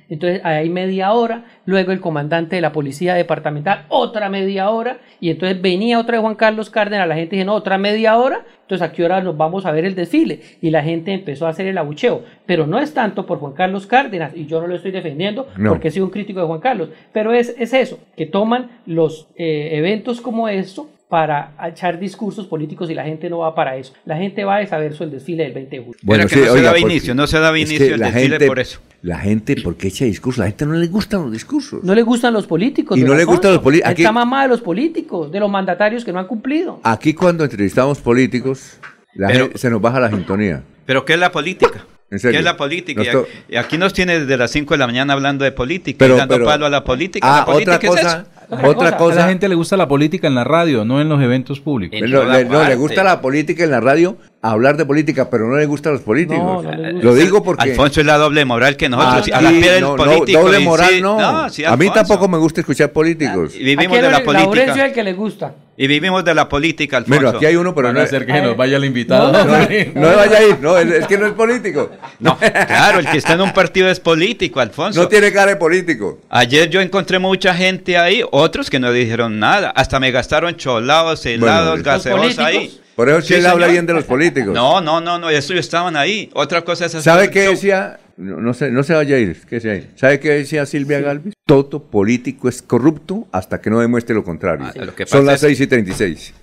entonces 0.09 0.41
hay 0.45 0.71
media 0.71 1.13
hora, 1.13 1.45
luego 1.67 1.93
el 1.93 2.01
comandante 2.01 2.57
de 2.57 2.63
la 2.63 2.73
policía 2.73 3.15
departamental, 3.15 3.85
otra 3.89 4.31
media 4.31 4.71
hora, 4.71 4.99
y 5.21 5.31
entonces 5.31 5.61
venía 5.61 5.99
otra 5.99 6.17
de 6.17 6.23
Juan 6.23 6.37
Carlos 6.37 6.71
Cárdenas, 6.71 7.07
la 7.07 7.17
gente 7.17 7.37
dijo, 7.37 7.53
otra 7.53 7.77
media 7.77 8.17
hora, 8.17 8.47
entonces 8.63 8.89
a 8.89 8.93
qué 8.93 9.05
hora 9.05 9.21
nos 9.21 9.37
vamos 9.37 9.67
a 9.67 9.73
ver 9.73 9.85
el 9.85 9.95
desfile, 9.95 10.41
y 10.63 10.71
la 10.71 10.83
gente 10.83 11.13
empezó 11.13 11.47
a 11.47 11.51
hacer 11.51 11.67
el 11.67 11.77
abucheo, 11.77 12.23
pero 12.47 12.67
no 12.67 12.79
es 12.79 12.95
tanto 12.95 13.27
por 13.27 13.39
Juan 13.39 13.53
Carlos 13.53 13.87
Cárdenas, 13.87 14.35
y 14.35 14.47
yo 14.47 14.61
no 14.63 14.67
lo 14.67 14.77
estoy 14.77 14.93
defendiendo 14.93 15.47
porque 15.67 15.89
he 15.89 15.91
sido 15.91 16.07
un 16.07 16.11
crítico 16.11 16.41
de 16.41 16.47
Juan 16.47 16.61
Carlos, 16.61 16.89
pero 17.13 17.35
es, 17.35 17.55
es 17.59 17.75
eso, 17.75 17.99
que 18.17 18.25
toman 18.25 18.71
los 18.87 19.29
eh, 19.37 19.71
eventos 19.73 20.23
como 20.23 20.49
esto 20.49 20.89
para 21.09 21.55
echar 21.67 21.99
discursos 21.99 22.47
políticos 22.47 22.91
y 22.91 22.95
la 22.95 23.05
gente 23.05 23.31
no 23.31 23.39
va 23.39 23.55
para 23.55 23.77
eso. 23.77 23.95
La 24.05 24.17
gente 24.19 24.45
va 24.45 24.59
a 24.59 24.67
saber 24.67 24.95
su 24.95 25.05
el 25.05 25.11
desfile 25.11 25.45
del 25.45 25.53
20 25.53 25.77
de 25.77 25.83
julio. 25.83 26.01
Bueno, 26.03 26.25
no 26.25 26.29
se 26.29 26.63
daba 26.63 26.79
inicio, 26.79 27.15
no 27.15 27.27
se 27.27 27.39
daba 27.39 27.59
inicio 27.59 27.95
el 27.95 28.01
desfile 28.01 28.47
por 28.47 28.59
eso. 28.59 28.81
La 29.01 29.19
gente, 29.19 29.57
¿por 29.63 29.77
qué 29.77 29.89
echa 29.89 30.05
discursos? 30.05 30.39
La 30.41 30.47
gente 30.47 30.67
no 30.67 30.75
le 30.75 30.87
gustan 30.89 31.23
los 31.23 31.33
discursos. 31.33 31.83
No 31.85 31.95
le 31.95 32.03
gustan 32.03 32.33
los 32.35 32.47
políticos. 32.47 32.99
Y 32.99 33.05
no 33.05 33.15
le 33.15 33.25
gustan 33.25 33.53
los 33.53 33.63
políticos. 33.63 33.95
Está 33.97 34.13
mamá 34.13 34.43
de 34.43 34.49
los 34.49 34.61
políticos, 34.61 35.31
de 35.31 35.41
los 35.41 35.51
mandatarios 35.51 36.05
que 36.05 36.13
no 36.13 36.19
han 36.19 36.27
cumplido. 36.27 36.81
Aquí 36.83 37.15
cuando 37.15 37.45
entrevistamos 37.45 38.01
políticos, 38.01 38.79
se 39.55 39.71
nos 39.71 39.81
baja 39.81 40.01
la 40.01 40.11
sintonía. 40.11 40.63
¿Pero 40.85 41.05
qué 41.05 41.15
es 41.15 41.19
la 41.19 41.33
política? 41.33 41.87
¿Qué 42.11 42.17
es 42.17 42.45
la 42.45 42.57
política? 42.57 43.03
y 43.49 43.57
aquí 43.57 43.77
nos 43.77 43.93
tiene 43.93 44.21
desde 44.21 44.37
las 44.37 44.51
5 44.51 44.75
de 44.75 44.79
la 44.79 44.87
mañana 44.87 45.13
hablando 45.13 45.45
de 45.45 45.53
política, 45.53 46.09
dando 46.09 46.43
palo 46.43 46.67
a 46.67 46.71
la 46.71 46.83
política. 46.83 47.27
Ah, 47.27 47.45
otra 47.47 47.79
cosa, 47.79 48.27
otra 48.51 48.97
cosa. 48.97 49.21
A 49.21 49.23
la 49.23 49.29
gente 49.29 49.49
le 49.49 49.55
gusta 49.55 49.77
la 49.77 49.89
política 49.89 50.27
en 50.27 50.35
la 50.35 50.45
radio, 50.45 50.85
no 50.85 51.01
en 51.01 51.09
los 51.09 51.23
eventos 51.23 51.61
públicos. 51.61 52.01
No, 52.09 52.25
le, 52.25 52.77
gusta 52.77 53.05
la 53.05 53.21
política 53.21 53.65
en 53.65 53.71
la 53.71 53.81
radio, 53.81 54.17
hablar 54.43 54.77
de 54.77 54.85
política, 54.85 55.29
pero 55.31 55.49
no 55.49 55.57
le 55.57 55.67
gustan 55.67 55.95
los 55.95 56.03
políticos. 56.03 56.65
Lo 57.03 57.15
digo 57.15 57.43
porque. 57.43 57.71
Alfonso 57.71 58.01
es 58.01 58.07
la 58.07 58.17
doble 58.17 58.45
moral 58.45 58.77
que 58.77 58.89
nosotros. 58.89 59.29
a 59.33 59.41
la 59.41 59.53
del 59.53 59.85
político. 59.85 60.41
doble 60.41 60.59
moral 60.61 61.03
no. 61.03 61.19
a 61.21 61.77
mí 61.77 61.91
tampoco 61.91 62.29
me 62.29 62.39
gusta 62.39 62.61
escuchar 62.61 62.93
políticos. 62.93 63.55
Y 63.55 63.65
vivimos 63.65 64.01
de 64.01 64.11
la 64.11 64.23
política. 64.23 64.73
es 64.73 64.79
el 64.79 64.93
que 64.93 65.03
le 65.03 65.13
gusta. 65.13 65.55
Y 65.81 65.87
vivimos 65.87 66.25
de 66.25 66.35
la 66.35 66.49
política, 66.49 66.97
Alfonso. 66.97 67.23
Bueno, 67.23 67.37
aquí 67.37 67.47
hay 67.47 67.55
uno, 67.55 67.73
pero 67.73 67.93
no 67.93 68.01
es. 68.01 68.11
ser 68.11 68.27
que 68.27 68.43
nos 68.43 68.57
vaya 68.57 68.79
el 68.79 68.85
invitado. 68.85 69.29
No, 69.39 70.11
no, 70.11 70.17
vaya 70.17 70.39
a 70.39 70.43
ir, 70.43 70.59
no, 70.61 70.77
es 70.77 71.07
que 71.07 71.17
no 71.19 71.27
es 71.27 71.33
político. 71.33 71.91
No, 72.19 72.37
claro, 72.39 72.99
el 72.99 73.07
que 73.07 73.19
está 73.19 73.35
en 73.35 73.43
un 73.43 73.53
partido 73.53 73.89
es 73.89 74.01
político, 74.01 74.61
Alfonso. 74.61 75.01
No 75.01 75.09
tiene 75.09 75.33
cara 75.33 75.53
de 75.53 75.57
político. 75.57 76.19
Ayer 76.31 76.69
yo 76.69 76.81
encontré 76.81 77.19
mucha 77.19 77.55
gente 77.55 77.97
ahí, 77.97 78.23
otros 78.31 78.71
que 78.71 78.81
no 78.81 78.91
dijeron 78.91 79.39
nada. 79.39 79.71
Hasta 79.71 80.01
me 80.01 80.11
gastaron 80.11 80.57
cholados, 80.57 81.25
helados, 81.27 81.83
gaseos 81.83 82.39
ahí. 82.39 82.81
Por 82.99 83.09
eso 83.09 83.21
sí, 83.23 83.35
él 83.35 83.47
habla 83.47 83.69
bien 83.69 83.87
de 83.87 83.93
los 83.93 84.03
políticos. 84.15 84.53
No, 84.53 84.81
no, 84.81 85.01
no, 85.01 85.21
no, 85.21 85.31
eso 85.31 85.55
estaban 85.55 85.95
ahí. 85.95 86.31
Otra 86.35 86.63
cosa 86.63 86.87
es 86.87 86.93
¿Sabe 86.95 87.31
qué 87.31 87.43
decía? 87.43 88.01
No, 88.17 88.53
se, 88.53 88.73
no 88.73 88.83
se 88.83 88.93
vaya 88.93 89.15
a 89.15 89.19
ir, 89.21 89.41
¿qué 89.49 89.57
ahí? 89.71 89.89
¿Sabe 89.95 90.19
qué 90.19 90.31
decía 90.31 90.67
Silvia 90.67 90.99
Galvis? 90.99 91.33
Todo 91.47 91.81
político 91.81 92.49
es 92.49 92.61
corrupto 92.61 93.29
hasta 93.31 93.61
que 93.61 93.71
no 93.71 93.79
demuestre 93.79 94.17
lo 94.17 94.25
contrario. 94.25 94.67
Ah, 94.67 95.05
Son 95.07 95.25
las 95.25 95.41
6 95.43 95.61
y 95.61 95.67
36. 95.69 96.35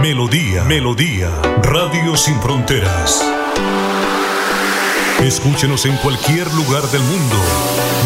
Melodía, 0.00 0.64
Melodía, 0.64 1.28
Radio 1.64 2.16
Sin 2.16 2.40
Fronteras. 2.40 3.22
Escúchenos 5.22 5.84
en 5.84 5.94
cualquier 5.98 6.50
lugar 6.54 6.84
del 6.84 7.02
mundo. 7.02 7.36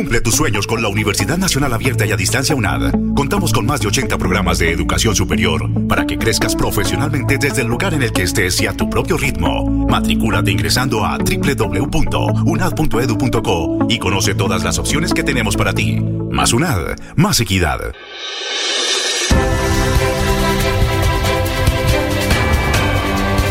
Cumple 0.00 0.22
tus 0.22 0.34
sueños 0.34 0.66
con 0.66 0.80
la 0.80 0.88
Universidad 0.88 1.36
Nacional 1.36 1.74
Abierta 1.74 2.06
y 2.06 2.12
a 2.12 2.16
Distancia 2.16 2.54
UNAD. 2.54 2.94
Contamos 3.14 3.52
con 3.52 3.66
más 3.66 3.82
de 3.82 3.88
80 3.88 4.16
programas 4.16 4.58
de 4.58 4.72
educación 4.72 5.14
superior 5.14 5.68
para 5.88 6.06
que 6.06 6.16
crezcas 6.16 6.56
profesionalmente 6.56 7.36
desde 7.36 7.60
el 7.60 7.68
lugar 7.68 7.92
en 7.92 8.02
el 8.02 8.10
que 8.10 8.22
estés 8.22 8.58
y 8.62 8.66
a 8.66 8.72
tu 8.72 8.88
propio 8.88 9.18
ritmo. 9.18 9.86
Matricúlate 9.90 10.52
ingresando 10.52 11.04
a 11.04 11.18
www.unad.edu.co 11.18 13.86
y 13.90 13.98
conoce 13.98 14.34
todas 14.34 14.64
las 14.64 14.78
opciones 14.78 15.12
que 15.12 15.22
tenemos 15.22 15.54
para 15.54 15.74
ti. 15.74 16.00
Más 16.30 16.54
UNAD, 16.54 16.96
más 17.16 17.38
equidad. 17.40 17.92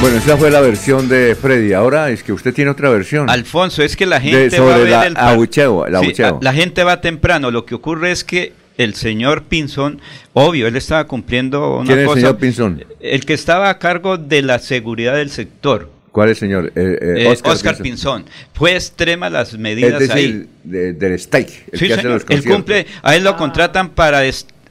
Bueno, 0.00 0.16
esa 0.16 0.36
fue 0.38 0.50
la 0.50 0.60
versión 0.62 1.08
de 1.08 1.34
Freddy. 1.34 1.74
Ahora 1.74 2.08
es 2.10 2.22
que 2.22 2.32
usted 2.32 2.54
tiene 2.54 2.70
otra 2.70 2.88
versión. 2.88 3.28
Alfonso, 3.28 3.82
es 3.82 3.96
que 3.96 4.06
la 4.06 4.20
gente 4.20 4.58
va 4.58 4.74
a 4.74 4.78
ver 4.78 4.88
la 4.88 5.06
el 5.06 5.16
abucheo, 5.16 5.86
el 5.86 5.94
abucheo. 5.94 6.38
la 6.40 6.54
gente 6.54 6.84
va 6.84 7.00
temprano. 7.02 7.50
Lo 7.50 7.66
que 7.66 7.74
ocurre 7.74 8.10
es 8.10 8.24
que 8.24 8.54
el 8.78 8.94
señor 8.94 9.42
Pinzón, 9.42 10.00
obvio, 10.32 10.66
él 10.68 10.76
estaba 10.76 11.06
cumpliendo 11.06 11.76
una 11.76 11.86
¿Quién 11.86 11.98
es 11.98 12.02
el 12.04 12.06
cosa. 12.08 12.20
señor 12.20 12.38
Pinzón? 12.38 12.84
El 13.00 13.26
que 13.26 13.34
estaba 13.34 13.68
a 13.68 13.78
cargo 13.78 14.16
de 14.16 14.40
la 14.40 14.58
seguridad 14.58 15.16
del 15.16 15.30
sector. 15.30 15.90
¿Cuál 16.12 16.30
es, 16.30 16.38
señor? 16.38 16.72
Eh, 16.74 16.98
eh, 17.00 17.14
Eh, 17.18 17.26
Oscar, 17.28 17.52
Oscar, 17.52 17.76
Pinzón. 17.76 18.22
Pinzón. 18.24 18.34
Fue 18.54 18.72
extrema 18.74 19.28
las 19.28 19.56
medidas 19.58 20.00
Es 20.00 20.08
decir, 20.08 20.16
ahí. 20.16 20.48
de- 20.64 20.92
del 20.94 21.18
steak, 21.20 21.48
el 21.72 21.78
Sí, 21.78 21.86
que 21.86 21.92
hace 21.92 22.02
señor, 22.02 22.22
los 22.26 22.30
él 22.30 22.44
cumple, 22.50 22.86
a 23.02 23.16
él 23.16 23.22
lo 23.22 23.36
contratan 23.36 23.90
para 23.90 24.24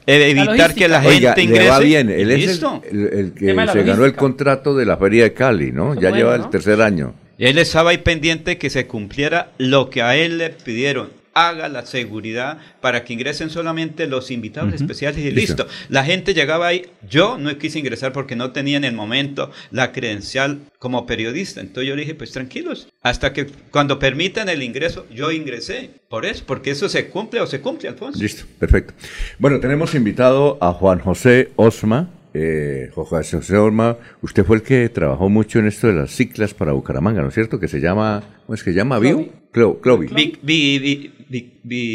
eh, 0.06 0.30
evitar 0.30 0.74
que 0.74 0.88
la 0.88 1.00
gente 1.02 1.16
Oiga, 1.16 1.34
ingrese. 1.40 1.62
le 1.64 1.68
va 1.70 1.78
bien. 1.80 2.10
Él 2.10 2.30
es 2.30 2.40
el, 2.42 2.46
listo. 2.46 2.82
el- 2.90 3.06
el 3.12 3.32
que 3.32 3.72
se 3.72 3.82
ganó 3.82 4.04
el 4.04 4.14
contrato 4.14 4.74
de 4.76 4.86
la 4.86 4.96
Feria 4.96 5.24
de 5.24 5.32
Cali, 5.32 5.72
¿no? 5.72 5.94
Ya 5.94 6.10
bueno, 6.10 6.16
lleva 6.16 6.38
¿no? 6.38 6.44
el 6.44 6.50
tercer 6.50 6.80
año. 6.82 7.14
Él 7.38 7.58
estaba 7.58 7.90
ahí 7.90 7.98
pendiente 7.98 8.58
que 8.58 8.68
se 8.70 8.86
cumpliera 8.86 9.52
lo 9.58 9.88
que 9.90 10.02
a 10.02 10.14
él 10.16 10.38
le 10.38 10.50
pidieron. 10.50 11.08
Haga 11.32 11.68
la 11.68 11.86
seguridad 11.86 12.58
para 12.80 13.04
que 13.04 13.12
ingresen 13.12 13.50
solamente 13.50 14.06
los 14.08 14.30
invitados 14.32 14.74
especiales 14.74 15.20
y 15.24 15.30
Listo. 15.30 15.64
listo. 15.64 15.66
La 15.88 16.04
gente 16.04 16.34
llegaba 16.34 16.66
ahí. 16.66 16.86
Yo 17.08 17.38
no 17.38 17.56
quise 17.56 17.78
ingresar 17.78 18.12
porque 18.12 18.34
no 18.34 18.50
tenía 18.50 18.76
en 18.76 18.84
el 18.84 18.94
momento 18.94 19.50
la 19.70 19.92
credencial 19.92 20.58
como 20.80 21.06
periodista. 21.06 21.60
Entonces 21.60 21.88
yo 21.88 21.94
le 21.94 22.02
dije, 22.02 22.14
pues 22.16 22.32
tranquilos. 22.32 22.88
Hasta 23.02 23.32
que 23.32 23.46
cuando 23.70 23.98
permitan 24.00 24.48
el 24.48 24.62
ingreso, 24.62 25.06
yo 25.14 25.30
ingresé. 25.30 25.90
Por 26.08 26.26
eso, 26.26 26.42
porque 26.46 26.70
eso 26.72 26.88
se 26.88 27.08
cumple 27.08 27.40
o 27.40 27.46
se 27.46 27.60
cumple, 27.60 27.88
Alfonso. 27.88 28.20
Listo, 28.20 28.44
perfecto. 28.58 28.92
Bueno, 29.38 29.60
tenemos 29.60 29.94
invitado 29.94 30.58
a 30.60 30.72
Juan 30.72 30.98
José 30.98 31.50
Osma. 31.54 32.10
Eh, 32.34 32.90
José 32.94 33.36
José 33.36 33.56
Osma, 33.56 33.96
usted 34.22 34.44
fue 34.44 34.56
el 34.56 34.62
que 34.62 34.88
trabajó 34.88 35.28
mucho 35.28 35.58
en 35.58 35.66
esto 35.66 35.88
de 35.88 35.94
las 35.94 36.10
ciclas 36.12 36.54
para 36.54 36.70
Bucaramanga, 36.72 37.22
¿no 37.22 37.28
es 37.28 37.34
cierto? 37.34 37.58
Que 37.58 37.66
se 37.66 37.80
llama, 37.80 38.22
¿cómo 38.46 38.54
es 38.54 38.62
que 38.62 38.70
se 38.70 38.76
llama? 38.76 39.00
¿Viu? 39.00 39.30
Clo- 39.52 39.80
Clovi. 39.80 40.06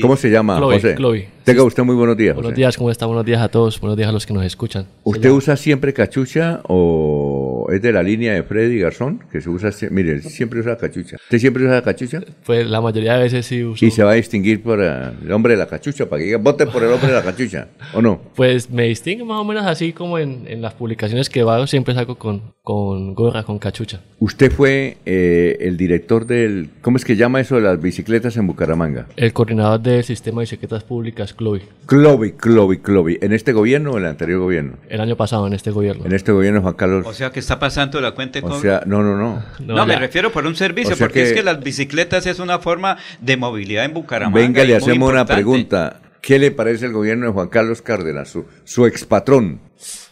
¿Cómo 0.02 0.16
se 0.16 0.30
llama, 0.30 0.58
Chloe, 0.58 0.76
José? 0.76 0.96
Chloe. 0.96 1.28
Tenga 1.44 1.64
usted 1.64 1.84
muy 1.84 1.96
buenos 1.96 2.16
días, 2.16 2.36
Buenos 2.36 2.52
José. 2.52 2.56
días, 2.58 2.78
¿cómo 2.78 2.90
está? 2.90 3.06
Buenos 3.06 3.26
días 3.26 3.42
a 3.42 3.50
todos, 3.50 3.80
buenos 3.82 3.98
días 3.98 4.08
a 4.08 4.14
los 4.14 4.26
que 4.26 4.34
nos 4.34 4.46
escuchan. 4.46 4.88
¿Usted 5.04 5.30
usa 5.30 5.58
siempre 5.58 5.94
cachucha 5.94 6.62
o 6.68 7.45
es 7.72 7.82
de 7.82 7.92
la 7.92 8.04
línea 8.04 8.34
de 8.34 8.44
Freddy 8.44 8.80
Garzón? 8.80 9.24
Que 9.32 9.42
se 9.42 9.50
usa, 9.50 9.70
mire, 9.92 10.22
siempre 10.22 10.60
usa 10.60 10.78
cachucha. 10.78 11.18
¿Usted 11.18 11.40
siempre 11.40 11.66
usa 11.66 11.82
cachucha? 11.82 12.22
Pues 12.46 12.68
la 12.68 12.82
mayoría 12.82 13.14
de 13.16 13.24
veces 13.24 13.46
sí 13.46 13.64
uso. 13.64 13.86
Y 13.86 13.92
se 13.92 14.04
va 14.04 14.12
a 14.12 14.16
distinguir 14.16 14.62
por 14.62 14.82
eh, 14.82 15.12
el 15.24 15.32
hombre 15.32 15.54
de 15.54 15.60
la 15.60 15.68
cachucha, 15.68 16.08
para 16.08 16.20
que 16.20 16.26
digan, 16.26 16.44
voten 16.44 16.70
por 16.70 16.84
el 16.84 16.92
hombre 16.92 17.08
de 17.08 17.14
la 17.14 17.24
cachucha, 17.24 17.68
¿o 17.94 18.02
no? 18.02 18.22
Pues 18.36 18.70
me 18.70 18.84
distingue 18.84 19.24
más 19.24 19.40
o 19.40 19.44
menos 19.44 19.66
así 19.66 19.94
como 19.94 20.18
en, 20.18 20.46
en 20.48 20.62
las 20.62 20.74
publicaciones 20.74 21.30
que 21.30 21.42
hago, 21.42 21.68
siempre 21.68 21.94
saco 21.94 22.16
con, 22.16 22.54
con 22.62 23.14
gorra, 23.14 23.44
con 23.44 23.60
cachucha. 23.60 24.02
Usted 24.20 24.52
fue 24.52 24.98
eh, 25.06 25.58
el 25.62 25.78
director 25.78 26.26
del, 26.26 26.70
¿cómo 26.82 26.98
es 26.98 27.06
que 27.06 27.16
llama 27.16 27.40
eso 27.42 27.56
de 27.56 27.62
las 27.62 27.82
bicicletas 27.82 28.38
en 28.38 28.48
Bucaramanga? 28.48 29.08
El 29.16 29.34
coordinador 29.34 29.80
del 29.80 30.04
sistema 30.04 30.42
de 30.42 30.44
bicicletas 30.44 30.84
públicas, 30.84 31.36
Chloe, 31.38 31.62
Clovi, 31.86 32.32
Clovi, 32.34 32.78
Clovi. 32.78 33.18
¿En 33.22 33.34
este 33.34 33.54
gobierno 33.54 33.92
o 33.92 33.98
en 33.98 34.04
el 34.04 34.10
anterior 34.10 34.40
gobierno? 34.40 34.74
el 34.90 35.02
año 35.02 35.16
pasado 35.16 35.46
en 35.48 35.54
este 35.54 35.72
gobierno. 35.72 36.06
En 36.06 36.14
este 36.14 36.32
gobierno, 36.32 36.62
Juan 36.62 36.74
Carlos. 36.74 37.06
O 37.06 37.14
sea, 37.14 37.32
que 37.32 37.40
está 37.40 37.55
pasando 37.60 38.00
la 38.02 38.12
cuenta 38.12 38.40
de 38.40 38.46
O 38.46 38.50
cobro. 38.50 38.62
sea, 38.62 38.82
no, 38.86 39.02
no, 39.04 39.16
no. 39.18 39.44
No, 39.60 39.86
me 39.86 39.96
refiero 39.98 40.32
por 40.32 40.46
un 40.46 40.56
servicio, 40.56 40.94
O 40.94 40.96
sea 40.98 41.08
porque 41.08 41.24
es 41.24 41.34
que- 41.34 41.44
las 41.44 41.60
bicicletas 41.62 42.26
es 42.26 42.40
una 42.40 42.60
forma 42.60 42.98
de 43.22 43.38
movilidad 43.38 43.86
en 43.86 43.94
Bucaramanga. 43.94 44.40
Venga, 44.40 44.64
le 44.64 44.76
hacemos 44.76 45.12
una 45.12 45.26
pregunta. 45.26 46.02
¿Qué 46.22 46.40
le 46.40 46.50
parece 46.52 46.88
el 46.88 46.92
gobierno 46.94 47.28
de 47.28 47.32
Juan 47.34 47.50
Carlos 47.50 47.82
Cárdenas, 47.84 48.30
su, 48.30 48.46
su 48.64 48.86
expatrón? 48.88 49.60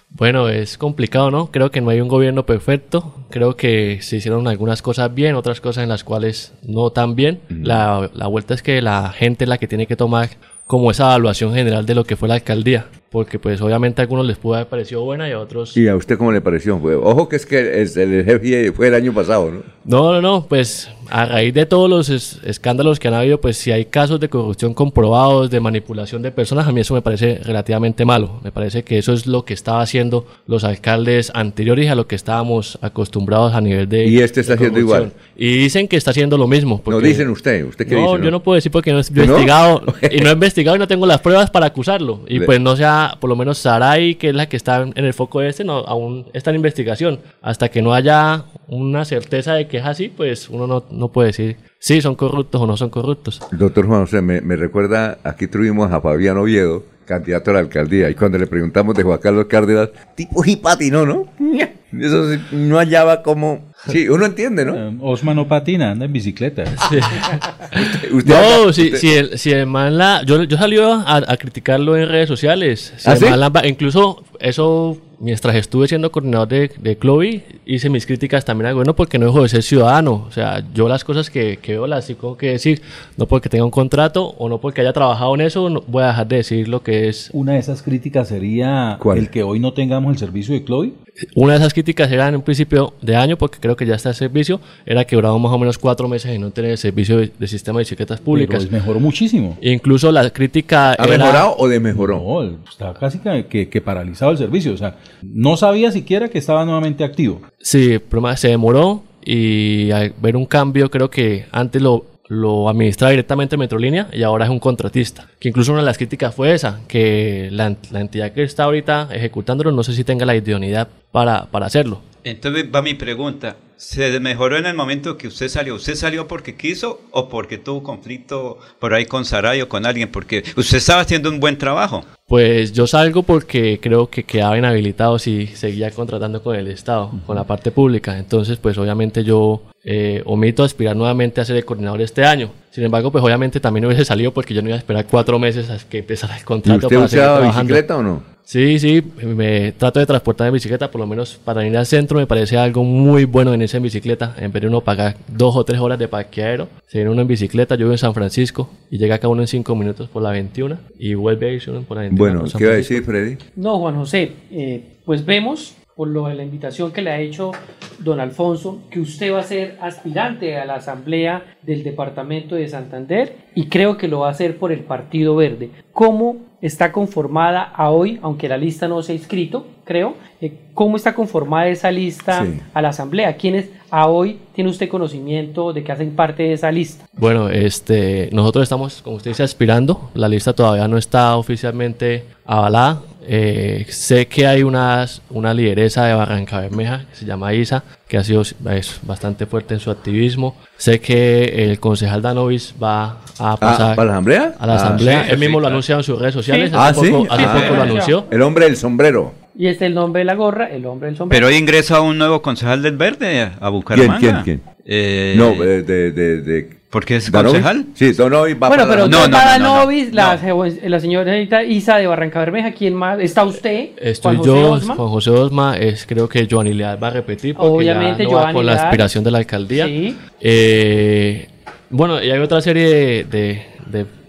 Bueno, 0.10 0.48
es 0.48 0.78
complicado, 0.78 1.32
¿no? 1.32 1.50
Creo 1.50 1.72
que 1.72 1.82
no 1.82 1.90
hay 1.90 2.00
un 2.00 2.08
gobierno 2.08 2.46
perfecto. 2.46 3.26
Creo 3.32 3.56
que 3.56 3.98
se 4.04 4.18
hicieron 4.18 4.48
algunas 4.48 4.84
cosas 4.84 5.12
bien, 5.16 5.34
otras 5.34 5.60
cosas 5.60 5.82
en 5.84 5.90
las 5.90 6.04
cuales 6.04 6.54
no 6.62 6.92
tan 6.92 7.16
bien. 7.16 7.42
la, 7.50 8.12
la 8.14 8.28
vuelta 8.28 8.54
es 8.54 8.62
que 8.62 8.80
la 8.84 9.10
gente 9.12 9.46
es 9.46 9.50
la 9.50 9.58
que 9.58 9.68
tiene 9.68 9.88
que 9.88 9.96
tomar 9.96 10.30
como 10.68 10.92
esa 10.92 11.06
evaluación 11.06 11.56
general 11.56 11.88
de 11.88 11.96
lo 11.96 12.04
que 12.04 12.16
fue 12.16 12.28
la 12.28 12.36
alcaldía. 12.36 12.86
Porque 13.14 13.38
pues 13.38 13.62
obviamente 13.62 14.02
a 14.02 14.04
algunos 14.04 14.26
les 14.26 14.38
pudo 14.38 14.56
haber 14.56 14.68
parecido 14.68 15.04
buena 15.04 15.30
y 15.30 15.34
a 15.34 15.40
otros... 15.40 15.78
¿Y 15.78 15.88
a 15.88 15.96
usted 15.96 16.18
cómo 16.18 16.32
le 16.32 16.42
pareció? 16.42 16.80
Fue- 16.80 16.96
Ojo 16.96 17.30
que 17.30 17.36
es 17.36 17.46
que 17.46 17.82
es- 17.84 17.96
el 17.96 18.26
jefe 18.26 18.72
fue 18.72 18.88
el 18.88 18.96
año 18.96 19.14
pasado, 19.14 19.52
¿no? 19.52 19.62
No, 19.86 20.14
no, 20.14 20.22
no, 20.22 20.46
pues 20.48 20.90
a 21.12 21.26
raíz 21.26 21.54
de 21.54 21.68
todos 21.68 21.88
los 21.90 22.10
es- 22.10 22.40
escándalos 22.44 23.00
que 23.00 23.10
han 23.10 23.14
habido, 23.14 23.40
pues 23.40 23.56
si 23.58 23.72
hay 23.72 23.86
casos 23.86 24.20
de 24.20 24.30
corrupción 24.30 24.74
comprobados, 24.74 25.52
de 25.52 25.60
manipulación 25.60 26.24
de 26.24 26.32
personas, 26.32 26.68
a 26.68 26.72
mí 26.72 26.82
eso 26.82 26.96
me 26.96 27.04
parece 27.04 27.40
relativamente 27.44 28.04
malo. 28.04 28.40
Me 28.44 28.52
parece 28.52 28.84
que 28.84 28.98
eso 28.98 29.14
es 29.14 29.28
lo 29.28 29.46
que 29.46 29.54
estaban 29.54 29.82
haciendo 29.84 30.26
los 30.48 30.64
alcaldes 30.64 31.32
anteriores 31.36 31.92
a 31.92 31.96
lo 31.96 32.08
que 32.08 32.16
estábamos 32.16 32.80
acostumbrados 32.82 33.54
a 33.54 33.62
nivel 33.62 33.88
de... 33.88 34.08
Y 34.08 34.20
este 34.22 34.42
está 34.42 34.56
haciendo 34.56 34.80
igual. 34.80 35.12
Y 35.36 35.56
dicen 35.58 35.88
que 35.88 35.98
está 35.98 36.10
haciendo 36.12 36.36
lo 36.38 36.48
mismo. 36.48 36.82
No 36.88 37.00
dicen 37.00 37.30
usted, 37.30 37.64
¿usted 37.66 37.86
qué 37.88 37.94
no, 37.96 38.14
dice? 38.14 38.26
yo 38.26 38.32
no 38.32 38.42
puedo 38.42 38.56
decir 38.56 38.72
porque 38.72 38.92
no 38.92 39.00
he 39.00 39.04
¿No? 39.12 39.24
investigado 39.24 39.84
y 40.12 40.20
no 40.22 40.30
he 40.30 40.34
investigado 40.34 40.76
y 40.78 40.80
no 40.80 40.88
tengo 40.88 41.06
las 41.06 41.20
pruebas 41.22 41.52
para 41.52 41.68
acusarlo. 41.68 42.22
Y 42.28 42.40
pues 42.40 42.60
no 42.60 42.76
por 43.20 43.30
lo 43.30 43.36
menos 43.36 43.58
Sarai, 43.58 44.16
que 44.16 44.30
es 44.30 44.36
la 44.36 44.48
que 44.48 44.58
está 44.58 44.82
en 44.82 45.06
el 45.06 45.14
foco 45.14 45.40
de 45.40 45.50
este, 45.50 45.64
no, 45.64 45.80
aún 45.80 46.28
está 46.34 46.50
en 46.50 46.58
investigación. 46.58 47.20
Hasta 47.42 47.70
que 47.70 47.82
no 47.82 47.94
haya 47.94 48.46
una 48.68 49.06
certeza 49.06 49.54
de 49.54 49.68
que 49.68 49.78
es 49.78 49.86
así, 49.86 50.10
pues 50.10 50.50
uno 50.50 50.68
no, 50.68 50.84
no 50.90 51.10
puede 51.10 51.28
decir 51.28 51.58
si 51.80 52.02
son 52.02 52.16
corruptos 52.16 52.62
o 52.62 52.68
no 52.68 52.78
son 52.78 52.90
corruptos. 52.90 53.42
Doctor 53.52 53.86
Juan 53.86 54.02
José, 54.02 54.22
me, 54.22 54.42
me 54.42 54.56
recuerda, 54.56 55.18
aquí 55.24 55.48
tuvimos 55.48 55.92
a 55.92 56.00
Fabián 56.02 56.38
Oviedo, 56.38 56.84
candidato 57.06 57.52
a 57.52 57.56
la 57.56 57.60
alcaldía, 57.60 58.10
y 58.10 58.16
cuando 58.16 58.38
le 58.38 58.48
preguntamos 58.48 58.96
de 58.96 59.04
Juan 59.04 59.20
Carlos 59.20 59.46
Cárdenas, 59.46 59.90
tipo 60.16 60.44
hipatinó, 60.46 61.06
¿no? 61.06 61.28
Eso 62.00 62.32
sí, 62.32 62.40
no 62.52 62.78
hallaba 62.78 63.22
como... 63.22 63.73
Sí, 63.90 64.08
uno 64.08 64.26
entiende, 64.26 64.64
¿no? 64.66 64.76
Eh, 64.76 64.94
Osma 65.02 65.34
no 65.34 65.48
patina, 65.48 65.92
anda 65.92 66.06
en 66.06 66.14
bicicleta. 66.14 66.64
Usted 68.12 68.34
no, 68.34 68.38
anda- 68.62 68.74
si, 68.74 68.84
usted- 68.86 68.98
si, 68.98 69.14
el, 69.14 69.38
si 69.38 69.52
el 69.52 69.66
man 69.66 69.98
la... 69.98 70.24
Yo, 70.26 70.44
yo 70.44 70.58
salí 70.58 70.78
a, 70.80 71.04
a 71.28 71.38
criticarlo 71.38 71.98
en 71.98 72.08
redes 72.08 72.28
sociales. 72.28 72.94
Si 72.98 73.10
¿Ah, 73.10 73.14
el 73.14 73.20
sí? 73.20 73.26
la- 73.36 73.52
incluso 73.68 74.24
eso, 74.44 74.98
mientras 75.20 75.56
estuve 75.56 75.88
siendo 75.88 76.12
coordinador 76.12 76.48
de, 76.50 76.72
de 76.78 76.98
Chloe, 77.00 77.44
hice 77.66 77.90
mis 77.90 78.06
críticas 78.06 78.44
también 78.44 78.68
al 78.68 78.74
gobierno 78.74 78.96
porque 78.96 79.18
no 79.18 79.26
dejo 79.26 79.42
de 79.42 79.50
ser 79.50 79.64
ciudadano. 79.64 80.26
O 80.28 80.32
sea, 80.32 80.64
yo 80.74 80.88
las 80.90 81.04
cosas 81.04 81.30
que, 81.30 81.58
que 81.62 81.72
veo 81.74 81.88
las 81.88 82.08
tengo 82.08 82.36
que 82.38 82.48
decir. 82.52 82.82
No 83.18 83.26
porque 83.26 83.48
tenga 83.50 83.64
un 83.64 83.72
contrato 83.72 84.26
o 84.38 84.50
no 84.50 84.60
porque 84.60 84.82
haya 84.82 84.92
trabajado 84.94 85.34
en 85.36 85.42
eso, 85.42 85.70
no 85.70 85.82
voy 85.88 86.04
a 86.04 86.08
dejar 86.08 86.28
de 86.28 86.36
decir 86.38 86.68
lo 86.68 86.84
que 86.84 87.08
es... 87.08 87.30
Una 87.34 87.54
de 87.54 87.60
esas 87.60 87.82
críticas 87.82 88.28
sería 88.28 89.00
el 89.16 89.30
que 89.30 89.44
hoy 89.44 89.60
no 89.60 89.74
tengamos 89.74 90.12
el 90.12 90.18
servicio 90.20 90.54
de 90.54 90.66
Chloe. 90.66 90.94
Una 91.36 91.54
de 91.54 91.60
esas 91.60 91.74
críticas 91.76 92.12
era 92.12 92.28
en 92.28 92.36
un 92.36 92.42
principio 92.42 92.96
de 93.00 93.16
año, 93.16 93.38
porque 93.38 93.60
creo 93.60 93.76
que 93.76 93.86
ya 93.86 93.94
está 93.94 94.10
el 94.10 94.16
servicio, 94.16 94.60
era 94.84 95.06
que 95.06 95.16
duraba 95.16 95.38
más 95.38 95.52
o 95.52 95.60
menos 95.60 95.78
cuatro 95.78 96.08
meses 96.08 96.32
en 96.32 96.42
no 96.42 96.50
tener 96.50 96.72
el 96.72 96.78
servicio 96.80 97.18
de, 97.18 97.32
de 97.38 97.48
sistema 97.48 97.78
de 97.78 97.84
bicicletas 97.84 98.20
públicas. 98.20 98.66
Pero 98.66 98.76
mejoró 98.80 99.00
muchísimo. 99.00 99.56
Incluso 99.62 100.12
la 100.12 100.28
crítica 100.32 100.92
¿Ha 100.94 100.96
era- 101.06 101.18
mejorado 101.20 101.56
o 101.60 101.68
desmejoró? 101.68 102.18
No, 102.18 102.58
está 102.68 102.96
casi 102.96 103.20
que, 103.20 103.46
que- 103.46 103.70
que 103.70 103.80
paralizado 103.80 104.33
el 104.34 104.38
servicio. 104.40 104.74
O 104.74 104.78
sea, 104.78 104.98
no 105.22 105.58
sabía 105.58 105.92
siquiera 105.92 106.30
que 106.30 106.38
estaba 106.38 106.66
nuevamente 106.66 107.04
activo. 107.04 107.42
Sí, 107.60 108.00
se 108.36 108.48
demoró 108.50 109.04
y 109.26 109.92
al 109.92 110.14
ver 110.22 110.36
un 110.36 110.46
cambio 110.46 110.92
creo 110.92 111.10
que 111.10 111.46
antes 111.52 111.82
lo, 111.82 112.06
lo 112.28 112.70
administra 112.70 113.10
directamente 113.10 113.58
Metrolínea 113.58 114.08
y 114.12 114.24
ahora 114.24 114.46
es 114.46 114.52
un 114.52 114.60
contratista. 114.60 115.28
Que 115.40 115.50
incluso 115.50 115.72
una 115.72 115.82
de 115.82 115.86
las 115.86 115.98
críticas 115.98 116.34
fue 116.36 116.54
esa, 116.54 116.82
que 116.88 117.50
la, 117.52 117.76
la 117.92 118.02
entidad 118.02 118.32
que 118.32 118.44
está 118.44 118.64
ahorita 118.66 119.10
ejecutándolo 119.12 119.72
no 119.72 119.84
sé 119.84 119.94
si 119.94 120.04
tenga 120.04 120.26
la 120.26 120.36
idoneidad 120.36 120.88
para, 121.12 121.46
para 121.46 121.66
hacerlo. 121.66 122.02
Entonces 122.24 122.66
va 122.74 122.82
mi 122.82 122.94
pregunta. 122.94 123.58
¿Se 123.76 124.18
mejoró 124.22 124.58
en 124.58 124.66
el 124.66 124.76
momento 124.76 125.18
que 125.18 125.28
usted 125.28 125.50
salió? 125.50 125.76
¿Usted 125.76 125.96
salió 125.96 126.26
porque 126.26 126.56
quiso 126.56 127.02
o 127.12 127.28
porque 127.28 127.58
tuvo 127.58 127.84
conflicto 127.84 128.58
por 128.80 128.94
ahí 128.94 129.06
con 129.06 129.26
Saray 129.26 129.62
o 129.62 129.68
con 129.68 129.86
alguien? 129.86 130.10
Porque 130.10 130.44
usted 130.56 130.78
estaba 130.78 131.02
haciendo 131.02 131.30
un 131.30 131.42
buen 131.42 131.58
trabajo. 131.58 132.06
Pues 132.26 132.72
yo 132.72 132.88
salgo 132.88 133.24
porque 133.24 133.80
creo 133.82 134.10
que 134.10 134.24
quedaba 134.24 134.58
inhabilitado 134.58 135.20
si 135.20 135.48
seguía 135.48 135.92
contratando 135.92 136.42
con 136.42 136.56
el 136.56 136.70
Estado, 136.70 137.12
con 137.26 137.36
la 137.36 137.44
parte 137.44 137.72
pública. 137.72 138.18
Entonces, 138.18 138.58
pues 138.58 138.78
obviamente 138.78 139.26
yo 139.26 139.64
eh, 139.84 140.24
omito 140.26 140.64
aspirar 140.64 140.96
nuevamente 140.96 141.42
a 141.42 141.46
ser 141.46 141.58
el 141.58 141.66
coordinador 141.66 142.02
este 142.02 142.24
año. 142.24 142.52
Sin 142.72 142.86
embargo, 142.86 143.12
pues 143.12 143.24
obviamente 143.24 143.60
también 143.60 143.86
hubiese 143.86 144.06
salido 144.06 144.34
porque 144.34 144.54
yo 144.54 144.62
no 144.62 144.70
iba 144.70 144.78
a 144.78 144.80
esperar 144.80 145.06
cuatro 145.08 145.38
meses 145.40 145.70
a 145.70 145.78
que 145.90 146.00
empezara 146.00 146.38
el 146.38 146.46
contrato. 146.46 146.88
¿Y 146.90 146.96
usted 146.96 147.18
usaba 147.18 147.42
bicicleta 147.42 147.98
o 147.98 148.04
no? 148.04 148.33
Sí, 148.44 148.78
sí, 148.78 149.02
me 149.24 149.72
trato 149.72 150.00
de 150.00 150.06
transportar 150.06 150.48
en 150.48 150.54
bicicleta, 150.54 150.92
por 150.92 151.00
lo 151.00 151.08
menos 151.08 151.40
para 151.44 151.66
ir 151.66 151.76
al 151.78 151.86
centro 151.86 152.20
me 152.20 152.28
parece 152.28 152.58
algo 152.58 152.84
muy 152.84 153.26
bueno 153.26 153.54
en 153.54 153.62
esa 153.62 153.78
en 153.78 153.84
bicicleta, 153.84 154.36
en 154.38 154.52
vez 154.52 154.62
de 154.62 154.68
uno 154.68 154.82
pagar 154.82 155.16
dos 155.28 155.56
o 155.56 155.64
tres 155.64 155.80
horas 155.80 155.98
de 155.98 156.08
parqueadero, 156.08 156.68
se 156.86 157.00
viene 157.00 157.12
uno 157.12 157.22
en 157.22 157.28
bicicleta, 157.28 157.76
yo 157.76 157.86
vivo 157.86 157.94
en 157.94 157.98
San 157.98 158.14
Francisco 158.14 158.70
y 158.92 158.98
llega 158.98 159.16
acá 159.16 159.28
uno 159.28 159.42
en 159.42 159.48
cinco 159.48 159.76
minutos 159.76 160.10
por 160.10 160.22
la 160.22 160.32
21 160.32 160.78
y 161.00 161.14
vuelve 161.14 161.50
a 161.50 161.54
irse 161.54 161.72
uno 161.72 161.82
por 161.84 161.98
la 161.98 162.02
21. 162.04 162.40
Bueno, 162.40 162.52
¿qué 162.58 162.64
iba 162.64 162.74
a 162.74 162.76
decir 162.76 163.04
Freddy? 163.04 163.38
No, 163.56 163.80
Juan 163.80 163.96
José, 163.96 164.34
eh, 164.52 164.98
pues 165.06 165.26
vemos 165.26 165.76
por 165.96 166.08
lo 166.08 166.28
de 166.28 166.36
la 166.36 166.44
invitación 166.44 166.92
que 166.92 167.02
le 167.02 167.12
ha 167.12 167.20
hecho 167.20 167.52
don 168.00 168.20
Alfonso, 168.20 168.82
que 168.90 169.00
usted 169.00 169.32
va 169.32 169.40
a 169.40 169.44
ser 169.44 169.78
aspirante 169.82 170.58
a 170.58 170.66
la 170.66 170.76
Asamblea 170.76 171.58
del 171.62 171.84
Departamento 171.84 172.56
de 172.56 172.68
Santander 172.68 173.38
y 173.56 173.68
creo 173.68 173.98
que 173.98 174.08
lo 174.08 174.20
va 174.20 174.28
a 174.28 174.32
hacer 174.32 174.58
por 174.58 174.72
el 174.72 174.82
Partido 174.82 175.36
Verde. 175.36 175.70
¿Cómo 175.92 176.53
está 176.64 176.94
conformada 176.94 177.62
a 177.62 177.90
hoy, 177.90 178.20
aunque 178.22 178.48
la 178.48 178.58
lista 178.58 178.88
no 178.88 179.04
se 179.04 179.12
ha 179.12 179.16
inscrito, 179.16 179.68
creo, 179.84 180.16
eh, 180.42 180.54
cómo 180.74 180.98
está 180.98 181.14
conformada 181.14 181.68
esa 181.68 181.92
lista 181.92 182.46
a 182.74 182.82
la 182.82 182.90
Asamblea? 182.90 183.36
¿Quiénes 183.38 183.70
a 183.90 184.08
hoy 184.08 184.40
tiene 184.56 184.70
usted 184.70 184.90
conocimiento 184.90 185.74
de 185.74 185.84
que 185.84 185.92
hacen 185.92 186.16
parte 186.16 186.44
de 186.44 186.54
esa 186.54 186.72
lista? 186.72 187.06
Bueno, 187.14 187.50
este, 187.50 188.30
nosotros 188.32 188.64
estamos, 188.64 189.02
como 189.02 189.18
usted 189.18 189.32
dice, 189.32 189.44
aspirando. 189.44 190.10
La 190.14 190.28
lista 190.28 190.54
todavía 190.54 190.88
no 190.88 190.98
está 190.98 191.38
oficialmente 191.38 192.26
avalada. 192.46 193.02
Eh, 193.26 193.86
sé 193.88 194.28
que 194.28 194.46
hay 194.46 194.64
una, 194.64 195.06
una 195.30 195.54
lideresa 195.54 196.06
de 196.06 196.14
Barranca 196.14 196.60
Bermeja 196.60 197.06
que 197.10 197.16
se 197.16 197.26
llama 197.26 197.54
Isa, 197.54 197.84
que 198.08 198.18
ha 198.18 198.24
sido 198.24 198.42
es 198.42 199.00
bastante 199.04 199.46
fuerte 199.46 199.76
en 199.76 199.80
su 199.80 199.92
activismo. 199.92 200.56
Sé 200.76 201.00
que 201.00 201.64
el 201.64 201.80
concejal 201.80 202.22
Danovis 202.22 202.76
va 202.82 203.20
a 203.40 203.56
pasar 203.56 203.98
¿A 203.98 204.04
la 204.04 204.12
asamblea? 204.12 204.56
A 204.60 204.68
la 204.68 204.76
asamblea. 204.76 205.30
Él 205.30 205.38
mismo 205.38 205.62
lo 205.62 205.68
ha 205.68 205.70
anunciado 205.70 206.02
en 206.02 206.04
sus 206.04 206.20
redes 206.20 206.34
sociales. 206.34 206.72
Ah, 206.74 206.88
hace 206.88 207.10
poco, 207.10 207.32
hace 207.32 207.46
poco 207.46 207.76
lo 207.76 207.84
anunció. 207.84 208.26
El 208.30 208.42
hombre 208.42 208.66
del 208.66 208.76
sombrero. 208.76 209.43
Y 209.56 209.68
este 209.68 209.86
es 209.86 209.90
el 209.90 209.96
nombre 209.96 210.20
de 210.22 210.26
la 210.26 210.34
gorra, 210.36 210.70
el 210.70 210.86
hombre 210.86 211.08
del 211.10 211.18
sombrero. 211.18 211.38
Pero 211.40 211.48
hoy 211.54 211.60
ingresa 211.62 212.02
un 212.02 212.18
nuevo 212.18 212.42
concejal 212.42 212.82
del 212.82 212.98
Verde 212.98 213.52
a 213.60 213.70
Bucaramanga. 213.70 214.18
¿Quién, 214.20 214.34
quién, 214.44 214.44
quién? 214.44 214.74
Eh, 214.86 215.36
no, 215.38 215.52
de, 215.54 215.84
de, 215.84 216.12
de, 216.12 216.42
de 216.42 216.84
¿Porque 216.90 217.16
es 217.16 217.32
¿Danovis? 217.32 217.62
concejal? 217.62 217.86
Sí, 217.96 218.12
Donovis 218.14 218.56
va 218.56 218.68
Bueno, 218.68 218.84
para 218.84 218.96
pero 218.96 219.08
la- 219.08 219.28
no, 219.28 219.60
no, 219.60 219.82
Novis, 219.84 220.14
la, 220.14 220.40
la 220.88 221.00
señorita 221.00 221.64
Isa 221.64 221.98
de 221.98 222.06
Barranca 222.08 222.40
Bermeja, 222.40 222.72
¿quién 222.72 222.94
más? 222.94 223.20
¿Está 223.20 223.44
usted? 223.46 223.90
Estoy 223.98 224.36
Juan 224.36 224.48
José 224.48 224.62
yo, 224.62 224.72
Osma. 224.72 224.96
Juan 224.96 225.10
José 225.10 225.30
Osma, 225.32 225.78
es, 225.78 226.06
creo 226.06 226.28
que 226.30 226.46
Giovanni 226.46 226.74
Leal 226.74 227.02
va 227.02 227.08
a 227.08 227.12
repetir 227.12 227.56
porque 227.56 227.70
Obviamente, 227.70 228.24
ya 228.26 228.30
no 228.30 228.36
va 228.36 228.54
con 228.54 228.66
la 228.66 228.74
aspiración 228.74 229.24
de 229.24 229.32
la 229.32 229.38
alcaldía. 229.40 229.86
Sí. 229.86 230.16
Eh, 230.42 231.48
bueno, 231.90 232.24
y 232.24 232.30
hay 232.30 232.40
otra 232.40 232.62
serie 232.62 233.24
de, 233.24 233.62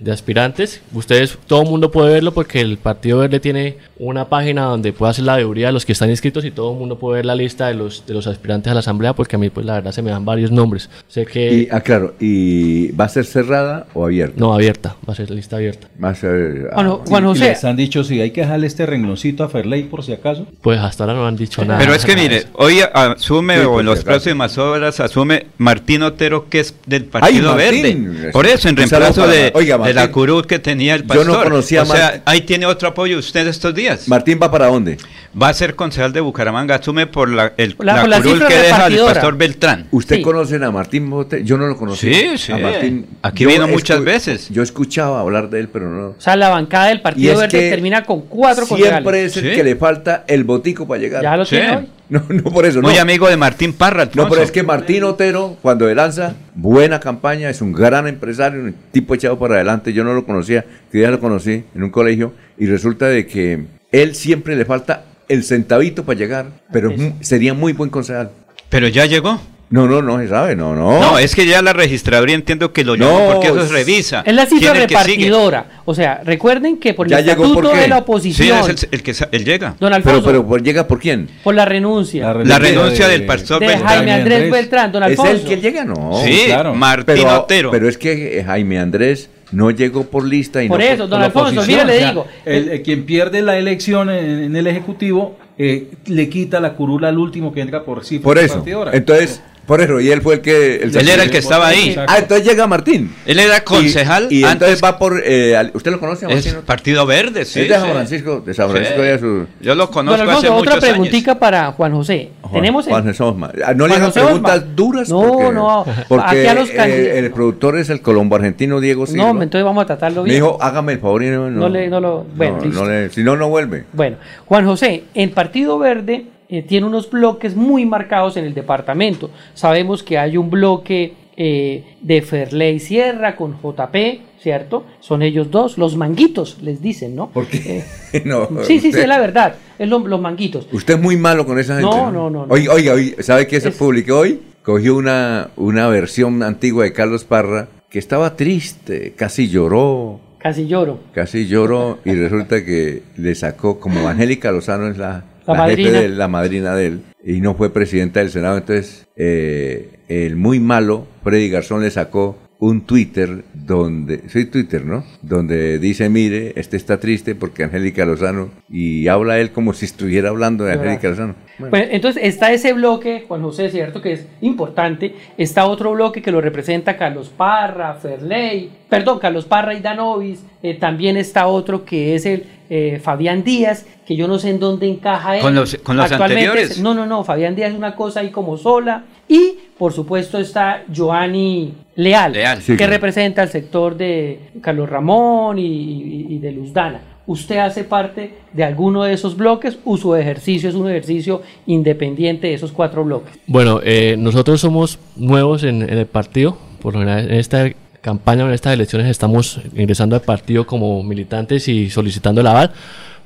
de- 0.00 0.12
aspirantes. 0.12 0.80
Ustedes, 0.92 1.36
todo 1.46 1.62
el 1.62 1.68
mundo 1.68 1.90
puede 1.90 2.12
verlo 2.12 2.32
porque 2.32 2.60
el 2.60 2.78
Partido 2.78 3.18
Verde 3.18 3.40
tiene 3.40 3.76
una 3.98 4.28
página 4.28 4.62
donde 4.64 4.92
puede 4.92 5.10
hacer 5.10 5.24
la 5.24 5.36
veeduría 5.36 5.66
de 5.68 5.72
los 5.72 5.84
que 5.84 5.92
están 5.92 6.08
inscritos 6.10 6.44
y 6.44 6.50
todo 6.50 6.72
el 6.72 6.78
mundo 6.78 6.98
puede 6.98 7.16
ver 7.16 7.26
la 7.26 7.34
lista 7.34 7.66
de 7.68 7.74
los, 7.74 8.06
de 8.06 8.14
los 8.14 8.26
aspirantes 8.26 8.70
a 8.70 8.74
la 8.74 8.80
asamblea 8.80 9.12
porque 9.14 9.36
a 9.36 9.38
mí, 9.38 9.50
pues 9.50 9.66
la 9.66 9.74
verdad, 9.74 9.92
se 9.92 10.02
me 10.02 10.10
dan 10.10 10.24
varios 10.24 10.50
nombres. 10.50 10.88
Sé 11.08 11.26
que... 11.26 11.52
Y, 11.52 11.68
ah, 11.70 11.80
claro, 11.80 12.14
¿y 12.20 12.92
va 12.92 13.04
a 13.06 13.08
ser 13.08 13.24
cerrada 13.24 13.86
o 13.94 14.04
abierta? 14.04 14.34
No, 14.38 14.52
abierta, 14.54 14.96
va 15.08 15.12
a 15.12 15.16
ser 15.16 15.30
lista 15.30 15.56
abierta. 15.56 15.88
Va 16.02 16.10
a 16.10 16.14
ser... 16.14 16.68
ah, 16.70 16.74
Bueno, 16.76 17.02
Juan 17.06 17.24
¿Y 17.24 17.26
José, 17.26 17.48
les 17.50 17.64
han 17.64 17.76
dicho 17.76 18.04
si 18.04 18.20
hay 18.20 18.30
que 18.30 18.42
dejarle 18.42 18.66
este 18.66 18.86
rengloncito 18.86 19.42
a 19.44 19.48
Ferley 19.48 19.84
por 19.84 20.02
si 20.04 20.12
acaso? 20.12 20.46
Pues 20.62 20.78
hasta 20.78 21.04
ahora 21.04 21.14
no 21.14 21.26
han 21.26 21.36
dicho 21.36 21.64
nada. 21.64 21.78
Pero 21.80 21.94
es 21.94 22.04
que 22.04 22.14
mire, 22.16 22.44
hoy 22.54 22.80
asume 22.92 23.58
Sí, 23.58 23.64
o 23.64 23.80
en 23.80 23.86
las 23.86 24.00
acaso. 24.00 24.06
próximas 24.06 24.58
horas 24.58 25.00
asume 25.00 25.46
Martín 25.58 26.02
Otero 26.02 26.48
que 26.48 26.60
es 26.60 26.74
del 26.86 27.04
Partido! 27.04 27.54
Verde. 27.54 28.30
Por 28.32 28.46
eso, 28.46 28.68
en 28.68 28.76
reemplazo 28.76 29.26
de, 29.26 29.52
Mar- 29.78 29.83
Oiga, 29.84 29.88
de 29.88 29.94
la 29.94 30.00
Martín. 30.02 30.12
curul 30.12 30.46
que 30.46 30.58
tenía 30.58 30.94
el 30.94 31.02
Yo 31.02 31.06
pastor. 31.08 31.26
no 31.26 31.42
conocía 31.42 31.80
a 31.80 31.82
o 31.82 31.86
sea, 31.86 32.04
Martín. 32.04 32.22
ahí 32.26 32.40
tiene 32.42 32.66
otro 32.66 32.88
apoyo 32.88 33.18
usted 33.18 33.46
estos 33.46 33.74
días. 33.74 34.08
¿Martín 34.08 34.38
va 34.42 34.50
para 34.50 34.66
dónde? 34.66 34.96
Va 35.40 35.48
a 35.48 35.54
ser 35.54 35.74
concejal 35.74 36.12
de 36.12 36.20
Bucaramanga, 36.20 36.76
asume 36.76 37.06
por 37.06 37.28
la, 37.28 37.52
el, 37.56 37.74
La- 37.80 37.94
la 37.94 38.00
por 38.02 38.08
la 38.10 38.16
curul 38.22 38.46
que 38.46 38.54
deja 38.54 38.86
el 38.86 38.98
pastor 38.98 39.36
Beltrán. 39.36 39.86
¿Usted 39.90 40.16
Sí. 40.16 40.22
conoce 40.22 40.56
a 40.64 40.70
Martín 40.70 41.10
Bote? 41.10 41.42
Yo 41.44 41.56
no 41.58 41.66
lo 41.66 41.76
conocí. 41.76 42.12
Sí, 42.14 42.38
sí. 42.38 42.52
A 42.52 42.58
Martín. 42.58 43.06
Aquí 43.22 43.44
Yo 43.44 43.50
vino 43.50 43.66
muchas 43.68 44.02
veces. 44.04 44.48
Yo 44.50 44.62
escuchaba 44.62 45.20
hablar 45.20 45.50
de 45.50 45.60
él, 45.60 45.68
pero 45.68 45.88
no. 45.90 46.06
o 46.08 46.14
sea, 46.18 46.36
la 46.36 46.48
bancada 46.50 46.86
del 46.86 47.00
Partido 47.00 47.36
Verde 47.38 47.70
termina 47.70 48.04
con 48.04 48.22
cuatro 48.22 48.64
Siempre 48.66 48.90
concejales. 49.02 49.32
es 49.32 49.42
el 49.42 49.50
Sí. 49.50 49.56
que 49.56 49.64
le 49.64 49.76
falta 49.76 50.24
el 50.28 50.44
botico 50.44 50.86
para 50.86 51.00
llegar. 51.00 51.22
Ya 51.22 51.36
lo 51.36 51.44
Sí. 51.44 51.56
tiene 51.56 51.76
hoy. 51.76 51.88
No, 52.10 52.22
no 52.28 52.42
por 52.44 52.66
eso, 52.66 52.82
Muy 52.82 52.94
no. 52.96 53.00
amigo 53.00 53.28
de 53.28 53.36
Martín 53.36 53.72
Parra. 53.72 54.08
No, 54.14 54.28
pero 54.28 54.42
es 54.42 54.50
que 54.52 54.62
Martín 54.62 55.04
Otero, 55.04 55.56
cuando 55.62 55.88
él 55.88 55.96
lanza, 55.96 56.34
buena 56.54 57.00
campaña, 57.00 57.48
es 57.48 57.62
un 57.62 57.72
gran 57.72 58.06
empresario, 58.06 58.60
un 58.60 58.74
tipo 58.92 59.14
echado 59.14 59.38
para 59.38 59.54
adelante. 59.54 59.92
Yo 59.92 60.04
no 60.04 60.12
lo 60.12 60.26
conocía, 60.26 60.64
que 60.92 61.00
ya 61.00 61.10
lo 61.10 61.18
conocí 61.18 61.64
en 61.74 61.82
un 61.82 61.90
colegio, 61.90 62.34
y 62.58 62.66
resulta 62.66 63.06
de 63.08 63.26
que 63.26 63.64
él 63.90 64.14
siempre 64.14 64.54
le 64.54 64.64
falta 64.64 65.04
el 65.28 65.44
centavito 65.44 66.04
para 66.04 66.18
llegar, 66.18 66.46
pero 66.72 66.92
sería 67.20 67.54
muy 67.54 67.72
buen 67.72 67.90
concejal. 67.90 68.30
Pero 68.68 68.88
ya 68.88 69.06
llegó. 69.06 69.40
No, 69.70 69.88
no, 69.88 70.02
no 70.02 70.18
se 70.20 70.28
sabe, 70.28 70.54
no, 70.54 70.74
no. 70.76 71.00
No, 71.00 71.18
es 71.18 71.34
que 71.34 71.46
ya 71.46 71.60
la 71.62 71.72
registraduría 71.72 72.34
entiendo 72.36 72.72
que 72.72 72.84
lo 72.84 72.96
No, 72.96 73.06
llamó 73.18 73.32
porque 73.32 73.48
eso 73.48 73.60
es- 73.62 73.68
se 73.68 73.72
revisa. 73.74 74.22
Es 74.24 74.34
la 74.34 74.46
cifra 74.46 74.72
¿Quién 74.72 74.76
es 74.76 74.82
el 74.82 74.88
repartidora. 74.88 75.66
O 75.84 75.94
sea, 75.94 76.20
recuerden 76.24 76.76
que 76.78 76.94
por 76.94 77.06
el 77.06 77.10
Ya 77.10 77.20
llegó, 77.20 77.44
estatuto 77.44 77.70
¿por 77.70 77.76
de 77.80 77.88
la 77.88 77.96
Sí, 77.96 78.02
oposición, 78.02 78.58
es 78.70 78.82
el, 78.84 78.88
el 78.92 79.02
que 79.02 79.14
sa- 79.14 79.28
él 79.32 79.44
llega. 79.44 79.68
don 79.70 79.76
pero, 79.80 79.94
Alfonso, 79.96 80.22
pero, 80.26 80.46
¿por- 80.46 80.62
¿llega 80.62 80.86
por 80.86 81.00
quién? 81.00 81.28
por 81.42 81.54
la 81.54 81.64
renuncia 81.64 82.32
La 82.44 82.58
renuncia 82.58 83.08
del 83.08 83.24
pastor 83.26 83.60
de 83.60 83.66
Beltrán. 83.68 83.88
Jaime 83.88 84.12
Andrés 84.12 84.36
Andrés. 84.36 84.52
Beltrán, 84.52 84.92
don 84.92 85.02
¿Es 85.02 85.08
Alfonso. 85.10 85.32
él 85.32 85.42
que 85.44 85.56
llega? 85.56 85.84
No. 85.84 86.12
Sí, 86.24 86.42
claro. 86.46 86.74
Martín 86.74 87.04
pero, 87.16 87.40
Otero. 87.40 87.70
pero 87.72 87.88
es 87.88 87.98
que 87.98 88.38
eh, 88.38 88.44
Jaime 88.44 88.78
Andrés 88.78 89.28
no 89.50 89.70
llegó 89.70 90.04
por 90.04 90.24
lista 90.24 90.62
y 90.62 90.68
Por 90.68 90.78
no 90.78 90.84
eso, 90.84 90.96
por- 90.98 91.08
don 91.08 91.20
la 91.20 91.26
Alfonso, 91.26 91.60
oposición, 91.60 91.84
mire, 91.84 91.86
le 91.86 91.96
o 91.96 91.98
sea, 92.00 92.08
digo, 92.10 92.26
el- 92.44 92.68
el 92.68 92.82
quien 92.82 93.04
pierde 93.06 93.42
la 93.42 93.56
elección 93.58 94.10
en, 94.10 94.44
en 94.44 94.56
el 94.56 94.66
Ejecutivo 94.66 95.36
eh, 95.58 95.88
le 96.06 96.28
quita 96.28 96.60
la 96.60 96.72
curula 96.74 97.08
al 97.08 97.18
último 97.18 97.52
que 97.52 97.60
entra 97.60 97.82
por 97.84 98.04
cifra 98.04 98.24
Por 98.24 98.38
eso. 98.38 98.54
repartidora. 98.54 98.90
Entonces, 98.94 99.40
por 99.66 99.80
eso, 99.80 99.98
y 100.00 100.10
él 100.10 100.20
fue 100.22 100.34
el 100.34 100.40
que... 100.40 100.76
el 100.76 100.96
Él 100.96 101.08
era 101.08 101.22
el 101.22 101.30
que 101.30 101.38
estaba 101.38 101.68
ahí. 101.68 101.96
Ah, 102.06 102.18
entonces 102.18 102.46
llega 102.46 102.66
Martín. 102.66 103.14
Él 103.26 103.38
era 103.38 103.64
concejal 103.64 104.28
Y, 104.30 104.40
y 104.40 104.44
antes 104.44 104.52
entonces 104.54 104.84
va 104.84 104.98
por... 104.98 105.22
eh, 105.24 105.56
al- 105.56 105.70
¿Usted 105.74 105.90
lo 105.90 106.00
conoce 106.00 106.26
es 106.28 106.32
Martín? 106.46 106.62
Partido 106.66 107.06
Verde, 107.06 107.44
sí. 107.44 107.60
es 107.62 107.68
de 107.68 107.74
San. 107.74 107.90
Francisco, 107.90 108.42
de 108.44 108.54
San 108.54 108.70
Francisco 108.70 109.00
Sí. 109.02 109.08
ya 109.08 109.18
su... 109.18 109.46
Yo 109.60 109.74
lo 109.74 109.86
don 109.86 109.92
conozco 109.94 110.22
hace 110.30 110.48
otra 110.48 110.52
muchos 110.52 110.72
años. 110.74 110.84
preguntita 110.84 111.38
para 111.38 111.72
Juan 111.72 111.92
José. 111.92 112.30
Juan- 112.42 112.52
Tenemos 112.54 112.86
el- 112.86 112.92
Juan 112.92 113.04
Jesús 113.04 113.20
Osma. 113.26 113.52
Ah, 113.64 113.74
No 113.74 113.86
le 113.88 113.94
hagan 113.94 114.08
José 114.08 114.20
preguntas 114.20 114.56
Osma. 114.58 114.72
duras 114.76 115.08
No, 115.08 115.22
porque, 115.22 115.52
no, 115.52 115.84
porque 116.08 116.24
aquí 116.40 116.46
a 116.46 116.54
los 116.54 116.68
eh, 116.70 116.76
candi- 116.76 117.18
el 117.24 117.30
productor 117.30 117.78
es 117.78 117.90
el 117.90 118.00
colombo 118.02 118.36
argentino 118.36 118.80
Diego 118.80 119.06
Silva. 119.06 119.32
No, 119.32 119.42
entonces 119.42 119.64
vamos 119.64 119.82
a 119.84 119.86
tratarlo 119.86 120.22
Me 120.22 120.30
bien. 120.30 120.42
dijo, 120.42 120.58
hágame 120.60 120.92
el 120.94 120.98
favor 120.98 121.22
y 121.22 121.30
no... 121.30 121.50
No 121.50 121.68
le- 121.68 121.88
no 121.88 122.00
lo- 122.00 122.24
bueno, 122.36 122.58
no, 122.58 122.64
listo. 122.64 122.84
no 122.84 122.90
le- 122.90 123.08
si 123.10 123.22
no, 123.22 123.36
no 123.36 123.48
vuelve. 123.48 123.84
Bueno, 123.92 124.16
Juan 124.46 124.66
José, 124.66 125.04
el 125.14 125.30
Partido 125.30 125.78
Verde 125.78 126.26
eh, 126.48 126.62
tiene 126.62 126.86
unos 126.86 127.10
bloques 127.10 127.56
muy 127.56 127.86
marcados 127.86 128.36
en 128.36 128.44
el 128.44 128.54
departamento. 128.54 129.30
Sabemos 129.54 130.02
que 130.02 130.18
hay 130.18 130.36
un 130.36 130.50
bloque 130.50 131.14
eh, 131.36 131.96
de 132.00 132.22
Ferley 132.22 132.78
Sierra 132.78 133.34
con 133.36 133.56
JP, 133.60 133.96
¿cierto? 134.40 134.84
Son 135.00 135.22
ellos 135.22 135.50
dos, 135.50 135.78
los 135.78 135.96
manguitos, 135.96 136.58
les 136.62 136.80
dicen, 136.80 137.16
¿no? 137.16 137.30
¿Por 137.30 137.46
qué? 137.46 137.82
no, 138.24 138.48
Sí, 138.62 138.78
sí, 138.78 138.92
sí, 138.92 139.00
es 139.00 139.08
la 139.08 139.18
verdad, 139.18 139.56
es 139.78 139.88
lo- 139.88 140.06
los 140.06 140.20
manguitos. 140.20 140.68
Usted 140.70 140.94
es 140.94 141.00
muy 141.00 141.16
malo 141.16 141.44
con 141.46 141.58
esa 141.58 141.76
gente. 141.80 141.90
No, 141.90 142.12
no, 142.12 142.30
no, 142.30 142.46
no. 142.46 142.52
Oiga, 142.54 142.72
oiga, 142.72 142.92
oiga, 142.92 143.22
¿sabe 143.22 143.46
qué 143.46 143.60
se 143.60 143.70
Es- 143.70 143.76
publicó 143.76 144.18
hoy? 144.18 144.40
Cogió 144.62 144.96
una, 144.96 145.50
una 145.56 145.88
versión 145.88 146.42
antigua 146.42 146.84
de 146.84 146.92
Carlos 146.92 147.24
Parra 147.24 147.68
que 147.90 147.98
estaba 147.98 148.34
triste, 148.36 149.12
casi 149.16 149.48
lloró, 149.48 150.20
Casi 150.38 150.66
lloro. 150.66 150.98
casi 151.12 151.46
lloró 151.46 151.98
y 152.04 152.12
resulta 152.14 152.64
que 152.64 153.02
le 153.16 153.34
sacó, 153.34 153.78
como 153.80 154.08
Angélica 154.08 154.52
Lozano 154.52 154.88
es 154.88 154.98
la, 154.98 155.24
La 155.46 155.54
la 155.54 155.64
jefe 155.66 155.82
madrina. 155.82 155.98
de 155.98 156.04
él, 156.06 156.18
la 156.18 156.28
madrina 156.28 156.74
de 156.74 156.86
él, 156.86 157.00
y 157.24 157.40
no 157.40 157.54
fue 157.54 157.72
presidenta 157.72 158.20
del 158.20 158.30
Senado, 158.30 158.56
entonces 158.58 159.06
eh, 159.16 159.98
el 160.08 160.36
muy 160.36 160.60
malo 160.60 161.06
Freddy 161.22 161.48
Garzón 161.48 161.82
le 161.82 161.90
sacó 161.90 162.38
un 162.58 162.82
Twitter 162.82 163.44
donde, 163.52 164.28
soy 164.30 164.46
Twitter, 164.46 164.86
¿no? 164.86 165.04
Donde 165.20 165.78
dice, 165.78 166.08
mire, 166.08 166.54
este 166.56 166.78
está 166.78 166.98
triste 166.98 167.34
porque 167.34 167.64
Angélica 167.64 168.06
Lozano, 168.06 168.50
y 168.70 169.08
habla 169.08 169.38
él 169.38 169.52
como 169.52 169.74
si 169.74 169.84
estuviera 169.84 170.30
hablando 170.30 170.64
de 170.64 170.72
Angélica 170.72 171.10
Lozano. 171.10 171.34
Bueno. 171.58 171.76
entonces 171.90 172.22
está 172.24 172.52
ese 172.52 172.72
bloque, 172.72 173.24
Juan 173.28 173.42
José, 173.42 173.68
cierto 173.70 174.00
que 174.00 174.12
es 174.12 174.26
importante, 174.40 175.14
está 175.36 175.66
otro 175.66 175.92
bloque 175.92 176.22
que 176.22 176.32
lo 176.32 176.40
representa 176.40 176.96
Carlos 176.96 177.30
Parra, 177.36 177.94
Ferley, 177.96 178.70
perdón, 178.98 179.18
Carlos 179.18 179.44
Parra 179.44 179.74
y 179.74 179.80
Danovis, 179.80 180.44
eh, 180.62 180.74
también 180.74 181.16
está 181.16 181.46
otro 181.46 181.84
que 181.84 182.14
es 182.14 182.26
el 182.26 182.44
eh, 182.70 183.00
Fabián 183.02 183.44
Díaz, 183.44 183.86
que 184.06 184.16
yo 184.16 184.26
no 184.26 184.38
sé 184.38 184.50
en 184.50 184.60
dónde 184.60 184.88
encaja 184.88 185.36
él. 185.36 185.42
Con 185.42 185.54
los, 185.54 185.76
con 185.76 185.96
los 185.96 186.10
anteriores. 186.10 186.80
no, 186.80 186.94
no, 186.94 187.06
no, 187.06 187.24
Fabián 187.24 187.54
Díaz 187.54 187.70
es 187.70 187.76
una 187.76 187.94
cosa 187.94 188.20
ahí 188.20 188.30
como 188.30 188.56
sola. 188.56 189.04
Y 189.28 189.58
por 189.78 189.92
supuesto 189.92 190.38
está 190.38 190.84
Joanny 190.94 191.74
Leal, 191.96 192.32
que 192.66 192.86
representa 192.86 193.42
el 193.42 193.48
sector 193.48 193.96
de 193.96 194.50
Carlos 194.60 194.88
Ramón 194.88 195.58
y, 195.58 196.38
de 196.38 196.52
Luz 196.52 196.72
Dana. 196.72 197.00
¿Usted 197.26 197.56
hace 197.56 197.84
parte 197.84 198.34
de 198.52 198.64
alguno 198.64 199.04
de 199.04 199.14
esos 199.14 199.36
bloques 199.36 199.78
o 199.84 199.96
su 199.96 200.14
ejercicio 200.14 200.68
es 200.68 200.74
un 200.74 200.90
ejercicio 200.90 201.40
independiente 201.66 202.48
de 202.48 202.54
esos 202.54 202.70
cuatro 202.70 203.02
bloques? 203.02 203.32
Bueno, 203.46 203.80
eh, 203.82 204.16
nosotros 204.18 204.60
somos 204.60 204.98
nuevos 205.16 205.64
en, 205.64 205.82
el 205.82 206.06
partido, 206.06 206.58
por 206.82 206.92
lo 206.92 207.00
general 207.00 207.30
en 207.30 207.38
esta 207.38 207.70
campaña, 208.04 208.44
en 208.44 208.52
estas 208.52 208.74
elecciones 208.74 209.08
estamos 209.08 209.60
ingresando 209.74 210.14
al 210.14 210.20
partido 210.20 210.66
como 210.66 211.02
militantes 211.02 211.66
y 211.68 211.88
solicitando 211.88 212.42
el 212.42 212.46
aval. 212.46 212.70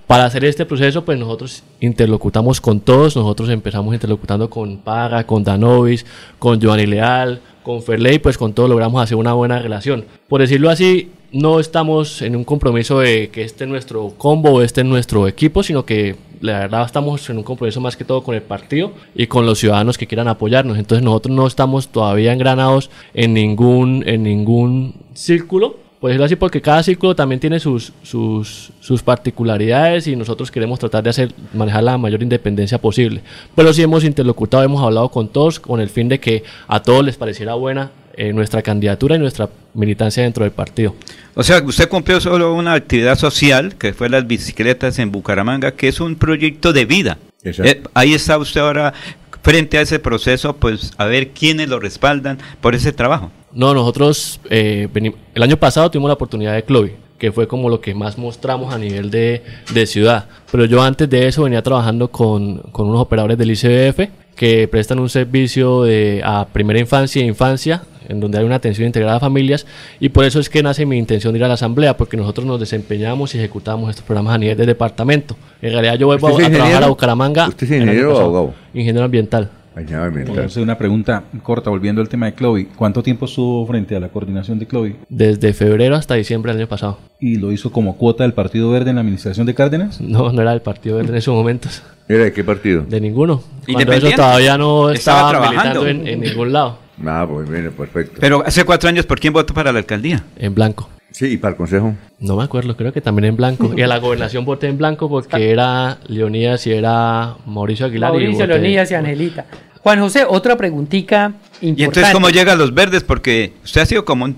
Para 0.06 0.24
hacer 0.24 0.44
este 0.44 0.64
proceso, 0.64 1.04
pues 1.04 1.18
nosotros 1.18 1.64
interlocutamos 1.80 2.60
con 2.60 2.80
todos, 2.80 3.16
nosotros 3.16 3.50
empezamos 3.50 3.92
interlocutando 3.92 4.48
con 4.48 4.78
Paga, 4.78 5.24
con 5.24 5.42
Danovis, 5.42 6.06
con 6.38 6.60
Giovanni 6.60 6.86
Leal, 6.86 7.40
con 7.64 7.82
Ferley, 7.82 8.20
pues 8.20 8.38
con 8.38 8.54
todos 8.54 8.70
logramos 8.70 9.02
hacer 9.02 9.16
una 9.16 9.32
buena 9.34 9.58
relación. 9.58 10.04
Por 10.28 10.40
decirlo 10.40 10.70
así, 10.70 11.10
no 11.32 11.58
estamos 11.58 12.22
en 12.22 12.36
un 12.36 12.44
compromiso 12.44 13.00
de 13.00 13.30
que 13.30 13.42
este 13.42 13.64
es 13.64 13.70
nuestro 13.70 14.14
combo, 14.16 14.62
este 14.62 14.82
es 14.82 14.86
nuestro 14.86 15.26
equipo, 15.26 15.62
sino 15.64 15.84
que 15.84 16.16
la 16.40 16.60
verdad 16.60 16.86
estamos 16.86 17.28
en 17.30 17.38
un 17.38 17.42
compromiso 17.42 17.80
más 17.80 17.96
que 17.96 18.04
todo 18.04 18.22
con 18.22 18.34
el 18.34 18.42
partido 18.42 18.92
y 19.14 19.26
con 19.26 19.46
los 19.46 19.58
ciudadanos 19.58 19.98
que 19.98 20.06
quieran 20.06 20.28
apoyarnos. 20.28 20.78
Entonces 20.78 21.04
nosotros 21.04 21.34
no 21.34 21.46
estamos 21.46 21.88
todavía 21.88 22.32
engranados 22.32 22.90
en 23.14 23.34
ningún, 23.34 24.04
en 24.06 24.22
ningún 24.22 24.94
círculo, 25.14 25.76
por 26.00 26.10
decirlo 26.10 26.26
así, 26.26 26.36
porque 26.36 26.60
cada 26.60 26.82
círculo 26.82 27.16
también 27.16 27.40
tiene 27.40 27.58
sus, 27.58 27.92
sus, 28.02 28.70
sus, 28.80 29.02
particularidades 29.02 30.06
y 30.06 30.14
nosotros 30.14 30.50
queremos 30.50 30.78
tratar 30.78 31.02
de 31.02 31.10
hacer, 31.10 31.32
manejar 31.52 31.82
la 31.82 31.98
mayor 31.98 32.22
independencia 32.22 32.78
posible. 32.78 33.22
Pero 33.56 33.72
sí 33.72 33.82
hemos 33.82 34.04
interlocutado, 34.04 34.62
hemos 34.62 34.82
hablado 34.82 35.08
con 35.08 35.28
todos 35.28 35.58
con 35.58 35.80
el 35.80 35.88
fin 35.88 36.08
de 36.08 36.20
que 36.20 36.44
a 36.68 36.82
todos 36.82 37.04
les 37.04 37.16
pareciera 37.16 37.54
buena 37.54 37.90
eh, 38.20 38.32
nuestra 38.32 38.62
candidatura 38.62 39.14
y 39.14 39.20
nuestra 39.20 39.48
militancia 39.74 40.24
dentro 40.24 40.42
del 40.42 40.50
partido. 40.50 40.96
O 41.34 41.44
sea, 41.44 41.62
usted 41.62 41.88
cumplió 41.88 42.20
solo 42.20 42.52
una 42.52 42.72
actividad 42.72 43.16
social, 43.16 43.76
que 43.76 43.92
fue 43.92 44.08
las 44.08 44.26
bicicletas 44.26 44.98
en 44.98 45.12
Bucaramanga, 45.12 45.76
que 45.76 45.86
es 45.86 46.00
un 46.00 46.16
proyecto 46.16 46.72
de 46.72 46.84
vida. 46.84 47.18
Eh, 47.44 47.80
ahí 47.94 48.14
está 48.14 48.36
usted 48.36 48.60
ahora 48.60 48.92
frente 49.40 49.78
a 49.78 49.82
ese 49.82 50.00
proceso, 50.00 50.56
pues 50.56 50.94
a 50.96 51.04
ver 51.04 51.28
quiénes 51.28 51.68
lo 51.68 51.78
respaldan 51.78 52.38
por 52.60 52.74
ese 52.74 52.92
trabajo. 52.92 53.30
No, 53.52 53.72
nosotros 53.72 54.40
eh, 54.50 54.88
el 55.34 55.42
año 55.44 55.56
pasado 55.56 55.88
tuvimos 55.88 56.08
la 56.08 56.14
oportunidad 56.14 56.54
de 56.54 56.64
Chloe, 56.64 56.96
que 57.18 57.30
fue 57.30 57.46
como 57.46 57.68
lo 57.68 57.80
que 57.80 57.94
más 57.94 58.18
mostramos 58.18 58.74
a 58.74 58.78
nivel 58.78 59.12
de, 59.12 59.44
de 59.72 59.86
ciudad. 59.86 60.26
Pero 60.50 60.64
yo 60.64 60.82
antes 60.82 61.08
de 61.08 61.28
eso 61.28 61.44
venía 61.44 61.62
trabajando 61.62 62.08
con, 62.08 62.58
con 62.72 62.88
unos 62.88 63.00
operadores 63.00 63.38
del 63.38 63.52
ICBF 63.52 64.10
que 64.38 64.68
prestan 64.68 65.00
un 65.00 65.08
servicio 65.08 65.82
de, 65.82 66.22
a 66.24 66.46
primera 66.46 66.78
infancia 66.78 67.20
e 67.20 67.26
infancia, 67.26 67.82
en 68.08 68.20
donde 68.20 68.38
hay 68.38 68.44
una 68.44 68.54
atención 68.54 68.86
integrada 68.86 69.16
a 69.16 69.20
familias, 69.20 69.66
y 69.98 70.10
por 70.10 70.24
eso 70.24 70.38
es 70.38 70.48
que 70.48 70.62
nace 70.62 70.86
mi 70.86 70.96
intención 70.96 71.32
de 71.32 71.40
ir 71.40 71.44
a 71.44 71.48
la 71.48 71.54
asamblea, 71.54 71.96
porque 71.96 72.16
nosotros 72.16 72.46
nos 72.46 72.60
desempeñamos 72.60 73.34
y 73.34 73.38
ejecutamos 73.38 73.90
estos 73.90 74.04
programas 74.04 74.36
a 74.36 74.38
nivel 74.38 74.56
de 74.56 74.64
departamento. 74.64 75.36
En 75.60 75.72
realidad 75.72 75.96
yo 75.96 76.06
vuelvo 76.06 76.28
a, 76.28 76.50
trabajar 76.50 76.84
a 76.84 76.86
Bucaramanga. 76.86 77.48
¿Usted 77.48 77.66
es 77.66 77.72
ingeniero 77.72 78.16
o 78.16 78.20
abogado? 78.20 78.54
Ingeniero 78.72 79.04
ambiental. 79.04 79.50
Entonces, 79.78 80.56
una 80.56 80.76
pregunta 80.76 81.24
corta, 81.42 81.70
volviendo 81.70 82.00
al 82.00 82.08
tema 82.08 82.26
de 82.26 82.34
Chloe. 82.34 82.68
¿Cuánto 82.76 83.02
tiempo 83.02 83.26
estuvo 83.26 83.66
frente 83.66 83.94
a 83.94 84.00
la 84.00 84.08
coordinación 84.08 84.58
de 84.58 84.66
Chloe? 84.66 84.96
Desde 85.08 85.52
febrero 85.52 85.94
hasta 85.94 86.14
diciembre 86.14 86.52
del 86.52 86.62
año 86.62 86.68
pasado. 86.68 86.98
¿Y 87.20 87.36
lo 87.36 87.52
hizo 87.52 87.70
como 87.70 87.96
cuota 87.96 88.24
del 88.24 88.32
Partido 88.32 88.70
Verde 88.70 88.90
en 88.90 88.96
la 88.96 89.02
administración 89.02 89.46
de 89.46 89.54
Cárdenas? 89.54 90.00
No, 90.00 90.32
no 90.32 90.42
era 90.42 90.50
del 90.50 90.62
Partido 90.62 90.96
Verde 90.96 91.10
en 91.10 91.16
esos 91.16 91.34
momentos. 91.34 91.82
¿Era 92.08 92.24
de 92.24 92.32
qué 92.32 92.42
partido? 92.42 92.82
De 92.82 93.00
ninguno. 93.00 93.42
Cuando 93.70 93.92
eso 93.92 94.10
todavía 94.16 94.56
no 94.56 94.90
estaba, 94.90 95.30
trabajando 95.30 95.86
en, 95.86 96.20
ningún 96.20 96.52
lado. 96.52 96.78
Ah, 97.06 97.26
pues 97.28 97.48
bien, 97.48 97.70
perfecto. 97.72 98.16
Pero 98.20 98.42
hace 98.44 98.64
cuatro 98.64 98.88
años, 98.88 99.06
¿por 99.06 99.20
quién 99.20 99.32
votó 99.32 99.54
para 99.54 99.72
la 99.72 99.78
alcaldía? 99.78 100.24
En 100.36 100.54
blanco. 100.54 100.88
Sí, 101.10 101.26
y 101.26 101.36
para 101.38 101.52
el 101.52 101.56
consejo. 101.56 101.94
No 102.18 102.36
me 102.36 102.44
acuerdo, 102.44 102.76
creo 102.76 102.92
que 102.92 103.00
también 103.00 103.26
en 103.26 103.36
blanco. 103.36 103.72
y 103.76 103.82
a 103.82 103.86
la 103.86 103.98
gobernación 103.98 104.44
voté 104.44 104.68
en 104.68 104.76
blanco 104.76 105.08
porque 105.08 105.50
era 105.50 105.98
Leonidas 106.06 106.66
y 106.66 106.72
era 106.72 107.36
Mauricio 107.46 107.86
Aguilar. 107.86 108.12
Mauricio, 108.12 108.44
y 108.44 108.48
Leonidas 108.48 108.90
y 108.90 108.94
Angelita. 108.94 109.46
Juan 109.88 110.00
José, 110.00 110.26
otra 110.28 110.54
preguntita 110.54 111.32
importante. 111.62 111.80
¿Y 111.80 111.84
entonces 111.84 112.12
cómo 112.12 112.28
llega 112.28 112.52
a 112.52 112.56
los 112.56 112.74
verdes? 112.74 113.02
Porque 113.04 113.54
usted 113.64 113.80
ha 113.80 113.86
sido 113.86 114.04
como 114.04 114.26
un 114.26 114.36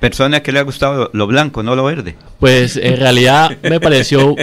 persona 0.00 0.42
que 0.42 0.50
le 0.50 0.58
ha 0.58 0.62
gustado 0.62 1.08
lo 1.12 1.28
blanco, 1.28 1.62
no 1.62 1.76
lo 1.76 1.84
verde. 1.84 2.16
Pues 2.40 2.76
en 2.76 2.96
realidad 3.00 3.56
me 3.62 3.78
pareció 3.78 4.34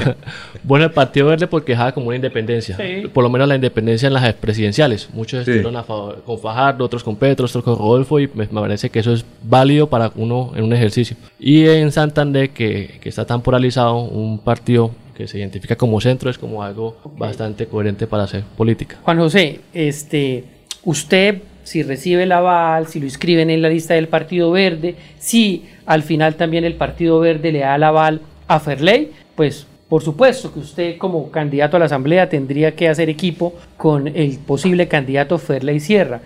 bueno 0.64 0.86
el 0.86 0.90
Partido 0.90 1.26
Verde 1.26 1.46
porque 1.46 1.72
dejaba 1.72 1.92
como 1.92 2.08
una 2.08 2.16
independencia. 2.16 2.76
Por 3.12 3.22
lo 3.22 3.30
menos 3.30 3.46
la 3.46 3.54
independencia 3.54 4.08
en 4.08 4.14
las 4.14 4.34
presidenciales. 4.34 5.08
Muchos 5.12 5.40
estuvieron 5.40 5.76
a 5.76 5.84
favor, 5.84 6.20
con 6.24 6.40
Fajardo, 6.40 6.84
otros 6.84 7.04
con 7.04 7.14
Petro, 7.14 7.46
otros 7.46 7.62
con 7.62 7.78
Rodolfo 7.78 8.18
y 8.18 8.28
me, 8.34 8.48
parece 8.48 8.90
que 8.90 8.98
eso 8.98 9.12
es 9.12 9.24
válido 9.44 9.88
para 9.88 10.10
uno 10.16 10.50
en 10.56 10.64
un 10.64 10.72
ejercicio. 10.72 11.16
Y 11.38 11.64
en 11.68 11.92
Santander, 11.92 12.50
que, 12.50 12.98
que 13.00 13.08
está 13.08 13.24
tan 13.24 13.40
polarizado, 13.40 13.98
un 13.98 14.40
partido 14.40 14.90
que 15.14 15.28
se 15.28 15.38
identifica 15.38 15.76
como 15.76 16.00
centro 16.00 16.30
es 16.30 16.38
como 16.38 16.62
algo 16.62 16.96
bastante 17.16 17.66
coherente 17.66 18.06
para 18.06 18.24
hacer 18.24 18.44
política. 18.56 18.98
Juan 19.04 19.18
José, 19.18 19.60
este, 19.72 20.44
usted 20.84 21.42
si 21.64 21.82
recibe 21.82 22.24
el 22.24 22.32
aval, 22.32 22.86
si 22.88 22.98
lo 22.98 23.06
inscriben 23.06 23.50
en 23.50 23.62
la 23.62 23.68
lista 23.68 23.94
del 23.94 24.08
Partido 24.08 24.50
Verde, 24.50 24.96
si 25.18 25.64
al 25.86 26.02
final 26.02 26.34
también 26.34 26.64
el 26.64 26.74
Partido 26.74 27.20
Verde 27.20 27.52
le 27.52 27.60
da 27.60 27.76
el 27.76 27.82
aval 27.82 28.20
a 28.48 28.60
Ferley, 28.60 29.10
pues 29.34 29.66
por 29.88 30.02
supuesto 30.02 30.52
que 30.52 30.60
usted 30.60 30.98
como 30.98 31.30
candidato 31.30 31.76
a 31.76 31.80
la 31.80 31.86
Asamblea 31.86 32.28
tendría 32.28 32.74
que 32.74 32.88
hacer 32.88 33.08
equipo 33.10 33.54
con 33.76 34.08
el 34.08 34.38
posible 34.38 34.88
candidato 34.88 35.38
Ferley 35.38 35.80
Sierra. 35.80 36.22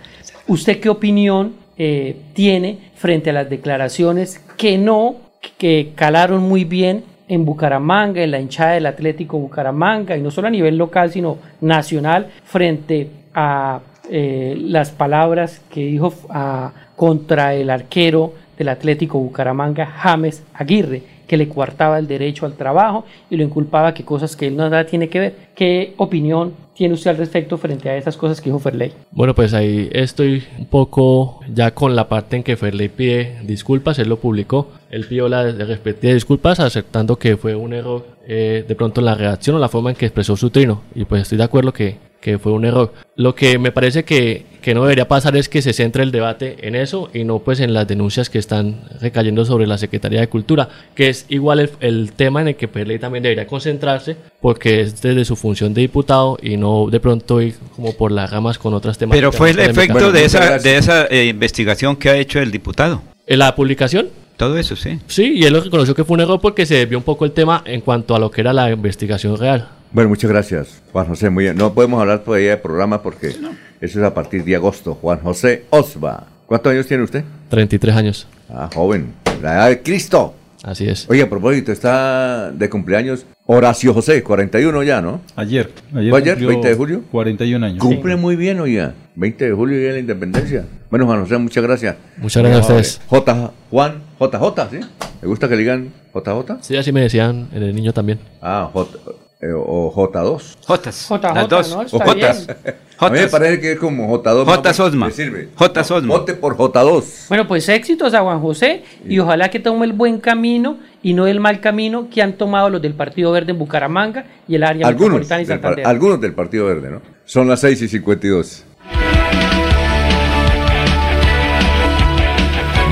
¿Usted 0.47 0.79
qué 0.79 0.89
opinión 0.89 1.55
eh, 1.77 2.15
tiene 2.33 2.79
frente 2.95 3.29
a 3.29 3.33
las 3.33 3.49
declaraciones 3.49 4.41
que 4.57 4.77
no, 4.77 5.17
que 5.57 5.91
calaron 5.95 6.41
muy 6.41 6.63
bien 6.63 7.03
en 7.27 7.45
Bucaramanga, 7.45 8.21
en 8.21 8.31
la 8.31 8.39
hinchada 8.39 8.73
del 8.73 8.85
Atlético 8.85 9.37
Bucaramanga, 9.37 10.15
y 10.17 10.21
no 10.21 10.31
solo 10.31 10.47
a 10.47 10.51
nivel 10.51 10.77
local, 10.77 11.11
sino 11.11 11.37
nacional, 11.61 12.27
frente 12.45 13.09
a 13.33 13.79
eh, 14.09 14.55
las 14.57 14.91
palabras 14.91 15.61
que 15.69 15.85
dijo 15.85 16.13
a, 16.29 16.71
contra 16.95 17.53
el 17.53 17.69
arquero 17.69 18.33
del 18.57 18.69
Atlético 18.69 19.19
Bucaramanga, 19.19 19.85
James 19.85 20.43
Aguirre, 20.53 21.03
que 21.27 21.37
le 21.37 21.47
coartaba 21.49 21.99
el 21.99 22.07
derecho 22.07 22.45
al 22.45 22.53
trabajo 22.53 23.05
y 23.29 23.37
lo 23.37 23.43
inculpaba 23.43 23.93
que 23.93 24.03
cosas 24.03 24.35
que 24.35 24.47
él 24.47 24.55
no 24.55 24.69
nada 24.69 24.85
tiene 24.85 25.09
que 25.09 25.19
ver. 25.19 25.35
¿Qué 25.55 25.93
opinión 25.97 26.53
tiene 26.73 26.93
usted 26.93 27.11
al 27.11 27.17
respecto 27.17 27.57
frente 27.57 27.89
a 27.89 27.97
esas 27.97 28.15
cosas 28.15 28.39
que 28.39 28.49
dijo 28.49 28.59
Ferley? 28.59 28.93
Bueno, 29.11 29.35
pues 29.35 29.53
ahí 29.53 29.89
estoy 29.91 30.43
un 30.57 30.65
poco 30.65 31.41
ya 31.53 31.71
con 31.71 31.95
la 31.95 32.07
parte 32.07 32.37
en 32.37 32.43
que 32.43 32.55
Ferley 32.55 32.89
pide 32.89 33.39
disculpas, 33.43 33.99
él 33.99 34.09
lo 34.09 34.17
publicó, 34.17 34.69
él 34.89 35.05
pidió 35.07 35.27
las 35.27 35.57
respectivas 35.57 36.15
disculpas 36.15 36.59
aceptando 36.59 37.17
que 37.17 37.35
fue 37.35 37.55
un 37.55 37.73
error 37.73 38.05
eh, 38.27 38.63
de 38.67 38.75
pronto 38.75 39.01
la 39.01 39.15
reacción 39.15 39.55
o 39.55 39.59
la 39.59 39.69
forma 39.69 39.89
en 39.89 39.95
que 39.95 40.05
expresó 40.05 40.37
su 40.37 40.49
trino 40.49 40.81
y 40.93 41.05
pues 41.05 41.23
estoy 41.23 41.37
de 41.37 41.43
acuerdo 41.43 41.73
que 41.73 42.06
que 42.21 42.39
fue 42.39 42.51
un 42.51 42.65
error. 42.65 42.93
Lo 43.15 43.35
que 43.35 43.57
me 43.57 43.71
parece 43.71 44.03
que, 44.03 44.45
que, 44.61 44.73
no 44.73 44.81
debería 44.81 45.07
pasar 45.07 45.35
es 45.37 45.49
que 45.49 45.61
se 45.61 45.73
centre 45.73 46.03
el 46.03 46.11
debate 46.11 46.57
en 46.67 46.75
eso 46.75 47.09
y 47.13 47.23
no 47.23 47.39
pues 47.39 47.59
en 47.59 47.73
las 47.73 47.87
denuncias 47.87 48.29
que 48.29 48.39
están 48.39 48.81
recayendo 49.01 49.45
sobre 49.45 49.67
la 49.67 49.77
Secretaría 49.77 50.19
de 50.19 50.27
Cultura, 50.27 50.69
que 50.95 51.09
es 51.09 51.25
igual 51.29 51.69
el, 51.79 52.11
tema 52.13 52.41
en 52.41 52.49
el 52.49 52.55
que 52.55 52.67
Perley 52.67 52.99
también 52.99 53.23
debería 53.23 53.47
concentrarse 53.47 54.15
porque 54.41 54.81
es 54.81 55.01
desde 55.01 55.25
su 55.25 55.35
función 55.35 55.73
de 55.73 55.81
diputado 55.81 56.37
y 56.41 56.57
no 56.57 56.87
de 56.89 56.99
pronto 56.99 57.41
ir 57.41 57.55
como 57.75 57.93
por 57.93 58.11
las 58.11 58.29
ramas 58.29 58.57
con 58.57 58.73
otros 58.73 58.97
temas. 58.97 59.15
Pero 59.15 59.31
fue 59.31 59.51
el 59.51 59.59
efecto 59.59 60.11
de 60.11 60.25
esa, 60.25 60.57
de 60.59 60.77
esa 60.77 61.05
eh, 61.07 61.25
investigación 61.25 61.95
que 61.95 62.09
ha 62.09 62.17
hecho 62.17 62.39
el 62.39 62.51
diputado. 62.51 63.01
¿En 63.25 63.39
la 63.39 63.55
publicación? 63.55 64.09
Todo 64.37 64.57
eso, 64.57 64.75
sí. 64.75 64.99
Sí, 65.07 65.33
y 65.35 65.43
él 65.45 65.53
lo 65.53 65.61
reconoció 65.61 65.95
que 65.95 66.03
fue 66.03 66.13
un 66.13 66.21
error 66.21 66.39
porque 66.39 66.67
se 66.67 66.75
desvió 66.75 66.99
un 66.99 67.03
poco 67.03 67.25
el 67.25 67.31
tema 67.31 67.63
en 67.65 67.81
cuanto 67.81 68.15
a 68.15 68.19
lo 68.19 68.29
que 68.29 68.41
era 68.41 68.53
la 68.53 68.69
investigación 68.69 69.35
real. 69.37 69.67
Bueno, 69.91 70.09
muchas 70.09 70.29
gracias, 70.29 70.81
Juan 70.91 71.07
José. 71.07 71.29
Muy 71.29 71.45
bien. 71.45 71.57
No 71.57 71.73
podemos 71.73 71.99
hablar 72.01 72.19
todavía 72.19 72.51
de 72.51 72.57
programa 72.57 73.01
porque 73.01 73.27
eso 73.29 73.59
es 73.81 73.97
a 73.97 74.13
partir 74.13 74.43
de 74.43 74.55
agosto. 74.55 74.95
Juan 74.95 75.19
José 75.19 75.65
Osva. 75.69 76.27
¿Cuántos 76.45 76.71
años 76.71 76.87
tiene 76.87 77.03
usted? 77.03 77.23
33 77.49 77.95
años. 77.95 78.27
Ah, 78.49 78.69
joven. 78.73 79.13
La 79.41 79.55
edad 79.55 79.69
de 79.69 79.81
Cristo. 79.81 80.33
Así 80.63 80.87
es. 80.87 81.09
Oye, 81.09 81.21
a 81.21 81.29
propósito, 81.29 81.71
está 81.71 82.51
de 82.51 82.69
cumpleaños 82.69 83.25
Horacio 83.45 83.93
José, 83.93 84.21
41 84.23 84.83
ya, 84.83 85.01
¿no? 85.01 85.21
Ayer. 85.35 85.71
Ayer, 85.95 86.09
¿Fue 86.09 86.19
ayer 86.19 86.37
20 86.37 86.67
de 86.67 86.75
julio? 86.75 87.03
41 87.11 87.65
años. 87.65 87.79
Cumple 87.79 88.17
muy 88.17 88.35
bien 88.35 88.59
hoy 88.59 88.75
ya. 88.75 88.93
20 89.15 89.45
de 89.45 89.51
julio 89.53 89.79
y 89.79 89.91
la 89.91 89.99
independencia. 89.99 90.65
Bueno, 90.89 91.05
Juan 91.05 91.21
José, 91.21 91.37
muchas 91.37 91.63
gracias. 91.63 91.95
Muchas 92.17 92.43
gracias 92.43 92.59
a 92.59 92.73
ustedes. 92.73 93.01
J. 93.07 93.51
Juan, 93.71 94.01
JJ, 94.19 94.69
¿sí? 94.69 94.79
¿Le 95.21 95.27
gusta 95.27 95.47
que 95.47 95.55
le 95.55 95.61
digan 95.61 95.93
JJ? 96.13 96.57
Sí, 96.61 96.75
así 96.75 96.91
me 96.91 97.01
decían 97.01 97.47
en 97.53 97.63
el 97.63 97.73
niño 97.73 97.93
también. 97.93 98.19
Ah, 98.41 98.69
J. 98.73 98.99
eh, 99.39 99.47
o 99.53 99.93
J2. 99.93 100.57
Jotas. 100.65 101.07
JJ, 101.09 101.33
Las 101.35 101.49
dos. 101.49 101.69
¿no? 101.69 101.77
O 101.79 101.83
Está 101.83 102.05
Jotas. 102.05 102.47
bien. 102.47 102.57
A 102.99 103.09
mí 103.11 103.19
me 103.19 103.27
parece 103.27 103.59
que 103.61 103.71
es 103.73 103.79
como 103.79 104.17
J2. 104.23 104.45
J. 104.45 104.73
Sosma. 104.73 105.11
sirve. 105.11 105.49
J. 105.55 105.83
Sosma. 105.83 106.15
Vote 106.17 106.33
por 106.33 106.57
J2. 106.57 107.27
Bueno, 107.29 107.47
pues 107.47 107.69
éxitos 107.69 108.13
a 108.15 108.21
Juan 108.21 108.41
José 108.41 108.83
y 109.07 109.19
ojalá 109.19 109.49
que 109.49 109.59
tome 109.59 109.85
el 109.85 109.93
buen 109.93 110.19
camino 110.19 110.77
y 111.03 111.13
no 111.13 111.27
el 111.27 111.39
mal 111.39 111.59
camino 111.59 112.07
que 112.09 112.23
han 112.23 112.33
tomado 112.33 112.69
los 112.71 112.81
del 112.81 112.93
Partido 112.95 113.31
Verde 113.31 113.51
en 113.51 113.59
Bucaramanga 113.59 114.25
y 114.47 114.55
el 114.55 114.63
área 114.63 114.87
Algunos 114.87 115.19
metropolitana 115.19 115.41
y 115.41 115.45
del, 115.45 115.55
Santander. 115.61 115.85
algunos 115.87 116.19
del 116.21 116.33
Partido 116.33 116.65
Verde, 116.65 116.89
¿no? 116.89 117.01
Son 117.25 117.47
las 117.47 117.59
6 117.59 117.81
y 117.83 117.87
52. 117.87 118.63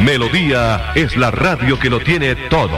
Melodía 0.03 0.91
es 0.93 1.17
la 1.17 1.31
radio 1.31 1.79
que 1.79 1.89
lo 1.89 1.99
tiene 1.99 2.35
todo. 2.49 2.77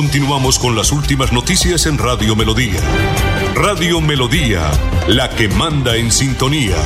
Continuamos 0.00 0.58
con 0.58 0.74
las 0.74 0.92
últimas 0.92 1.30
noticias 1.30 1.84
en 1.84 1.98
Radio 1.98 2.34
Melodía. 2.34 2.80
Radio 3.54 4.00
Melodía, 4.00 4.70
la 5.08 5.28
que 5.28 5.46
manda 5.46 5.94
en 5.94 6.10
sintonía. 6.10 6.76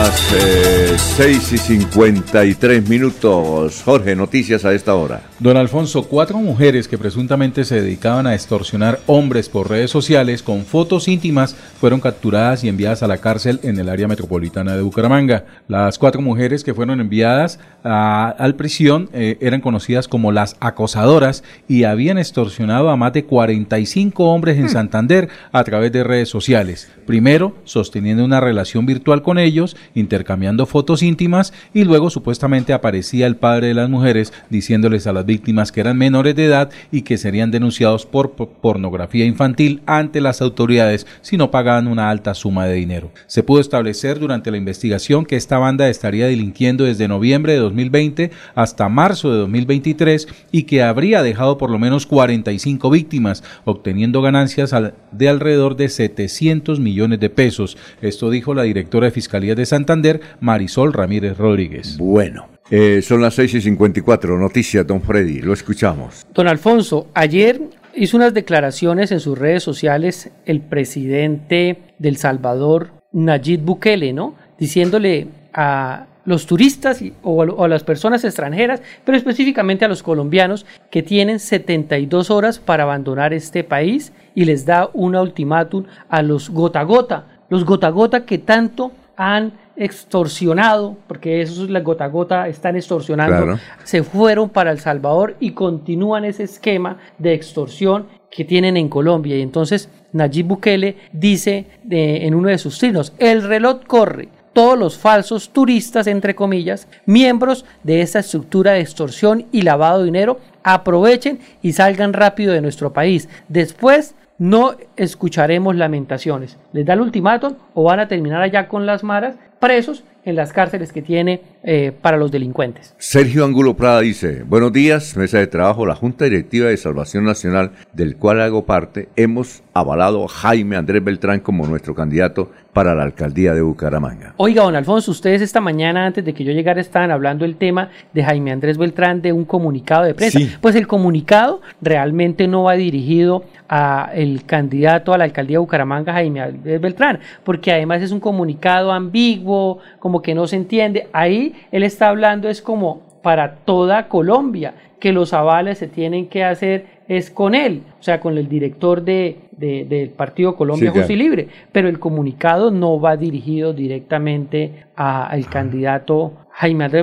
Las 0.00 0.32
eh, 0.32 0.96
6 0.96 1.52
y 1.52 1.58
53 1.58 2.88
minutos. 2.88 3.82
Jorge, 3.84 4.16
noticias 4.16 4.64
a 4.64 4.72
esta 4.72 4.94
hora. 4.94 5.20
Don 5.38 5.58
Alfonso, 5.58 6.04
cuatro 6.04 6.38
mujeres 6.38 6.88
que 6.88 6.96
presuntamente 6.96 7.64
se 7.64 7.82
dedicaban 7.82 8.26
a 8.26 8.34
extorsionar 8.34 9.00
hombres 9.06 9.50
por 9.50 9.68
redes 9.68 9.90
sociales 9.90 10.42
con 10.42 10.64
fotos 10.64 11.06
íntimas 11.06 11.54
fueron 11.78 12.00
capturadas 12.00 12.64
y 12.64 12.70
enviadas 12.70 13.02
a 13.02 13.08
la 13.08 13.18
cárcel 13.18 13.60
en 13.62 13.78
el 13.78 13.90
área 13.90 14.08
metropolitana 14.08 14.74
de 14.74 14.80
Bucaramanga. 14.80 15.44
Las 15.68 15.98
cuatro 15.98 16.22
mujeres 16.22 16.64
que 16.64 16.72
fueron 16.72 17.00
enviadas 17.00 17.58
a, 17.84 18.30
al 18.38 18.54
prisión 18.54 19.10
eh, 19.12 19.36
eran 19.42 19.60
conocidas 19.60 20.08
como 20.08 20.32
las 20.32 20.56
acosadoras 20.60 21.44
y 21.68 21.84
habían 21.84 22.16
extorsionado 22.16 22.88
a 22.88 22.96
más 22.96 23.12
de 23.12 23.24
45 23.24 24.24
hombres 24.24 24.58
en 24.58 24.70
Santander 24.70 25.28
a 25.52 25.62
través 25.64 25.92
de 25.92 26.04
redes 26.04 26.30
sociales. 26.30 26.90
Primero, 27.06 27.54
sosteniendo 27.64 28.24
una 28.24 28.40
relación 28.40 28.86
virtual 28.86 29.22
con 29.22 29.38
ellos, 29.38 29.76
intercambiando 29.94 30.66
fotos 30.66 31.02
íntimas 31.02 31.52
y 31.74 31.84
luego 31.84 32.10
supuestamente 32.10 32.72
aparecía 32.72 33.26
el 33.26 33.36
padre 33.36 33.68
de 33.68 33.74
las 33.74 33.88
mujeres 33.90 34.32
diciéndoles 34.50 35.06
a 35.06 35.12
las 35.12 35.26
víctimas 35.26 35.72
que 35.72 35.80
eran 35.80 35.98
menores 35.98 36.34
de 36.36 36.44
edad 36.46 36.70
y 36.92 37.02
que 37.02 37.18
serían 37.18 37.50
denunciados 37.50 38.06
por 38.06 38.32
po- 38.32 38.48
pornografía 38.50 39.24
infantil 39.24 39.82
ante 39.86 40.20
las 40.20 40.40
autoridades 40.42 41.06
si 41.20 41.36
no 41.36 41.50
pagaban 41.50 41.86
una 41.88 42.10
alta 42.10 42.34
suma 42.34 42.66
de 42.66 42.74
dinero. 42.74 43.10
Se 43.26 43.42
pudo 43.42 43.60
establecer 43.60 44.18
durante 44.18 44.50
la 44.50 44.56
investigación 44.56 45.24
que 45.24 45.36
esta 45.36 45.58
banda 45.58 45.88
estaría 45.88 46.26
delinquiendo 46.26 46.84
desde 46.84 47.08
noviembre 47.08 47.52
de 47.54 47.58
2020 47.58 48.30
hasta 48.54 48.88
marzo 48.88 49.32
de 49.32 49.38
2023 49.38 50.28
y 50.52 50.64
que 50.64 50.82
habría 50.82 51.22
dejado 51.22 51.58
por 51.58 51.70
lo 51.70 51.78
menos 51.78 52.06
45 52.06 52.90
víctimas, 52.90 53.42
obteniendo 53.64 54.22
ganancias 54.22 54.74
de 55.12 55.28
alrededor 55.28 55.76
de 55.76 55.88
700 55.88 56.80
millones 56.80 57.20
de 57.20 57.30
pesos. 57.30 57.76
Esto 58.02 58.30
dijo 58.30 58.54
la 58.54 58.62
directora 58.62 59.06
de 59.06 59.10
Fiscalía 59.12 59.54
de 59.54 59.66
Santander, 59.84 60.20
Marisol 60.40 60.92
Ramírez 60.92 61.38
Rodríguez. 61.38 61.96
Bueno, 61.98 62.48
eh, 62.70 63.00
son 63.02 63.22
las 63.22 63.34
6 63.34 63.54
y 63.54 63.60
54. 63.62 64.38
Noticias, 64.38 64.86
don 64.86 65.00
Freddy. 65.00 65.40
Lo 65.40 65.52
escuchamos. 65.54 66.26
Don 66.34 66.46
Alfonso, 66.48 67.08
ayer 67.14 67.60
hizo 67.94 68.16
unas 68.18 68.34
declaraciones 68.34 69.10
en 69.10 69.20
sus 69.20 69.38
redes 69.38 69.62
sociales 69.62 70.30
el 70.44 70.60
presidente 70.60 71.78
del 71.98 72.16
Salvador, 72.18 72.88
Nayib 73.12 73.62
Bukele, 73.62 74.12
¿no? 74.12 74.34
Diciéndole 74.58 75.28
a 75.54 76.06
los 76.26 76.44
turistas 76.46 77.00
y- 77.00 77.14
o, 77.22 77.42
a, 77.42 77.46
o 77.46 77.64
a 77.64 77.68
las 77.68 77.82
personas 77.82 78.22
extranjeras, 78.24 78.82
pero 79.04 79.16
específicamente 79.16 79.86
a 79.86 79.88
los 79.88 80.02
colombianos, 80.02 80.66
que 80.90 81.02
tienen 81.02 81.40
72 81.40 82.30
horas 82.30 82.58
para 82.58 82.82
abandonar 82.84 83.32
este 83.32 83.64
país 83.64 84.12
y 84.34 84.44
les 84.44 84.66
da 84.66 84.90
un 84.92 85.16
ultimátum 85.16 85.84
a 86.10 86.22
los 86.22 86.50
gota 86.50 86.82
gota, 86.82 87.24
los 87.48 87.64
gota 87.64 87.88
gota 87.88 88.26
que 88.26 88.38
tanto 88.38 88.92
han 89.16 89.52
extorsionado, 89.80 90.96
porque 91.06 91.40
eso 91.42 91.64
es 91.64 91.70
la 91.70 91.80
gota 91.80 92.06
gota, 92.08 92.48
están 92.48 92.76
extorsionando 92.76 93.36
Claro. 93.36 93.58
se 93.84 94.02
fueron 94.02 94.48
para 94.50 94.70
El 94.70 94.78
Salvador 94.78 95.36
y 95.40 95.52
continúan 95.52 96.24
ese 96.24 96.44
esquema 96.44 96.98
de 97.18 97.32
extorsión 97.34 98.06
que 98.30 98.44
tienen 98.44 98.76
en 98.76 98.88
Colombia. 98.88 99.36
Y 99.36 99.42
entonces 99.42 99.88
Nayib 100.12 100.46
Bukele 100.46 100.96
dice 101.12 101.66
de- 101.82 102.26
en 102.26 102.34
uno 102.34 102.48
de 102.48 102.58
sus 102.58 102.78
trinos, 102.78 103.12
el 103.18 103.42
reloj 103.42 103.80
corre. 103.86 104.28
Todos 104.52 104.76
los 104.76 104.98
falsos 104.98 105.50
turistas, 105.50 106.08
entre 106.08 106.34
comillas, 106.34 106.88
miembros 107.06 107.64
de 107.84 108.02
esta 108.02 108.18
estructura 108.18 108.72
de 108.72 108.80
extorsión 108.80 109.46
y 109.52 109.62
lavado 109.62 110.00
de 110.00 110.06
dinero, 110.06 110.38
aprovechen 110.64 111.38
y 111.62 111.72
salgan 111.72 112.12
rápido 112.12 112.52
de 112.52 112.60
nuestro 112.60 112.92
país. 112.92 113.28
Después 113.48 114.14
no 114.38 114.74
escucharemos 114.96 115.76
lamentaciones. 115.76 116.58
Les 116.72 116.84
da 116.84 116.94
el 116.94 117.00
ultimátum 117.02 117.54
o 117.74 117.84
van 117.84 118.00
a 118.00 118.08
terminar 118.08 118.42
allá 118.42 118.66
con 118.68 118.86
las 118.86 119.04
maras 119.04 119.36
presos 119.60 120.04
en 120.24 120.36
las 120.36 120.52
cárceles 120.52 120.92
que 120.92 121.02
tiene 121.02 121.42
eh, 121.62 121.92
para 121.92 122.16
los 122.16 122.30
delincuentes. 122.30 122.94
Sergio 122.98 123.44
Angulo 123.44 123.76
Prada 123.76 124.00
dice, 124.00 124.42
buenos 124.42 124.72
días, 124.72 125.16
mesa 125.16 125.38
de 125.38 125.46
trabajo, 125.46 125.86
la 125.86 125.94
Junta 125.94 126.24
Directiva 126.24 126.68
de 126.68 126.76
Salvación 126.76 127.24
Nacional, 127.24 127.72
del 127.92 128.16
cual 128.16 128.40
hago 128.40 128.64
parte, 128.64 129.08
hemos 129.16 129.62
avalado 129.72 130.24
a 130.24 130.28
Jaime 130.28 130.76
Andrés 130.76 131.04
Beltrán 131.04 131.40
como 131.40 131.66
nuestro 131.66 131.94
candidato 131.94 132.50
para 132.72 132.94
la 132.94 133.02
alcaldía 133.02 133.52
de 133.52 133.62
Bucaramanga. 133.62 134.34
Oiga, 134.36 134.62
don 134.62 134.76
Alfonso, 134.76 135.10
ustedes 135.10 135.42
esta 135.42 135.60
mañana, 135.60 136.06
antes 136.06 136.24
de 136.24 136.32
que 136.32 136.44
yo 136.44 136.52
llegara, 136.52 136.80
estaban 136.80 137.10
hablando 137.10 137.44
el 137.44 137.56
tema 137.56 137.90
de 138.12 138.22
Jaime 138.22 138.52
Andrés 138.52 138.78
Beltrán 138.78 139.22
de 139.22 139.32
un 139.32 139.44
comunicado 139.44 140.04
de 140.04 140.14
prensa. 140.14 140.38
Sí. 140.38 140.50
Pues 140.60 140.76
el 140.76 140.86
comunicado 140.86 141.60
realmente 141.80 142.46
no 142.46 142.64
va 142.64 142.74
dirigido 142.74 143.44
a 143.68 144.10
el 144.14 144.44
candidato 144.44 145.12
a 145.12 145.18
la 145.18 145.24
alcaldía 145.24 145.54
de 145.54 145.60
Bucaramanga, 145.60 146.12
Jaime 146.12 146.40
Andrés 146.40 146.80
Beltrán, 146.80 147.20
porque 147.44 147.72
además 147.72 148.02
es 148.02 148.12
un 148.12 148.20
comunicado 148.20 148.92
ambiguo, 148.92 149.78
como 149.98 150.22
que 150.22 150.34
no 150.34 150.46
se 150.46 150.56
entiende. 150.56 151.08
Ahí 151.12 151.54
él 151.72 151.82
está 151.82 152.08
hablando 152.08 152.48
es 152.48 152.62
como 152.62 153.02
para 153.22 153.56
toda 153.56 154.08
Colombia, 154.08 154.74
que 154.98 155.12
los 155.12 155.32
avales 155.32 155.78
se 155.78 155.88
tienen 155.88 156.28
que 156.28 156.44
hacer 156.44 156.99
es 157.10 157.28
con 157.30 157.56
él, 157.56 157.82
o 157.98 158.02
sea, 158.02 158.20
con 158.20 158.38
el 158.38 158.48
director 158.48 159.02
de, 159.02 159.36
de- 159.50 159.84
del 159.84 160.10
Partido 160.10 160.54
Colombia 160.54 160.90
Sí, 160.90 160.92
claro. 160.92 161.00
Justo 161.08 161.12
y 161.12 161.16
Libre, 161.16 161.48
pero 161.72 161.88
el 161.88 161.98
comunicado 161.98 162.70
no 162.70 163.00
va 163.00 163.16
dirigido 163.16 163.72
directamente 163.72 164.84
a- 164.94 165.26
al 165.26 165.46
candidato 165.46 166.34
Jaime 166.52 166.84
Andrés 166.84 167.02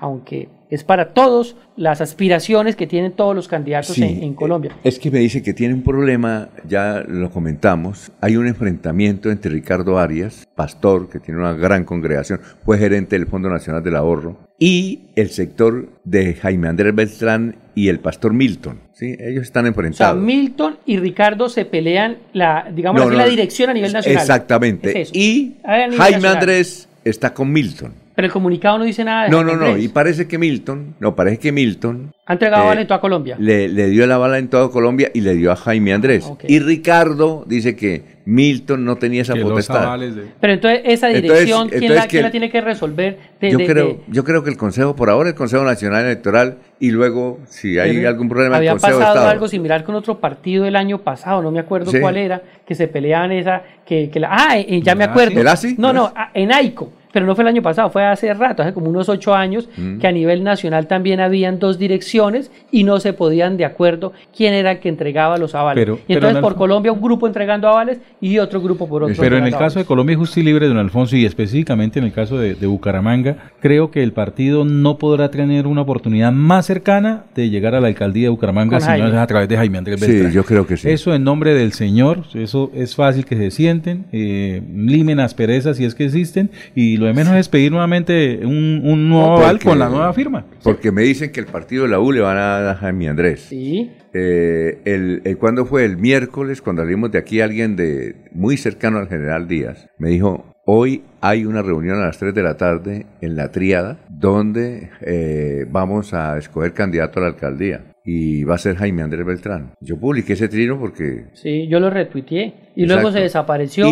aunque 0.00 0.48
es 0.70 0.84
para 0.84 1.14
todos 1.14 1.56
las 1.76 2.00
aspiraciones 2.00 2.76
que 2.76 2.86
tienen 2.86 3.12
todos 3.12 3.34
los 3.34 3.48
candidatos 3.48 3.94
Sí, 3.94 4.02
en, 4.02 4.22
en 4.22 4.34
Colombia. 4.34 4.72
Es 4.84 4.98
que 4.98 5.10
me 5.10 5.18
dice 5.20 5.42
que 5.42 5.54
tiene 5.54 5.74
un 5.74 5.82
problema, 5.82 6.48
ya 6.68 7.04
lo 7.06 7.30
comentamos, 7.30 8.10
hay 8.20 8.36
un 8.36 8.46
enfrentamiento 8.46 9.30
entre 9.30 9.50
Ricardo 9.50 9.98
Arias, 9.98 10.46
pastor, 10.54 11.08
que 11.08 11.20
tiene 11.20 11.40
una 11.40 11.52
gran 11.54 11.84
congregación, 11.84 12.40
fue 12.64 12.78
gerente 12.78 13.18
del 13.18 13.26
Fondo 13.26 13.48
Nacional 13.48 13.82
del 13.82 13.96
Ahorro, 13.96 14.36
y 14.58 15.02
el 15.14 15.30
sector 15.30 15.88
de 16.04 16.34
Jaime 16.34 16.68
Andrés 16.68 16.94
Beltrán 16.94 17.56
y 17.76 17.88
el 17.88 18.00
pastor 18.00 18.32
Milton. 18.34 18.80
¿sí? 18.92 19.14
Ellos 19.20 19.44
están 19.44 19.62
O 19.62 19.66
sea, 19.66 19.68
enfrentados. 19.68 20.22
Milton 20.22 20.78
y 20.84 20.98
Ricardo 20.98 21.48
se 21.48 21.64
pelean 21.64 22.18
la, 22.32 22.68
digamos 22.74 23.00
No, 23.00 23.06
así, 23.06 23.16
no, 23.16 23.22
la 23.22 23.28
dirección 23.28 23.70
a 23.70 23.74
nivel 23.74 23.92
nacional. 23.92 24.20
Exactamente. 24.20 25.00
Es. 25.00 25.14
Y 25.14 25.58
Jaime 25.64 25.96
nacional. 25.96 26.36
Andrés 26.38 26.88
está 27.04 27.32
con 27.32 27.52
Milton. 27.52 27.92
Pero 28.18 28.26
el 28.26 28.32
comunicado 28.32 28.78
no 28.78 28.84
dice 28.84 29.04
nada 29.04 29.26
de 29.26 29.30
No, 29.30 29.44
no, 29.44 29.54
no. 29.54 29.78
Y 29.78 29.86
parece 29.86 30.26
que 30.26 30.38
Milton, 30.38 30.96
no, 30.98 31.14
parece 31.14 31.38
que 31.38 31.52
Milton. 31.52 32.12
Ha 32.26 32.32
entregado 32.32 32.64
eh, 32.64 32.66
bala 32.66 32.80
en 32.80 32.88
toda 32.88 33.00
Colombia. 33.00 33.36
Le, 33.38 33.68
le, 33.68 33.86
dio 33.90 34.04
la 34.08 34.18
bala 34.18 34.38
en 34.38 34.48
toda 34.48 34.70
Colombia 34.70 35.08
y 35.14 35.20
le 35.20 35.36
dio 35.36 35.52
a 35.52 35.56
Jaime 35.56 35.92
Andrés. 35.92 36.28
Y 36.48 36.58
Ricardo 36.58 37.44
dice 37.46 37.76
que 37.76 38.18
Milton 38.24 38.84
no 38.84 38.96
tenía 38.96 39.22
esa 39.22 39.36
potestad. 39.36 40.00
Pero 40.40 40.52
entonces 40.52 40.80
esa 40.86 41.06
dirección, 41.06 41.68
¿quién, 41.68 41.94
la, 41.94 42.08
la, 42.10 42.30
tiene 42.32 42.50
que 42.50 42.60
resolver? 42.60 43.20
yo, 43.40 43.56
creo, 43.58 44.00
yo 44.08 44.24
creo 44.24 44.42
que 44.42 44.50
el 44.50 44.56
Consejo, 44.56 44.96
por 44.96 45.10
ahora 45.10 45.28
el 45.28 45.36
Consejo 45.36 45.62
Nacional 45.62 46.04
Electoral 46.04 46.58
y 46.80 46.90
luego 46.90 47.38
si 47.46 47.78
hay 47.78 48.04
algún 48.04 48.28
problema 48.28 48.56
había 48.56 48.72
el 48.72 48.80
Consejo 48.80 48.98
pasado 48.98 49.28
algo 49.28 49.46
similar 49.46 49.84
con 49.84 49.94
otro 49.94 50.18
partido 50.18 50.66
el 50.66 50.74
año 50.74 50.98
pasado, 50.98 51.40
no 51.40 51.52
me 51.52 51.60
acuerdo 51.60 51.92
cuál 52.00 52.16
era, 52.16 52.42
que 52.66 52.74
se 52.74 52.88
peleaban 52.88 53.30
esa, 53.30 53.62
que, 53.86 54.10
que 54.10 54.18
la, 54.18 54.30
ah, 54.32 54.58
eh, 54.58 54.82
ya 54.82 54.96
me 54.96 55.04
acuerdo. 55.04 55.40
¿El 55.40 55.46
ASI? 55.46 55.76
No, 55.78 55.92
no, 55.92 56.12
en 56.34 56.52
AICO 56.52 56.98
pero 57.18 57.26
no 57.26 57.34
fue 57.34 57.42
el 57.42 57.48
año 57.48 57.62
pasado, 57.62 57.90
fue 57.90 58.04
hace 58.04 58.32
rato, 58.32 58.62
hace 58.62 58.72
como 58.72 58.88
unos 58.88 59.08
ocho 59.08 59.34
años, 59.34 59.68
mm. 59.76 59.98
que 59.98 60.06
a 60.06 60.12
nivel 60.12 60.44
nacional 60.44 60.86
también 60.86 61.18
habían 61.18 61.58
dos 61.58 61.76
direcciones 61.76 62.52
y 62.70 62.84
no 62.84 63.00
se 63.00 63.12
podían 63.12 63.56
de 63.56 63.64
acuerdo 63.64 64.12
quién 64.32 64.54
era 64.54 64.70
el 64.70 64.78
que 64.78 64.88
entregaba 64.88 65.36
los 65.36 65.56
avales. 65.56 65.88
y 66.06 66.12
entonces 66.12 66.40
por 66.40 66.54
Colombia 66.54 66.92
un 66.92 67.00
grupo 67.00 67.26
entregando 67.26 67.66
avales 67.66 67.98
y 68.20 68.38
otro 68.38 68.60
grupo 68.60 68.88
por 68.88 69.02
otro. 69.02 69.16
Pero 69.18 69.36
en 69.36 69.46
el 69.46 69.56
caso 69.56 69.80
de 69.80 69.84
Colombia 69.84 70.16
Justo 70.16 70.38
y 70.38 70.44
Libre, 70.44 70.68
don 70.68 70.78
Alfonso, 70.78 71.16
y 71.16 71.24
específicamente 71.24 71.98
en 71.98 72.04
el 72.04 72.12
caso 72.12 72.38
de, 72.38 72.54
Bucaramanga, 72.68 73.50
creo 73.58 73.90
que 73.90 74.04
el 74.04 74.12
partido 74.12 74.64
no 74.64 74.96
podrá 74.98 75.28
tener 75.32 75.66
una 75.66 75.80
oportunidad 75.80 76.30
más 76.30 76.66
cercana 76.66 77.24
de 77.34 77.50
llegar 77.50 77.74
a 77.74 77.80
la 77.80 77.88
alcaldía 77.88 78.24
de 78.24 78.28
Bucaramanga 78.28 78.78
si 78.78 78.90
no 78.96 79.08
es 79.08 79.14
a 79.14 79.26
través 79.26 79.48
de 79.48 79.56
Jaime 79.56 79.78
Andrés 79.78 80.00
Beltrán. 80.00 80.30
Sí, 80.30 80.36
yo 80.36 80.44
creo 80.44 80.68
que 80.68 80.76
sí. 80.76 80.88
Eso 80.88 81.12
en 81.12 81.24
nombre 81.24 81.52
del 81.52 81.72
Señor, 81.72 82.22
eso 82.34 82.70
es 82.76 82.94
fácil 82.94 83.24
que 83.24 83.34
se 83.34 83.50
sienten, 83.50 84.04
eh, 84.12 84.62
limen 84.72 85.18
asperezas 85.18 85.78
si 85.78 85.84
es 85.84 85.96
que 85.96 86.04
existen, 86.04 86.52
y 86.76 86.96
lo 86.96 87.07
de 87.08 87.14
menos 87.14 87.34
es 87.34 87.48
pedir 87.48 87.70
nuevamente 87.72 88.40
un, 88.44 89.08
nuevo 89.08 89.38
aval 89.38 89.58
con 89.58 89.78
la 89.78 89.88
nueva 89.88 90.12
firma. 90.12 90.44
Porque 90.62 90.92
me 90.92 91.02
dicen 91.02 91.32
que 91.32 91.40
el 91.40 91.46
partido 91.46 91.84
de 91.84 91.90
la 91.90 92.00
U 92.00 92.12
le 92.12 92.20
van 92.20 92.36
a 92.36 92.40
dar 92.40 92.68
a 92.68 92.74
Jaime 92.76 93.08
Andrés. 93.08 93.46
Sí. 93.48 93.90
Eh, 94.12 94.80
el, 94.84 95.36
¿Cuándo 95.38 95.66
fue? 95.66 95.84
El 95.84 95.96
miércoles, 95.96 96.62
cuando 96.62 96.82
salimos 96.82 97.10
de 97.10 97.18
aquí, 97.18 97.40
alguien 97.40 97.76
de 97.76 98.16
muy 98.32 98.56
cercano 98.56 98.98
al 98.98 99.08
general 99.08 99.48
Díaz 99.48 99.88
me 99.98 100.10
dijo, 100.10 100.54
hoy 100.64 101.02
hay 101.20 101.44
una 101.44 101.62
reunión 101.62 101.98
a 101.98 102.06
las 102.06 102.18
3 102.18 102.34
de 102.34 102.42
la 102.42 102.56
tarde 102.56 103.06
en 103.20 103.36
la 103.36 103.50
Triada 103.50 103.98
donde 104.08 104.90
eh, 105.00 105.66
vamos 105.70 106.14
a 106.14 106.38
escoger 106.38 106.72
candidato 106.72 107.20
a 107.20 107.22
la 107.22 107.28
alcaldía 107.28 107.84
y 108.10 108.42
va 108.42 108.54
a 108.54 108.58
ser 108.58 108.76
Jaime 108.76 109.02
Andrés 109.02 109.26
Beltrán. 109.26 109.72
Yo 109.82 109.98
publiqué 109.98 110.32
ese 110.32 110.48
trino 110.48 110.78
porque... 110.78 111.26
Sí, 111.34 111.66
yo 111.68 111.78
lo 111.78 111.90
retuiteé 111.90 112.54
y 112.74 112.86
luego 112.86 113.12
se 113.12 113.20
desapareció 113.20 113.86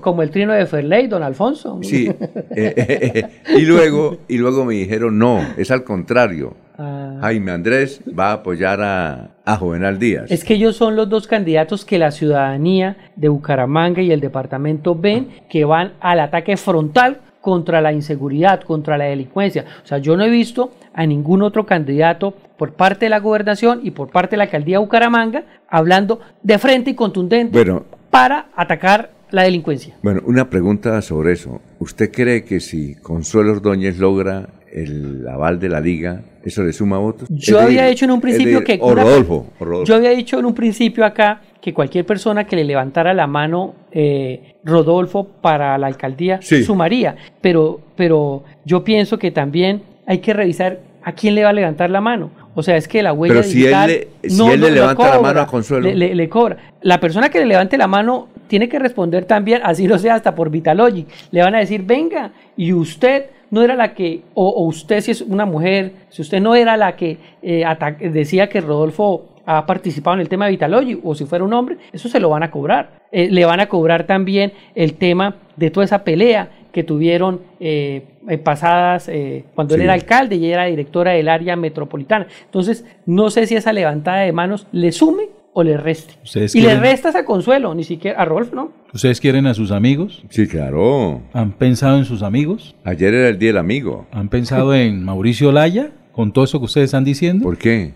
como, 0.00 0.22
el 0.22 0.30
trino 0.30 0.54
de 0.54 0.64
Ferley, 0.64 1.06
don 1.06 1.22
Alfonso. 1.22 1.78
Sí, 1.82 2.06
eh, 2.08 2.14
eh, 2.56 3.12
eh, 3.14 3.28
y, 3.58 3.66
luego, 3.66 4.20
y 4.26 4.38
luego 4.38 4.64
me 4.64 4.72
dijeron, 4.72 5.18
no, 5.18 5.38
es 5.58 5.70
al 5.70 5.84
contrario. 5.84 6.56
Ah. 6.78 7.18
Jaime 7.20 7.52
Andrés 7.52 8.00
va 8.18 8.30
a 8.30 8.32
apoyar 8.36 8.80
a, 8.80 9.32
a 9.44 9.56
Juvenal 9.58 9.98
Díaz. 9.98 10.30
Es 10.30 10.44
que 10.44 10.54
ellos 10.54 10.74
son 10.74 10.96
los 10.96 11.10
dos 11.10 11.26
candidatos 11.26 11.84
que 11.84 11.98
la 11.98 12.10
ciudadanía 12.10 12.96
de 13.16 13.28
Bucaramanga 13.28 14.00
y 14.00 14.12
el 14.12 14.20
departamento 14.20 14.94
ven 14.94 15.28
que 15.50 15.66
van 15.66 15.92
al 16.00 16.20
ataque 16.20 16.56
frontal 16.56 17.20
contra 17.42 17.82
la 17.82 17.92
inseguridad, 17.92 18.62
contra 18.62 18.96
la 18.96 19.04
delincuencia. 19.04 19.66
O 19.84 19.86
sea, 19.86 19.98
yo 19.98 20.16
no 20.16 20.24
he 20.24 20.30
visto 20.30 20.70
a 20.94 21.06
ningún 21.06 21.42
otro 21.42 21.66
candidato 21.66 22.34
por 22.56 22.74
parte 22.74 23.06
de 23.06 23.10
la 23.10 23.20
gobernación 23.20 23.80
y 23.82 23.90
por 23.92 24.10
parte 24.10 24.32
de 24.32 24.38
la 24.38 24.44
alcaldía 24.44 24.76
de 24.76 24.84
Bucaramanga 24.84 25.44
hablando 25.68 26.20
de 26.42 26.58
frente 26.58 26.90
y 26.90 26.94
contundente 26.94 27.64
para 28.10 28.50
atacar 28.54 29.10
la 29.30 29.42
delincuencia. 29.42 29.96
Bueno, 30.02 30.20
una 30.26 30.48
pregunta 30.48 31.00
sobre 31.02 31.32
eso. 31.32 31.60
¿Usted 31.78 32.12
cree 32.12 32.44
que 32.44 32.60
si 32.60 32.94
Consuelo 32.96 33.52
Ordóñez 33.52 33.98
logra 33.98 34.50
el 34.70 35.26
aval 35.26 35.58
de 35.58 35.68
la 35.70 35.80
liga, 35.80 36.22
eso 36.44 36.62
le 36.62 36.72
suma 36.72 36.98
votos? 36.98 37.28
Yo 37.30 37.58
había 37.58 37.86
dicho 37.86 38.04
en 38.04 38.10
un 38.10 38.20
principio 38.20 38.62
que... 38.62 38.78
O 38.80 38.94
Rodolfo, 38.94 39.46
Yo 39.84 39.94
había 39.94 40.10
dicho 40.10 40.38
en 40.38 40.44
un 40.44 40.54
principio 40.54 41.04
acá 41.04 41.40
que 41.60 41.72
cualquier 41.72 42.04
persona 42.04 42.44
que 42.44 42.56
le 42.56 42.64
levantara 42.64 43.14
la 43.14 43.26
mano 43.26 43.74
eh, 43.90 44.56
Rodolfo 44.64 45.24
para 45.40 45.78
la 45.78 45.86
alcaldía 45.86 46.40
sumaría. 46.42 47.16
Pero, 47.40 47.80
pero 47.96 48.44
yo 48.64 48.84
pienso 48.84 49.18
que 49.18 49.30
también 49.30 49.82
hay 50.06 50.18
que 50.18 50.32
revisar 50.32 50.80
a 51.02 51.12
quién 51.12 51.34
le 51.34 51.44
va 51.44 51.50
a 51.50 51.52
levantar 51.52 51.90
la 51.90 52.00
mano. 52.00 52.30
O 52.54 52.62
sea, 52.62 52.76
es 52.76 52.86
que 52.86 53.02
la 53.02 53.12
huella 53.12 53.34
Pero 53.34 53.44
si 53.44 53.66
él 53.66 53.74
le, 53.86 54.08
si 54.28 54.46
él 54.46 54.60
le 54.60 54.70
levanta 54.70 55.10
la 55.10 55.20
mano 55.20 55.40
a 55.40 55.46
Consuelo. 55.46 55.90
Le, 55.90 56.28
cobra. 56.28 56.56
La 56.82 57.00
persona 57.00 57.30
que 57.30 57.38
le 57.38 57.46
levante 57.46 57.78
la 57.78 57.86
mano 57.86 58.28
tiene 58.46 58.68
que 58.68 58.78
responder 58.78 59.24
también, 59.24 59.62
así 59.64 59.88
lo 59.88 59.98
sea, 59.98 60.14
hasta 60.14 60.34
por 60.34 60.50
Vitalogic. 60.50 61.08
Le 61.30 61.42
van 61.42 61.54
a 61.54 61.58
decir, 61.58 61.82
venga, 61.82 62.32
y 62.56 62.72
usted 62.72 63.26
no 63.50 63.62
era 63.62 63.74
la 63.74 63.94
que, 63.94 64.22
o, 64.34 64.64
usted 64.66 65.00
si 65.00 65.10
es 65.10 65.22
una 65.22 65.46
mujer, 65.46 65.92
si 66.10 66.22
usted 66.22 66.40
no 66.40 66.54
era 66.54 66.76
la 66.76 66.94
que 66.96 67.18
eh, 67.42 67.64
decía 68.10 68.48
que 68.48 68.60
Rodolfo 68.60 69.28
ha 69.44 69.66
participado 69.66 70.14
en 70.14 70.20
el 70.20 70.28
tema 70.28 70.46
de 70.46 70.52
Vitalogy 70.52 71.00
o 71.02 71.14
si 71.14 71.24
fuera 71.24 71.44
un 71.44 71.52
hombre, 71.52 71.78
eso 71.92 72.08
se 72.08 72.20
lo 72.20 72.28
van 72.28 72.42
a 72.42 72.50
cobrar. 72.50 73.02
Eh, 73.10 73.28
le 73.30 73.44
van 73.44 73.60
a 73.60 73.68
cobrar 73.68 74.04
también 74.04 74.52
el 74.74 74.94
tema 74.94 75.36
de 75.56 75.70
toda 75.70 75.84
esa 75.84 76.04
pelea 76.04 76.50
que 76.72 76.82
tuvieron 76.84 77.40
eh, 77.60 78.04
pasadas 78.42 79.10
cuando 79.54 79.74
él 79.74 79.82
era 79.82 79.92
alcalde 79.92 80.36
y 80.36 80.50
era 80.50 80.64
directora 80.64 81.12
del 81.12 81.28
área 81.28 81.56
metropolitana. 81.56 82.26
Entonces, 82.44 82.84
no 83.06 83.30
sé 83.30 83.46
si 83.46 83.56
esa 83.56 83.72
levantada 83.72 84.20
de 84.20 84.32
manos 84.32 84.66
le 84.72 84.92
sume 84.92 85.28
o 85.52 85.62
le 85.62 85.76
reste. 85.76 86.14
Y 86.54 86.62
le 86.62 86.78
restas 86.78 87.14
a 87.14 87.24
Consuelo, 87.24 87.74
ni 87.74 87.84
siquiera 87.84 88.20
a 88.20 88.24
Rolf, 88.24 88.52
¿no? 88.52 88.72
¿Ustedes 88.92 89.20
quieren 89.20 89.46
a 89.46 89.54
sus 89.54 89.70
amigos? 89.70 90.24
Sí, 90.30 90.46
claro. 90.46 91.22
¿Han 91.32 91.52
pensado 91.52 91.98
en 91.98 92.04
sus 92.04 92.22
amigos? 92.22 92.74
Ayer 92.84 93.12
era 93.12 93.28
el 93.28 93.38
día 93.38 93.50
del 93.50 93.58
amigo. 93.58 94.06
¿Han 94.12 94.28
pensado 94.28 94.74
en 94.74 95.04
Mauricio 95.04 95.52
Laya? 95.52 95.92
con 96.12 96.30
todo 96.30 96.44
eso 96.44 96.58
que 96.58 96.66
ustedes 96.66 96.86
están 96.86 97.04
diciendo. 97.04 97.42
¿Por 97.42 97.56
qué? 97.56 97.94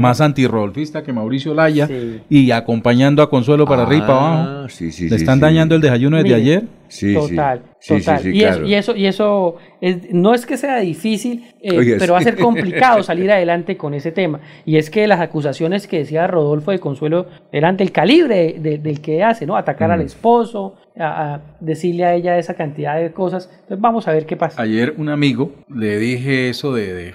Más 0.00 0.20
antirrolfista 0.20 1.02
que 1.02 1.12
Mauricio 1.12 1.54
Laya 1.54 1.88
y 2.28 2.50
acompañando 2.50 3.22
a 3.22 3.30
Consuelo 3.30 3.64
para 3.64 3.82
arriba 3.82 4.04
y 4.04 4.06
para 4.06 4.18
abajo. 4.18 4.50
Ah, 4.64 4.66
sí, 4.68 4.92
sí, 4.92 5.08
¿Le 5.08 5.16
están 5.16 5.40
dañando 5.40 5.74
el 5.74 5.80
desayuno 5.80 6.18
desde 6.18 6.34
ayer? 6.34 6.64
Sí, 6.88 7.14
total, 7.14 7.62
total. 7.86 8.26
y, 8.26 8.44
eso, 8.74 8.96
y, 8.96 9.06
eso, 9.06 9.56
es, 9.80 10.12
no 10.12 10.34
es 10.34 10.46
que 10.46 10.56
sea 10.56 10.78
difícil, 10.78 11.44
eh, 11.60 11.96
pero 11.98 12.14
va 12.14 12.18
a 12.18 12.22
ser 12.22 12.36
complicado 12.36 13.02
salir 13.04 13.30
adelante 13.30 13.76
con 13.76 13.94
ese 13.94 14.12
tema. 14.12 14.40
Y 14.64 14.76
es 14.76 14.90
que 14.90 15.06
las 15.06 15.20
acusaciones 15.20 15.86
que 15.86 15.98
decía 15.98 16.26
Rodolfo 16.26 16.70
de 16.70 16.78
Consuelo 16.78 17.26
eran 17.52 17.76
del 17.76 17.92
calibre 17.92 18.56
del 18.58 19.00
que 19.00 19.22
hace, 19.22 19.46
¿no? 19.46 19.56
Atacar 19.56 19.90
al 19.90 20.00
esposo, 20.00 20.74
a, 20.98 21.40
decirle 21.60 22.04
a 22.04 22.14
ella 22.14 22.38
esa 22.38 22.54
cantidad 22.54 23.00
de 23.00 23.12
cosas. 23.12 23.48
Entonces 23.52 23.80
vamos 23.80 24.08
a 24.08 24.12
ver 24.12 24.26
qué 24.26 24.36
pasa. 24.36 24.60
Ayer 24.60 24.94
un 24.96 25.08
amigo 25.08 25.52
le 25.68 25.98
dije 25.98 26.48
eso 26.48 26.74
de, 26.74 27.14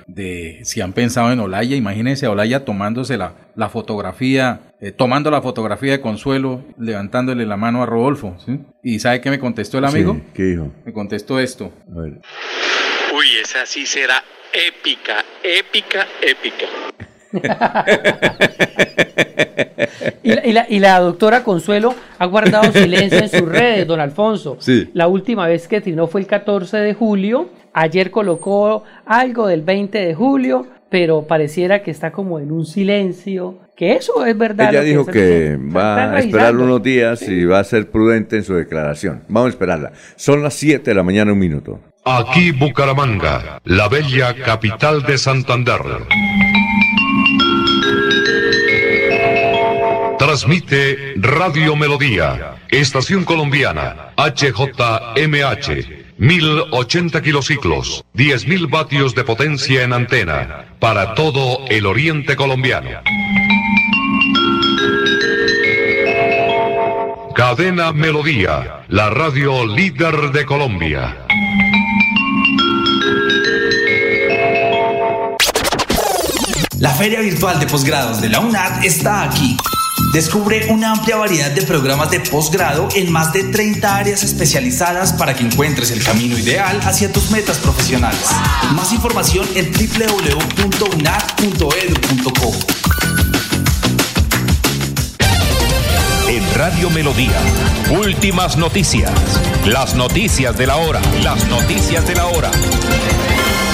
si 0.64 0.81
han 0.81 0.94
pensado 0.94 1.31
en 1.31 1.40
Olaya, 1.40 1.76
imagínense 1.76 2.26
a 2.26 2.31
Olaya 2.31 2.65
tomándose 2.65 3.18
la, 3.18 3.34
la 3.56 3.69
fotografía, 3.69 4.61
eh, 4.84 4.91
tomando 4.91 5.31
la 5.31 5.41
fotografía 5.41 5.93
de 5.93 6.01
Consuelo, 6.01 6.61
levantándole 6.77 7.45
la 7.45 7.55
mano 7.55 7.81
a 7.81 7.85
Rodolfo. 7.85 8.35
¿Y 8.84 8.99
sabe 8.99 9.22
qué 9.22 9.30
me 9.30 9.39
contestó 9.39 9.77
el 9.77 9.85
amigo? 9.85 10.19
¿Qué 10.34 10.43
dijo? 10.43 10.73
Me 10.84 10.91
contestó 10.91 11.39
esto. 11.39 11.72
Uy, 11.88 12.19
esa 13.41 13.65
sí 13.65 13.85
será 13.85 14.22
épica, 14.51 15.23
épica, 15.41 16.05
épica. 16.22 16.65
y, 20.22 20.51
la, 20.51 20.65
y, 20.69 20.80
la, 20.80 20.99
doctora 20.99 21.45
Consuelo 21.45 21.95
ha 22.19 22.26
guardado 22.26 22.69
silencio 22.73 23.19
en 23.19 23.30
sus 23.30 23.47
redes, 23.47 23.88
don 23.88 24.01
Alfonso. 24.01 24.57
La 24.93 25.07
última 25.07 25.47
vez 25.47 25.69
que 25.69 25.80
trinó 25.80 26.07
fue 26.07 26.19
el 26.19 26.27
14 26.27 26.77
de 26.77 26.93
julio. 26.93 27.49
Ayer 27.72 28.11
colocó 28.11 28.84
algo 29.05 29.47
del 29.47 29.61
20 29.61 29.97
de 29.97 30.14
julio, 30.14 30.68
pero 30.94 31.26
pareciera 31.26 31.82
que 31.82 31.90
está 31.90 32.11
como 32.11 32.40
en 32.40 32.52
un 32.52 32.68
silencio. 32.68 33.57
Que 33.76 33.94
eso 33.94 34.24
es 34.28 34.38
verdad. 34.38 34.70
Ella 34.70 34.84
dijo 34.84 35.07
que, 35.07 35.57
va 35.57 36.11
a 36.11 36.20
esperar 36.20 36.56
unos 36.56 36.84
días 36.84 37.28
y 37.28 37.45
va 37.45 37.57
a 37.57 37.64
ser 37.64 37.90
prudente 37.90 38.36
en 38.36 38.44
su 38.44 38.53
declaración. 38.53 39.24
Vamos 39.28 39.48
a 39.48 39.49
esperarla. 39.49 39.91
Son 40.15 40.44
las 40.44 40.53
7 40.53 40.91
de 40.91 40.94
la 40.94 41.02
mañana, 41.02 41.34
un 41.34 41.40
minuto. 41.40 41.80
Aquí 42.06 42.52
Bucaramanga, 42.52 43.60
la 43.64 43.88
bella 43.88 44.36
capital 44.36 45.02
de 45.02 45.18
Santander. 45.18 45.82
Transmite 50.20 51.15
Radio 51.15 51.76
Melodía, 51.76 52.57
Estación 52.70 53.26
Colombiana, 53.26 54.14
HJMH, 54.15 56.03
1080 56.18 57.22
kilociclos, 57.22 58.06
10.000 58.15 58.69
vatios 58.69 59.15
de 59.15 59.23
potencia 59.23 59.84
en 59.84 59.94
antena, 59.94 60.65
para 60.80 61.15
todo 61.15 61.65
el 61.69 61.85
oriente 61.85 62.35
colombiano. 62.35 62.90
Cadena 67.35 67.91
Melodía, 67.91 68.85
la 68.90 69.10
radio 69.10 69.65
líder 69.65 70.31
de 70.31 70.45
Colombia. 70.45 71.18
La 76.80 76.91
Feria 76.91 77.22
Virtual 77.22 77.60
de 77.60 77.65
Posgrados 77.65 78.22
de 78.22 78.30
la 78.30 78.40
UNAD 78.40 78.85
está 78.85 79.23
aquí 79.23 79.57
Descubre 80.14 80.68
una 80.69 80.91
amplia 80.91 81.18
variedad 81.18 81.49
de 81.49 81.64
programas 81.64 82.11
de 82.11 82.19
posgrado 82.19 82.88
en 82.94 83.11
más 83.11 83.34
de 83.34 83.45
30 83.45 83.95
áreas 83.95 84.22
especializadas 84.22 85.11
para 85.11 85.34
que 85.34 85.44
encuentres 85.44 85.90
el 85.90 86.03
camino 86.03 86.38
ideal 86.38 86.80
hacia 86.84 87.11
tus 87.11 87.31
metas 87.31 87.57
profesionales. 87.57 88.30
Más 88.76 88.94
información 88.94 89.48
en 89.56 89.72
www.unad.edu.co. 89.72 92.53
En 96.30 96.53
Radio 96.53 96.91
Melodía, 96.91 97.40
últimas 97.90 98.56
noticias. 98.56 99.11
Las 99.65 99.95
noticias 99.95 100.56
de 100.56 100.68
la 100.68 100.77
hora. 100.77 101.02
Las 101.23 101.48
noticias 101.48 102.07
de 102.07 102.14
la 102.14 102.27
hora. 102.27 102.52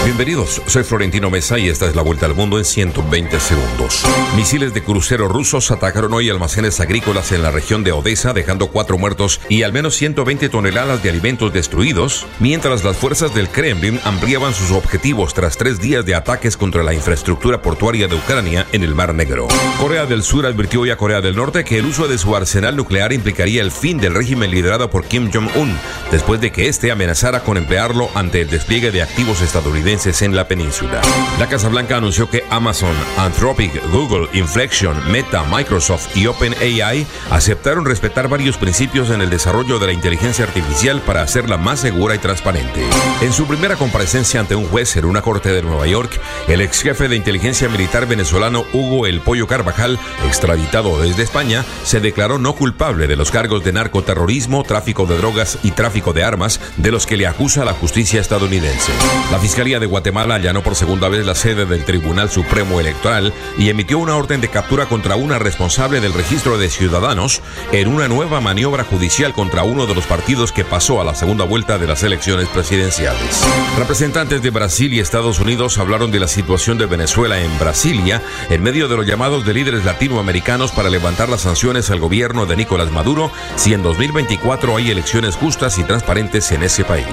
Bienvenidos, 0.05 0.61
soy 0.65 0.83
Florentino 0.83 1.29
Mesa 1.29 1.59
y 1.59 1.67
esta 1.67 1.85
es 1.85 1.95
la 1.95 2.01
vuelta 2.01 2.25
al 2.25 2.33
mundo 2.33 2.57
en 2.57 2.63
120 2.63 3.37
segundos. 3.39 4.05
Misiles 4.35 4.73
de 4.73 4.81
crucero 4.81 5.27
rusos 5.27 5.71
atacaron 5.71 6.13
hoy 6.13 6.29
almacenes 6.29 6.79
agrícolas 6.79 7.33
en 7.33 7.43
la 7.43 7.51
región 7.51 7.83
de 7.83 7.91
Odessa, 7.91 8.31
dejando 8.33 8.67
cuatro 8.67 8.97
muertos 8.97 9.41
y 9.49 9.63
al 9.63 9.73
menos 9.73 9.95
120 9.95 10.47
toneladas 10.49 11.03
de 11.03 11.09
alimentos 11.09 11.51
destruidos, 11.51 12.25
mientras 12.39 12.83
las 12.85 12.95
fuerzas 12.95 13.35
del 13.35 13.49
Kremlin 13.49 13.99
ampliaban 14.05 14.53
sus 14.53 14.71
objetivos 14.71 15.33
tras 15.33 15.57
tres 15.57 15.81
días 15.81 16.05
de 16.05 16.15
ataques 16.15 16.55
contra 16.55 16.81
la 16.81 16.93
infraestructura 16.93 17.61
portuaria 17.61 18.07
de 18.07 18.15
Ucrania 18.15 18.65
en 18.71 18.83
el 18.83 18.95
Mar 18.95 19.13
Negro. 19.13 19.49
Corea 19.79 20.05
del 20.05 20.23
Sur 20.23 20.45
advirtió 20.45 20.81
hoy 20.81 20.91
a 20.91 20.97
Corea 20.97 21.19
del 21.19 21.35
Norte 21.35 21.65
que 21.65 21.77
el 21.77 21.85
uso 21.85 22.07
de 22.07 22.17
su 22.17 22.35
arsenal 22.35 22.77
nuclear 22.77 23.11
implicaría 23.11 23.61
el 23.61 23.71
fin 23.71 23.97
del 23.97 24.15
régimen 24.15 24.49
liderado 24.49 24.89
por 24.89 25.03
Kim 25.05 25.29
Jong-un, 25.31 25.77
después 26.09 26.39
de 26.39 26.51
que 26.51 26.69
éste 26.69 26.89
amenazara 26.89 27.41
con 27.41 27.57
emplearlo 27.57 28.09
ante 28.15 28.41
el 28.41 28.49
despliegue 28.49 28.91
de 28.91 29.01
activos 29.01 29.41
estadounidenses 29.41 29.88
en 29.89 30.35
la 30.35 30.47
península. 30.47 31.01
La 31.39 31.47
Casa 31.47 31.67
Blanca 31.67 31.97
anunció 31.97 32.29
que 32.29 32.43
Amazon, 32.51 32.93
Anthropic, 33.17 33.81
Google, 33.91 34.29
Inflection, 34.33 34.95
Meta, 35.11 35.43
Microsoft 35.49 36.15
y 36.15 36.27
OpenAI 36.27 37.07
aceptaron 37.31 37.85
respetar 37.85 38.27
varios 38.27 38.57
principios 38.57 39.09
en 39.09 39.21
el 39.21 39.31
desarrollo 39.31 39.79
de 39.79 39.87
la 39.87 39.93
inteligencia 39.93 40.45
artificial 40.45 41.01
para 41.01 41.23
hacerla 41.23 41.57
más 41.57 41.79
segura 41.79 42.13
y 42.13 42.19
transparente. 42.19 42.85
En 43.21 43.33
su 43.33 43.47
primera 43.47 43.77
comparecencia 43.77 44.39
ante 44.39 44.53
un 44.53 44.67
juez 44.67 44.95
en 44.95 45.05
una 45.05 45.23
corte 45.23 45.51
de 45.51 45.63
Nueva 45.63 45.87
York, 45.87 46.21
el 46.47 46.61
ex 46.61 46.83
jefe 46.83 47.07
de 47.07 47.15
inteligencia 47.15 47.67
militar 47.67 48.05
venezolano 48.05 48.65
Hugo 48.71 49.07
El 49.07 49.21
Pollo 49.21 49.47
Carvajal, 49.47 49.97
extraditado 50.27 51.01
desde 51.01 51.23
España, 51.23 51.65
se 51.83 51.99
declaró 51.99 52.37
no 52.37 52.53
culpable 52.53 53.07
de 53.07 53.15
los 53.15 53.31
cargos 53.31 53.63
de 53.63 53.73
narcoterrorismo, 53.73 54.63
tráfico 54.63 55.07
de 55.07 55.17
drogas 55.17 55.57
y 55.63 55.71
tráfico 55.71 56.13
de 56.13 56.23
armas 56.23 56.59
de 56.77 56.91
los 56.91 57.07
que 57.07 57.17
le 57.17 57.25
acusa 57.25 57.65
la 57.65 57.73
justicia 57.73 58.21
estadounidense. 58.21 58.91
La 59.31 59.39
Fiscalía 59.39 59.78
de 59.79 59.85
Guatemala 59.85 60.35
allanó 60.35 60.61
por 60.61 60.75
segunda 60.75 61.09
vez 61.09 61.25
la 61.25 61.35
sede 61.35 61.65
del 61.65 61.85
Tribunal 61.85 62.29
Supremo 62.29 62.79
Electoral 62.79 63.33
y 63.57 63.69
emitió 63.69 63.97
una 63.97 64.15
orden 64.15 64.41
de 64.41 64.49
captura 64.49 64.85
contra 64.85 65.15
una 65.15 65.39
responsable 65.39 66.01
del 66.01 66.13
registro 66.13 66.57
de 66.57 66.69
ciudadanos 66.69 67.41
en 67.71 67.87
una 67.87 68.07
nueva 68.07 68.41
maniobra 68.41 68.83
judicial 68.83 69.33
contra 69.33 69.63
uno 69.63 69.85
de 69.85 69.95
los 69.95 70.05
partidos 70.05 70.51
que 70.51 70.65
pasó 70.65 71.01
a 71.01 71.03
la 71.03 71.15
segunda 71.15 71.45
vuelta 71.45 71.77
de 71.77 71.87
las 71.87 72.03
elecciones 72.03 72.47
presidenciales. 72.49 73.43
Representantes 73.77 74.41
de 74.41 74.49
Brasil 74.49 74.93
y 74.93 74.99
Estados 74.99 75.39
Unidos 75.39 75.77
hablaron 75.77 76.11
de 76.11 76.19
la 76.19 76.27
situación 76.27 76.77
de 76.77 76.85
Venezuela 76.85 77.39
en 77.39 77.57
Brasilia 77.57 78.21
en 78.49 78.61
medio 78.61 78.87
de 78.87 78.97
los 78.97 79.05
llamados 79.05 79.45
de 79.45 79.53
líderes 79.53 79.85
latinoamericanos 79.85 80.71
para 80.71 80.89
levantar 80.89 81.29
las 81.29 81.41
sanciones 81.41 81.89
al 81.89 81.99
gobierno 81.99 82.45
de 82.45 82.57
Nicolás 82.57 82.91
Maduro 82.91 83.31
si 83.55 83.73
en 83.73 83.83
2024 83.83 84.75
hay 84.75 84.91
elecciones 84.91 85.35
justas 85.35 85.77
y 85.77 85.83
transparentes 85.83 86.51
en 86.51 86.63
ese 86.63 86.83
país. 86.83 87.07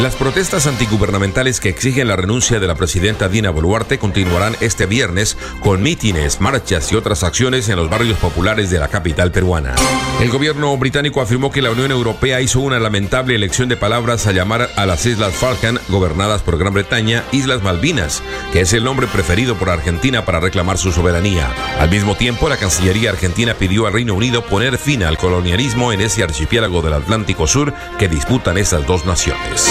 Las 0.00 0.16
protestas 0.16 0.66
antigubernamentales 0.66 1.60
que 1.60 1.68
exigen 1.92 2.08
la 2.08 2.16
renuncia 2.16 2.58
de 2.58 2.66
la 2.66 2.74
presidenta 2.74 3.28
Dina 3.28 3.50
Boluarte 3.50 3.98
continuarán 3.98 4.56
este 4.60 4.86
viernes 4.86 5.36
con 5.60 5.82
mítines, 5.82 6.40
marchas 6.40 6.90
y 6.90 6.96
otras 6.96 7.22
acciones 7.22 7.68
en 7.68 7.76
los 7.76 7.90
barrios 7.90 8.16
populares 8.16 8.70
de 8.70 8.78
la 8.78 8.88
capital 8.88 9.30
peruana. 9.30 9.74
El 10.18 10.30
gobierno 10.30 10.74
británico 10.78 11.20
afirmó 11.20 11.50
que 11.50 11.60
la 11.60 11.70
Unión 11.70 11.90
Europea 11.90 12.40
hizo 12.40 12.60
una 12.60 12.80
lamentable 12.80 13.34
elección 13.34 13.68
de 13.68 13.76
palabras 13.76 14.26
a 14.26 14.32
llamar 14.32 14.70
a 14.74 14.86
las 14.86 15.04
Islas 15.04 15.34
Falkland, 15.34 15.80
gobernadas 15.88 16.40
por 16.40 16.56
Gran 16.56 16.72
Bretaña, 16.72 17.24
Islas 17.30 17.62
Malvinas, 17.62 18.22
que 18.54 18.62
es 18.62 18.72
el 18.72 18.84
nombre 18.84 19.06
preferido 19.06 19.56
por 19.56 19.68
Argentina 19.68 20.24
para 20.24 20.40
reclamar 20.40 20.78
su 20.78 20.92
soberanía. 20.92 21.52
Al 21.78 21.90
mismo 21.90 22.14
tiempo, 22.14 22.48
la 22.48 22.56
Cancillería 22.56 23.10
argentina 23.10 23.52
pidió 23.52 23.86
al 23.86 23.92
Reino 23.92 24.14
Unido 24.14 24.46
poner 24.46 24.78
fin 24.78 25.02
al 25.02 25.18
colonialismo 25.18 25.92
en 25.92 26.00
ese 26.00 26.22
archipiélago 26.22 26.80
del 26.80 26.94
Atlántico 26.94 27.46
Sur 27.46 27.74
que 27.98 28.08
disputan 28.08 28.56
esas 28.56 28.86
dos 28.86 29.04
naciones. 29.04 29.70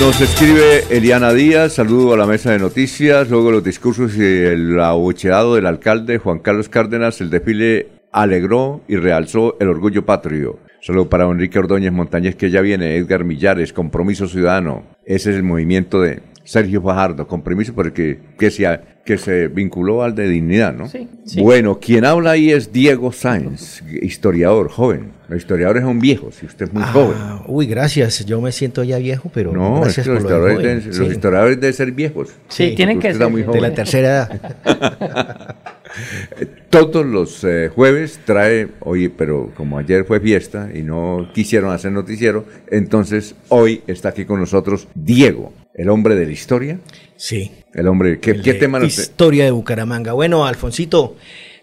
Nos 0.00 0.18
escribe 0.22 0.84
Eliana 0.88 1.34
Díaz, 1.34 1.74
saludo 1.74 2.14
a 2.14 2.16
la 2.16 2.24
mesa 2.24 2.50
de 2.52 2.58
noticias, 2.58 3.28
luego 3.28 3.50
los 3.50 3.62
discursos 3.62 4.16
y 4.16 4.22
el 4.22 4.80
abucheado 4.80 5.56
del 5.56 5.66
alcalde 5.66 6.16
Juan 6.16 6.38
Carlos 6.38 6.70
Cárdenas, 6.70 7.20
el 7.20 7.28
desfile 7.28 7.88
alegró 8.10 8.80
y 8.88 8.96
realzó 8.96 9.58
el 9.60 9.68
orgullo 9.68 10.06
patrio. 10.06 10.58
Solo 10.80 11.10
para 11.10 11.24
Enrique 11.24 11.58
Ordóñez 11.58 11.92
Montañez 11.92 12.34
que 12.34 12.50
ya 12.50 12.62
viene, 12.62 12.96
Edgar 12.96 13.24
Millares, 13.24 13.74
Compromiso 13.74 14.26
Ciudadano. 14.26 14.84
Ese 15.04 15.30
es 15.30 15.36
el 15.36 15.42
movimiento 15.42 16.00
de 16.00 16.22
Sergio 16.50 16.82
Fajardo, 16.82 17.28
Compromiso 17.28 17.72
porque 17.72 18.18
que 18.36 18.50
se, 18.50 18.80
que 19.04 19.18
se 19.18 19.46
vinculó 19.46 20.02
al 20.02 20.16
de 20.16 20.28
dignidad, 20.28 20.74
¿no? 20.74 20.88
Sí, 20.88 21.08
Bueno, 21.36 21.78
quien 21.78 22.04
habla 22.04 22.32
ahí 22.32 22.50
es 22.50 22.72
Diego 22.72 23.12
Sáenz, 23.12 23.84
historiador, 24.02 24.68
joven. 24.68 25.12
Los 25.28 25.38
historiadores 25.38 25.84
son 25.84 26.00
viejos, 26.00 26.34
si 26.34 26.46
usted 26.46 26.66
es 26.66 26.72
muy 26.72 26.82
joven. 26.82 27.14
Ah, 27.14 27.44
uy, 27.46 27.66
gracias. 27.66 28.26
Yo 28.26 28.40
me 28.40 28.50
siento 28.50 28.82
ya 28.82 28.98
viejo, 28.98 29.30
pero 29.32 29.52
no, 29.52 29.82
gracias 29.82 30.08
los, 30.08 30.18
historiadores 30.18 30.58
deben, 30.58 30.88
los 30.88 31.12
historiadores 31.12 31.60
deben 31.60 31.74
ser 31.74 31.92
viejos. 31.92 32.30
Sí, 32.48 32.74
tienen 32.74 32.98
que 32.98 33.14
ser 33.14 33.30
de 33.30 33.60
la 33.60 33.72
tercera 33.72 34.08
edad. 34.08 35.56
Todos 36.70 37.04
los 37.04 37.42
eh, 37.42 37.68
jueves 37.74 38.20
trae, 38.24 38.68
oye, 38.80 39.10
pero 39.10 39.50
como 39.56 39.76
ayer 39.76 40.04
fue 40.04 40.20
fiesta 40.20 40.70
y 40.72 40.82
no 40.82 41.28
quisieron 41.34 41.72
hacer 41.72 41.90
noticiero, 41.90 42.44
entonces 42.70 43.34
hoy 43.48 43.82
está 43.88 44.10
aquí 44.10 44.24
con 44.24 44.38
nosotros 44.38 44.86
Diego, 44.94 45.52
el 45.74 45.88
hombre 45.88 46.14
de 46.14 46.26
la 46.26 46.32
historia. 46.32 46.78
Sí. 47.16 47.50
El 47.74 47.88
hombre, 47.88 48.20
¿qué, 48.20 48.40
¿qué 48.40 48.54
tema 48.54 48.78
nos 48.78 48.96
Historia 48.96 49.44
de 49.44 49.50
Bucaramanga. 49.50 50.12
Bueno, 50.12 50.46
Alfonsito, 50.46 51.16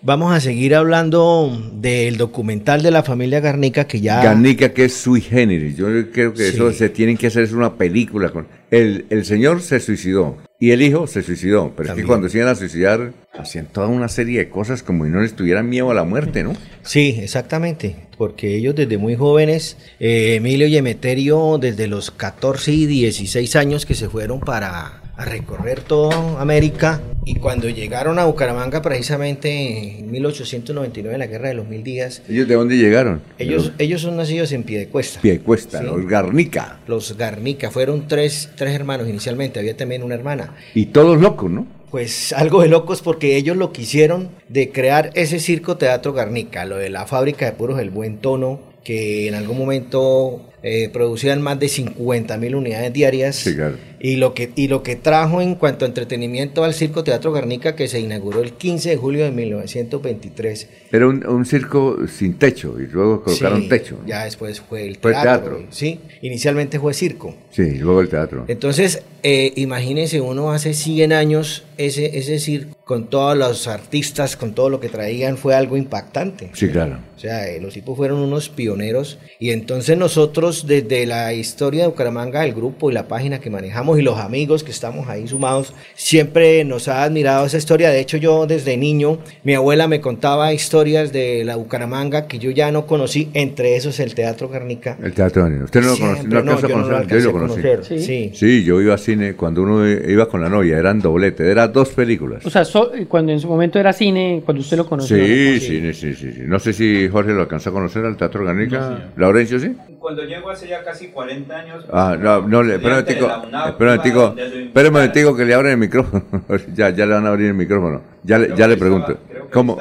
Vamos 0.04 0.32
a 0.32 0.40
seguir 0.40 0.76
hablando 0.76 1.60
del 1.74 2.18
documental 2.18 2.84
de 2.84 2.92
la 2.92 3.02
familia 3.02 3.40
Garnica 3.40 3.88
que 3.88 4.00
ya... 4.00 4.24
Garnica 4.24 4.72
que 4.72 4.86
es 4.86 4.94
sui 4.94 5.22
generis. 5.22 5.76
Yo 5.76 5.88
creo 6.12 6.34
que 6.34 6.50
eso 6.50 6.72
se 6.72 6.90
tienen 6.90 7.18
que 7.18 7.28
hacer 7.28 7.44
es 7.44 7.52
una 7.52 7.76
película. 7.76 8.30
con 8.30 8.48
el, 8.70 9.08
el 9.10 9.26
señor 9.26 9.62
se 9.62 9.80
suicidó 9.80 10.38
y 10.60 10.72
el 10.72 10.82
hijo 10.82 11.08
se 11.08 11.22
suicidó. 11.22 11.74
Pero 11.76 11.90
es 11.90 11.96
que 11.96 12.04
cuando 12.04 12.30
se 12.30 12.38
iban 12.38 12.50
a 12.50 12.56
suicidar 12.56 13.14
hacían 13.34 13.68
toda 13.68 13.88
una 13.88 14.08
serie 14.08 14.40
de 14.40 14.50
cosas 14.50 14.84
como 14.84 15.06
si 15.06 15.12
no 15.12 15.22
les 15.22 15.36
tuvieran 15.36 15.70
miedo 15.70 15.92
a 15.92 15.94
la 15.94 16.04
muerte, 16.04 16.44
¿no? 16.44 16.54
Sí, 16.84 17.18
exactamente. 17.22 17.96
Porque 18.18 18.56
ellos 18.56 18.76
desde 18.76 18.98
muy 18.98 19.16
jóvenes, 19.16 19.78
eh, 20.00 20.36
Emilio 20.36 20.68
y 20.68 20.78
Emeterio 20.78 21.58
desde 21.60 21.88
los 21.88 22.10
14 22.12 22.72
y 22.72 22.86
16 22.88 23.56
años 23.56 23.86
que 23.86 23.94
se 23.94 24.10
fueron 24.10 24.40
para 24.40 25.07
a 25.18 25.26
recorrer 25.26 25.82
toda 25.82 26.40
América 26.40 27.02
y 27.26 27.36
cuando 27.36 27.68
llegaron 27.68 28.20
a 28.20 28.26
Bucaramanga 28.26 28.82
precisamente 28.82 30.00
en 30.00 30.10
1899 30.12 31.14
en 31.14 31.20
la 31.20 31.28
Guerra 31.28 31.50
de 31.50 31.56
los 31.56 31.68
Mil 31.68 31.84
Días. 31.84 32.22
¿Ellos 32.30 32.48
de 32.48 32.56
dónde 32.56 32.78
llegaron? 32.78 33.22
Ellos, 33.38 33.74
ellos 33.80 34.02
son 34.02 34.16
nacidos 34.16 34.52
en 34.54 34.64
Piedecuesta. 34.64 35.20
Piedecuesta, 35.20 35.82
los 35.82 36.06
Garnica. 36.06 36.80
Los 36.88 37.18
Garnica, 37.18 37.72
fueron 37.72 38.08
tres, 38.08 38.52
tres 38.56 38.74
hermanos 38.74 39.10
inicialmente, 39.10 39.60
había 39.60 39.76
también 39.76 40.04
una 40.04 40.16
hermana. 40.16 40.54
Y 40.74 40.88
todos 40.88 41.20
locos, 41.20 41.52
¿no? 41.52 41.68
Pues 41.92 42.34
algo 42.34 42.62
de 42.62 42.68
locos 42.68 43.02
porque 43.02 43.38
ellos 43.38 43.58
lo 43.58 43.72
quisieron 43.72 44.30
de 44.50 44.72
crear 44.72 45.12
ese 45.16 45.40
circo 45.40 45.78
teatro 45.78 46.14
Garnica, 46.14 46.66
lo 46.66 46.78
de 46.78 46.90
la 46.90 47.08
fábrica 47.08 47.46
de 47.46 47.54
puros 47.54 47.80
El 47.80 47.90
Buen 47.90 48.18
Tono, 48.18 48.60
que 48.88 49.28
en 49.28 49.36
algún 49.36 49.58
momento 49.58 50.50
eh, 50.64 50.88
producían 50.94 51.42
más 51.42 51.60
de 51.60 51.68
50 51.68 52.38
mil 52.38 52.56
unidades 52.56 52.94
diarias. 52.94 53.36
Sí, 53.36 53.54
claro. 53.54 53.76
Y 54.00 54.16
lo, 54.16 54.34
que, 54.34 54.52
y 54.56 54.70
lo 54.70 54.82
que 54.82 54.96
trajo 54.96 55.42
en 55.42 55.56
cuanto 55.56 55.84
a 55.84 55.90
entretenimiento 55.90 56.64
al 56.64 56.74
Circo 56.74 57.04
Teatro 57.04 57.34
Garnica, 57.34 57.76
que 57.76 57.90
se 57.90 58.00
inauguró 58.00 58.42
el 58.42 58.54
15 58.54 58.92
de 58.92 58.96
julio 58.96 59.26
de 59.26 59.32
1923. 59.32 60.70
Era 60.94 61.06
un, 61.08 61.28
un 61.28 61.46
circo 61.46 61.98
sin 62.08 62.36
techo 62.36 62.76
y 62.80 62.88
luego 62.88 63.24
colocaron 63.24 63.64
Sí, 63.64 63.68
teatro. 63.70 63.98
Ya 64.06 64.24
después 64.24 64.62
fue 64.62 64.88
el 64.88 64.96
Fue 64.96 65.12
teatro. 65.12 65.58
teatro. 65.58 65.68
Sí, 65.72 66.00
inicialmente 66.22 66.80
fue 66.80 66.94
circo. 66.94 67.36
Sí, 67.52 67.72
luego 67.80 68.00
el 68.00 68.08
teatro. 68.08 68.46
Entonces, 68.48 69.02
eh, 69.24 69.52
imagínense 69.58 70.22
uno 70.22 70.52
hace 70.54 70.74
100 70.74 71.12
años, 71.12 71.66
ese, 71.78 72.18
ese 72.18 72.40
circo, 72.40 72.77
con 72.88 73.08
todos 73.08 73.38
los 73.38 73.68
artistas, 73.68 74.38
con 74.38 74.54
todo 74.54 74.70
lo 74.70 74.80
que 74.80 74.88
traían, 74.88 75.38
fue 75.38 75.54
algo 75.54 75.76
impactante. 75.76 76.50
Sí, 76.54 76.70
claro. 76.70 76.98
O 77.16 77.20
sea, 77.20 77.48
eh, 77.50 77.60
los 77.60 77.74
tipos 77.74 77.98
fueron 77.98 78.20
unos 78.20 78.48
pioneros 78.48 79.18
y 79.40 79.50
entonces 79.50 79.98
nosotros 79.98 80.68
desde 80.68 81.06
la 81.06 81.34
historia 81.34 81.82
de 81.82 81.88
Bucaramanga, 81.90 82.46
el 82.46 82.54
grupo 82.54 82.90
y 82.90 82.94
la 82.94 83.08
página 83.08 83.40
que 83.40 83.50
manejamos 83.50 84.00
y 84.00 84.04
los 84.04 84.20
amigos 84.20 84.64
que 84.64 84.72
estamos 84.72 85.10
ahí 85.10 85.28
sumados, 85.28 85.74
siempre 85.96 86.64
nos 86.64 86.88
ha 86.88 87.04
admirado 87.04 87.46
esa 87.46 87.58
historia. 87.58 87.90
De 87.90 88.00
hecho, 88.00 88.18
yo 88.18 88.48
desde 88.48 88.78
niño, 88.78 89.18
mi 89.44 89.54
abuela 89.54 89.88
me 89.88 90.00
contaba 90.00 90.54
historias 90.54 91.12
de 91.12 91.44
la 91.44 91.56
Bucaramanga 91.58 92.28
que 92.28 92.40
yo 92.40 92.52
ya 92.52 92.72
no 92.72 92.86
conocí, 92.86 93.30
entre 93.34 93.76
esos 93.76 94.00
el 94.00 94.16
Teatro 94.16 94.48
Garnica. 94.48 94.98
El 95.04 95.14
teatro 95.14 95.50
niños. 95.50 95.66
¿Usted 95.66 95.82
no 95.82 95.88
lo 95.88 95.98
conoce? 95.98 96.20
Siempre, 96.22 96.40
¿No 96.40 96.46
no, 96.46 96.62
yo 96.62 96.68
no 96.70 97.04
yo 97.08 97.20
lo 97.20 97.32
conocí. 97.34 97.62
conocer, 97.62 97.84
sí. 97.84 98.32
Sí, 98.34 98.64
yo 98.64 98.80
iba 98.80 98.94
a 98.94 98.98
cine 98.98 99.34
cuando 99.34 99.64
uno 99.64 99.86
iba 99.90 100.30
con 100.30 100.40
la 100.40 100.48
novia, 100.50 100.78
eran 100.78 101.02
doblete, 101.02 101.50
eran 101.52 101.74
dos 101.74 101.90
películas. 101.90 102.46
O 102.46 102.50
sea, 102.50 102.64
so- 102.86 102.92
cuando 103.08 103.32
en 103.32 103.40
su 103.40 103.48
momento 103.48 103.80
era 103.80 103.94
cine, 103.94 104.42
cuando 104.46 104.62
usted 104.62 104.78
lo 104.78 104.86
conoció. 104.86 105.18
Sí, 105.18 105.60
sí, 105.60 105.80
sí, 105.82 105.94
sí, 105.94 106.14
sí, 106.16 106.32
sí. 106.34 106.42
No 106.46 106.60
sé 106.60 106.74
si 106.74 107.08
Jorge 107.10 107.34
lo 107.34 107.42
alcanzó 107.42 107.70
a 107.70 107.74
conocer 107.74 108.06
al 108.06 108.18
Teatro 108.18 108.44
Garnica. 108.46 109.00
¿Laurencio 109.16 109.60
sí? 109.60 109.76
Cuando 110.00 110.24
llego 110.24 110.50
hace 110.50 110.68
ya 110.68 110.84
casi 110.84 111.08
40 111.08 111.58
años. 111.58 111.86
Ah, 111.92 112.16
no, 112.20 112.42
no, 112.48 112.62
espera 112.62 112.96
un 113.00 113.04
UNAV, 113.48 113.70
espera 113.70 113.92
un 113.92 113.98
momentico, 113.98 114.22
donde 114.28 114.50
lo 114.50 114.66
espera 114.68 114.88
un 114.90 114.94
momentico 114.94 115.36
que 115.36 115.46
le 115.46 115.54
abren 115.54 115.72
el 115.74 115.78
micrófono. 115.80 116.24
ya, 116.76 116.90
ya 116.92 117.06
le 117.06 117.14
van 117.14 117.26
a 117.26 117.30
abrir 117.30 117.48
el 117.48 117.54
micrófono. 117.56 118.02
Ya, 118.24 118.38
le- 118.40 118.54
ya 118.56 118.68
le 118.68 118.78
pregunto. 118.78 119.18
¿Cómo? 119.52 119.78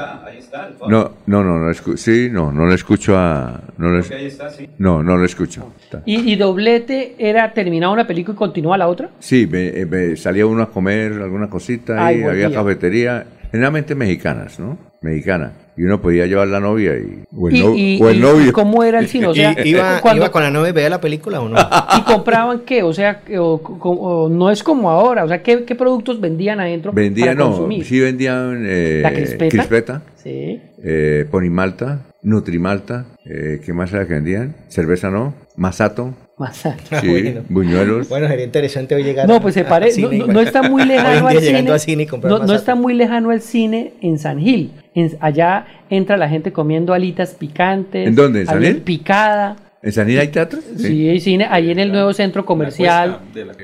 No, 0.87 1.11
no, 1.27 1.43
no, 1.43 1.59
no, 1.59 1.71
escu- 1.71 1.97
sí, 1.97 2.29
no, 2.31 2.53
no 2.53 2.67
le 2.67 2.75
escucho 2.75 3.17
a, 3.17 3.61
no 3.79 3.91
le, 3.91 3.99
Creo 4.03 4.09
que 4.11 4.15
ahí 4.15 4.27
está, 4.27 4.51
sí. 4.51 4.69
no, 4.79 5.03
no 5.03 5.17
le 5.19 5.27
escucho. 5.27 5.73
Está. 5.83 6.03
¿Y, 6.07 6.33
y 6.33 6.37
doblete 6.37 7.15
era 7.19 7.53
terminaba 7.53 7.93
una 7.93 8.07
película 8.07 8.35
y 8.35 8.39
continúa 8.39 8.79
la 8.79 8.87
otra? 8.89 9.11
Sí, 9.19 9.49
me, 9.51 9.69
eh, 9.69 9.87
me 9.87 10.17
salía 10.17 10.47
uno 10.47 10.63
a 10.63 10.71
comer 10.71 11.13
alguna 11.13 11.49
cosita 11.51 12.07
Ay, 12.07 12.21
y 12.21 12.25
había 12.25 12.51
cafetería, 12.53 13.27
generalmente 13.51 13.95
mexicanas, 13.95 14.59
¿no? 14.61 14.79
Mexicana. 15.07 15.53
Y 15.79 15.83
uno 15.83 16.01
podía 16.01 16.25
llevar 16.27 16.49
la 16.49 16.59
novia 16.59 16.97
y, 16.97 17.23
o 17.37 17.49
el, 17.49 17.57
Y, 17.57 17.61
no- 17.61 17.75
y- 17.77 17.99
o 18.03 18.09
el 18.09 18.17
y- 18.17 18.21
novio. 18.21 18.49
y 18.49 18.53
¿Cómo 18.53 18.83
era 18.83 18.99
el 18.99 19.09
cine? 19.09 19.27
O 19.27 19.35
sea, 19.35 19.55
¿Y- 19.63 19.69
iba, 19.71 20.01
cuando- 20.01 20.23
iba 20.23 20.33
con 20.33 20.43
la 20.43 20.51
novia 20.51 20.71
y 20.71 20.73
veía 20.73 20.89
la 20.89 21.01
película 21.01 21.41
o 21.41 21.49
no? 21.51 21.57
¿Y 21.99 22.01
compraban 22.03 22.61
qué? 22.61 22.83
O 22.83 22.93
sea, 22.95 23.21
que- 23.21 23.39
o- 23.39 23.55
o- 23.55 24.25
o 24.25 24.29
no 24.31 24.51
es 24.51 24.63
como 24.63 24.91
ahora. 24.91 25.25
O 25.25 25.29
sea, 25.29 25.43
¿qué, 25.43 25.65
qué 25.65 25.75
productos 25.75 26.19
vendían 26.21 26.61
adentro 26.61 26.93
Vendían, 26.93 27.37
no, 27.37 27.49
consumir? 27.49 27.85
sí 27.85 28.01
vendían 28.01 28.65
eh, 28.67 29.01
¿La 29.03 29.13
crispeta? 29.13 29.49
crispeta, 29.51 30.03
Sí. 30.17 30.61
eh, 30.83 31.27
ponimalta, 31.31 32.07
nutrimalta, 32.23 33.05
eh, 33.27 33.61
¿qué 33.65 33.73
más 33.75 33.93
era 33.93 34.07
que 34.07 34.15
vendían? 34.15 34.57
Cerveza 34.69 35.11
no, 35.11 35.35
masato, 35.57 36.15
Masato. 36.39 36.83
sí, 37.01 37.09
Bueno. 37.09 37.41
buñuelos. 37.49 38.09
Bueno, 38.11 38.29
sería 38.29 38.45
interesante 38.45 38.95
hoy 38.95 39.03
llegar 39.05 39.27
No, 39.27 39.41
pues 39.41 39.55
se 39.55 39.65
parece. 39.65 40.03
No, 40.03 40.41
está 40.41 40.63
muy 40.63 40.85
lejano 40.87 41.29
al 41.29 41.41
cine. 41.41 41.59
a 41.71 42.29
no, 42.29 42.55
está 42.55 42.75
muy 42.75 42.93
lejano 42.95 43.31
al 43.31 43.41
cine 43.41 43.95
en 44.03 44.19
San 44.19 44.39
Gil. 44.39 44.73
En- 44.95 45.17
allá 45.21 45.67
entra 45.89 46.17
la 46.19 46.29
gente 46.29 46.53
comiendo 46.53 46.93
alitas 46.93 47.31
picantes. 47.35 48.07
¿En 48.07 48.15
dónde? 48.15 48.41
¿En 48.41 48.47
San 48.47 48.63
Gil? 48.63 48.77
Picada. 48.83 49.57
¿En 49.83 49.93
San 49.93 50.09
Gil 50.09 50.19
hay 50.19 50.29
teatro? 50.29 50.59
Sí, 50.77 51.09
hay 51.09 51.21
cine. 51.21 51.47
Ahí 51.49 51.71
en 51.71 51.79
el 51.79 51.91
nuevo 51.93 52.13
centro 52.13 52.45
comercial. 52.45 53.19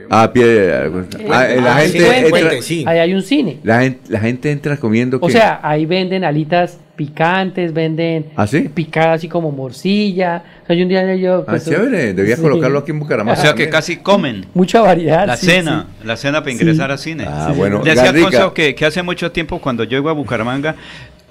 Ah, 0.09 0.23
a 0.25 0.33
pie 0.33 0.47
de- 0.47 0.73
ah, 0.75 0.89
la 1.29 1.77
ah, 1.77 1.81
gente 1.81 1.99
entra- 2.29 2.91
Ahí 2.91 2.99
hay 2.99 3.13
un 3.15 3.23
cine. 3.23 3.59
la 3.65 3.81
gente, 3.83 4.01
la 4.09 4.21
gente 4.21 4.51
entra 4.51 4.77
comiendo 4.79 5.19
O 5.21 5.27
¿qué? 5.27 5.33
sea, 5.35 5.61
ahí 5.63 5.85
venden 5.85 6.25
alitas 6.25 6.79
picantes, 7.07 7.73
venden 7.73 8.27
¿Ah, 8.37 8.47
sí? 8.47 8.69
picadas 8.73 9.17
así 9.17 9.29
como 9.29 9.51
morcilla. 9.51 10.45
O 10.63 10.67
sea, 10.67 10.77
yo 10.77 10.83
un 10.85 10.89
día 10.89 11.17
yo... 11.17 11.39
Ah, 11.41 11.51
pues, 11.51 11.65
chévere, 11.65 12.15
debía 12.15 12.37
sí. 12.37 12.43
colocarlo 12.43 12.79
aquí 12.79 12.93
en 12.93 13.01
Bucaramanga. 13.01 13.39
O 13.39 13.43
sea 13.43 13.55
que 13.55 13.69
casi 13.69 13.97
comen. 13.97 14.47
Mucha 14.55 14.81
variedad. 14.81 15.27
La 15.27 15.37
sí, 15.37 15.47
cena, 15.47 15.87
sí. 16.01 16.07
la 16.07 16.17
cena 16.17 16.41
para 16.43 16.53
Sí. 16.55 16.63
ingresar 16.63 16.93
a 16.93 16.97
cine. 16.99 17.25
Ah, 17.27 17.53
bueno, 17.57 17.83
Le 17.83 17.91
decía. 17.95 18.11
Alfonso 18.11 18.55
que, 18.55 18.75
que 18.77 18.85
hace 18.87 19.03
mucho 19.03 19.33
tiempo 19.33 19.59
cuando 19.61 19.83
yo 19.83 19.99
iba 19.99 20.13
a 20.13 20.15
Bucaramanga, 20.15 20.77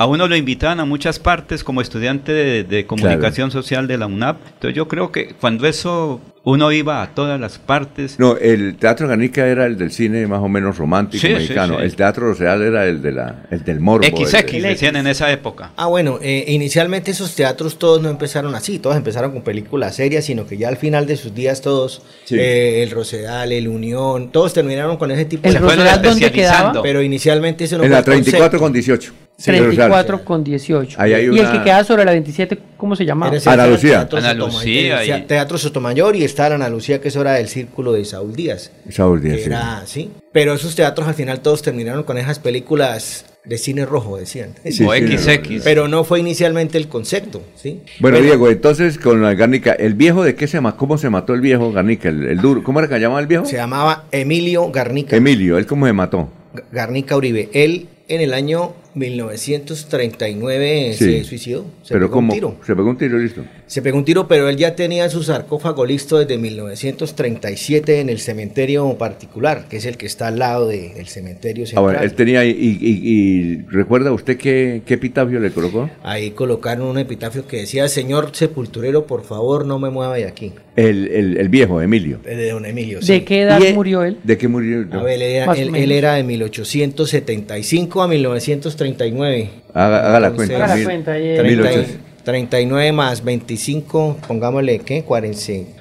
a 0.01 0.05
uno 0.07 0.27
lo 0.27 0.35
invitaban 0.35 0.79
a 0.79 0.85
muchas 0.85 1.19
partes 1.19 1.63
como 1.63 1.81
estudiante 1.81 2.31
de, 2.31 2.63
de 2.63 2.85
comunicación 2.85 3.51
social 3.51 3.87
de 3.87 3.97
la 3.97 4.07
UNAP. 4.07 4.37
Entonces 4.53 4.75
yo 4.75 4.87
creo 4.87 5.11
que 5.11 5.35
cuando 5.39 5.67
eso 5.67 6.19
uno 6.43 6.71
iba 6.71 7.03
a 7.03 7.13
todas 7.13 7.39
las 7.39 7.59
partes. 7.59 8.17
No, 8.17 8.35
el 8.35 8.75
Teatro 8.77 9.07
Garnica 9.07 9.45
era 9.45 9.67
el 9.67 9.77
del 9.77 9.91
cine 9.91 10.25
más 10.25 10.39
o 10.41 10.47
menos 10.49 10.75
romántico 10.79 11.21
Sí, 11.27 11.31
mexicano. 11.33 11.77
sí. 11.77 11.83
El 11.83 11.95
Teatro 11.95 12.33
Real 12.33 12.63
era 12.63 12.87
el, 12.87 12.99
de 13.03 13.11
la, 13.11 13.43
el 13.51 13.63
del 13.63 13.79
morbo. 13.79 14.03
el 14.03 14.25
XX 14.27 14.51
de- 14.53 14.61
decían 14.61 14.95
en 14.95 15.05
esa 15.05 15.31
época. 15.31 15.71
Ah, 15.77 15.85
bueno, 15.85 16.17
eh, 16.19 16.45
inicialmente 16.47 17.11
esos 17.11 17.35
teatros 17.35 17.77
todos 17.77 18.01
no 18.01 18.09
empezaron 18.09 18.55
así, 18.55 18.79
todos 18.79 18.95
empezaron 18.95 19.33
con 19.33 19.43
películas 19.43 19.95
serias, 19.97 20.25
sino 20.25 20.47
que 20.47 20.57
ya 20.57 20.67
al 20.69 20.77
final 20.77 21.05
de 21.05 21.15
sus 21.15 21.35
días 21.35 21.61
todos, 21.61 22.01
Sí. 22.25 22.37
eh, 22.39 22.81
el 22.81 22.89
Rosedal, 22.89 23.51
el 23.51 23.67
Unión, 23.67 24.31
todos 24.31 24.51
terminaron 24.55 24.97
con 24.97 25.11
ese 25.11 25.25
tipo 25.25 25.47
¿El 25.47 25.53
de 25.53 25.59
Rosedal 25.59 26.01
dónde 26.01 26.31
quedaba? 26.31 26.81
Pero 26.81 27.03
inicialmente 27.03 27.65
eso 27.65 27.77
no 27.77 27.83
en 27.83 27.89
fue 27.89 27.93
la 27.93 27.99
el 27.99 28.05
34 28.05 28.41
concepto. 28.41 28.59
con 28.59 28.73
18. 28.73 29.13
Sí, 29.41 29.49
Real. 29.49 29.63
34 29.69 30.23
con 30.23 30.43
18. 30.43 31.01
Ahí 31.01 31.13
hay 31.13 31.25
Y 31.35 31.39
el 31.39 31.51
que 31.51 31.63
queda 31.63 31.83
sobre 31.83 32.05
la 32.05 32.11
27, 32.11 32.59
¿cómo 32.77 32.95
se 32.95 33.03
ese 33.03 33.11
Ana 33.49 33.65
Lucía. 33.67 34.07
Teatro 34.07 34.19
Ana 34.19 34.29
Sotomayor, 34.29 34.53
Lucía 34.53 35.17
y- 35.17 35.21
Teatro 35.23 35.57
Sotomayor 35.57 36.15
y 36.15 36.23
está 36.23 36.47
la 36.49 36.55
Ana 36.55 36.69
Lucía, 36.69 37.01
que 37.01 37.07
eso 37.07 37.21
era 37.21 37.33
del 37.33 37.47
círculo 37.47 37.91
de 37.93 38.05
Saúl 38.05 38.35
Díaz. 38.35 38.71
Saúl 38.91 39.19
Díaz, 39.21 39.41
sí. 39.85 40.01
Sí. 40.01 40.11
Pero 40.31 40.53
esos 40.53 40.75
teatros 40.75 41.07
al 41.07 41.15
final 41.15 41.39
todos 41.39 41.63
terminaron 41.63 42.03
con 42.03 42.19
esas 42.19 42.37
películas 42.37 43.25
de 43.43 43.57
cine 43.57 43.85
rojo, 43.87 44.17
decían. 44.17 44.53
Sí, 44.69 44.83
o 44.85 44.91
XX. 44.91 45.63
Pero 45.63 45.87
no 45.87 46.03
fue 46.03 46.19
inicialmente 46.19 46.77
el 46.77 46.87
concepto, 46.87 47.41
¿sí? 47.55 47.81
Bueno, 47.99 48.19
Diego, 48.19 48.47
entonces 48.47 48.99
con 48.99 49.23
la 49.23 49.33
Garnica, 49.33 49.71
¿el 49.73 49.95
viejo 49.95 50.23
de 50.23 50.35
qué 50.35 50.45
se 50.47 50.61
mató? 50.61 50.77
¿Cómo 50.77 50.99
se 50.99 51.09
mató 51.09 51.33
el 51.33 51.41
viejo 51.41 51.71
Garnica? 51.71 52.09
El, 52.09 52.27
el 52.27 52.37
duro. 52.37 52.63
¿Cómo 52.63 52.77
era 52.79 52.87
que 52.87 52.93
se 52.93 53.01
llamaba 53.01 53.19
el 53.21 53.27
viejo? 53.27 53.45
Se 53.45 53.55
llamaba 53.55 54.05
Emilio 54.11 54.69
Garnica. 54.71 55.15
Emilio, 55.15 55.57
¿él 55.57 55.65
cómo 55.65 55.87
se 55.87 55.93
mató? 55.93 56.29
Garnica 56.71 57.15
Uribe. 57.15 57.49
Él 57.53 57.87
en 58.07 58.21
el 58.21 58.33
año 58.33 58.73
1939 58.93 60.93
se 60.93 61.19
Sí. 61.19 61.23
suicidó. 61.23 61.65
Se 61.83 61.93
Pero 61.93 62.07
pegó 62.07 62.19
un 62.19 62.27
¿cómo? 62.27 62.33
tiro. 62.33 62.57
Se 62.65 62.75
pegó 62.75 62.89
un 62.89 62.97
tiro, 62.97 63.17
listo. 63.17 63.43
Se 63.71 63.81
pegó 63.81 63.97
un 63.97 64.03
tiro, 64.03 64.27
pero 64.27 64.49
él 64.49 64.57
ya 64.57 64.75
tenía 64.75 65.09
su 65.09 65.23
sarcófago 65.23 65.85
listo 65.85 66.19
desde 66.19 66.37
1937 66.37 68.01
en 68.01 68.09
el 68.09 68.19
cementerio 68.19 68.97
particular, 68.97 69.69
que 69.69 69.77
es 69.77 69.85
el 69.85 69.95
que 69.95 70.07
está 70.07 70.27
al 70.27 70.39
lado 70.39 70.67
de- 70.67 70.89
del 70.93 71.07
cementerio 71.07 71.65
central. 71.65 71.85
bueno, 71.85 71.99
él 72.01 72.13
tenía, 72.13 72.43
y, 72.43 72.49
y- 72.49 72.77
y- 72.81 73.61
¿recuerda 73.69 74.11
usted 74.11 74.35
qué, 74.35 74.81
qué 74.85 74.95
epitafio 74.95 75.39
le 75.39 75.51
colocó? 75.51 75.89
Ahí 76.03 76.31
colocaron 76.31 76.85
un 76.85 76.97
epitafio 76.97 77.47
que 77.47 77.61
decía, 77.61 77.87
señor 77.87 78.31
sepulturero, 78.33 79.07
por 79.07 79.23
favor, 79.23 79.65
no 79.65 79.79
me 79.79 79.89
mueva 79.89 80.17
de 80.17 80.25
aquí. 80.25 80.51
El, 80.75 81.07
el- 81.07 81.37
el 81.37 81.47
viejo, 81.47 81.81
Emilio. 81.81 82.19
El 82.25 82.39
de 82.39 82.49
don 82.51 82.65
Emilio. 82.65 82.99
¿De 82.99 83.23
qué 83.23 83.43
edad 83.43 83.63
él- 83.63 83.73
murió 83.73 84.03
él? 84.03 84.17
¿De 84.25 84.37
qué 84.37 84.49
murió? 84.49 84.85
A 84.91 85.01
ver, 85.01 85.13
él 85.13 85.21
era, 85.21 85.53
él- 85.53 85.73
él 85.73 85.91
era 85.93 86.15
de 86.15 86.23
1875 86.23 88.01
a 88.01 88.07
1939. 88.09 89.49
Haga, 89.73 90.09
haga 90.09 90.19
la 90.19 90.27
Entonces, 90.27 90.49
cuenta. 90.57 90.65
Haga 90.65 90.75
la 90.75 90.83
cuenta, 90.83 91.11
ahí, 91.13 91.35
30 91.37 91.43
y- 91.47 91.55
1800. 91.55 92.10
39 92.23 92.91
más 92.91 93.23
25, 93.23 94.17
pongámosle, 94.27 94.79
¿qué? 94.79 95.03
40, 95.03 95.39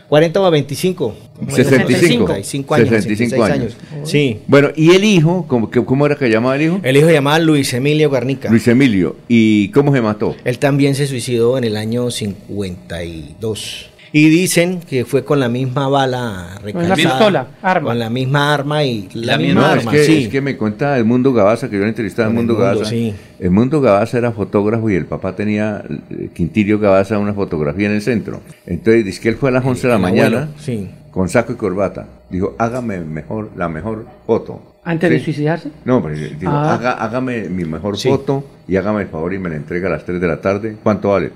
40 0.08 0.40
más 0.40 0.50
25. 0.50 1.14
65. 1.48 2.26
65 2.26 2.74
años. 2.74 2.88
65 2.88 3.36
66 3.36 3.42
años. 3.42 3.76
Sí. 4.04 4.40
Bueno, 4.46 4.70
¿y 4.74 4.90
el 4.90 5.04
hijo? 5.04 5.44
¿Cómo, 5.48 5.70
cómo 5.70 6.06
era 6.06 6.16
que 6.16 6.28
llamaba 6.28 6.56
el 6.56 6.62
hijo? 6.62 6.80
El 6.82 6.96
hijo 6.96 7.06
se 7.06 7.12
llamaba 7.12 7.38
Luis 7.38 7.72
Emilio 7.74 8.10
Garnica. 8.10 8.50
Luis 8.50 8.66
Emilio. 8.68 9.16
¿Y 9.28 9.68
cómo 9.68 9.94
se 9.94 10.00
mató? 10.00 10.34
Él 10.44 10.58
también 10.58 10.94
se 10.94 11.06
suicidó 11.06 11.58
en 11.58 11.64
el 11.64 11.76
año 11.76 12.10
52. 12.10 13.89
Y 14.12 14.28
dicen 14.28 14.80
que 14.80 15.04
fue 15.04 15.24
con 15.24 15.38
la 15.38 15.48
misma 15.48 15.86
bala 15.88 16.58
Con 16.72 16.88
la 16.88 16.96
pistola, 16.96 17.46
arma. 17.62 17.88
Con 17.90 17.98
la 18.00 18.10
misma 18.10 18.52
arma 18.52 18.82
y 18.82 19.08
la, 19.14 19.32
La 19.32 19.38
misma 19.38 19.60
No, 19.60 19.66
es 19.68 19.78
arma, 19.78 19.92
que, 19.92 20.04
sí. 20.04 20.22
es 20.24 20.28
que 20.28 20.40
me 20.40 20.56
cuenta 20.56 20.98
el 20.98 21.04
Mundo 21.04 21.32
Gabaza, 21.32 21.70
que 21.70 21.76
yo 21.76 21.82
le 21.82 21.90
entrevistaba 21.90 22.28
el 22.28 22.34
Mundo 22.34 22.56
Gabaza. 22.56 22.86
sí. 22.86 23.14
El 23.38 23.50
Mundo 23.52 23.80
Gabaza 23.80 24.18
era 24.18 24.32
fotógrafo 24.32 24.90
y 24.90 24.96
el 24.96 25.06
papá 25.06 25.34
tenía, 25.36 25.82
eh, 26.10 26.28
Quintirio 26.34 26.78
Gabaza, 26.78 27.18
una 27.18 27.32
fotografía 27.34 27.86
en 27.86 27.94
el 27.94 28.02
centro. 28.02 28.40
Entonces 28.66 29.04
dice 29.04 29.20
que 29.20 29.28
él 29.30 29.36
fue 29.36 29.48
a 29.50 29.52
las 29.52 29.64
11 29.64 29.86
de 29.86 29.92
la 29.92 29.98
mañana 29.98 30.36
abuelo, 30.42 30.52
sí. 30.58 30.90
con 31.12 31.28
saco 31.28 31.52
y 31.52 31.56
corbata. 31.56 32.06
Dijo, 32.28 32.54
hágame 32.58 33.00
mejor, 33.00 33.50
la 33.56 33.68
mejor 33.68 34.06
foto. 34.26 34.76
¿Antes 34.82 35.08
de 35.10 35.18
Sí. 35.18 35.24
suicidarse? 35.26 35.70
No, 35.84 36.02
pero 36.02 36.16
dijo, 36.16 36.50
Ah. 36.50 36.74
haga- 36.74 36.92
hágame 36.92 37.48
mi 37.48 37.64
mejor 37.64 37.96
Sí. 37.96 38.08
foto 38.08 38.44
y 38.66 38.76
hágame 38.76 39.02
el 39.02 39.08
favor 39.08 39.32
y 39.34 39.38
me 39.38 39.48
la 39.50 39.56
entrega 39.56 39.88
a 39.88 39.92
las 39.92 40.04
3 40.04 40.20
de 40.20 40.26
la 40.26 40.40
tarde. 40.40 40.76
¿Cuánto 40.82 41.10
vale? 41.10 41.30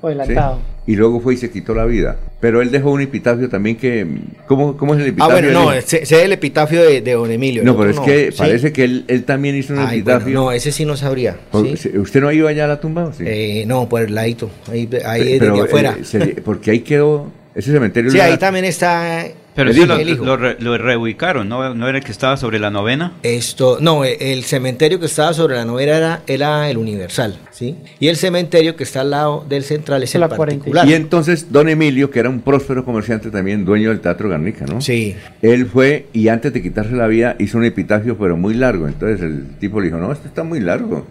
O 0.00 0.06
adelantado. 0.08 0.56
¿Sí? 0.56 0.62
Y 0.86 0.96
luego 0.96 1.20
fue 1.20 1.34
y 1.34 1.36
se 1.36 1.50
quitó 1.50 1.74
la 1.74 1.84
vida. 1.84 2.16
Pero 2.40 2.60
él 2.60 2.70
dejó 2.72 2.90
un 2.90 3.00
epitafio 3.00 3.48
también 3.48 3.76
que... 3.76 4.04
¿Cómo, 4.48 4.76
cómo 4.76 4.94
es 4.94 5.00
el 5.00 5.06
Ah, 5.06 5.08
epitafio? 5.10 5.34
bueno, 5.36 5.52
no, 5.52 5.72
ese 5.72 6.02
es 6.02 6.10
el 6.12 6.32
epitafio 6.32 6.82
de, 6.82 7.00
de 7.00 7.12
Don 7.12 7.30
Emilio. 7.30 7.62
no, 7.62 7.72
el 7.72 7.76
pero 7.78 7.90
es 7.90 8.00
que 8.00 8.32
¿sí? 8.32 8.38
parece 8.38 8.72
que 8.72 8.82
él, 8.84 9.04
él 9.06 9.22
también 9.24 9.54
hizo 9.54 9.74
un 9.74 9.78
Ay, 9.78 9.98
epitafio. 9.98 10.24
bueno, 10.24 10.40
no, 10.46 10.52
ese 10.52 10.72
sí 10.72 10.84
no 10.84 10.96
sabría. 10.96 11.36
¿sí? 11.52 11.96
¿Usted 11.98 12.20
no 12.20 12.32
iba 12.32 12.50
allá 12.50 12.64
a 12.64 12.68
la 12.68 12.80
tumba? 12.80 13.04
o 13.04 13.12
Sí, 13.12 13.22
Eh, 13.26 13.64
no, 13.66 13.88
por 13.88 14.02
el 14.02 14.14
ladito, 14.14 14.50
ahí, 14.70 14.88
ahí 15.04 15.20
Pe- 15.20 15.24
desde 15.24 15.38
pero, 15.38 15.62
afuera. 15.62 15.96
eh, 16.00 16.04
se- 16.04 16.26
porque 16.44 16.72
ahí 16.72 16.80
quedó 16.80 17.30
ese 17.54 17.70
cementerio. 17.70 18.10
sí, 18.10 18.18
ahí 18.18 18.36
también 18.38 18.64
está 18.64 19.24
Pero 19.54 19.70
el 19.70 19.76
eso 19.76 19.86
lo, 19.86 19.96
el 19.96 20.16
lo 20.16 20.36
re- 20.36 20.56
lo 20.60 20.78
reubicaron, 20.78 21.48
¿no? 21.48 21.74
¿no 21.74 21.88
era 21.88 21.98
el 21.98 22.04
que 22.04 22.12
estaba 22.12 22.36
sobre 22.36 22.58
la 22.58 22.70
novena? 22.70 23.12
Esto, 23.22 23.78
no, 23.80 24.04
eh, 24.04 24.16
el 24.32 24.44
cementerio 24.44 24.98
que 24.98 25.06
estaba 25.06 25.34
sobre 25.34 25.56
la 25.56 25.64
novena 25.64 25.96
era, 25.96 26.22
era 26.26 26.70
el 26.70 26.78
Universal, 26.78 27.36
¿sí? 27.50 27.76
Y 28.00 28.08
el 28.08 28.16
cementerio 28.16 28.76
que 28.76 28.84
está 28.84 29.02
al 29.02 29.10
lado 29.10 29.44
del 29.48 29.62
central 29.64 30.02
es 30.02 30.14
el 30.14 30.22
La 30.22 30.28
particular. 30.30 30.88
Y 30.88 30.94
entonces 30.94 31.52
don 31.52 31.68
Emilio, 31.68 32.10
que 32.10 32.20
era 32.20 32.28
un 32.30 32.40
próspero 32.40 32.84
comerciante 32.84 33.30
también, 33.30 33.64
dueño 33.64 33.90
del 33.90 34.00
Teatro 34.00 34.28
Garnica, 34.28 34.64
¿no? 34.66 34.80
Sí. 34.80 35.16
Él 35.42 35.66
fue 35.66 36.06
y 36.12 36.28
antes 36.28 36.52
de 36.52 36.62
quitarse 36.62 36.92
la 36.94 37.06
vida 37.06 37.36
hizo 37.38 37.58
un 37.58 37.64
epitafio 37.64 38.16
pero 38.16 38.36
muy 38.36 38.54
largo. 38.54 38.88
Entonces 38.88 39.20
el 39.20 39.58
tipo 39.58 39.80
le 39.80 39.86
dijo, 39.88 39.98
no, 39.98 40.12
esto 40.12 40.28
está 40.28 40.44
muy 40.44 40.60
largo. 40.60 41.06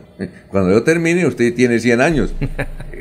Cuando 0.50 0.72
yo 0.72 0.84
termine 0.84 1.26
usted 1.26 1.54
tiene 1.54 1.80
100 1.80 2.02
años. 2.02 2.34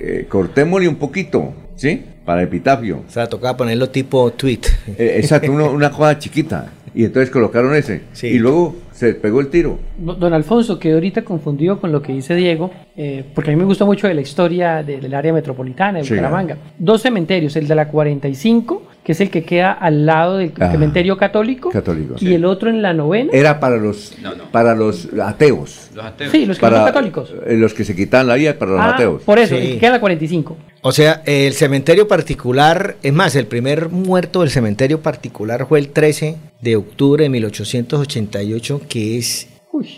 Eh, 0.02 0.24
cortémosle 0.30 0.88
un 0.88 0.96
poquito, 0.96 1.52
¿sí? 1.76 2.02
Para 2.24 2.42
epitafio. 2.42 3.02
O 3.08 3.10
sea, 3.10 3.28
tocaba 3.28 3.56
ponerlo 3.56 3.88
tipo 3.90 4.30
tweet. 4.32 4.60
Eh, 4.86 5.16
exacto, 5.18 5.50
uno- 5.50 5.70
una 5.72 5.90
cosa 5.90 6.18
chiquita. 6.18 6.70
Y 6.94 7.04
entonces 7.04 7.30
colocaron 7.30 7.74
ese. 7.74 8.02
Y 8.22 8.38
luego 8.38 8.76
se 9.00 9.14
pegó 9.14 9.40
el 9.40 9.48
tiro. 9.48 9.78
Do- 9.96 10.14
Don 10.14 10.34
Alfonso 10.34 10.78
quedó 10.78 10.96
ahorita 10.96 11.22
confundido 11.22 11.80
con 11.80 11.90
lo 11.90 12.02
que 12.02 12.12
dice 12.12 12.34
Diego, 12.34 12.70
eh, 12.96 13.24
porque 13.34 13.50
a 13.50 13.54
mí 13.54 13.58
me 13.58 13.64
gusta 13.64 13.86
mucho 13.86 14.06
de 14.06 14.12
la 14.12 14.20
historia 14.20 14.82
de- 14.82 15.00
del 15.00 15.14
área 15.14 15.32
metropolitana 15.32 15.98
de 16.00 16.04
Sí, 16.04 16.10
Bucaramanga. 16.12 16.58
Dos 16.78 17.00
cementerios, 17.00 17.56
el 17.56 17.66
de 17.66 17.74
la 17.74 17.88
45, 17.88 18.82
que 19.02 19.12
es 19.12 19.20
el 19.22 19.30
que 19.30 19.42
queda 19.42 19.72
al 19.72 20.04
lado 20.04 20.36
del 20.36 20.52
Ah, 20.60 20.70
cementerio 20.70 21.16
católico, 21.16 21.70
católico, 21.70 22.16
y 22.16 22.26
sí. 22.26 22.34
el 22.34 22.44
otro 22.44 22.68
en 22.68 22.82
la 22.82 22.92
novena. 22.92 23.30
Era 23.32 23.58
para 23.58 23.78
los, 23.78 24.14
para 24.52 24.74
los 24.74 25.08
ateos. 25.20 25.88
Los 25.94 26.04
ateos. 26.04 26.30
Sí, 26.30 26.44
los 26.44 26.58
que 26.58 26.60
Para, 26.60 26.76
son 26.76 26.86
católicos. 26.86 27.34
eh, 27.46 27.56
los 27.56 27.72
que 27.72 27.84
se 27.84 27.96
quitan 27.96 28.26
la 28.26 28.34
vida 28.34 28.58
para 28.58 28.72
los 28.72 28.80
Ah, 28.80 28.90
ateos. 28.94 29.22
Por 29.22 29.38
eso, 29.38 29.56
Sí. 29.56 29.62
el 29.62 29.68
que 29.72 29.78
queda 29.78 29.86
en 29.88 29.92
la 29.94 30.00
45. 30.00 30.56
O 30.82 30.92
sea, 30.92 31.22
el 31.26 31.52
cementerio 31.54 32.06
particular, 32.08 32.96
es 33.02 33.12
más, 33.12 33.34
el 33.36 33.46
primer 33.46 33.88
muerto 33.88 34.40
del 34.40 34.50
cementerio 34.50 35.00
particular 35.00 35.66
fue 35.66 35.78
el 35.78 35.88
13 35.88 36.36
de 36.62 36.76
octubre 36.76 37.22
de 37.24 37.30
1888, 37.30 38.80
que 38.90 39.16
es 39.16 39.48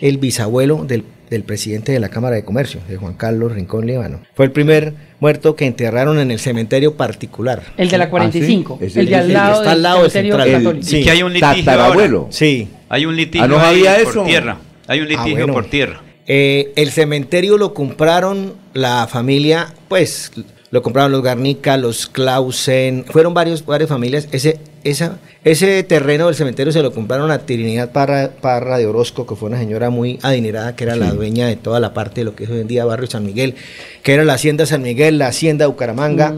el 0.00 0.18
bisabuelo 0.18 0.84
del, 0.84 1.02
del 1.30 1.42
presidente 1.42 1.90
de 1.90 1.98
la 1.98 2.08
Cámara 2.10 2.36
de 2.36 2.44
Comercio, 2.44 2.78
de 2.88 2.96
Juan 2.98 3.14
Carlos 3.14 3.50
Rincón 3.52 3.86
Líbano. 3.86 4.20
Fue 4.34 4.44
el 4.44 4.52
primer 4.52 4.92
muerto 5.18 5.56
que 5.56 5.66
enterraron 5.66 6.20
en 6.20 6.30
el 6.30 6.38
cementerio 6.38 6.96
particular. 6.96 7.62
El 7.76 7.88
de 7.88 7.98
la 7.98 8.04
Ah, 8.04 8.06
¿sí? 8.06 8.10
45, 8.10 8.78
Es 8.80 8.96
el 8.96 9.06
de 9.06 9.16
al 9.16 9.26
que 9.26 9.32
lado 9.32 9.52
está 9.54 9.62
del 9.62 9.70
al 9.70 9.82
lado 9.82 10.02
del 10.02 10.10
cementerio 10.12 10.44
central. 10.44 10.62
católico. 10.62 10.86
Sí. 10.86 10.96
Y 10.98 11.04
que 11.04 11.10
hay 11.10 11.22
un 11.24 11.32
litigio 11.32 11.64
Tatarabuelo. 11.64 12.18
ahora. 12.18 12.32
Sí. 12.32 12.68
Hay 12.88 13.06
un 13.06 13.16
litigio 13.16 13.44
Ah, 13.44 13.48
¿no 13.48 13.58
ahí 13.58 13.64
sabía 13.82 14.04
por 14.04 14.12
eso? 14.12 14.24
tierra. 14.24 14.58
Hay 14.86 15.00
un 15.00 15.06
Ah, 15.06 15.08
litigio 15.08 15.36
bueno. 15.38 15.52
por 15.54 15.64
tierra. 15.66 16.02
Eh, 16.26 16.72
el 16.76 16.90
cementerio 16.90 17.58
lo 17.58 17.74
compraron 17.74 18.52
la 18.74 19.08
familia, 19.08 19.74
pues 19.88 20.30
lo 20.70 20.82
compraron 20.82 21.10
los 21.12 21.22
Garnica, 21.22 21.76
los 21.76 22.06
Clausen, 22.06 23.04
fueron 23.08 23.34
varios, 23.34 23.64
varias 23.66 23.88
familias. 23.88 24.28
Ese, 24.32 24.58
esa, 24.84 25.18
ese 25.44 25.82
terreno 25.82 26.26
del 26.26 26.34
cementerio 26.34 26.72
se 26.72 26.82
lo 26.82 26.92
compraron 26.92 27.30
a 27.30 27.38
Trinidad 27.40 27.92
Parra, 27.92 28.30
Parra 28.40 28.78
de 28.78 28.86
Orozco, 28.86 29.26
que 29.26 29.36
fue 29.36 29.48
una 29.48 29.58
señora 29.58 29.90
muy 29.90 30.18
adinerada, 30.22 30.76
que 30.76 30.84
era 30.84 30.96
la 30.96 31.12
dueña 31.12 31.46
de 31.46 31.56
toda 31.56 31.80
la 31.80 31.94
parte 31.94 32.20
de 32.20 32.24
lo 32.24 32.34
que 32.34 32.44
es 32.44 32.50
hoy 32.50 32.60
en 32.60 32.68
día 32.68 32.84
Barrio 32.84 33.06
San 33.08 33.24
Miguel, 33.24 33.54
que 34.02 34.14
era 34.14 34.24
la 34.24 34.34
Hacienda 34.34 34.66
San 34.66 34.82
Miguel, 34.82 35.18
la 35.18 35.28
Hacienda 35.28 35.66
Bucaramanga. 35.66 36.34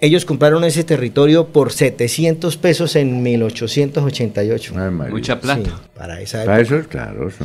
Ellos 0.00 0.24
compraron 0.24 0.62
ese 0.64 0.84
territorio 0.84 1.48
por 1.48 1.72
700 1.72 2.56
pesos 2.56 2.94
en 2.96 3.22
1888. 3.22 4.74
Mucha 5.10 5.40
plata. 5.40 5.62
Sí, 5.70 5.88
para 5.96 6.20
esa 6.20 6.44
Para 6.44 6.60
época. 6.60 6.76
eso, 6.76 6.88
claro. 6.88 7.28
eso. 7.28 7.44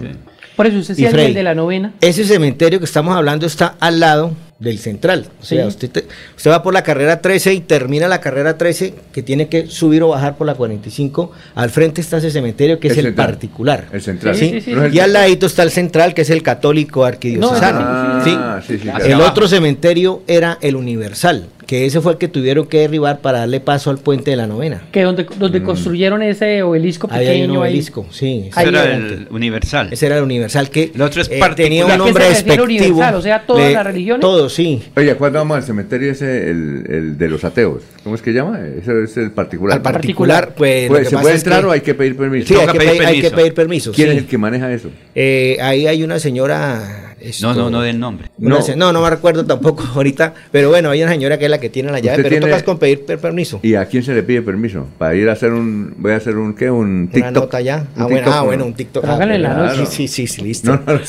Por 0.55 0.67
eso 0.67 0.77
usted 0.77 0.95
decía 0.95 1.09
el 1.09 1.33
de 1.33 1.43
la 1.43 1.55
novena. 1.55 1.93
Ese 1.99 2.23
cementerio 2.25 2.77
que 2.79 2.85
estamos 2.85 3.15
hablando 3.15 3.47
está 3.47 3.75
al 3.79 3.99
lado 3.99 4.33
del 4.63 4.79
central. 4.79 5.27
O 5.41 5.45
sea, 5.45 5.63
Sí. 5.63 5.67
usted, 5.67 5.89
te- 5.91 6.05
usted 6.37 6.49
va 6.51 6.63
por 6.63 6.73
la 6.73 6.83
carrera 6.83 7.21
13 7.21 7.53
y 7.53 7.59
termina 7.59 8.07
la 8.07 8.21
carrera 8.21 8.57
13 8.57 8.93
que 9.11 9.21
tiene 9.21 9.47
que 9.49 9.67
subir 9.67 10.01
o 10.03 10.07
bajar 10.09 10.37
por 10.37 10.47
la 10.47 10.55
45. 10.55 11.31
Al 11.55 11.69
frente 11.69 12.01
está 12.01 12.17
ese 12.17 12.31
cementerio 12.31 12.79
que 12.79 12.87
es 12.87 12.97
El 12.97 13.05
central. 13.05 13.27
particular. 13.27 13.87
El 13.91 14.01
central. 14.01 14.35
¿sí? 14.35 14.61
Sí. 14.61 14.71
No 14.71 14.77
y 14.83 14.85
al 14.85 14.91
central. 14.91 15.13
ladito 15.13 15.45
está 15.45 15.63
el 15.63 15.71
central 15.71 16.13
que 16.13 16.21
es 16.23 16.29
el 16.29 16.41
católico 16.41 17.03
arquidiocesano. 17.05 17.79
Ah, 17.81 18.21
¿sí? 18.23 18.31
sí, 18.67 18.73
sí, 18.77 18.79
claro. 18.83 19.03
El 19.05 19.21
otro 19.21 19.47
cementerio 19.47 20.23
era 20.27 20.57
el 20.61 20.75
universal, 20.75 21.47
que 21.73 21.85
ese 21.87 22.01
fue 22.01 22.11
el 22.11 22.17
que 22.19 22.27
tuvieron 22.27 22.67
que 22.67 22.77
derribar 22.81 23.19
para 23.19 23.39
darle 23.39 23.59
paso 23.59 23.89
al 23.89 23.97
puente 23.97 24.29
de 24.29 24.37
la 24.37 24.45
novena. 24.45 24.83
Que 24.91 25.01
donde, 25.01 25.25
donde 25.39 25.59
Mm. 25.59 25.63
construyeron 25.63 26.21
ese 26.21 26.61
obelisco 26.61 27.07
Ahí 27.09 27.25
hay 27.25 27.41
un 27.41 27.47
pequeño. 27.47 27.63
ahí. 27.63 27.71
obelisco, 27.71 28.05
sí. 28.11 28.49
Ahí 28.53 28.65
Ese 28.65 28.69
era 28.69 28.81
adelante. 28.81 29.13
el 29.15 29.27
universal. 29.31 29.87
Ese 29.91 30.05
era 30.05 30.17
el 30.17 30.23
universal 30.23 30.69
que 30.69 30.91
El 30.93 31.01
otro 31.01 31.21
es 31.23 31.29
eh, 31.31 31.39
tenía 31.55 31.83
¿A 31.83 31.87
un 31.87 31.97
nombre 31.97 32.25
despectivo. 32.29 32.63
universal? 32.65 33.15
O 33.15 33.21
sea, 33.23 33.45
¿todas 33.47 33.67
de- 33.69 33.73
las 33.73 33.85
religiones? 33.87 34.21
Todos, 34.21 34.53
sí. 34.53 34.83
Oye, 34.95 35.15
¿cuándo 35.15 35.39
vamos 35.39 35.57
al 35.57 35.63
cementerio 35.63 36.11
ese, 36.11 36.51
el, 36.51 36.83
el 36.87 37.17
de 37.17 37.27
los 37.27 37.43
ateos? 37.43 37.81
¿Cómo 38.03 38.13
es 38.15 38.21
que 38.21 38.33
llama? 38.33 38.59
Ese 38.59 39.03
es 39.05 39.17
el 39.17 39.31
particular. 39.31 39.77
Al 39.77 39.81
particular, 39.81 40.53
pues. 40.55 40.87
Pues, 40.89 41.09
¿Se 41.09 41.17
puede 41.17 41.33
es 41.35 41.41
entrar 41.41 41.61
que- 41.61 41.65
o 41.67 41.71
hay 41.71 41.81
que 41.81 41.95
pedir 41.95 42.15
permiso? 42.15 42.47
Sí, 42.49 42.53
hay 42.53 42.67
que, 42.67 42.77
pedir 42.77 42.91
pedir, 42.91 43.05
hay 43.07 43.15
que 43.15 43.21
permiso. 43.21 43.35
pedir 43.35 43.53
permiso. 43.55 43.91
¿Quién 43.93 44.09
sí. 44.09 44.15
es 44.17 44.21
el 44.23 44.27
que 44.27 44.37
maneja 44.37 44.71
eso? 44.71 44.89
Eh, 45.15 45.57
ahí 45.59 45.87
hay 45.87 46.03
una 46.03 46.19
señora. 46.19 47.12
Esto- 47.23 47.47
No, 47.47 47.53
no, 47.55 47.69
no 47.69 47.81
del 47.81 47.99
nombre. 47.99 48.29
No. 48.37 48.61
se- 48.61 48.75
no, 48.75 48.91
no 48.93 49.01
me 49.01 49.09
recuerdo 49.09 49.45
tampoco 49.45 49.83
ahorita. 49.95 50.33
Pero 50.51 50.69
bueno, 50.69 50.89
hay 50.89 51.01
una 51.03 51.11
señora 51.11 51.37
que 51.37 51.45
es 51.45 51.51
la 51.51 51.59
que 51.59 51.69
tiene 51.69 51.91
la 51.91 51.99
llave. 51.99 52.17
Usted 52.17 52.23
Pero 52.23 52.29
tiene- 52.41 52.45
tocas 52.47 52.63
con 52.63 52.77
pedir 52.79 53.05
per- 53.05 53.19
permiso. 53.19 53.59
¿Y 53.63 53.75
a 53.75 53.85
quién 53.85 54.03
se 54.03 54.13
le 54.13 54.23
pide 54.23 54.41
permiso? 54.41 54.85
Para 54.97 55.15
ir 55.15 55.29
a 55.29 55.33
hacer 55.33 55.51
un... 55.53 55.93
Voy 55.97 56.11
a 56.11 56.17
hacer 56.17 56.37
un... 56.37 56.53
¿Qué? 56.53 56.69
Un 56.69 57.07
TikTok. 57.11 57.21
Una 57.31 57.31
nota 57.31 57.61
ya. 57.61 57.87
Ah, 57.95 58.03
bueno, 58.05 58.15
TikTok, 58.17 58.33
ah, 58.33 58.37
¿no? 58.39 58.45
bueno, 58.45 58.65
un 58.65 58.73
TikTok. 58.73 59.05
Ah, 59.07 59.25
la 59.25 59.53
noche. 59.55 59.85
Sí, 59.85 60.07
sí, 60.07 60.27
sí, 60.27 60.41
listo. 60.41 60.71
No, 60.71 60.81
no, 60.85 60.93
no, 60.93 60.99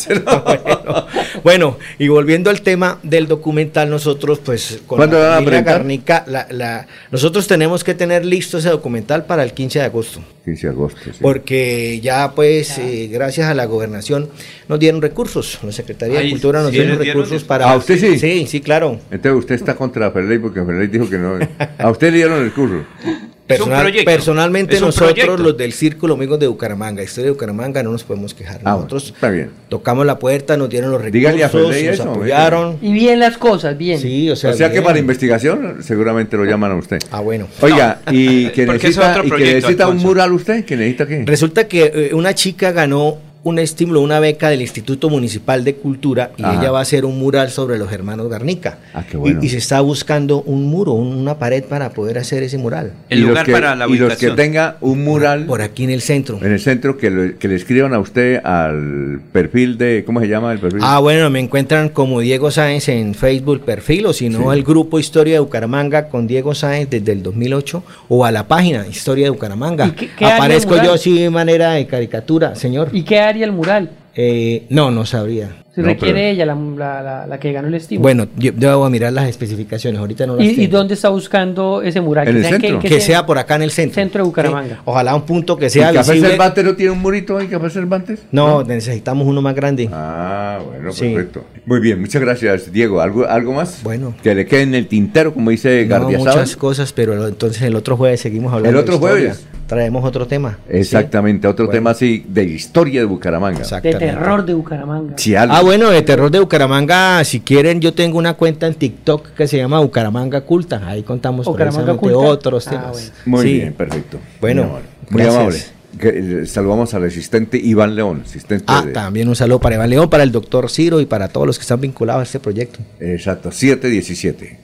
no. 0.85 1.06
bueno, 1.44 1.78
y 1.98 2.09
volviendo 2.09 2.51
al 2.51 2.61
tema 2.62 2.98
del 3.02 3.27
documental, 3.28 3.90
nosotros, 3.90 4.40
pues, 4.44 4.81
con 4.86 4.98
¿Cuándo 4.98 5.19
la 5.19 5.40
van 5.40 5.48
a? 5.48 5.61
Garnica, 5.62 6.24
la, 6.27 6.47
la- 6.51 6.86
nosotros 7.11 7.47
tenemos 7.47 7.85
que 7.85 7.94
tener 7.94 8.24
listo 8.24 8.59
ese 8.59 8.69
documental 8.70 9.24
para 9.27 9.43
el 9.43 9.52
15 9.52 9.78
de 9.81 9.85
agosto. 9.85 10.20
15 10.44 10.66
de 10.66 10.73
agosto, 10.73 11.01
sí. 11.05 11.19
Porque 11.20 12.01
ya, 12.01 12.32
pues, 12.35 12.78
eh, 12.78 13.09
gracias 13.11 13.48
a 13.48 13.55
la 13.55 13.65
gobernación 13.65 14.28
nos 14.69 14.78
dieron 14.78 15.01
recursos. 15.02 15.59
La 15.62 15.73
Secretaría 15.73 16.20
de 16.20 16.31
Cultura 16.31 16.61
nos 16.62 16.70
¿sí 16.70 16.78
dieron 16.78 16.98
recursos 16.98 17.44
para. 17.44 17.70
¿A 17.70 17.77
usted 17.77 17.98
sí? 17.98 18.19
Sí, 18.19 18.47
sí, 18.47 18.61
claro. 18.61 19.01
Entonces 19.11 19.39
usted 19.40 19.55
está 19.55 19.74
contra 19.74 20.11
Ferley 20.11 20.39
porque 20.39 20.62
Ferley 20.65 20.86
dijo 20.89 21.09
que 21.09 21.19
no. 21.19 21.39
A 21.78 21.90
usted 21.90 22.11
le 22.11 22.19
dieron 22.19 22.44
el 22.44 22.52
curso. 22.52 22.85
Es 23.02 23.06
un 23.06 23.34
Personal- 23.46 23.92
personalmente 24.06 24.74
Es 24.76 24.80
un 24.80 24.86
nosotros, 24.88 25.12
proyecto. 25.12 25.36
los 25.36 25.56
del 25.58 25.72
Círculo 25.72 26.14
Amigos 26.14 26.38
de 26.40 26.46
Bucaramanga, 26.46 27.02
Historia 27.02 27.26
de 27.26 27.30
Bucaramanga, 27.32 27.82
no 27.82 27.92
nos 27.92 28.02
podemos 28.02 28.32
quejar. 28.32 28.60
Ah, 28.64 28.70
Nosotros 28.76 29.12
está 29.14 29.28
bien. 29.28 29.50
tocamos 29.68 30.06
la 30.06 30.18
puerta, 30.18 30.56
nos 30.56 30.70
dieron 30.70 30.90
los 30.90 30.98
recursos, 31.02 31.12
Dígale 31.20 31.44
a 31.44 31.48
Ferley 31.50 31.84
nos 31.84 31.94
eso, 31.94 32.10
apoyaron. 32.10 32.78
Y 32.80 32.92
bien 32.94 33.18
las 33.20 33.36
cosas, 33.36 33.76
bien. 33.76 33.98
Sí, 34.00 34.30
o 34.30 34.36
sea, 34.36 34.50
O 34.50 34.54
sea 34.54 34.72
que 34.72 34.80
para 34.80 34.98
investigación 34.98 35.78
seguramente 35.82 36.36
lo 36.38 36.44
llaman 36.46 36.72
a 36.72 36.76
usted. 36.76 36.98
Ah, 37.10 37.20
bueno. 37.20 37.46
Oiga, 37.60 38.00
y 38.10 38.48
que 38.52 38.64
porque 38.64 38.88
es 38.88 38.96
necesita, 38.96 39.10
otro 39.10 39.20
y 39.20 39.24
que 39.24 39.28
proyecto, 39.28 39.54
necesita 39.56 39.88
un 39.88 39.96
mural 39.98 40.32
usted, 40.32 40.64
que 40.64 40.76
necesita 40.76 41.06
qué? 41.06 41.24
Resulta 41.26 41.68
que 41.68 41.92
eh, 41.94 42.14
una 42.14 42.34
chica 42.34 42.72
ganó 42.72 43.18
un 43.44 43.58
estímulo, 43.58 44.00
una 44.00 44.20
beca 44.20 44.48
del 44.48 44.62
Instituto 44.62 45.10
Municipal 45.10 45.64
de 45.64 45.74
Cultura 45.74 46.30
y 46.36 46.42
Ajá. 46.42 46.58
ella 46.60 46.70
va 46.70 46.78
a 46.78 46.82
hacer 46.82 47.04
un 47.04 47.18
mural 47.18 47.50
sobre 47.50 47.78
los 47.78 47.92
hermanos 47.92 48.28
Garnica. 48.30 48.78
Ah, 48.94 49.04
qué 49.08 49.16
bueno. 49.18 49.40
y, 49.42 49.46
y 49.46 49.48
se 49.50 49.58
está 49.58 49.80
buscando 49.82 50.40
un 50.42 50.64
muro, 50.64 50.92
un- 50.92 51.14
una 51.16 51.38
pared 51.38 51.62
para 51.62 51.90
poder 51.90 52.16
hacer 52.18 52.42
ese 52.42 52.56
mural. 52.58 52.92
El 53.10 53.20
lugar 53.20 53.44
que- 53.44 53.52
para 53.52 53.76
la 53.76 53.84
Y 53.86 53.90
los 53.90 53.98
que 53.98 54.04
ubicación. 54.28 54.36
tenga 54.36 54.76
un 54.80 55.04
mural 55.04 55.44
Por 55.44 55.60
aquí 55.60 55.84
en 55.84 55.90
el 55.90 56.00
centro. 56.00 56.38
en 56.42 56.52
el 56.52 56.58
centro 56.60 56.96
que, 56.96 57.10
lo- 57.10 57.38
que 57.38 57.46
le 57.48 57.54
escriban 57.56 57.92
a 57.92 57.98
usted 57.98 58.40
al 58.44 59.20
perfil 59.30 59.76
de, 59.76 60.04
¿cómo 60.06 60.20
se 60.20 60.28
llama 60.28 60.50
el 60.52 60.58
perfil? 60.58 60.80
Ah, 60.82 60.98
bueno, 61.00 61.28
me 61.28 61.40
encuentran 61.40 61.90
como 61.90 62.20
Diego 62.20 62.50
Sáenz 62.50 62.88
en 62.88 63.14
Facebook 63.14 63.60
perfil 63.60 64.06
o 64.06 64.12
si 64.14 64.30
no 64.30 64.38
Sí. 64.38 64.44
al 64.48 64.62
grupo 64.62 64.98
Historia 64.98 65.34
de 65.34 65.40
Bucaramanga 65.40 66.08
con 66.08 66.26
Diego 66.26 66.54
Sáenz 66.54 66.88
desde 66.88 67.12
el 67.12 67.22
2008 67.22 67.82
o 68.08 68.24
a 68.24 68.30
la 68.32 68.48
página 68.48 68.86
Historia 68.86 69.24
de 69.26 69.30
Bucaramanga. 69.30 69.86
¿Y 69.88 69.90
qué- 69.90 70.10
qué 70.18 70.24
Aparezco 70.24 70.82
yo 70.82 70.94
así 70.94 71.18
de 71.20 71.28
manera 71.28 71.72
de 71.72 71.86
caricatura, 71.86 72.54
señor. 72.54 72.88
¿Y 72.92 73.02
qué 73.02 73.18
haría 73.35 73.44
el 73.47 73.52
mural? 73.52 73.90
Eh, 74.16 74.66
no, 74.70 74.90
no 74.93 75.05
sabría. 75.06 75.51
Si 75.74 75.81
No, 75.81 75.89
requiere 75.89 76.15
pero- 76.15 76.28
ella, 76.28 76.47
la, 76.47 76.55
la- 76.55 77.02
la- 77.02 77.27
la 77.27 77.40
que 77.40 77.51
ganó 77.52 77.66
el 77.66 77.74
estímulo. 77.74 78.02
Bueno, 78.05 78.28
yo 78.36 78.52
debo 78.55 78.89
mirar 78.89 79.12
las 79.12 79.28
especificaciones, 79.28 79.98
ahorita 79.98 80.24
no 80.24 80.36
las 80.36 80.44
¿Y, 80.47 80.62
y 80.62 80.66
dónde 80.69 80.94
está 80.94 81.09
buscando 81.09 81.82
ese 81.82 82.01
mural? 82.01 82.28
En 82.28 82.35
Que 82.35 82.39
el 82.39 82.44
en 82.44 82.61
centro. 82.61 82.78
que 82.78 82.89
Que 82.89 83.01
sea- 83.01 83.06
sea 83.06 83.27
por 83.27 83.39
acá 83.39 83.56
en 83.56 83.62
el 83.62 83.73
centro. 83.73 83.94
Centro 83.97 84.23
de 84.23 84.27
Bucaramanga. 84.28 84.77
Sí. 84.77 84.81
Ojalá 84.85 85.16
un 85.16 85.23
punto 85.23 85.56
que 85.56 85.66
¿Y 85.66 85.70
sea 85.70 85.93
Café 85.93 86.12
visible. 86.12 86.28
Cervantes 86.31 86.65
no 86.65 86.77
tiene 86.77 86.93
un 86.93 87.01
murito 87.02 87.36
ahí, 87.36 87.48
Café 87.48 87.70
Cervantes? 87.70 88.20
No, 88.31 88.62
necesitamos 88.62 89.27
uno 89.27 89.43
más 89.43 89.56
grande. 89.56 89.89
Ah, 89.93 90.61
bueno, 90.65 90.93
Sí. 90.93 91.09
perfecto. 91.12 91.44
Muy 91.66 91.81
bien, 91.81 92.01
muchas 92.01 92.23
gracias, 92.23 92.70
Diego. 92.73 93.01
¿Algo, 93.01 93.27
algo 93.27 93.52
más? 93.55 93.81
Bueno. 93.82 94.15
Que 94.23 94.32
le 94.36 94.47
quede 94.47 94.62
en 94.62 94.77
el 94.77 94.86
tintero, 94.86 95.35
como 95.35 95.51
dice 95.51 95.86
No, 95.86 96.09
muchas 96.09 96.55
cosas, 96.55 96.93
pero 96.93 97.27
entonces 97.27 97.61
el 97.62 97.74
otro 97.74 97.97
jueves 97.97 98.20
seguimos 98.20 98.52
hablando. 98.52 98.78
¿El 98.78 98.81
otro 98.81 98.94
de 98.94 99.01
jueves? 99.01 99.44
Traemos 99.74 100.05
otro 100.05 100.26
tema. 100.26 100.59
Exactamente, 100.68 101.48
otro 101.48 101.68
tema 101.68 101.90
así 101.90 102.24
de 102.28 102.44
historia 102.44 103.01
de 103.01 103.06
Bucaramanga. 103.06 103.64
De 103.80 103.94
terror 103.94 104.46
de 104.46 104.55
Bucaramanga. 104.55 105.16
ah, 105.48 105.62
bueno, 105.62 105.90
de 105.90 106.02
terror 106.02 106.30
de 106.30 106.38
Bucaramanga, 106.38 107.24
si 107.24 107.40
quieren, 107.40 107.80
yo 107.80 107.92
tengo 107.92 108.18
una 108.18 108.34
cuenta 108.34 108.68
en 108.68 108.74
TikTok 108.74 109.30
que 109.30 109.48
se 109.48 109.56
llama 109.56 109.80
Bucaramanga 109.80 110.42
Culta. 110.42 110.80
Ahí 110.86 111.02
contamos 111.02 111.46
Bucaramanga 111.46 111.96
otros 112.14 112.68
ah, 112.68 112.70
temas. 112.70 113.12
Muy 113.26 113.44
bien, 113.44 113.72
perfecto. 113.72 114.18
Bueno, 114.40 114.78
muy 115.10 115.22
amable. 115.22 115.59
Eh, 116.01 116.44
saludamos 116.46 116.94
al 116.94 117.05
asistente 117.05 117.59
Iván 117.59 117.96
León. 117.96 118.22
Asistente 118.24 118.64
ah, 118.68 118.84
también 118.92 119.28
un 119.28 119.36
saludo 119.36 119.59
para 119.60 119.74
Iván 119.74 119.90
León, 119.90 120.09
para 120.09 120.22
el 120.22 120.30
doctor 120.30 120.70
Ciro 120.70 121.01
y 121.01 121.06
para 121.06 121.28
todos 121.28 121.46
los 121.46 121.59
que 121.59 121.62
están 121.62 121.80
vinculados 121.80 122.20
a 122.20 122.22
este 122.24 122.40
proyecto. 122.40 122.78
Exacto, 123.01 123.51
717. 123.51 124.64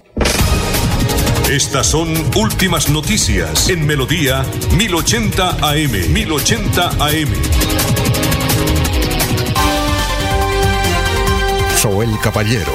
Estas 1.50 1.88
son 1.88 2.14
últimas 2.36 2.88
noticias 2.90 3.68
en 3.68 3.84
Melodía 3.84 4.44
1080 4.76 5.56
AM. 5.60 6.12
1080 6.12 6.90
AM. 6.90 7.28
Soel 11.76 12.16
Caballero 12.22 12.72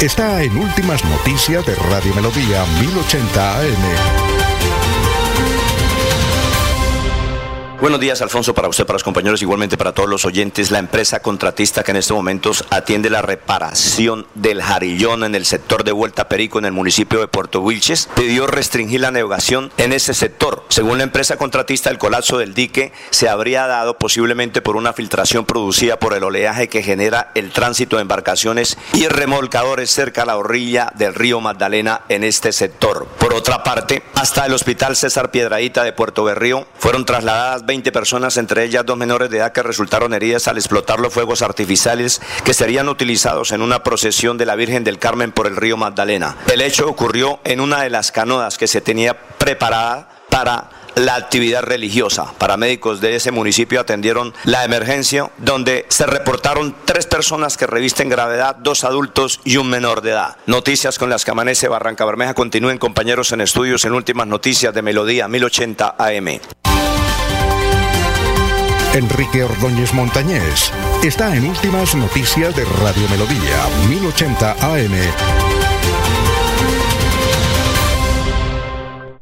está 0.00 0.40
en 0.44 0.56
últimas 0.56 1.04
noticias 1.04 1.66
de 1.66 1.74
Radio 1.74 2.14
Melodía 2.14 2.64
1080 2.80 3.58
AM. 3.58 4.25
Buenos 7.78 8.00
días, 8.00 8.22
Alfonso, 8.22 8.54
para 8.54 8.68
usted, 8.68 8.86
para 8.86 8.94
los 8.94 9.04
compañeros, 9.04 9.42
igualmente 9.42 9.76
para 9.76 9.92
todos 9.92 10.08
los 10.08 10.24
oyentes. 10.24 10.70
La 10.70 10.78
empresa 10.78 11.20
contratista 11.20 11.84
que 11.84 11.90
en 11.90 11.98
estos 11.98 12.16
momentos 12.16 12.64
atiende 12.70 13.10
la 13.10 13.20
reparación 13.20 14.26
del 14.34 14.62
jarillón 14.62 15.24
en 15.24 15.34
el 15.34 15.44
sector 15.44 15.84
de 15.84 15.92
Vuelta 15.92 16.26
Perico 16.26 16.58
en 16.58 16.64
el 16.64 16.72
municipio 16.72 17.20
de 17.20 17.28
Puerto 17.28 17.60
Wilches 17.60 18.08
pidió 18.14 18.46
restringir 18.46 19.02
la 19.02 19.10
navegación 19.10 19.70
en 19.76 19.92
ese 19.92 20.14
sector. 20.14 20.64
Según 20.70 20.96
la 20.96 21.04
empresa 21.04 21.36
contratista, 21.36 21.90
el 21.90 21.98
colapso 21.98 22.38
del 22.38 22.54
dique 22.54 22.92
se 23.10 23.28
habría 23.28 23.66
dado 23.66 23.98
posiblemente 23.98 24.62
por 24.62 24.76
una 24.76 24.94
filtración 24.94 25.44
producida 25.44 25.98
por 25.98 26.14
el 26.14 26.24
oleaje 26.24 26.68
que 26.68 26.82
genera 26.82 27.30
el 27.34 27.52
tránsito 27.52 27.96
de 27.96 28.02
embarcaciones 28.02 28.78
y 28.94 29.06
remolcadores 29.06 29.90
cerca 29.90 30.22
a 30.22 30.26
la 30.26 30.38
orilla 30.38 30.92
del 30.94 31.14
río 31.14 31.42
Magdalena 31.42 32.00
en 32.08 32.24
este 32.24 32.52
sector. 32.52 33.06
Por 33.18 33.34
otra 33.34 33.62
parte, 33.62 34.02
hasta 34.14 34.46
el 34.46 34.54
hospital 34.54 34.96
César 34.96 35.30
Piedradita 35.30 35.84
de 35.84 35.92
Puerto 35.92 36.24
Berrío 36.24 36.66
fueron 36.78 37.04
trasladadas 37.04 37.65
20 37.66 37.92
personas, 37.92 38.36
entre 38.36 38.64
ellas 38.64 38.86
dos 38.86 38.96
menores 38.96 39.28
de 39.30 39.38
edad 39.38 39.52
que 39.52 39.62
resultaron 39.62 40.14
heridas 40.14 40.48
al 40.48 40.56
explotar 40.56 41.00
los 41.00 41.12
fuegos 41.12 41.42
artificiales 41.42 42.20
que 42.44 42.54
serían 42.54 42.88
utilizados 42.88 43.52
en 43.52 43.62
una 43.62 43.82
procesión 43.82 44.38
de 44.38 44.46
la 44.46 44.56
Virgen 44.56 44.84
del 44.84 44.98
Carmen 44.98 45.32
por 45.32 45.46
el 45.46 45.56
río 45.56 45.76
Magdalena. 45.76 46.36
El 46.50 46.60
hecho 46.60 46.88
ocurrió 46.88 47.40
en 47.44 47.60
una 47.60 47.82
de 47.82 47.90
las 47.90 48.12
canoas 48.12 48.56
que 48.56 48.68
se 48.68 48.80
tenía 48.80 49.18
preparada 49.38 50.08
para 50.30 50.70
la 50.96 51.14
actividad 51.14 51.62
religiosa. 51.62 52.32
Paramédicos 52.38 53.00
de 53.00 53.16
ese 53.16 53.30
municipio 53.30 53.80
atendieron 53.80 54.34
la 54.44 54.64
emergencia 54.64 55.30
donde 55.38 55.84
se 55.88 56.06
reportaron 56.06 56.74
tres 56.84 57.06
personas 57.06 57.56
que 57.56 57.66
revisten 57.66 58.08
gravedad, 58.08 58.56
dos 58.56 58.82
adultos 58.82 59.40
y 59.44 59.58
un 59.58 59.68
menor 59.68 60.00
de 60.00 60.12
edad. 60.12 60.36
Noticias 60.46 60.98
con 60.98 61.10
las 61.10 61.24
que 61.24 61.30
amanece 61.30 61.68
Barranca 61.68 62.04
Bermeja. 62.04 62.34
Continúen 62.34 62.78
compañeros 62.78 63.30
en 63.32 63.42
estudios 63.42 63.84
en 63.84 63.92
últimas 63.92 64.26
noticias 64.26 64.74
de 64.74 64.82
Melodía 64.82 65.28
1080 65.28 65.96
AM. 65.98 66.40
Enrique 68.96 69.44
Ordóñez 69.44 69.92
Montañés 69.92 70.72
está 71.04 71.36
en 71.36 71.44
Últimas 71.44 71.94
Noticias 71.94 72.56
de 72.56 72.64
Radio 72.64 73.06
Melodía, 73.10 73.90
1080 73.90 74.52
AM. 74.52 74.92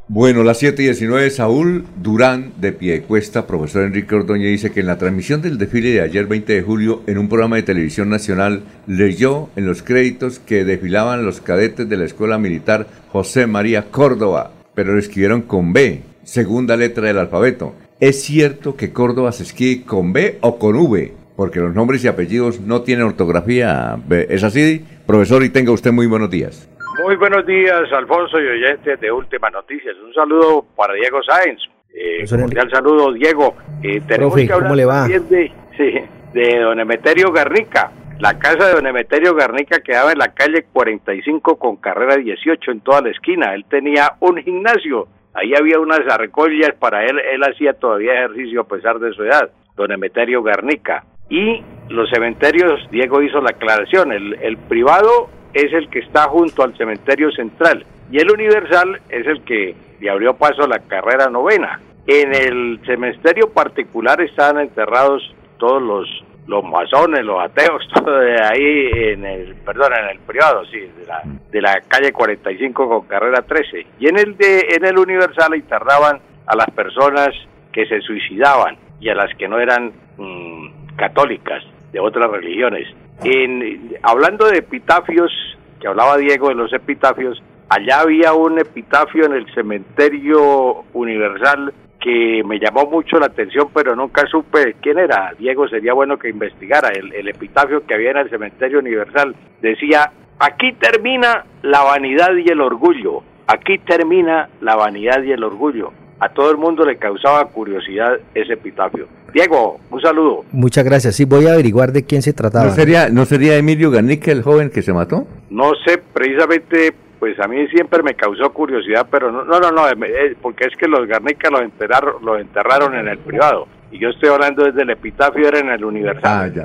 Bueno, 0.07 0.45
las 0.45 0.59
7 0.59 0.81
y 0.81 0.85
19, 0.85 1.29
Saúl 1.31 1.87
Durán 2.01 2.53
de 2.61 2.71
Piecuesta, 2.71 3.49
profesor 3.49 3.83
Enrique 3.83 4.15
Ordóñez, 4.15 4.53
dice 4.53 4.71
que 4.71 4.79
en 4.79 4.87
la 4.87 4.97
transmisión 4.97 5.43
del 5.43 5.59
desfile 5.59 5.91
de 5.91 6.03
ayer 6.03 6.27
20 6.27 6.53
de 6.53 6.63
julio 6.63 7.03
en 7.09 7.19
un 7.19 7.29
programa 7.29 7.57
de 7.57 7.65
televisión 7.65 8.09
nacional 8.09 8.63
leyó 8.87 9.49
en 9.57 9.67
los 9.67 9.83
créditos 9.83 10.39
que 10.39 10.65
desfilaban 10.65 11.25
los 11.25 11.41
cadetes 11.41 11.89
de 11.89 11.97
la 11.97 12.05
Escuela 12.05 12.39
Militar 12.39 12.87
José 13.11 13.49
María 13.49 13.91
Córdoba, 13.91 14.53
pero 14.77 14.93
lo 14.93 15.01
escribieron 15.01 15.43
con 15.43 15.73
B, 15.73 16.03
segunda 16.23 16.77
letra 16.77 17.09
del 17.09 17.19
alfabeto. 17.19 17.75
¿Es 18.01 18.25
cierto 18.25 18.77
que 18.77 18.93
Córdoba 18.93 19.31
se 19.31 19.45
escribe 19.45 19.85
con 19.87 20.13
B 20.13 20.39
o 20.41 20.59
con 20.59 20.75
V? 20.75 21.13
Porque 21.37 21.61
los 21.61 21.75
nombres 21.75 22.05
y 22.05 22.09
apellidos 22.09 22.61
no 22.61 22.83
tienen 22.83 23.07
ortografía. 23.07 23.97
¿Es 24.29 24.43
así, 24.43 24.85
profesor? 25.07 25.45
Y 25.45 25.51
tenga 25.51 25.71
usted 25.71 25.93
muy 25.93 26.07
buenos 26.07 26.29
días. 26.29 26.69
Muy 27.05 27.17
buenos 27.17 27.47
días, 27.47 27.93
Alfonso 27.93 28.41
y 28.41 28.47
oyentes 28.47 29.01
de 29.01 29.13
Últimas 29.13 29.53
Noticias. 29.53 29.97
Un 30.05 30.13
saludo 30.13 30.65
para 30.77 30.95
Diego 30.95 31.21
Sáenz. 31.23 31.61
Eh, 31.95 32.25
cordial 32.29 32.69
saludo, 32.71 33.13
Diego. 33.13 33.55
Eh, 33.83 34.01
tenemos 34.07 34.35
que 34.35 34.53
hablar 34.53 34.63
¿cómo 34.63 34.75
le 34.75 34.85
va? 34.85 35.07
De, 35.07 35.53
sí, 35.77 35.95
de 36.33 36.59
don 36.59 36.81
Emeterio 36.81 37.31
Garnica. 37.31 37.93
La 38.19 38.39
casa 38.39 38.69
de 38.69 38.75
don 38.75 38.87
Emeterio 38.87 39.35
Garnica 39.35 39.81
quedaba 39.81 40.13
en 40.13 40.19
la 40.19 40.35
calle 40.35 40.67
45 40.73 41.57
con 41.59 41.77
carrera 41.77 42.17
18 42.17 42.71
en 42.73 42.81
toda 42.81 43.03
la 43.03 43.11
esquina. 43.11 43.55
Él 43.55 43.65
tenía 43.69 44.15
un 44.21 44.37
gimnasio 44.39 45.09
Ahí 45.35 45.53
había 45.59 45.81
unas 45.81 46.01
arrecollas 46.09 46.75
para 46.79 47.05
él, 47.05 47.19
él 47.19 47.43
hacía 47.43 47.73
todavía 47.75 48.15
ejercicio 48.15 48.63
a 48.63 48.69
pesar 48.69 48.99
de 48.99 49.13
su 49.13 49.25
edad, 49.25 49.51
don 49.77 49.91
Emeterio 49.93 50.43
Garnica. 50.43 51.05
Y 51.29 51.63
los 51.89 52.09
cementerios, 52.11 52.89
Diego 52.91 53.23
hizo 53.23 53.41
la 53.41 53.51
aclaración, 53.51 54.13
el, 54.13 54.35
el 54.43 54.57
privado 54.57 55.29
es 55.53 55.73
el 55.73 55.89
que 55.89 56.01
está 56.01 56.25
junto 56.29 56.63
al 56.63 56.77
cementerio 56.77 57.31
central 57.33 57.85
y 58.11 58.19
el 58.19 58.31
universal 58.31 59.01
es 59.09 59.27
el 59.27 59.43
que 59.45 59.75
le 60.01 60.11
abrió 60.11 60.35
paso 60.35 60.65
a 60.65 60.69
la 60.69 60.81
carrera 60.81 61.31
novena. 61.31 61.81
En 62.07 62.35
el 62.35 62.81
cementerio 62.85 63.51
particular 63.51 64.21
están 64.21 64.61
enterrados 64.61 65.35
todos 65.59 65.83
los 65.83 66.25
los 66.47 66.65
masones, 66.65 67.25
los 67.25 67.43
ateos, 67.43 67.87
todo 67.95 68.19
de 68.19 68.41
ahí 68.43 68.91
en 69.13 69.25
el, 69.25 69.55
perdón, 69.57 69.93
en 69.99 70.11
el 70.11 70.19
privado, 70.21 70.65
sí, 70.67 70.79
de 70.79 71.07
la, 71.07 71.23
de 71.25 71.61
la 71.61 71.81
calle 71.89 72.13
45 72.13 72.89
con 72.89 73.07
carrera 73.07 73.43
13. 73.43 73.87
Y 74.01 74.09
en 74.09 74.19
el 74.19 74.37
de, 74.37 74.67
en 74.77 74.85
el 74.85 74.99
Universal 74.99 75.55
enterraban 75.55 76.21
a 76.47 76.57
las 76.57 76.71
personas 76.71 77.31
que 77.73 77.87
se 77.87 78.01
suicidaban 78.01 78.77
y 79.01 79.09
a 79.09 79.15
las 79.15 79.35
que 79.37 79.49
no 79.49 79.59
eran 79.59 79.93
mm, 80.17 80.97
católicas 80.97 81.63
de 81.93 82.01
otras 82.01 82.31
religiones. 82.31 82.89
En, 83.23 83.97
hablando 84.03 84.47
de 84.47 84.59
epitafios, 84.59 85.33
que 85.81 85.89
hablaba 85.89 86.17
Diego 86.17 86.49
de 86.49 86.55
los 86.55 86.73
epitafios, 86.73 87.43
allá 87.69 88.01
había 88.01 88.33
un 88.33 88.59
epitafio 88.59 89.25
en 89.27 89.33
el 89.33 89.53
cementerio 89.55 90.85
universal 90.93 91.73
que 92.05 92.43
me 92.45 92.59
llamó 92.59 92.85
mucho 92.85 93.19
la 93.19 93.27
atención, 93.27 93.69
pero 93.73 93.97
nunca 93.97 94.27
supe 94.31 94.77
quién 94.83 94.99
era. 94.99 95.33
Diego, 95.39 95.67
sería 95.67 95.95
bueno 95.95 96.19
que 96.19 96.29
investigara. 96.29 96.91
El, 96.91 97.27
epitafio 97.27 97.87
que 97.87 97.95
había 97.95 98.11
en 98.11 98.19
el 98.19 98.29
Cementerio 98.29 98.79
Universal 98.81 99.35
decía, 99.63 100.13
aquí 100.39 100.75
termina 100.75 101.47
la 101.63 101.83
vanidad 101.83 102.37
y 102.37 102.47
el 102.51 102.61
orgullo, 102.61 103.23
aquí 103.47 103.79
termina 103.79 104.51
la 104.61 104.77
vanidad 104.77 105.23
y 105.23 105.33
el 105.33 105.43
orgullo. 105.43 105.93
A 106.21 106.29
todo 106.29 106.51
el 106.51 106.59
mundo 106.59 106.85
le 106.85 106.99
causaba 106.99 107.43
curiosidad 107.47 108.19
ese 108.35 108.53
epitafio. 108.53 109.09
Diego, 109.33 109.81
un 109.91 110.01
saludo. 110.03 110.45
Muchas 110.53 110.85
gracias. 110.85 111.17
Sí, 111.17 111.25
voy 111.25 111.47
a 111.47 111.55
averiguar 111.55 111.91
de 111.91 112.05
quién 112.05 112.21
se 112.21 112.35
trataba. 112.35 112.67
¿No 112.67 112.71
sería, 112.73 113.09
¿no 113.09 113.25
sería 113.25 113.57
Emilio 113.57 113.91
Garnica 113.91 114.31
el 114.31 114.43
joven 114.43 114.69
que 114.69 114.83
se 114.83 114.93
mató? 114.93 115.27
No 115.49 115.73
sé, 115.87 115.99
precisamente 116.13 116.95
pues 117.25 117.41
a 117.41 117.49
mí 117.49 117.67
siempre 117.69 118.03
me 118.03 118.13
causó 118.13 118.53
curiosidad, 118.53 119.07
pero 119.11 119.33
no, 119.33 119.45
no, 119.45 119.59
no, 119.59 119.71
no 119.71 119.89
eh, 119.89 120.37
porque 120.43 120.67
es 120.67 120.77
que 120.77 120.87
los 120.87 121.07
Garnica 121.07 121.49
los 121.49 121.63
enterraron, 121.63 122.23
los 122.23 122.39
enterraron 122.39 122.95
en 122.97 123.09
el 123.09 123.17
privado. 123.17 123.67
Y 123.91 123.99
yo 123.99 124.11
estoy 124.11 124.29
hablando 124.29 124.63
desde 124.63 124.83
el 124.83 124.91
epitafio, 124.91 125.49
era 125.49 125.59
en 125.59 125.71
el 125.71 125.83
universal 125.87 126.53
ah, 126.55 126.65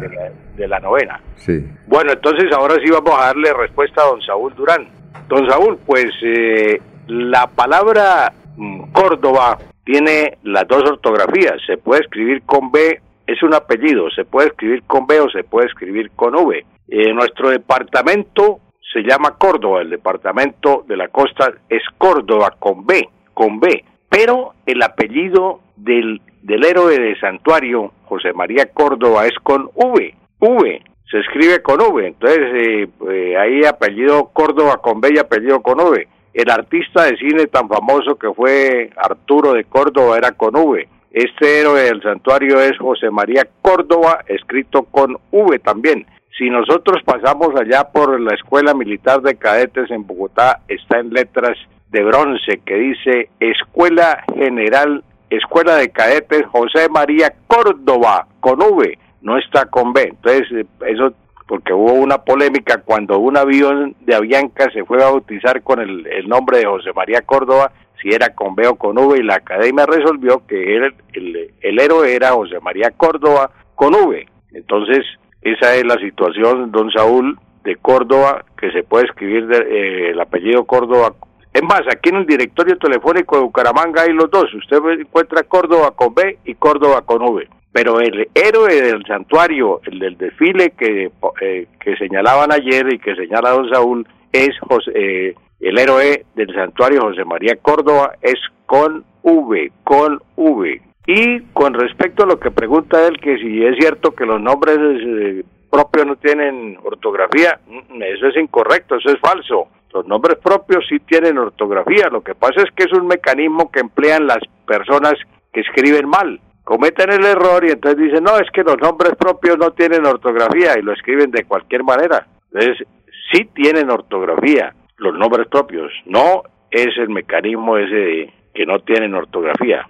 de, 0.57 0.67
la, 0.67 0.81
novena. 0.81 1.21
Sí. 1.37 1.65
Bueno, 1.87 2.11
entonces 2.11 2.51
ahora 2.51 2.75
sí 2.83 2.91
vamos 2.91 3.17
a 3.17 3.27
darle 3.27 3.53
respuesta 3.53 4.01
a 4.01 4.07
don 4.07 4.21
Saúl 4.21 4.53
Durán. 4.53 4.89
Don 5.29 5.49
Saúl, 5.49 5.79
pues 5.85 6.11
eh, 6.23 6.81
la 7.07 7.47
palabra 7.47 8.33
mm, 8.57 8.91
Córdoba 8.91 9.59
tiene 9.85 10.39
las 10.43 10.67
dos 10.67 10.83
ortografías. 10.89 11.55
Se 11.65 11.77
puede 11.77 12.01
escribir 12.01 12.41
con 12.41 12.69
B, 12.69 12.99
es 13.27 13.41
un 13.43 13.53
apellido, 13.53 14.09
se 14.09 14.25
puede 14.25 14.49
escribir 14.49 14.83
con 14.83 15.07
B 15.07 15.21
o 15.21 15.29
se 15.29 15.45
puede 15.45 15.67
escribir 15.67 16.11
con 16.17 16.35
V. 16.35 16.65
En 16.89 17.15
nuestro 17.15 17.49
departamento 17.49 18.59
se 18.91 19.01
llama 19.01 19.35
Córdoba, 19.37 19.81
el 19.81 19.89
departamento 19.89 20.83
de 20.87 20.97
la 20.97 21.09
costa 21.09 21.53
es 21.69 21.83
Córdoba 21.97 22.55
con 22.59 22.85
B, 22.85 23.07
con 23.33 23.59
B, 23.59 23.83
pero 24.09 24.53
el 24.65 24.81
apellido 24.81 25.61
del, 25.75 26.21
del 26.41 26.65
héroe 26.65 26.97
de 26.97 27.19
santuario, 27.19 27.91
José 28.05 28.33
María 28.33 28.65
Córdoba, 28.73 29.27
es 29.27 29.37
con 29.43 29.69
V, 29.75 30.15
V, 30.39 30.81
se 31.09 31.19
escribe 31.19 31.61
con 31.61 31.81
V, 31.81 32.07
entonces 32.07 32.39
eh, 32.53 32.87
eh, 33.09 33.37
ahí 33.37 33.65
apellido 33.65 34.29
Córdoba 34.33 34.77
con 34.77 35.01
B 35.01 35.11
y 35.15 35.19
apellido 35.19 35.61
con 35.61 35.79
V. 35.79 36.07
El 36.33 36.49
artista 36.51 37.05
de 37.05 37.17
cine 37.17 37.47
tan 37.47 37.67
famoso 37.67 38.15
que 38.15 38.31
fue 38.31 38.91
Arturo 38.95 39.53
de 39.53 39.63
Córdoba 39.63 40.17
era 40.17 40.31
con 40.33 40.55
V. 40.55 40.87
Este 41.11 41.61
héroe 41.61 41.81
del 41.81 42.03
santuario 42.03 42.61
es 42.61 42.77
José 42.77 43.09
María 43.09 43.47
Córdoba, 43.63 44.23
escrito 44.27 44.83
con 44.83 45.17
V 45.31 45.57
también. 45.59 46.05
Si 46.37 46.49
nosotros 46.49 47.03
pasamos 47.03 47.49
allá 47.59 47.89
por 47.91 48.19
la 48.19 48.33
Escuela 48.33 48.73
Militar 48.73 49.21
de 49.21 49.35
Cadetes 49.35 49.91
en 49.91 50.07
Bogotá, 50.07 50.61
está 50.67 50.99
en 50.99 51.09
letras 51.09 51.57
de 51.89 52.03
bronce 52.03 52.61
que 52.65 52.75
dice 52.75 53.29
Escuela 53.39 54.23
General 54.35 55.03
Escuela 55.29 55.75
de 55.75 55.89
Cadetes 55.89 56.45
José 56.47 56.89
María 56.89 57.33
Córdoba, 57.47 58.27
con 58.39 58.61
V, 58.61 58.97
no 59.21 59.37
está 59.37 59.65
con 59.65 59.93
B. 59.93 60.03
Entonces, 60.09 60.65
eso 60.87 61.13
porque 61.47 61.73
hubo 61.73 61.93
una 61.93 62.19
polémica 62.19 62.81
cuando 62.81 63.17
un 63.17 63.35
avión 63.35 63.95
de 64.01 64.15
Avianca 64.15 64.69
se 64.71 64.85
fue 64.85 65.01
a 65.01 65.09
bautizar 65.09 65.63
con 65.63 65.79
el, 65.79 66.27
nombre 66.27 66.59
de 66.59 66.65
José 66.65 66.93
María 66.95 67.21
Córdoba, 67.21 67.71
si 68.01 68.09
era 68.09 68.35
con 68.35 68.55
B 68.55 68.67
o 68.67 68.75
con 68.75 68.97
V, 68.97 69.17
y 69.19 69.23
la 69.23 69.35
academia 69.35 69.85
resolvió 69.87 70.45
que 70.47 70.77
el, 70.77 71.51
el, 71.61 71.79
héroe 71.79 72.13
era 72.13 72.31
José 72.31 72.59
María 72.59 72.91
Córdoba 72.91 73.51
con 73.75 73.95
V. 73.95 74.27
Entonces, 74.51 75.05
esa 75.41 75.75
es 75.75 75.85
la 75.85 75.97
situación, 75.97 76.71
don 76.71 76.91
Saúl, 76.91 77.37
de 77.63 77.75
Córdoba, 77.75 78.45
que 78.57 78.71
se 78.71 78.83
puede 78.83 79.05
escribir 79.05 79.47
eh, 79.51 80.11
el 80.11 80.19
apellido 80.19 80.65
Córdoba. 80.65 81.13
Es 81.53 81.63
más, 81.63 81.81
aquí 81.91 82.09
en 82.09 82.17
el 82.17 82.25
directorio 82.25 82.77
telefónico 82.77 83.37
de 83.37 83.43
Bucaramanga 83.43 84.03
hay 84.03 84.13
los 84.13 84.29
dos. 84.29 84.53
Usted 84.53 84.77
encuentra 84.99 85.43
Córdoba 85.43 85.91
con 85.95 86.13
B 86.13 86.37
y 86.45 86.55
Córdoba 86.55 87.01
con 87.01 87.21
V 87.21 87.47
pero 87.71 87.99
el 87.99 88.27
héroe 88.33 88.81
del 88.81 89.05
santuario, 89.05 89.81
el 89.85 89.99
del 89.99 90.17
desfile 90.17 90.71
que, 90.71 91.11
eh, 91.41 91.67
que 91.79 91.95
señalaban 91.97 92.51
ayer 92.51 92.93
y 92.93 92.99
que 92.99 93.15
señala 93.15 93.51
don 93.51 93.69
Saúl, 93.69 94.07
es 94.31 94.49
eh, 94.93 95.35
el 95.59 95.77
héroe 95.77 96.25
del 96.35 96.53
santuario 96.53 97.01
José 97.01 97.25
María 97.25 97.55
Córdoba, 97.61 98.13
es 98.21 98.39
con 98.65 99.03
V, 99.23 99.71
con 99.83 100.19
V. 100.35 100.81
Y 101.11 101.41
con 101.53 101.73
respecto 101.73 102.21
a 102.21 102.27
lo 102.27 102.39
que 102.39 102.51
pregunta 102.51 103.07
él, 103.07 103.19
que 103.19 103.39
si 103.39 103.65
es 103.65 103.75
cierto 103.79 104.11
que 104.11 104.27
los 104.27 104.39
nombres 104.39 104.77
eh, 104.77 105.43
propios 105.71 106.05
no 106.05 106.17
tienen 106.17 106.77
ortografía, 106.83 107.59
mm, 107.65 108.03
eso 108.03 108.27
es 108.27 108.37
incorrecto, 108.37 108.97
eso 108.97 109.09
es 109.09 109.19
falso. 109.19 109.69
Los 109.91 110.05
nombres 110.05 110.37
propios 110.37 110.85
sí 110.87 110.99
tienen 110.99 111.39
ortografía, 111.39 112.09
lo 112.11 112.21
que 112.21 112.35
pasa 112.35 112.61
es 112.61 112.69
que 112.75 112.83
es 112.83 112.93
un 112.93 113.07
mecanismo 113.07 113.71
que 113.71 113.79
emplean 113.79 114.27
las 114.27 114.37
personas 114.67 115.15
que 115.51 115.61
escriben 115.61 116.07
mal 116.07 116.39
cometen 116.63 117.11
el 117.11 117.25
error 117.25 117.65
y 117.65 117.71
entonces 117.71 117.99
dicen, 117.99 118.23
no, 118.23 118.37
es 118.37 118.51
que 118.51 118.61
los 118.61 118.77
nombres 118.77 119.15
propios 119.15 119.57
no 119.57 119.71
tienen 119.71 120.05
ortografía 120.05 120.77
y 120.77 120.83
lo 120.83 120.93
escriben 120.93 121.31
de 121.31 121.45
cualquier 121.45 121.83
manera. 121.83 122.27
Entonces, 122.53 122.87
sí 123.31 123.45
tienen 123.55 123.89
ortografía 123.89 124.75
los 124.97 125.17
nombres 125.17 125.47
propios, 125.47 125.91
no 126.05 126.43
es 126.69 126.95
el 126.99 127.09
mecanismo 127.09 127.75
ese 127.79 128.31
que 128.53 128.67
no 128.67 128.81
tienen 128.81 129.15
ortografía. 129.15 129.87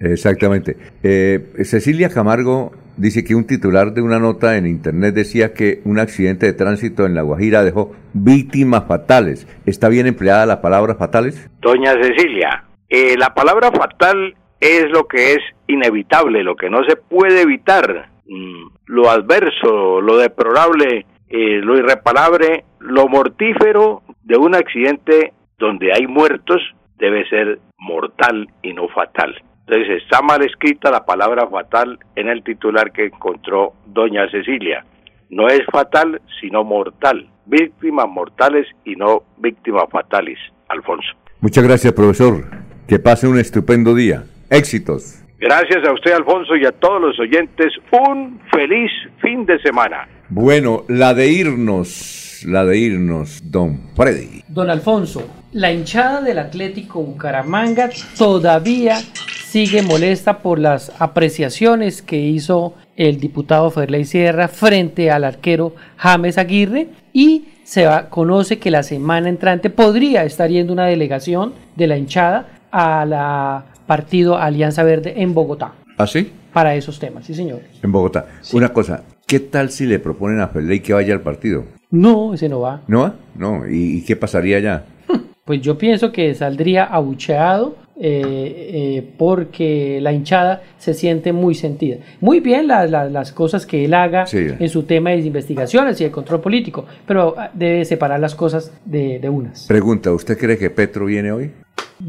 Exactamente. 0.00 0.76
Eh, 1.02 1.52
Cecilia 1.64 2.08
Camargo 2.08 2.72
dice 2.96 3.24
que 3.24 3.34
un 3.34 3.46
titular 3.46 3.92
de 3.92 4.02
una 4.02 4.18
nota 4.18 4.56
en 4.56 4.66
internet 4.66 5.14
decía 5.14 5.54
que 5.54 5.80
un 5.84 5.98
accidente 5.98 6.46
de 6.46 6.52
tránsito 6.52 7.06
en 7.06 7.14
La 7.14 7.22
Guajira 7.22 7.64
dejó 7.64 7.94
víctimas 8.12 8.86
fatales. 8.86 9.46
¿Está 9.66 9.88
bien 9.88 10.06
empleada 10.06 10.46
la 10.46 10.60
palabra 10.60 10.94
fatales? 10.94 11.50
Doña 11.60 11.92
Cecilia, 11.92 12.64
eh, 12.88 13.16
la 13.18 13.34
palabra 13.34 13.70
fatal 13.70 14.34
es 14.60 14.88
lo 14.90 15.06
que 15.08 15.32
es 15.32 15.40
inevitable, 15.66 16.44
lo 16.44 16.56
que 16.56 16.70
no 16.70 16.84
se 16.84 16.96
puede 16.96 17.42
evitar, 17.42 18.10
mm, 18.26 18.66
lo 18.86 19.10
adverso, 19.10 20.00
lo 20.00 20.18
deplorable, 20.18 21.06
eh, 21.28 21.60
lo 21.62 21.76
irreparable, 21.76 22.64
lo 22.78 23.08
mortífero 23.08 24.02
de 24.22 24.36
un 24.36 24.54
accidente 24.54 25.32
donde 25.58 25.92
hay 25.92 26.06
muertos 26.06 26.60
debe 26.98 27.28
ser 27.28 27.58
mortal 27.78 28.48
y 28.62 28.72
no 28.72 28.88
fatal. 28.88 29.34
Entonces 29.66 30.02
está 30.02 30.22
mal 30.22 30.42
escrita 30.42 30.90
la 30.90 31.04
palabra 31.04 31.46
fatal 31.46 31.98
en 32.16 32.28
el 32.28 32.42
titular 32.42 32.92
que 32.92 33.06
encontró 33.06 33.74
doña 33.86 34.28
Cecilia. 34.30 34.84
No 35.30 35.46
es 35.48 35.60
fatal, 35.70 36.20
sino 36.40 36.64
mortal. 36.64 37.28
Víctimas 37.46 38.06
mortales 38.08 38.66
y 38.84 38.96
no 38.96 39.22
víctimas 39.38 39.84
fatales. 39.90 40.38
Alfonso. 40.68 41.08
Muchas 41.40 41.64
gracias, 41.64 41.92
profesor. 41.92 42.44
Que 42.86 42.98
pase 42.98 43.26
un 43.26 43.38
estupendo 43.38 43.94
día. 43.94 44.24
Éxitos. 44.50 45.21
Gracias 45.42 45.84
a 45.84 45.92
usted, 45.92 46.12
Alfonso, 46.12 46.54
y 46.54 46.64
a 46.64 46.70
todos 46.70 47.00
los 47.00 47.18
oyentes. 47.18 47.72
Un 47.90 48.38
feliz 48.52 48.92
fin 49.20 49.44
de 49.44 49.60
semana. 49.60 50.06
Bueno, 50.28 50.84
la 50.86 51.14
de 51.14 51.32
irnos, 51.32 52.44
la 52.46 52.64
de 52.64 52.78
irnos, 52.78 53.40
don 53.50 53.90
Freddy. 53.96 54.44
Don 54.46 54.70
Alfonso, 54.70 55.28
la 55.50 55.72
hinchada 55.72 56.20
del 56.20 56.38
Atlético 56.38 57.02
Bucaramanga 57.02 57.90
todavía 58.16 59.00
sigue 59.44 59.82
molesta 59.82 60.38
por 60.38 60.60
las 60.60 60.92
apreciaciones 61.00 62.02
que 62.02 62.18
hizo 62.18 62.74
el 62.94 63.18
diputado 63.18 63.68
Ferley 63.72 64.04
Sierra 64.04 64.46
frente 64.46 65.10
al 65.10 65.24
arquero 65.24 65.74
James 65.96 66.38
Aguirre 66.38 66.86
y 67.12 67.46
se 67.64 67.86
va, 67.86 68.10
conoce 68.10 68.60
que 68.60 68.70
la 68.70 68.84
semana 68.84 69.28
entrante 69.28 69.70
podría 69.70 70.22
estar 70.22 70.48
yendo 70.48 70.72
una 70.72 70.86
delegación 70.86 71.52
de 71.74 71.88
la 71.88 71.96
hinchada 71.96 72.46
a 72.70 73.04
la 73.04 73.71
partido 73.92 74.38
Alianza 74.38 74.84
Verde 74.84 75.12
en 75.18 75.34
Bogotá. 75.34 75.74
¿Ah, 75.98 76.06
sí? 76.06 76.32
Para 76.54 76.74
esos 76.74 76.98
temas, 76.98 77.26
sí, 77.26 77.34
señor. 77.34 77.60
En 77.82 77.92
Bogotá. 77.92 78.24
Una 78.54 78.70
cosa, 78.72 79.02
¿qué 79.26 79.38
tal 79.38 79.68
si 79.68 79.84
le 79.84 79.98
proponen 79.98 80.40
a 80.40 80.48
Ferley 80.48 80.80
que 80.80 80.94
vaya 80.94 81.12
al 81.12 81.20
partido? 81.20 81.66
No, 81.90 82.32
ese 82.32 82.48
no 82.48 82.60
va. 82.60 82.80
¿No 82.88 83.00
va? 83.00 83.16
No. 83.36 83.68
¿Y, 83.68 84.02
qué 84.06 84.16
pasaría 84.16 84.56
allá? 84.56 84.84
Pues 85.44 85.60
yo 85.60 85.76
pienso 85.76 86.10
que 86.12 86.34
saldría 86.34 86.84
abucheado 86.84 87.76
eh, 88.00 88.22
eh, 88.24 89.14
porque 89.18 89.98
la 90.00 90.12
hinchada 90.12 90.62
se 90.78 90.94
siente 90.94 91.32
muy 91.34 91.54
sentida. 91.54 91.96
Muy 92.20 92.40
bien 92.40 92.68
las 92.68 93.32
cosas 93.32 93.66
que 93.66 93.84
él 93.84 93.92
haga 93.92 94.24
en 94.32 94.68
su 94.68 94.84
tema 94.84 95.10
de 95.10 95.18
investigaciones 95.18 96.00
y 96.00 96.04
de 96.04 96.12
control 96.12 96.40
político, 96.40 96.86
pero 97.06 97.34
ah, 97.36 97.50
debe 97.52 97.84
separar 97.84 98.20
las 98.20 98.36
cosas 98.36 98.72
de, 98.84 99.18
de 99.18 99.28
unas. 99.28 99.66
Pregunta, 99.66 100.12
¿usted 100.12 100.38
cree 100.38 100.56
que 100.56 100.70
Petro 100.70 101.06
viene 101.06 101.32
hoy? 101.32 101.50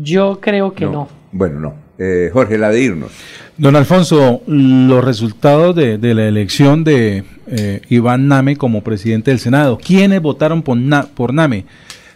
Yo 0.01 0.39
creo 0.41 0.73
que 0.73 0.85
no. 0.85 1.07
Bueno, 1.31 1.59
no. 1.59 1.73
Eh, 1.97 2.29
Jorge, 2.33 2.57
la 2.57 2.69
de 2.69 2.81
irnos. 2.81 3.11
Don 3.57 3.75
Alfonso, 3.75 4.41
los 4.47 5.03
resultados 5.03 5.75
de, 5.75 5.97
la 6.13 6.27
elección 6.27 6.83
de 6.83 7.23
eh, 7.47 7.81
Iván 7.89 8.27
Name 8.27 8.55
como 8.55 8.83
presidente 8.83 9.31
del 9.31 9.39
Senado. 9.39 9.77
¿Quiénes 9.77 10.21
votaron 10.21 10.63
por, 10.63 10.77
por 11.13 11.33
Name? 11.33 11.65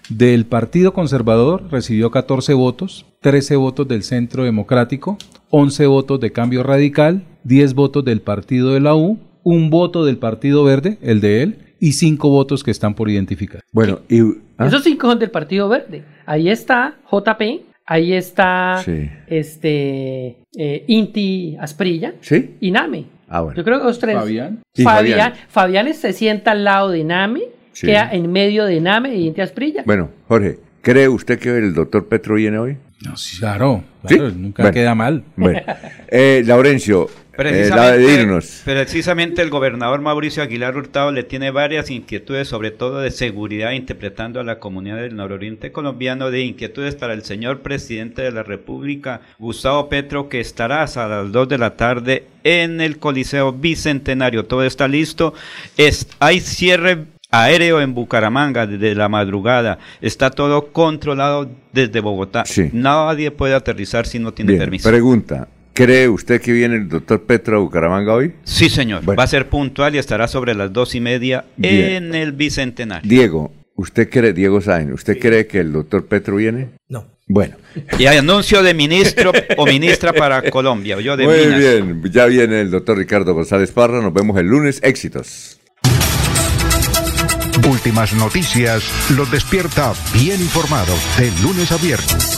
Del 0.09 0.45
Partido 0.45 0.93
Conservador 0.93 1.63
recibió 1.69 2.11
14 2.11 2.53
votos, 2.53 3.05
13 3.21 3.57
votos 3.57 3.87
del 3.87 4.03
Centro 4.03 4.45
Democrático, 4.45 5.17
11 5.49 5.85
votos 5.85 6.19
de 6.21 6.31
Cambio 6.31 6.63
Radical, 6.63 7.23
10 7.43 7.73
votos 7.73 8.05
del 8.05 8.21
Partido 8.21 8.73
de 8.73 8.79
la 8.79 8.95
U, 8.95 9.19
un 9.43 9.69
voto 9.69 10.05
del 10.05 10.17
Partido 10.17 10.63
Verde, 10.63 10.97
el 11.01 11.19
de 11.21 11.43
él, 11.43 11.59
y 11.79 11.91
5 11.91 12.29
votos 12.29 12.63
que 12.63 12.71
están 12.71 12.95
por 12.95 13.09
identificar. 13.09 13.61
Bueno, 13.71 13.99
y 14.09 14.21
¿Ah? 14.57 14.67
Esos 14.67 14.83
cinco 14.83 15.07
son 15.07 15.19
del 15.19 15.29
Partido 15.29 15.69
Verde. 15.69 16.03
Ahí 16.25 16.49
está 16.49 16.95
JP, 17.11 17.41
ahí 17.88 18.14
está 18.14 18.84
este 19.27 20.38
eh, 20.55 20.84
Inti 20.88 21.57
Asprilla 21.59 22.14
y 22.59 22.69
Name. 22.69 23.05
Ah, 23.30 23.41
bueno. 23.41 23.57
Yo 23.57 23.64
creo 23.64 23.80
que 23.80 23.85
los 23.85 23.99
tres. 23.99 24.15
Fabián. 24.15 24.59
Fabián. 24.76 25.34
Fabián. 25.47 25.93
se 25.93 26.14
sienta 26.14 26.51
al 26.51 26.64
lado 26.64 26.91
de 26.91 27.03
Name, 27.03 27.41
queda 27.73 28.09
en 28.11 28.31
medio 28.31 28.65
de 28.65 28.80
Name 28.80 29.15
y 29.15 29.27
Inti 29.27 29.41
Asprilla. 29.41 29.84
Bueno, 29.85 30.11
Jorge, 30.27 30.59
¿cree 30.81 31.07
usted 31.07 31.39
que 31.39 31.49
el 31.57 31.73
doctor 31.73 32.07
Petro 32.07 32.35
viene 32.35 32.59
hoy? 32.59 32.77
No, 33.05 33.15
sí, 33.15 33.38
claro, 33.38 33.84
nunca 34.35 34.72
queda 34.72 34.95
mal. 34.95 35.23
Bueno, 35.35 35.61
eh, 36.07 36.43
Laurencio, 36.45 37.07
Precisamente, 37.38 38.64
precisamente 38.65 39.41
el 39.43 39.51
gobernador 39.51 40.01
Mauricio 40.01 40.41
Aguilar 40.41 40.76
Hurtado 40.76 41.11
le 41.11 41.23
tiene 41.23 41.51
varias 41.51 41.91
inquietudes, 41.91 42.47
sobre 42.47 42.72
todo 42.72 42.99
de 42.99 43.11
seguridad, 43.11 43.72
interpretando 43.72 44.39
a 44.39 44.43
la 44.43 44.57
comunidad 44.59 44.97
del 44.97 45.15
nororiente 45.15 45.72
colombiano 45.72 46.31
de 46.31 46.41
inquietudes 46.41 46.95
para 46.95 47.14
el 47.14 47.23
señor 47.23 47.59
presidente 47.59 48.23
de 48.23 48.31
la 48.31 48.41
República, 48.41 49.22
Gustavo 49.38 49.88
Petro, 49.88 50.30
que 50.30 50.39
estará 50.39 50.84
a 50.84 51.07
las 51.07 51.31
2 51.31 51.47
de 51.47 51.57
la 51.59 51.76
tarde 51.76 52.26
en 52.43 52.81
el 52.81 52.97
Coliseo 52.97 53.53
Bicentenario. 53.53 54.45
Todo 54.45 54.64
está 54.64 54.88
listo. 54.88 55.35
Es, 55.77 56.07
hay 56.19 56.39
cierre 56.39 57.05
aéreo 57.30 57.81
en 57.81 57.93
Bucaramanga 57.93 58.65
desde 58.65 58.95
la 58.95 59.09
madrugada. 59.09 59.77
Está 60.01 60.31
todo 60.31 60.68
controlado 60.72 61.49
desde 61.72 61.99
Bogotá. 61.99 62.45
Nadie 62.73 63.31
puede 63.31 63.53
aterrizar 63.53 64.07
si 64.07 64.18
no 64.19 64.34
tiene 64.34 64.57
permiso. 64.57 64.89
Pregunta, 64.89 65.47
¿Cree 65.77 66.09
usted 66.09 66.41
que 66.41 66.51
viene 66.51 66.75
el 66.75 66.89
doctor 66.89 67.21
Petro 67.21 67.57
a 67.57 67.59
Bucaramanga 67.59 68.11
hoy? 68.11 68.33
Sí, 68.43 68.67
señor. 68.67 69.07
Va 69.07 69.21
a 69.21 69.27
ser 69.27 69.47
puntual 69.47 69.93
y 69.93 69.99
estará 69.99 70.27
sobre 70.27 70.55
las 70.55 70.73
dos 70.73 70.95
y 70.95 70.99
media 70.99 71.45
en 71.61 72.15
el 72.15 72.31
Bicentenario. 72.31 73.07
Diego, 73.07 73.53
¿usted 73.75 74.09
cree, 74.09 74.33
Diego 74.33 74.59
Sáenz, 74.59 74.91
¿usted 74.91 75.19
cree 75.19 75.45
que 75.45 75.59
el 75.59 75.71
doctor 75.71 76.07
Petro 76.07 76.37
viene? 76.37 76.69
No. 76.89 77.05
Bueno. 77.27 77.57
Y 77.99 78.07
hay 78.07 78.17
anuncio 78.17 78.63
de 78.63 78.73
ministro 78.73 79.31
o 79.55 79.67
ministra 79.67 80.13
para 80.13 80.49
Colombia. 80.49 80.99
Yo 80.99 81.15
de 81.15 81.25
Muy 81.25 81.59
bien, 81.59 82.01
ya 82.11 82.25
viene 82.25 82.61
el 82.61 82.71
doctor 82.71 82.97
Ricardo 82.97 83.35
González 83.35 83.71
Parra. 83.71 84.01
Nos 84.01 84.15
vemos 84.15 84.35
el 84.39 84.47
lunes. 84.47 84.79
Éxitos. 84.81 85.59
Últimas 87.69 88.15
noticias 88.15 88.83
los 89.15 89.29
despierta 89.29 89.93
bien 90.11 90.41
informados 90.41 90.99
de 91.19 91.29
lunes 91.43 91.71
a 91.71 91.77
viernes. 91.77 92.37